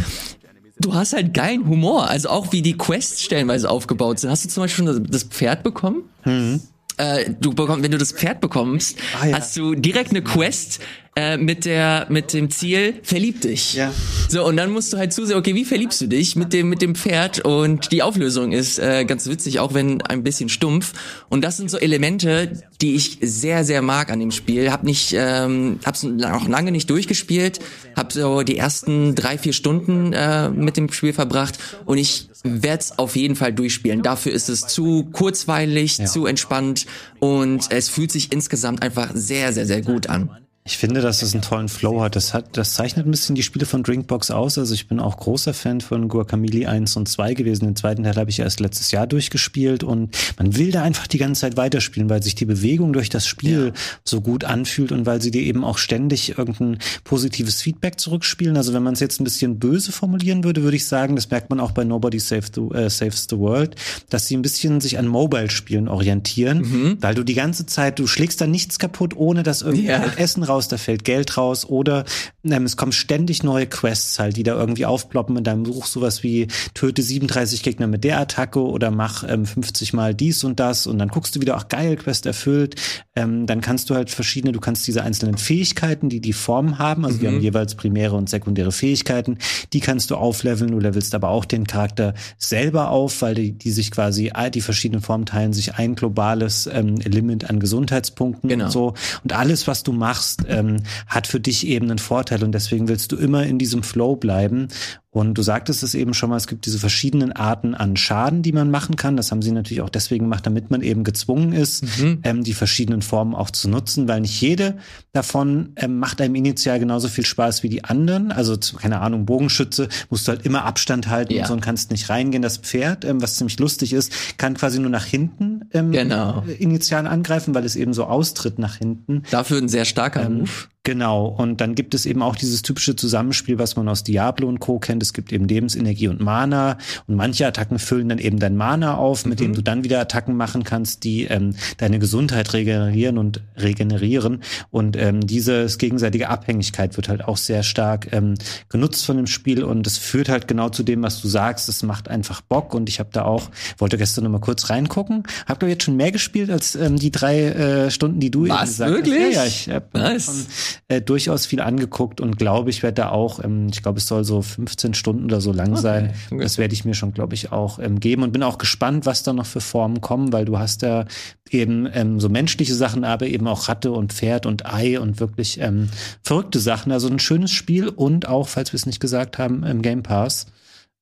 du 0.79 0.95
hast 0.95 1.13
halt 1.13 1.35
geilen 1.35 1.67
Humor. 1.69 2.09
Also 2.09 2.29
auch 2.29 2.53
wie 2.53 2.63
die 2.63 2.77
Quests 2.77 3.23
stellenweise 3.23 3.71
aufgebaut 3.71 4.19
sind. 4.19 4.31
Hast 4.31 4.45
du 4.45 4.49
zum 4.49 4.63
Beispiel 4.63 4.87
schon 4.87 5.07
das 5.11 5.25
Pferd 5.25 5.63
bekommen? 5.63 6.03
Mhm. 6.25 6.61
Äh, 6.97 7.31
du 7.41 7.53
bekommst, 7.53 7.83
wenn 7.83 7.91
du 7.91 7.99
das 7.99 8.13
Pferd 8.13 8.41
bekommst, 8.41 8.99
ah, 9.21 9.27
ja. 9.27 9.37
hast 9.39 9.57
du 9.57 9.75
direkt 9.75 10.11
eine 10.11 10.23
Quest, 10.23 10.81
äh, 11.17 11.37
mit 11.37 11.65
der 11.65 12.07
mit 12.09 12.33
dem 12.33 12.51
Ziel 12.51 12.95
verlieb 13.05 13.41
dich. 13.41 13.75
Ja. 13.75 13.93
So 14.29 14.45
und 14.45 14.57
dann 14.57 14.73
musst 14.73 14.93
du 14.93 14.97
halt 14.97 15.13
zusehen, 15.13 15.37
okay, 15.37 15.55
wie 15.55 15.65
verliebst 15.65 16.01
du 16.01 16.09
dich 16.09 16.35
mit 16.35 16.53
dem 16.53 16.69
mit 16.69 16.83
dem 16.83 16.97
Pferd 16.97 17.45
und 17.45 17.93
die 17.93 18.03
Auflösung 18.03 18.51
ist 18.51 18.81
äh, 18.81 19.05
ganz 19.05 19.29
witzig, 19.29 19.61
auch 19.61 19.75
wenn 19.75 20.03
ein 20.03 20.25
bisschen 20.25 20.49
stumpf 20.49 20.93
und 21.29 21.45
das 21.45 21.57
sind 21.57 21.71
so 21.71 21.79
Elemente, 21.79 22.65
die 22.81 22.97
ich 22.97 23.19
sehr 23.21 23.65
sehr 23.65 23.81
mag 23.81 24.11
an 24.11 24.19
dem 24.19 24.33
Spiel. 24.33 24.73
Hab 24.73 24.83
nicht 24.83 25.15
ähm, 25.17 25.79
hab's 25.85 26.03
noch 26.03 26.49
lange 26.49 26.73
nicht 26.73 26.91
durchgespielt, 26.91 27.61
hab 27.95 28.13
so 28.13 28.43
die 28.43 28.59
ersten 28.59 29.15
drei 29.15 29.39
vier 29.39 29.53
Stunden 29.53 30.13
äh, 30.13 30.51
mit 30.51 30.77
dem 30.77 30.91
Spiel 30.91 31.13
verbracht 31.13 31.59
und 31.85 31.99
ich 31.99 32.29
werde 32.43 32.81
es 32.81 32.99
auf 32.99 33.15
jeden 33.15 33.37
Fall 33.37 33.53
durchspielen. 33.53 34.03
Dafür 34.03 34.33
ist 34.33 34.49
es 34.49 34.67
zu 34.67 35.05
kurzweilig, 35.13 35.99
ja. 35.99 36.07
zu 36.07 36.27
entspannt 36.27 36.87
und 37.21 37.71
es 37.71 37.89
fühlt 37.89 38.11
sich 38.11 38.33
insgesamt 38.33 38.83
einfach 38.83 39.13
sehr 39.15 39.53
sehr 39.53 39.67
sehr 39.67 39.81
gut 39.81 40.09
an. 40.09 40.44
Ich 40.67 40.79
finde, 40.79 41.03
dass 41.03 41.21
es 41.21 41.35
einen 41.35 41.43
tollen 41.43 41.69
Flow 41.69 42.01
hat. 42.01 42.17
Das 42.17 42.33
hat, 42.33 42.57
das 42.57 42.73
zeichnet 42.73 43.07
ein 43.07 43.11
bisschen 43.11 43.35
die 43.35 43.43
Spiele 43.43 43.67
von 43.67 43.83
Drinkbox 43.83 44.31
aus. 44.31 44.57
Also 44.57 44.73
ich 44.73 44.89
bin 44.89 44.99
auch 44.99 45.19
großer 45.19 45.53
Fan 45.53 45.83
von 45.83 46.09
Guacamole 46.09 46.67
1 46.67 46.97
und 46.97 47.07
2 47.07 47.35
gewesen. 47.35 47.67
Den 47.67 47.77
zweiten 47.77 48.03
Teil 48.03 48.17
habe 48.17 48.31
ich 48.31 48.39
erst 48.39 48.61
letztes 48.61 48.91
Jahr 48.91 49.07
durchgespielt 49.07 49.85
und 49.85 50.17
man 50.39 50.57
will 50.57 50.73
da 50.73 50.83
einfach 50.83 51.07
die 51.07 51.19
ganze 51.19 51.43
Zeit 51.43 51.59
weiterspielen, 51.59 52.09
weil 52.09 52.23
sich 52.23 52.35
die 52.35 52.47
Bewegung 52.47 52.95
durch 52.95 53.11
das 53.11 53.27
Spiel 53.27 53.75
ja. 53.75 53.81
so 54.07 54.23
gut 54.23 54.45
anfühlt 54.45 54.91
und 54.91 55.05
weil 55.05 55.21
sie 55.21 55.31
dir 55.31 55.43
eben 55.43 55.65
auch 55.65 55.77
ständig 55.77 56.39
irgendein 56.39 56.79
positives 57.05 57.61
Feedback 57.61 58.01
zurückspielen. 58.01 58.57
Also 58.57 58.73
wenn 58.73 58.83
man 58.83 58.95
es 58.95 59.01
jetzt 59.01 59.21
ein 59.21 59.25
bisschen 59.25 59.59
böse 59.59 59.93
formulieren 59.93 60.45
würde, 60.45 60.63
würde 60.63 60.79
ich 60.79 60.87
sagen, 60.87 61.15
das 61.15 61.29
merkt 61.29 61.51
man 61.51 61.61
auch 61.61 61.73
bei 61.73 61.85
Nobody 61.85 62.21
Saves 62.21 62.53
the, 62.55 62.63
äh, 62.75 62.89
Saves 62.89 63.27
the 63.29 63.37
World, 63.37 63.77
dass 64.09 64.29
sie 64.29 64.37
ein 64.39 64.41
bisschen 64.41 64.81
sich 64.81 64.97
an 64.97 65.09
Mobile-Spielen 65.09 65.89
orientieren, 65.89 66.61
mhm. 66.61 66.97
weil 67.03 67.15
du 67.15 67.23
die 67.23 67.35
ganze 67.35 67.67
Zeit, 67.67 67.99
du 67.99 68.07
schlägst 68.07 68.41
da 68.41 68.47
nichts 68.47 68.79
kaputt, 68.79 69.15
ohne 69.15 69.43
dass 69.43 69.61
irgendwie 69.61 69.89
ja. 69.89 70.03
Essen 70.17 70.43
raus 70.43 70.54
raus, 70.55 70.69
da 70.69 70.79
fällt 70.79 71.05
Geld 71.05 71.37
raus 71.37 71.65
oder 71.65 72.05
ähm, 72.45 72.65
es 72.65 72.77
kommen 72.77 72.93
ständig 72.93 73.43
neue 73.43 73.67
Quests 73.67 74.19
halt, 74.19 74.37
die 74.37 74.43
da 74.43 74.55
irgendwie 74.55 74.87
aufploppen 74.87 75.37
in 75.37 75.45
deinem 75.45 75.65
Buch, 75.65 75.87
sowas 75.87 76.23
wie 76.23 76.49
töte 76.75 77.03
37 77.03 77.63
Gegner 77.63 77.87
mit 77.87 78.05
der 78.05 78.21
Attacke 78.21 78.61
oder 78.61 78.91
mach 78.91 79.25
ähm, 79.29 79.47
50 79.47 79.93
mal 79.93 80.15
dies 80.15 80.45
und 80.45 80.61
das 80.61 80.87
und 80.87 80.99
dann 80.99 81.09
guckst 81.09 81.37
du 81.37 81.41
wieder, 81.41 81.57
auch 81.57 81.69
geil, 81.69 81.97
Quest 81.97 82.27
erfüllt, 82.27 82.77
ähm, 83.17 83.47
dann 83.47 83.61
kannst 83.61 83.91
du 83.91 83.95
halt 83.95 84.11
verschiedene, 84.11 84.53
du 84.53 84.61
kannst 84.61 84.87
diese 84.87 85.03
einzelnen 85.03 85.39
Fähigkeiten, 85.39 86.09
die 86.09 86.21
die 86.21 86.33
Formen 86.33 86.79
haben, 86.79 87.05
also 87.05 87.17
mhm. 87.17 87.21
die 87.21 87.27
haben 87.29 87.41
jeweils 87.41 87.75
primäre 87.75 88.15
und 88.15 88.29
sekundäre 88.29 88.73
Fähigkeiten, 88.73 89.39
die 89.73 89.81
kannst 89.81 90.11
du 90.11 90.17
aufleveln, 90.17 90.71
du 90.71 90.79
levelst 90.79 91.15
aber 91.15 91.29
auch 91.29 91.45
den 91.45 91.67
Charakter 91.67 92.15
selber 92.39 92.91
auf, 92.91 93.23
weil 93.23 93.35
die, 93.35 93.53
die 93.53 93.71
sich 93.71 93.91
quasi, 93.91 94.33
die 94.53 94.61
verschiedenen 94.61 95.03
Formen 95.03 95.27
teilen 95.27 95.53
sich 95.53 95.75
ein 95.75 95.95
globales 95.95 96.69
ähm, 96.73 96.97
Limit 96.97 97.49
an 97.51 97.61
Gesundheitspunkten 97.61 98.49
genau. 98.49 98.67
und 98.67 98.71
so 98.71 98.95
und 99.23 99.33
alles, 99.33 99.67
was 99.67 99.83
du 99.83 99.93
machst, 99.93 100.44
ähm, 100.49 100.83
hat 101.07 101.27
für 101.27 101.41
dich 101.41 101.67
eben 101.67 101.91
einen 101.91 101.99
Vorteil 101.99 102.43
und 102.43 102.53
deswegen 102.53 102.89
willst 102.89 103.13
du 103.13 103.17
immer 103.17 103.45
in 103.45 103.59
diesem 103.59 103.83
Flow 103.83 104.17
bleiben 104.17 104.69
und 105.15 105.35
du 105.35 105.43
sagtest 105.43 105.85
es 105.85 105.95
eben 105.95 106.13
schon 106.13 106.31
mal, 106.31 106.37
es 106.37 106.49
gibt 106.49 106.67
diese 106.67 106.81
verschiedenen 106.81 107.31
Arten 107.31 107.77
an 107.77 107.97
Schaden, 107.97 108.43
die 108.43 108.51
man 108.51 108.69
machen 108.69 108.97
kann. 108.97 109.17
Das 109.17 109.31
haben 109.31 109.43
sie 109.43 109.53
natürlich 109.53 109.81
auch 109.81 109.89
deswegen 109.89 110.25
gemacht, 110.25 110.45
damit 110.45 110.73
man 110.73 110.83
eben 110.83 111.05
gezwungen 111.05 111.53
ist, 111.53 111.85
mhm. 112.01 112.19
ähm, 112.25 112.43
die 112.43 112.53
verschiedenen 112.53 113.01
Formen 113.01 113.33
auch 113.33 113.51
zu 113.51 113.69
nutzen, 113.69 114.09
weil 114.09 114.23
nicht 114.23 114.41
jede 114.41 114.77
davon 115.13 115.75
ähm, 115.77 116.01
macht 116.01 116.21
einem 116.21 116.35
initial 116.35 116.81
genauso 116.81 117.07
viel 117.07 117.25
Spaß 117.25 117.63
wie 117.63 117.69
die 117.69 117.85
anderen. 117.85 118.33
Also, 118.33 118.57
keine 118.77 119.03
Ahnung, 119.03 119.25
Bogenschütze 119.25 119.89
musst 120.11 120.27
du 120.27 120.33
halt 120.33 120.45
immer 120.45 120.65
Abstand 120.65 121.07
halten 121.07 121.33
ja. 121.33 121.43
und 121.43 121.47
so 121.47 121.55
und 121.55 121.61
kannst 121.61 121.93
nicht 121.93 122.11
reingehen. 122.11 122.43
Das 122.43 122.57
Pferd, 122.57 123.05
ähm, 123.05 123.23
was 123.23 123.37
ziemlich 123.37 123.61
lustig 123.61 123.93
ist, 123.93 124.37
kann 124.37 124.55
quasi 124.55 124.81
nur 124.81 124.91
nach 124.91 125.07
hinten 125.07 125.67
ähm, 125.73 125.93
genau. 125.93 126.43
initial 126.59 127.07
angreifen, 127.07 127.55
weil 127.55 127.65
es 127.65 127.77
eben 127.77 127.95
so 127.95 128.07
austritt 128.07 128.59
nach 128.59 128.79
hinten. 128.79 129.23
Dafür 129.31 129.59
ein 129.59 129.69
sehr 129.69 129.85
starker 129.85 130.25
ähm, 130.25 130.39
Move. 130.39 130.51
Genau. 130.85 131.27
Und 131.27 131.63
dann 131.63 131.75
gibt 131.75 131.95
es 131.95 132.05
eben 132.05 132.21
auch 132.21 132.37
dieses 132.37 132.61
typische 132.61 132.95
Zusammenspiel, 132.95 133.59
was 133.59 133.75
man 133.75 133.89
aus 133.89 134.05
Diablo 134.05 134.49
und 134.49 134.61
Co. 134.61 134.79
kennt 134.79 135.03
es 135.03 135.15
gibt 135.15 135.33
eben 135.33 135.49
Lebensenergie 135.49 136.09
und 136.09 136.21
Mana 136.21 136.77
und 137.07 137.17
manche 137.17 137.47
Attacken 137.47 137.79
füllen 137.79 138.11
dann 138.11 138.19
eben 138.19 138.39
dein 138.39 138.55
Mana 138.55 138.97
auf, 138.97 139.25
mit 139.25 139.41
mhm. 139.41 139.45
dem 139.45 139.55
du 139.55 139.63
dann 139.63 139.83
wieder 139.83 139.99
Attacken 139.99 140.37
machen 140.37 140.63
kannst, 140.63 141.05
die 141.05 141.25
ähm, 141.25 141.55
deine 141.79 141.99
Gesundheit 141.99 142.53
regenerieren 142.53 143.17
und 143.17 143.41
regenerieren 143.57 144.43
und 144.71 144.97
ähm, 144.97 145.27
diese 145.27 145.67
gegenseitige 145.79 146.29
Abhängigkeit 146.29 146.97
wird 146.97 147.09
halt 147.09 147.25
auch 147.25 147.39
sehr 147.39 147.63
stark 147.63 148.13
ähm, 148.13 148.35
genutzt 148.69 149.07
von 149.07 149.17
dem 149.17 149.27
Spiel 149.27 149.65
und 149.65 149.87
es 149.87 149.97
führt 149.97 150.29
halt 150.29 150.49
genau 150.49 150.69
zu 150.69 150.83
dem, 150.83 151.03
was 151.03 151.21
du 151.23 151.29
sagst, 151.29 151.69
es 151.71 151.83
macht 151.83 152.09
einfach 152.09 152.43
Bock 152.43 152.75
und 152.75 152.91
ich 152.91 153.01
habe 153.01 153.09
da 153.11 153.25
auch, 153.25 153.49
wollte 153.79 153.97
gestern 153.97 154.25
noch 154.25 154.31
mal 154.31 154.41
kurz 154.41 154.69
reingucken, 154.69 155.23
hab 155.47 155.61
du 155.61 155.67
jetzt 155.67 155.85
schon 155.85 155.97
mehr 155.97 156.13
gespielt 156.13 156.51
als 156.51 156.75
ähm, 156.75 156.97
die 156.97 157.11
drei 157.11 157.41
äh, 157.45 157.91
Stunden, 157.91 158.21
die 158.21 158.31
du 158.31 158.49
was, 158.49 158.51
eben 158.51 158.67
gesagt 158.67 158.91
wirklich? 158.91 159.25
hast. 159.25 159.35
Ja, 159.35 159.43
ja, 159.43 159.47
ich 159.47 159.69
habe 159.71 159.99
nice. 159.99 160.47
Äh, 160.89 161.01
durchaus 161.01 161.47
viel 161.47 161.61
angeguckt 161.61 162.21
und 162.21 162.39
glaube, 162.39 162.71
ich 162.71 162.83
werde 162.83 163.03
da 163.03 163.09
auch, 163.11 163.43
ähm, 163.43 163.69
ich 163.73 163.83
glaube, 163.83 163.99
es 163.99 164.07
soll 164.07 164.25
so 164.25 164.43
15 164.43 164.95
Stunden 164.95 165.25
oder 165.25 165.41
so 165.41 165.53
lang 165.53 165.73
okay. 165.73 165.81
sein. 165.81 166.15
Das 166.39 166.59
werde 166.59 166.75
ich 166.75 166.85
mir 166.85 166.95
schon, 166.95 167.13
glaube 167.13 167.35
ich, 167.35 167.53
auch 167.53 167.79
ähm, 167.79 168.01
geben 168.01 168.23
und 168.23 168.33
bin 168.33 168.43
auch 168.43 168.59
gespannt, 168.59 169.07
was 169.07 169.23
da 169.23 169.33
noch 169.33 169.47
für 169.47 169.61
Formen 169.61 170.01
kommen, 170.01 170.33
weil 170.33 170.45
du 170.45 170.59
hast 170.59 170.83
ja 170.83 171.05
eben 171.51 171.89
ähm, 171.93 172.21
so 172.21 172.29
menschliche 172.29 172.75
Sachen, 172.75 173.05
aber 173.05 173.27
eben 173.27 173.47
auch 173.47 173.69
Ratte 173.69 173.93
und 173.93 174.13
Pferd 174.13 174.47
und 174.47 174.67
Ei 174.67 174.99
und 174.99 175.21
wirklich 175.21 175.61
ähm, 175.61 175.89
verrückte 176.23 176.61
Sachen. 176.61 176.93
Also 176.93 177.09
ein 177.09 177.19
schönes 177.19 177.53
Spiel 177.53 177.89
und 177.89 178.29
auch, 178.29 178.49
falls 178.49 178.73
wir 178.73 178.77
es 178.77 178.87
nicht 178.87 179.01
gesagt 179.01 179.39
haben, 179.39 179.63
im 179.65 179.83
Game 179.83 180.03
Pass. 180.03 180.47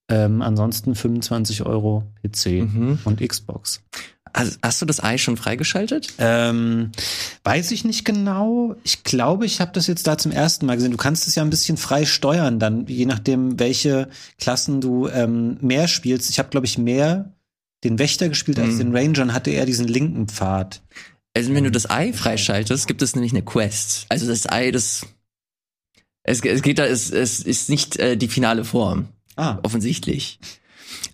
Ähm, 0.08 0.42
ansonsten 0.42 0.94
25 0.94 1.64
Euro 1.64 2.04
PC 2.22 2.46
mhm. 2.46 2.98
und 3.04 3.20
Xbox. 3.26 3.82
Also, 4.32 4.56
hast 4.62 4.80
du 4.80 4.86
das 4.86 5.02
Ei 5.02 5.18
schon 5.18 5.36
freigeschaltet? 5.36 6.14
Ähm, 6.18 6.92
weiß 7.44 7.70
ich 7.70 7.84
nicht 7.84 8.04
genau. 8.04 8.76
Ich 8.82 9.04
glaube, 9.04 9.46
ich 9.46 9.60
habe 9.60 9.72
das 9.72 9.86
jetzt 9.86 10.06
da 10.06 10.16
zum 10.16 10.32
ersten 10.32 10.66
Mal 10.66 10.76
gesehen. 10.76 10.90
Du 10.90 10.96
kannst 10.96 11.26
es 11.26 11.34
ja 11.34 11.42
ein 11.42 11.50
bisschen 11.50 11.76
frei 11.76 12.04
steuern, 12.04 12.58
dann 12.58 12.86
je 12.86 13.06
nachdem, 13.06 13.58
welche 13.58 14.08
Klassen 14.38 14.80
du 14.80 15.08
ähm, 15.08 15.58
mehr 15.60 15.88
spielst. 15.88 16.30
Ich 16.30 16.38
habe, 16.38 16.48
glaube 16.48 16.66
ich, 16.66 16.78
mehr 16.78 17.34
den 17.84 17.98
Wächter 17.98 18.28
gespielt 18.28 18.58
als 18.58 18.74
mhm. 18.74 18.78
den 18.78 18.96
Ranger 18.96 19.22
und 19.22 19.32
hatte 19.34 19.50
eher 19.50 19.66
diesen 19.66 19.88
linken 19.88 20.28
Pfad. 20.28 20.82
Also 21.34 21.54
wenn 21.54 21.64
du 21.64 21.70
das 21.70 21.88
Ei 21.90 22.12
freischaltest, 22.12 22.86
gibt 22.86 23.02
es 23.02 23.14
nämlich 23.14 23.32
eine 23.32 23.42
Quest. 23.42 24.06
Also 24.08 24.26
das 24.26 24.48
Ei, 24.48 24.70
das 24.70 25.06
es, 26.24 26.40
es 26.40 26.62
geht 26.62 26.78
da, 26.78 26.86
es, 26.86 27.10
es 27.10 27.40
ist 27.40 27.68
nicht 27.68 27.98
äh, 27.98 28.16
die 28.16 28.28
finale 28.28 28.64
Form. 28.64 29.08
Ah. 29.36 29.58
Offensichtlich. 29.62 30.38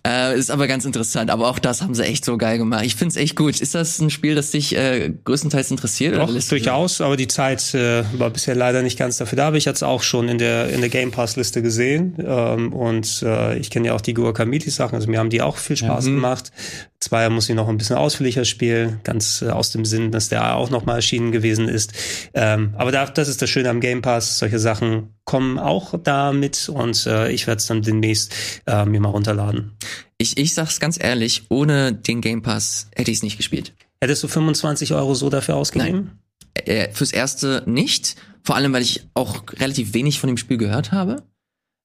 Äh, 0.05 0.37
ist 0.37 0.51
aber 0.51 0.67
ganz 0.67 0.85
interessant. 0.85 1.29
Aber 1.29 1.49
auch 1.49 1.59
das 1.59 1.81
haben 1.81 1.93
sie 1.93 2.03
echt 2.03 2.25
so 2.25 2.37
geil 2.37 2.57
gemacht. 2.57 2.85
Ich 2.85 2.95
find's 2.95 3.15
echt 3.15 3.35
gut. 3.35 3.59
Ist 3.59 3.75
das 3.75 3.99
ein 3.99 4.09
Spiel, 4.09 4.35
das 4.35 4.51
dich 4.51 4.75
äh, 4.75 5.11
größtenteils 5.23 5.71
interessiert? 5.71 6.15
Doch, 6.15 6.31
durchaus. 6.49 7.01
Aber 7.01 7.17
die 7.17 7.27
Zeit 7.27 7.73
äh, 7.73 8.03
war 8.17 8.29
bisher 8.29 8.55
leider 8.55 8.81
nicht 8.81 8.97
ganz 8.97 9.17
dafür 9.17 9.37
da. 9.37 9.47
Aber 9.47 9.57
ich 9.57 9.67
hatte 9.67 9.75
es 9.75 9.83
auch 9.83 10.03
schon 10.03 10.29
in 10.29 10.37
der 10.37 10.69
in 10.69 10.81
der 10.81 10.89
Game 10.89 11.11
Pass 11.11 11.35
Liste 11.35 11.61
gesehen. 11.61 12.15
Ähm, 12.19 12.73
und 12.73 13.21
äh, 13.23 13.57
ich 13.57 13.69
kenne 13.69 13.87
ja 13.87 13.93
auch 13.93 14.01
die 14.01 14.13
Guacamole 14.13 14.69
Sachen. 14.69 14.95
Also 14.95 15.09
mir 15.09 15.19
haben 15.19 15.29
die 15.29 15.41
auch 15.41 15.57
viel 15.57 15.77
Spaß. 15.77 16.05
Mhm. 16.05 16.15
gemacht. 16.15 16.51
Zweier 16.99 17.29
muss 17.29 17.47
ich 17.47 17.55
noch 17.55 17.69
ein 17.69 17.77
bisschen 17.77 17.95
ausführlicher 17.95 18.43
spielen, 18.43 18.99
ganz 19.03 19.41
äh, 19.41 19.49
aus 19.49 19.71
dem 19.71 19.85
Sinn, 19.85 20.11
dass 20.11 20.27
der 20.27 20.55
auch 20.55 20.69
noch 20.69 20.85
mal 20.85 20.95
erschienen 20.95 21.31
gewesen 21.31 21.69
ist. 21.69 21.93
Ähm, 22.33 22.73
aber 22.77 22.91
da, 22.91 23.05
das 23.05 23.29
ist 23.29 23.41
das 23.41 23.49
Schöne 23.49 23.69
am 23.69 23.79
Game 23.79 24.01
Pass. 24.01 24.37
Solche 24.37 24.59
Sachen 24.59 25.13
kommen 25.23 25.59
auch 25.59 25.93
damit 26.03 26.67
und 26.67 27.05
äh, 27.05 27.31
ich 27.31 27.47
werde 27.47 27.59
es 27.59 27.67
dann 27.67 27.81
demnächst 27.81 28.33
äh, 28.67 28.83
mir 28.85 28.99
mal 28.99 29.09
runterladen. 29.09 29.77
Ich, 30.17 30.37
ich 30.37 30.53
sag's 30.53 30.81
ganz 30.81 31.01
ehrlich, 31.01 31.43
ohne 31.47 31.93
den 31.93 32.19
Game 32.19 32.41
Pass 32.41 32.87
hätte 32.93 33.11
ich 33.11 33.17
es 33.17 33.23
nicht 33.23 33.37
gespielt. 33.37 33.73
Hättest 34.01 34.23
du 34.23 34.27
25 34.27 34.93
Euro 34.93 35.15
so 35.15 35.29
dafür 35.29 35.55
ausgegeben? 35.55 36.19
Nein. 36.55 36.67
Äh, 36.67 36.91
fürs 36.91 37.13
erste 37.13 37.63
nicht. 37.65 38.17
Vor 38.43 38.57
allem, 38.57 38.73
weil 38.73 38.81
ich 38.81 39.07
auch 39.13 39.43
relativ 39.53 39.93
wenig 39.93 40.19
von 40.19 40.27
dem 40.27 40.37
Spiel 40.37 40.57
gehört 40.57 40.91
habe. 40.91 41.23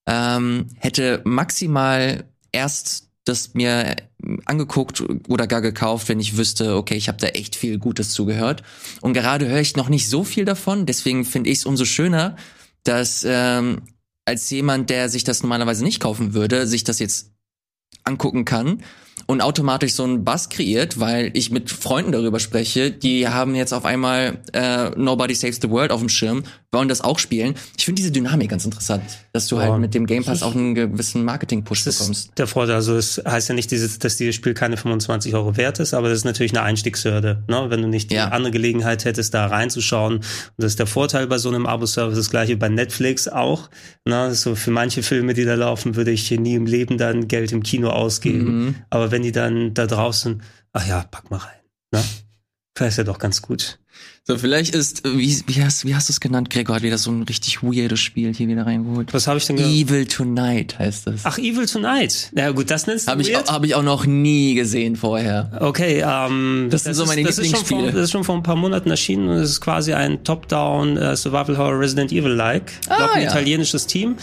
Ähm, 0.07 0.67
hätte 0.77 1.21
maximal 1.23 2.25
erst 2.51 3.09
das 3.25 3.53
mir 3.53 3.95
angeguckt 4.45 5.03
oder 5.27 5.47
gar 5.47 5.61
gekauft, 5.61 6.09
wenn 6.09 6.19
ich 6.19 6.37
wüsste, 6.37 6.75
okay, 6.75 6.95
ich 6.95 7.07
habe 7.07 7.17
da 7.19 7.27
echt 7.27 7.55
viel 7.55 7.77
Gutes 7.77 8.09
zugehört. 8.09 8.63
Und 9.01 9.13
gerade 9.13 9.47
höre 9.47 9.59
ich 9.59 9.75
noch 9.75 9.89
nicht 9.89 10.09
so 10.09 10.23
viel 10.23 10.45
davon, 10.45 10.85
deswegen 10.85 11.25
finde 11.25 11.49
ich 11.49 11.59
es 11.59 11.65
umso 11.65 11.85
schöner, 11.85 12.35
dass 12.83 13.25
ähm, 13.27 13.81
als 14.25 14.49
jemand, 14.49 14.89
der 14.89 15.09
sich 15.09 15.23
das 15.23 15.43
normalerweise 15.43 15.83
nicht 15.83 15.99
kaufen 15.99 16.33
würde, 16.33 16.67
sich 16.67 16.83
das 16.83 16.99
jetzt 16.99 17.31
angucken 18.03 18.45
kann 18.45 18.81
und 19.27 19.41
automatisch 19.41 19.93
so 19.93 20.03
einen 20.03 20.23
Bass 20.23 20.49
kreiert, 20.49 20.99
weil 20.99 21.31
ich 21.33 21.51
mit 21.51 21.71
Freunden 21.71 22.11
darüber 22.11 22.39
spreche, 22.39 22.91
die 22.91 23.27
haben 23.27 23.55
jetzt 23.55 23.73
auf 23.73 23.85
einmal 23.85 24.39
äh, 24.53 24.89
Nobody 24.91 25.33
Saves 25.33 25.59
the 25.61 25.69
World 25.69 25.91
auf 25.91 25.99
dem 25.99 26.09
Schirm, 26.09 26.43
wollen 26.71 26.89
das 26.89 27.01
auch 27.01 27.19
spielen. 27.19 27.55
Ich 27.77 27.85
finde 27.85 28.01
diese 28.01 28.11
Dynamik 28.11 28.49
ganz 28.49 28.65
interessant, 28.65 29.03
dass 29.35 29.47
du 29.47 29.57
ja. 29.57 29.63
halt 29.63 29.81
mit 29.81 29.93
dem 29.93 30.05
Game 30.05 30.23
Pass 30.23 30.43
auch 30.43 30.55
einen 30.55 30.75
gewissen 30.75 31.25
Marketing-Push 31.25 31.83
bekommst. 31.83 32.31
Der 32.37 32.47
Vorteil, 32.47 32.75
also 32.75 32.95
es 32.95 33.21
heißt 33.27 33.49
ja 33.49 33.55
nicht, 33.55 33.69
dass 33.69 34.15
dieses 34.15 34.33
Spiel 34.33 34.53
keine 34.53 34.77
25 34.77 35.35
Euro 35.35 35.57
wert 35.57 35.79
ist, 35.81 35.93
aber 35.93 36.07
das 36.07 36.19
ist 36.19 36.23
natürlich 36.23 36.53
eine 36.53 36.61
Einstiegshürde, 36.61 37.43
ne? 37.49 37.65
wenn 37.67 37.81
du 37.81 37.89
nicht 37.89 38.11
die 38.11 38.15
ja. 38.15 38.29
andere 38.29 38.51
Gelegenheit 38.51 39.03
hättest, 39.03 39.33
da 39.33 39.47
reinzuschauen. 39.47 40.15
Und 40.15 40.23
das 40.57 40.67
ist 40.67 40.79
der 40.79 40.87
Vorteil 40.87 41.27
bei 41.27 41.37
so 41.37 41.49
einem 41.49 41.65
Abo-Service, 41.65 42.17
das 42.17 42.29
gleiche 42.29 42.55
bei 42.55 42.69
Netflix 42.69 43.27
auch. 43.27 43.69
Ne? 44.05 44.33
So 44.33 44.55
für 44.55 44.71
manche 44.71 45.03
Filme, 45.03 45.33
die 45.33 45.43
da 45.43 45.55
laufen, 45.55 45.97
würde 45.97 46.11
ich 46.11 46.25
hier 46.25 46.39
nie 46.39 46.55
im 46.55 46.65
Leben 46.65 46.97
dann 46.97 47.27
Geld 47.27 47.51
im 47.51 47.61
Kino 47.61 47.89
ausgeben. 47.89 48.45
Mhm. 48.45 48.75
Aber 48.89 49.11
wenn 49.11 49.21
die 49.21 49.33
dann 49.33 49.73
da 49.73 49.85
draußen, 49.85 50.43
ach 50.71 50.87
ja, 50.87 51.03
pack 51.11 51.29
mal 51.29 51.37
rein. 51.37 51.59
Ne? 51.91 52.01
Vielleicht 52.73 52.93
ist 52.93 52.97
ja 52.99 53.03
doch 53.03 53.19
ganz 53.19 53.41
gut. 53.41 53.79
So, 54.27 54.39
vielleicht 54.39 54.73
ist, 54.73 55.03
wie, 55.03 55.43
wie 55.45 55.63
hast, 55.63 55.85
wie 55.85 55.93
hast 55.93 56.09
du 56.09 56.11
es 56.13 56.19
genannt, 56.19 56.49
Gregor? 56.49 56.77
Hat 56.77 56.81
wieder 56.81 56.97
so 56.97 57.11
ein 57.11 57.21
richtig 57.21 57.61
weirdes 57.61 57.99
Spiel 57.99 58.33
hier 58.33 58.47
wieder 58.47 58.65
reingeholt. 58.65 59.13
Was 59.13 59.27
habe 59.27 59.37
ich 59.37 59.45
denn 59.45 59.55
gesagt? 59.55 59.75
Evil 59.75 60.07
Tonight 60.07 60.79
heißt 60.79 61.05
das. 61.05 61.21
Ach, 61.25 61.37
Evil 61.37 61.67
Tonight. 61.67 62.31
Ja 62.35 62.49
gut, 62.49 62.71
das 62.71 62.87
nennst 62.87 63.07
du 63.07 63.11
hab 63.11 63.19
ich, 63.19 63.35
Hab 63.35 63.63
ich 63.63 63.75
auch 63.75 63.83
noch 63.83 64.07
nie 64.07 64.55
gesehen 64.55 64.95
vorher. 64.95 65.51
Okay, 65.59 66.03
ähm, 66.03 66.69
das, 66.71 66.85
das 66.85 66.95
sind 66.95 67.05
so 67.05 67.05
meine 67.05 67.21
ist, 67.21 67.37
Lieblingsspiele. 67.37 67.81
Das 67.81 67.89
ist, 67.89 67.91
vor, 67.91 67.99
das 67.99 68.03
ist 68.05 68.11
schon 68.11 68.23
vor 68.23 68.35
ein 68.35 68.41
paar 68.41 68.55
Monaten 68.55 68.89
erschienen 68.89 69.29
und 69.29 69.35
es 69.35 69.51
ist 69.51 69.61
quasi 69.61 69.93
ein 69.93 70.23
Top-Down 70.23 70.97
uh, 70.97 71.15
Survival 71.15 71.59
Horror 71.59 71.79
Resident 71.79 72.11
Evil-like. 72.11 72.71
Ah, 72.89 72.97
glaube, 72.97 73.13
ein 73.13 73.23
ja. 73.25 73.29
italienisches 73.29 73.85
Team 73.85 74.15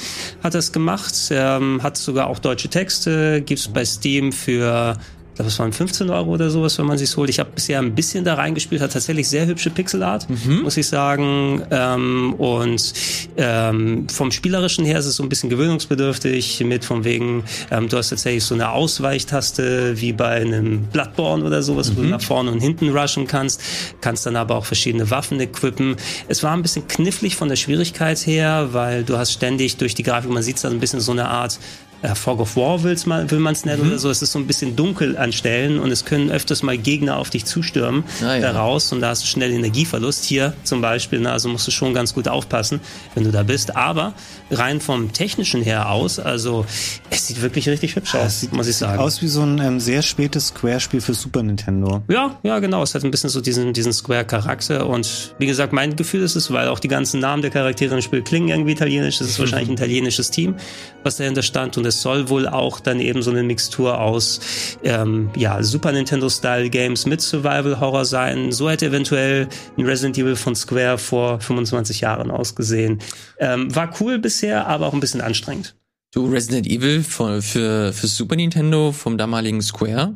hat 0.42 0.54
das 0.54 0.72
gemacht, 0.72 1.14
ähm, 1.30 1.80
hat 1.80 1.96
sogar 1.96 2.26
auch 2.26 2.40
deutsche 2.40 2.68
Texte, 2.68 3.40
gibt's 3.40 3.68
bei 3.68 3.84
Steam 3.84 4.32
für 4.32 4.98
glaube, 5.42 5.48
es 5.48 5.58
waren 5.58 5.72
15 5.72 6.10
Euro 6.10 6.30
oder 6.30 6.50
sowas, 6.50 6.78
wenn 6.78 6.86
man 6.86 6.98
sich's 6.98 7.16
holt. 7.16 7.28
Ich 7.30 7.38
habe 7.38 7.50
bisher 7.54 7.78
ein 7.78 7.94
bisschen 7.94 8.24
da 8.24 8.34
reingespielt, 8.34 8.80
hat 8.80 8.92
tatsächlich 8.92 9.28
sehr 9.28 9.46
hübsche 9.46 9.70
Pixelart, 9.70 10.28
mhm. 10.28 10.62
muss 10.62 10.76
ich 10.76 10.86
sagen. 10.86 11.62
Ähm, 11.70 12.34
und 12.34 12.92
ähm, 13.36 14.08
vom 14.08 14.30
Spielerischen 14.30 14.84
her 14.84 14.98
ist 14.98 15.06
es 15.06 15.16
so 15.16 15.22
ein 15.22 15.28
bisschen 15.28 15.50
gewöhnungsbedürftig, 15.50 16.62
mit 16.64 16.84
von 16.84 17.04
wegen, 17.04 17.44
ähm, 17.70 17.88
du 17.88 17.96
hast 17.96 18.10
tatsächlich 18.10 18.44
so 18.44 18.54
eine 18.54 18.70
Ausweichtaste 18.70 20.00
wie 20.00 20.12
bei 20.12 20.42
einem 20.42 20.84
Bloodborne 20.84 21.44
oder 21.44 21.62
sowas, 21.62 21.90
mhm. 21.90 21.96
wo 21.96 22.00
du 22.00 22.06
mhm. 22.06 22.10
nach 22.12 22.22
vorne 22.22 22.50
und 22.50 22.60
hinten 22.60 22.96
rushen 22.96 23.26
kannst, 23.26 23.60
kannst 24.00 24.26
dann 24.26 24.36
aber 24.36 24.56
auch 24.56 24.64
verschiedene 24.64 25.10
Waffen 25.10 25.40
equippen. 25.40 25.96
Es 26.28 26.42
war 26.42 26.52
ein 26.52 26.62
bisschen 26.62 26.86
knifflig 26.86 27.36
von 27.36 27.48
der 27.48 27.56
Schwierigkeit 27.56 28.18
her, 28.26 28.68
weil 28.72 29.04
du 29.04 29.16
hast 29.16 29.32
ständig 29.32 29.76
durch 29.76 29.94
die 29.94 30.02
Grafik, 30.02 30.30
man 30.30 30.42
sieht 30.42 30.62
da 30.62 30.68
ein 30.68 30.80
bisschen 30.80 31.00
so 31.00 31.12
eine 31.12 31.28
Art 31.28 31.58
äh, 32.02 32.14
Fog 32.14 32.40
of 32.40 32.56
War 32.56 32.82
will's 32.82 33.06
mal, 33.06 33.30
will 33.30 33.38
man 33.38 33.52
es 33.52 33.64
nennen 33.64 33.82
mhm. 33.82 33.88
oder 33.88 33.98
so. 33.98 34.10
Es 34.10 34.22
ist 34.22 34.32
so 34.32 34.38
ein 34.38 34.46
bisschen 34.46 34.76
dunkel 34.76 35.16
an 35.16 35.32
Stellen 35.32 35.78
und 35.78 35.90
es 35.90 36.04
können 36.04 36.30
öfters 36.30 36.62
mal 36.62 36.76
Gegner 36.76 37.16
auf 37.16 37.30
dich 37.30 37.44
zustürmen 37.44 38.04
ah, 38.22 38.34
ja. 38.34 38.40
daraus 38.40 38.92
und 38.92 39.00
da 39.00 39.08
hast 39.08 39.22
du 39.22 39.26
schnell 39.26 39.52
Energieverlust. 39.52 40.24
Hier 40.24 40.54
zum 40.64 40.80
Beispiel, 40.80 41.20
ne, 41.20 41.32
also 41.32 41.48
musst 41.48 41.66
du 41.66 41.70
schon 41.70 41.94
ganz 41.94 42.14
gut 42.14 42.28
aufpassen, 42.28 42.80
wenn 43.14 43.24
du 43.24 43.30
da 43.30 43.42
bist. 43.42 43.76
Aber 43.76 44.14
rein 44.50 44.80
vom 44.80 45.12
technischen 45.12 45.62
her 45.62 45.90
aus, 45.90 46.18
also 46.18 46.66
es 47.10 47.28
sieht 47.28 47.40
wirklich 47.40 47.68
richtig 47.68 47.96
hübsch 47.96 48.14
aus, 48.14 48.40
sieht, 48.40 48.52
muss 48.52 48.66
ich 48.66 48.76
sagen. 48.76 48.94
Sieht 48.94 49.00
aus 49.00 49.22
wie 49.22 49.28
so 49.28 49.42
ein 49.42 49.58
ähm, 49.60 49.80
sehr 49.80 50.02
spätes 50.02 50.48
Square-Spiel 50.48 51.00
für 51.00 51.14
Super 51.14 51.42
Nintendo. 51.42 52.02
Ja, 52.08 52.38
ja, 52.42 52.58
genau. 52.58 52.82
Es 52.82 52.94
hat 52.94 53.04
ein 53.04 53.10
bisschen 53.10 53.30
so 53.30 53.40
diesen, 53.40 53.72
diesen 53.72 53.92
Square-Charakter 53.92 54.86
und 54.86 55.34
wie 55.38 55.46
gesagt, 55.46 55.72
mein 55.72 55.96
Gefühl 55.96 56.22
ist 56.22 56.36
es, 56.36 56.50
weil 56.52 56.68
auch 56.68 56.80
die 56.80 56.88
ganzen 56.88 57.20
Namen 57.20 57.42
der 57.42 57.50
Charaktere 57.50 57.94
im 57.94 58.02
Spiel 58.02 58.22
klingen 58.22 58.48
irgendwie 58.48 58.72
italienisch. 58.72 59.20
Es 59.20 59.28
ist 59.28 59.38
wahrscheinlich 59.38 59.68
ein 59.68 59.74
italienisches 59.74 60.30
Team, 60.30 60.56
was 61.02 61.16
dahinter 61.16 61.42
stand 61.42 61.76
und 61.78 61.84
es 61.92 62.02
soll 62.02 62.28
wohl 62.28 62.48
auch 62.48 62.80
dann 62.80 63.00
eben 63.00 63.22
so 63.22 63.30
eine 63.30 63.42
Mixtur 63.42 64.00
aus 64.00 64.40
ähm, 64.82 65.30
ja, 65.36 65.62
Super 65.62 65.92
Nintendo-Style-Games 65.92 67.06
mit 67.06 67.20
Survival-Horror 67.20 68.04
sein. 68.04 68.52
So 68.52 68.70
hätte 68.70 68.86
eventuell 68.86 69.48
ein 69.76 69.84
Resident 69.84 70.18
Evil 70.18 70.36
von 70.36 70.54
Square 70.54 70.98
vor 70.98 71.40
25 71.40 72.00
Jahren 72.00 72.30
ausgesehen. 72.30 72.98
Ähm, 73.38 73.74
war 73.74 73.90
cool 74.00 74.18
bisher, 74.18 74.66
aber 74.66 74.86
auch 74.86 74.94
ein 74.94 75.00
bisschen 75.00 75.20
anstrengend. 75.20 75.74
Du, 76.14 76.26
Resident 76.26 76.66
Evil 76.66 77.02
für, 77.02 77.40
für, 77.40 77.92
für 77.92 78.06
Super 78.06 78.36
Nintendo 78.36 78.92
vom 78.92 79.16
damaligen 79.16 79.62
Square? 79.62 80.14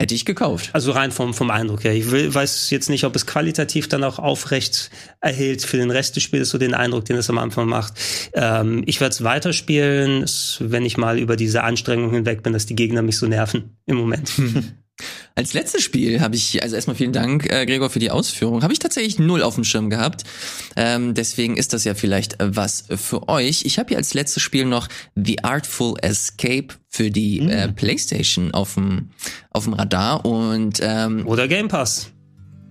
Hätte 0.00 0.14
ich 0.14 0.24
gekauft. 0.24 0.70
Also 0.74 0.92
rein 0.92 1.10
vom, 1.10 1.34
vom 1.34 1.50
Eindruck 1.50 1.82
her. 1.82 1.92
Ich 1.92 2.12
will, 2.12 2.32
weiß 2.32 2.70
jetzt 2.70 2.88
nicht, 2.88 3.02
ob 3.02 3.16
es 3.16 3.26
qualitativ 3.26 3.88
dann 3.88 4.04
auch 4.04 4.20
aufrecht 4.20 4.90
erhält 5.20 5.62
für 5.62 5.76
den 5.76 5.90
Rest 5.90 6.14
des 6.14 6.22
Spiels, 6.22 6.50
so 6.50 6.58
den 6.58 6.72
Eindruck, 6.72 7.04
den 7.06 7.16
es 7.16 7.28
am 7.28 7.38
Anfang 7.38 7.68
macht. 7.68 7.94
Ähm, 8.32 8.84
ich 8.86 9.00
werde 9.00 9.12
es 9.12 9.24
weiterspielen, 9.24 10.24
wenn 10.60 10.84
ich 10.84 10.98
mal 10.98 11.18
über 11.18 11.34
diese 11.34 11.64
Anstrengung 11.64 12.12
hinweg 12.12 12.44
bin, 12.44 12.52
dass 12.52 12.66
die 12.66 12.76
Gegner 12.76 13.02
mich 13.02 13.16
so 13.16 13.26
nerven 13.26 13.76
im 13.86 13.96
Moment. 13.96 14.30
Als 15.34 15.54
letztes 15.54 15.82
Spiel 15.82 16.20
habe 16.20 16.34
ich, 16.34 16.62
also 16.62 16.74
erstmal 16.74 16.96
vielen 16.96 17.12
Dank, 17.12 17.50
äh, 17.50 17.64
Gregor, 17.66 17.90
für 17.90 17.98
die 17.98 18.10
Ausführung, 18.10 18.62
habe 18.62 18.72
ich 18.72 18.78
tatsächlich 18.78 19.18
null 19.18 19.42
auf 19.42 19.54
dem 19.54 19.64
Schirm 19.64 19.90
gehabt. 19.90 20.24
Ähm, 20.76 21.14
deswegen 21.14 21.56
ist 21.56 21.72
das 21.72 21.84
ja 21.84 21.94
vielleicht 21.94 22.36
was 22.40 22.84
für 22.96 23.28
euch. 23.28 23.64
Ich 23.64 23.78
habe 23.78 23.88
hier 23.90 23.98
als 23.98 24.14
letztes 24.14 24.42
Spiel 24.42 24.64
noch 24.64 24.88
The 25.14 25.44
Artful 25.44 25.94
Escape 26.02 26.68
für 26.88 27.10
die 27.10 27.40
mhm. 27.40 27.50
äh, 27.50 27.68
PlayStation 27.68 28.52
auf 28.52 28.74
dem 28.74 29.10
auf 29.50 29.64
dem 29.64 29.74
Radar 29.74 30.24
und 30.24 30.80
ähm, 30.82 31.26
oder 31.26 31.48
Game 31.48 31.68
Pass. 31.68 32.10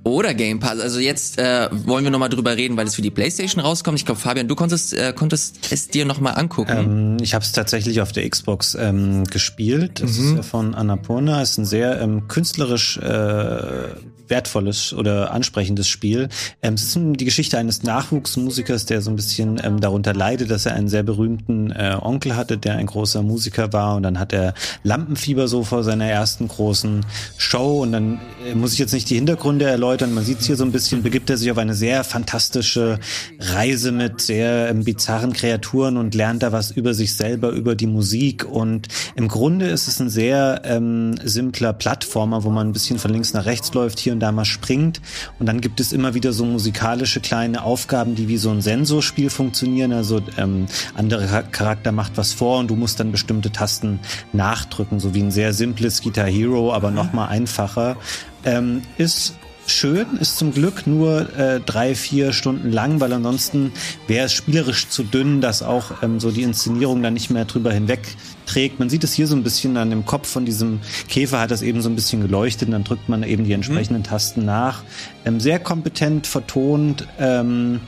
Oder 0.08 0.34
Game 0.34 0.60
Pass. 0.60 0.80
Also 0.80 1.00
jetzt 1.00 1.38
äh, 1.38 1.70
wollen 1.72 2.04
wir 2.04 2.12
nochmal 2.12 2.30
drüber 2.30 2.56
reden, 2.56 2.78
weil 2.78 2.88
es 2.88 2.96
für 2.96 3.02
die 3.02 3.12
PlayStation 3.12 3.62
rauskommt. 3.62 4.00
Ich 4.00 4.06
glaube, 4.06 4.20
Fabian, 4.20 4.48
du 4.48 4.56
konntest, 4.56 4.94
äh, 4.94 5.14
konntest 5.14 5.72
es 5.72 5.90
dir 5.90 6.06
nochmal 6.06 6.36
angucken. 6.36 6.72
Ähm, 6.72 7.18
ich 7.22 7.34
habe 7.34 7.44
es 7.44 7.52
tatsächlich 7.52 8.00
auf 8.02 8.14
der 8.14 8.28
Xbox 8.30 8.76
ähm, 8.76 9.26
gespielt. 9.26 10.02
Das 10.02 10.18
mhm. 10.18 10.26
ist 10.26 10.36
ja 10.38 10.42
von 10.44 10.76
Annapurna. 10.76 11.42
Es 11.42 11.52
ist 11.52 11.58
ein 11.58 11.66
sehr 11.66 12.00
ähm, 12.02 12.28
künstlerisch 12.28 12.98
äh, 12.98 13.96
wertvolles 14.30 14.94
oder 14.94 15.32
ansprechendes 15.32 15.88
Spiel. 15.88 16.30
Ähm, 16.62 16.76
es 16.76 16.84
ist 16.84 16.98
die 17.00 17.26
Geschichte 17.26 17.58
eines 17.58 17.84
Nachwuchsmusikers, 17.84 18.86
der 18.86 19.02
so 19.02 19.10
ein 19.10 19.16
bisschen 19.16 19.60
ähm, 19.64 19.80
darunter 19.80 20.14
leidet, 20.14 20.52
dass 20.52 20.66
er 20.66 20.74
einen 20.74 20.90
sehr 20.90 21.04
berühmten 21.04 21.72
äh, 21.72 21.98
Onkel 22.00 22.36
hatte, 22.36 22.58
der 22.58 22.76
ein 22.76 22.86
großer 22.86 23.22
Musiker 23.22 23.74
war 23.74 23.96
und 23.96 24.04
dann 24.04 24.20
hat 24.20 24.34
er 24.34 24.54
Lampenfieber 24.84 25.48
so 25.48 25.64
vor 25.64 25.84
seiner 25.84 26.06
ersten 26.06 26.48
großen 26.48 27.06
Show 27.38 27.82
und 27.82 27.92
dann 27.92 28.20
äh, 28.46 28.56
muss 28.56 28.74
ich 28.74 28.80
jetzt 28.80 28.94
nicht 28.94 29.10
die 29.10 29.16
Hintergründe 29.16 29.66
erläutern, 29.66 29.97
man 30.06 30.24
sieht 30.24 30.40
es 30.40 30.48
hier 30.48 30.56
so 30.56 30.64
ein 30.64 30.72
bisschen, 30.72 31.04
begibt 31.04 31.30
er 31.30 31.38
sich 31.38 31.50
auf 31.52 31.58
eine 31.58 31.74
sehr 31.74 32.04
fantastische 32.04 33.00
Reise 33.40 33.92
mit 33.92 34.22
sehr 34.22 34.70
ähm, 34.70 34.84
bizarren 34.84 35.34
Kreaturen 35.34 35.98
und 35.98 36.16
lernt 36.16 36.44
da 36.44 36.52
was 36.52 36.72
über 36.72 36.94
sich 36.94 37.16
selber, 37.16 37.50
über 37.50 37.76
die 37.76 37.88
Musik 37.88 38.46
und 38.46 38.88
im 39.16 39.28
Grunde 39.28 39.68
ist 39.68 39.88
es 39.88 40.00
ein 40.00 40.10
sehr 40.10 40.62
ähm, 40.66 41.16
simpler 41.24 41.74
Plattformer, 41.74 42.44
wo 42.44 42.50
man 42.50 42.68
ein 42.68 42.74
bisschen 42.74 43.00
von 43.00 43.12
links 43.12 43.34
nach 43.34 43.46
rechts 43.46 43.74
läuft, 43.74 44.00
hier 44.00 44.14
und 44.14 44.20
da 44.20 44.32
mal 44.32 44.46
springt. 44.46 45.02
Und 45.40 45.48
dann 45.48 45.62
gibt 45.62 45.80
es 45.80 45.92
immer 45.92 46.14
wieder 46.14 46.34
so 46.34 46.46
musikalische 46.46 47.20
kleine 47.20 47.64
Aufgaben, 47.64 48.16
die 48.16 48.28
wie 48.28 48.38
so 48.38 48.50
ein 48.50 48.62
Sensorspiel 48.62 49.30
funktionieren. 49.30 49.94
Also 49.94 50.22
ähm, 50.38 50.68
anderer 50.96 51.44
Charakter 51.44 51.92
macht 51.92 52.14
was 52.16 52.34
vor 52.34 52.60
und 52.60 52.70
du 52.70 52.76
musst 52.76 53.00
dann 53.00 53.12
bestimmte 53.12 53.52
Tasten 53.52 54.00
nachdrücken, 54.34 55.00
so 55.00 55.14
wie 55.14 55.22
ein 55.22 55.32
sehr 55.32 55.54
simples 55.54 56.02
Guitar 56.02 56.28
Hero, 56.28 56.74
aber 56.74 56.92
noch 56.92 57.14
mal 57.14 57.28
einfacher. 57.28 57.98
Ähm, 58.46 58.84
ist 58.98 59.34
schön, 59.68 60.18
ist 60.20 60.38
zum 60.38 60.54
Glück 60.54 60.88
nur 60.88 61.38
äh, 61.38 61.60
drei, 61.60 61.94
vier 61.94 62.34
Stunden 62.34 62.72
lang, 62.72 63.00
weil 63.00 63.14
ansonsten 63.14 63.72
wäre 64.08 64.26
es 64.26 64.34
spielerisch 64.34 64.88
zu 64.90 65.04
dünn, 65.04 65.42
dass 65.42 65.62
auch 65.62 66.02
ähm, 66.02 66.20
so 66.20 66.32
die 66.32 66.44
Inszenierung 66.44 67.04
dann 67.04 67.14
nicht 67.14 67.30
mehr 67.30 67.46
drüber 67.46 67.72
hinweg 67.72 68.00
trägt. 68.46 68.80
Man 68.80 68.90
sieht 68.90 69.04
es 69.04 69.14
hier 69.14 69.28
so 69.28 69.36
ein 69.36 69.44
bisschen 69.44 69.78
an 69.78 69.90
dem 69.90 70.06
Kopf 70.06 70.30
von 70.30 70.46
diesem 70.46 70.80
Käfer, 71.10 71.40
hat 71.40 71.52
das 71.52 71.62
eben 71.62 71.82
so 71.82 71.90
ein 71.90 71.96
bisschen 71.96 72.22
geleuchtet 72.22 72.70
und 72.70 72.72
dann 72.72 72.84
drückt 72.84 73.10
man 73.10 73.24
eben 73.24 73.44
die 73.44 73.54
entsprechenden 73.54 74.02
mhm. 74.02 74.08
Tasten 74.08 74.46
nach. 74.46 74.84
Ähm, 75.26 75.40
sehr 75.40 75.60
kompetent 75.60 76.26
vertont, 76.26 77.08
ähm, 77.20 77.82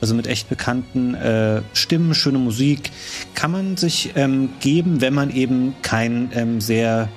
also 0.00 0.14
mit 0.14 0.26
echt 0.26 0.48
bekannten 0.48 1.14
äh, 1.14 1.62
Stimmen, 1.72 2.14
schöne 2.14 2.38
Musik, 2.38 2.90
kann 3.34 3.50
man 3.50 3.76
sich 3.76 4.12
ähm, 4.16 4.50
geben, 4.60 5.00
wenn 5.00 5.14
man 5.14 5.30
eben 5.30 5.74
kein 5.82 6.30
ähm, 6.34 6.60
sehr 6.60 7.08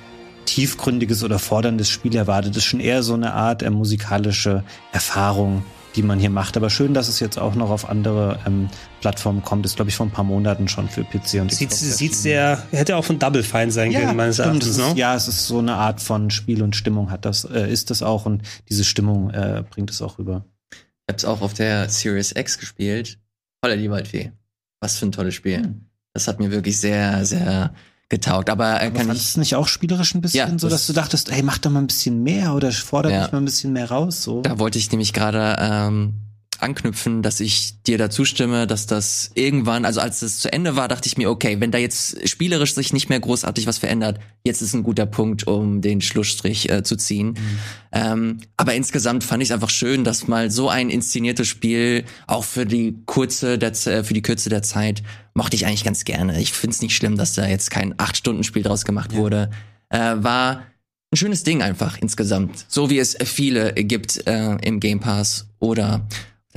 tiefgründiges 0.48 1.22
oder 1.24 1.38
forderndes 1.38 1.90
Spiel 1.90 2.16
erwartet. 2.16 2.52
Das 2.52 2.58
ist 2.58 2.64
schon 2.64 2.80
eher 2.80 3.02
so 3.02 3.14
eine 3.14 3.34
Art 3.34 3.62
äh, 3.62 3.70
musikalische 3.70 4.64
Erfahrung, 4.92 5.62
die 5.94 6.02
man 6.02 6.18
hier 6.18 6.30
macht. 6.30 6.56
Aber 6.56 6.70
schön, 6.70 6.94
dass 6.94 7.08
es 7.08 7.20
jetzt 7.20 7.38
auch 7.38 7.54
noch 7.54 7.68
auf 7.68 7.88
andere 7.88 8.38
ähm, 8.46 8.70
Plattformen 9.00 9.42
kommt. 9.42 9.66
Ist, 9.66 9.76
glaube 9.76 9.90
ich, 9.90 9.96
vor 9.96 10.06
ein 10.06 10.10
paar 10.10 10.24
Monaten 10.24 10.66
schon 10.66 10.88
für 10.88 11.04
PC 11.04 11.42
und 11.42 11.52
Sieht, 11.52 11.68
Xbox. 11.68 11.98
Sieht 11.98 12.14
sehr, 12.14 12.62
hätte 12.70 12.96
auch 12.96 13.04
von 13.04 13.18
Double 13.18 13.42
Fine 13.42 13.70
sein 13.70 13.90
ja, 13.90 14.00
können, 14.00 14.16
meines 14.16 14.38
Erachtens. 14.38 14.78
Ne? 14.78 14.94
Ja, 14.96 15.14
es 15.14 15.28
ist 15.28 15.46
so 15.46 15.58
eine 15.58 15.74
Art 15.74 16.00
von 16.00 16.30
Spiel 16.30 16.62
und 16.62 16.74
Stimmung 16.74 17.10
hat 17.10 17.26
das, 17.26 17.44
äh, 17.44 17.70
ist 17.70 17.90
das 17.90 18.02
auch 18.02 18.24
und 18.24 18.42
diese 18.70 18.84
Stimmung 18.84 19.30
äh, 19.30 19.62
bringt 19.68 19.90
es 19.90 20.00
auch 20.00 20.18
rüber. 20.18 20.46
Ich 20.72 21.12
habe 21.12 21.16
es 21.18 21.24
auch 21.26 21.42
auf 21.42 21.52
der 21.52 21.90
Series 21.90 22.32
X 22.34 22.58
gespielt. 22.58 23.18
Holla 23.62 23.76
die 23.76 23.90
Waldfee. 23.90 24.32
Was 24.80 24.96
für 24.96 25.06
ein 25.06 25.12
tolles 25.12 25.34
Spiel. 25.34 25.58
Hm. 25.58 25.84
Das 26.14 26.26
hat 26.26 26.40
mir 26.40 26.50
wirklich 26.50 26.78
sehr, 26.78 27.24
sehr 27.26 27.74
getaugt. 28.08 28.50
Aber, 28.50 28.80
äh, 28.80 28.86
Aber 28.86 28.90
kann 28.90 29.14
ich 29.14 29.36
nicht 29.36 29.54
auch 29.54 29.68
spielerisch 29.68 30.14
ein 30.14 30.20
bisschen 30.20 30.50
ja, 30.52 30.58
so, 30.58 30.68
dass 30.68 30.86
du 30.86 30.92
dachtest, 30.92 31.30
ey, 31.30 31.42
mach 31.42 31.58
doch 31.58 31.70
mal 31.70 31.80
ein 31.80 31.86
bisschen 31.86 32.22
mehr 32.22 32.54
oder 32.54 32.72
fordert 32.72 33.12
ja. 33.12 33.22
mich 33.22 33.32
mal 33.32 33.38
ein 33.38 33.44
bisschen 33.44 33.72
mehr 33.72 33.90
raus? 33.90 34.22
So. 34.22 34.42
Da 34.42 34.58
wollte 34.58 34.78
ich 34.78 34.90
nämlich 34.90 35.12
gerade 35.12 35.56
ähm, 35.60 36.27
anknüpfen, 36.60 37.22
dass 37.22 37.40
ich 37.40 37.82
dir 37.82 37.98
da 37.98 38.10
zustimme, 38.10 38.66
dass 38.66 38.86
das 38.86 39.30
irgendwann, 39.34 39.84
also 39.84 40.00
als 40.00 40.22
es 40.22 40.38
zu 40.38 40.52
Ende 40.52 40.76
war, 40.76 40.88
dachte 40.88 41.06
ich 41.06 41.16
mir, 41.16 41.30
okay, 41.30 41.60
wenn 41.60 41.70
da 41.70 41.78
jetzt 41.78 42.28
spielerisch 42.28 42.74
sich 42.74 42.92
nicht 42.92 43.08
mehr 43.08 43.20
großartig 43.20 43.66
was 43.66 43.78
verändert, 43.78 44.18
jetzt 44.44 44.62
ist 44.62 44.74
ein 44.74 44.82
guter 44.82 45.06
Punkt, 45.06 45.46
um 45.46 45.80
den 45.80 46.00
Schlussstrich 46.00 46.70
äh, 46.70 46.82
zu 46.82 46.96
ziehen. 46.96 47.28
Mhm. 47.28 47.58
Ähm, 47.92 48.38
aber 48.56 48.74
insgesamt 48.74 49.24
fand 49.24 49.42
ich 49.42 49.48
es 49.48 49.52
einfach 49.52 49.70
schön, 49.70 50.04
dass 50.04 50.28
mal 50.28 50.50
so 50.50 50.68
ein 50.68 50.90
inszeniertes 50.90 51.48
Spiel 51.48 52.04
auch 52.26 52.44
für 52.44 52.66
die 52.66 52.96
kurze, 53.06 53.58
der, 53.58 53.74
für 53.74 54.14
die 54.14 54.22
Kürze 54.22 54.48
der 54.48 54.62
Zeit 54.62 55.02
mochte 55.34 55.56
ich 55.56 55.66
eigentlich 55.66 55.84
ganz 55.84 56.04
gerne. 56.04 56.40
Ich 56.40 56.52
finde 56.52 56.74
es 56.74 56.82
nicht 56.82 56.96
schlimm, 56.96 57.16
dass 57.16 57.34
da 57.34 57.46
jetzt 57.46 57.70
kein 57.70 57.94
acht 57.98 58.16
Stunden 58.16 58.44
Spiel 58.44 58.62
draus 58.62 58.84
gemacht 58.84 59.12
ja. 59.12 59.18
wurde. 59.18 59.50
Äh, 59.90 60.16
war 60.16 60.64
ein 61.10 61.16
schönes 61.16 61.42
Ding 61.42 61.62
einfach 61.62 61.96
insgesamt. 61.98 62.66
So 62.68 62.90
wie 62.90 62.98
es 62.98 63.16
viele 63.24 63.72
gibt 63.72 64.26
äh, 64.26 64.56
im 64.56 64.80
Game 64.80 65.00
Pass 65.00 65.48
oder 65.58 66.06
der 66.08 66.08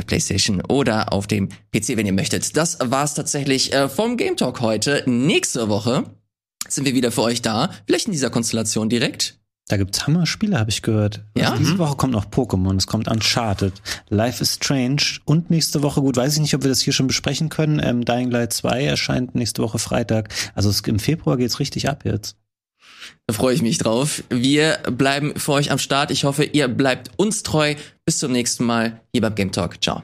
PlayStation 0.05 0.61
oder 0.67 1.13
auf 1.13 1.27
dem 1.27 1.49
PC, 1.73 1.97
wenn 1.97 2.05
ihr 2.05 2.13
möchtet. 2.13 2.55
Das 2.57 2.77
war's 2.81 3.13
tatsächlich 3.13 3.73
äh, 3.73 3.89
vom 3.89 4.17
Game 4.17 4.37
Talk 4.37 4.61
heute. 4.61 5.03
Nächste 5.05 5.69
Woche 5.69 6.05
sind 6.67 6.85
wir 6.85 6.93
wieder 6.93 7.11
für 7.11 7.23
euch 7.23 7.41
da. 7.41 7.71
Vielleicht 7.85 8.07
in 8.07 8.13
dieser 8.13 8.29
Konstellation 8.29 8.89
direkt. 8.89 9.39
Da 9.67 9.77
gibt's 9.77 10.05
Hammer-Spiele, 10.05 10.59
habe 10.59 10.69
ich 10.69 10.81
gehört. 10.81 11.23
Ja? 11.37 11.51
Also 11.51 11.63
diese 11.63 11.77
Woche 11.77 11.95
kommt 11.95 12.11
noch 12.11 12.25
Pokémon, 12.25 12.75
es 12.75 12.87
kommt 12.87 13.07
Uncharted, 13.07 13.73
Life 14.09 14.41
is 14.41 14.55
Strange 14.55 15.19
und 15.23 15.49
nächste 15.49 15.81
Woche, 15.81 16.01
gut, 16.01 16.17
weiß 16.17 16.33
ich 16.33 16.41
nicht, 16.41 16.53
ob 16.55 16.63
wir 16.63 16.69
das 16.69 16.81
hier 16.81 16.91
schon 16.91 17.07
besprechen 17.07 17.47
können, 17.47 17.79
ähm, 17.81 18.03
Dying 18.03 18.31
Light 18.31 18.51
2 18.51 18.83
erscheint 18.83 19.33
nächste 19.33 19.61
Woche 19.61 19.79
Freitag. 19.79 20.33
Also 20.55 20.69
es, 20.69 20.81
im 20.81 20.99
Februar 20.99 21.37
geht's 21.37 21.59
richtig 21.59 21.87
ab 21.87 22.03
jetzt. 22.03 22.35
Da 23.27 23.33
freue 23.33 23.53
ich 23.53 23.61
mich 23.61 23.77
drauf. 23.77 24.23
Wir 24.29 24.79
bleiben 24.91 25.33
für 25.35 25.53
euch 25.53 25.71
am 25.71 25.77
Start. 25.77 26.11
Ich 26.11 26.23
hoffe, 26.23 26.43
ihr 26.43 26.67
bleibt 26.67 27.11
uns 27.17 27.43
treu. 27.43 27.75
Bis 28.05 28.19
zum 28.19 28.31
nächsten 28.31 28.65
Mal 28.65 29.01
hier 29.13 29.21
beim 29.21 29.35
Game 29.35 29.51
Talk. 29.51 29.81
Ciao. 29.81 30.03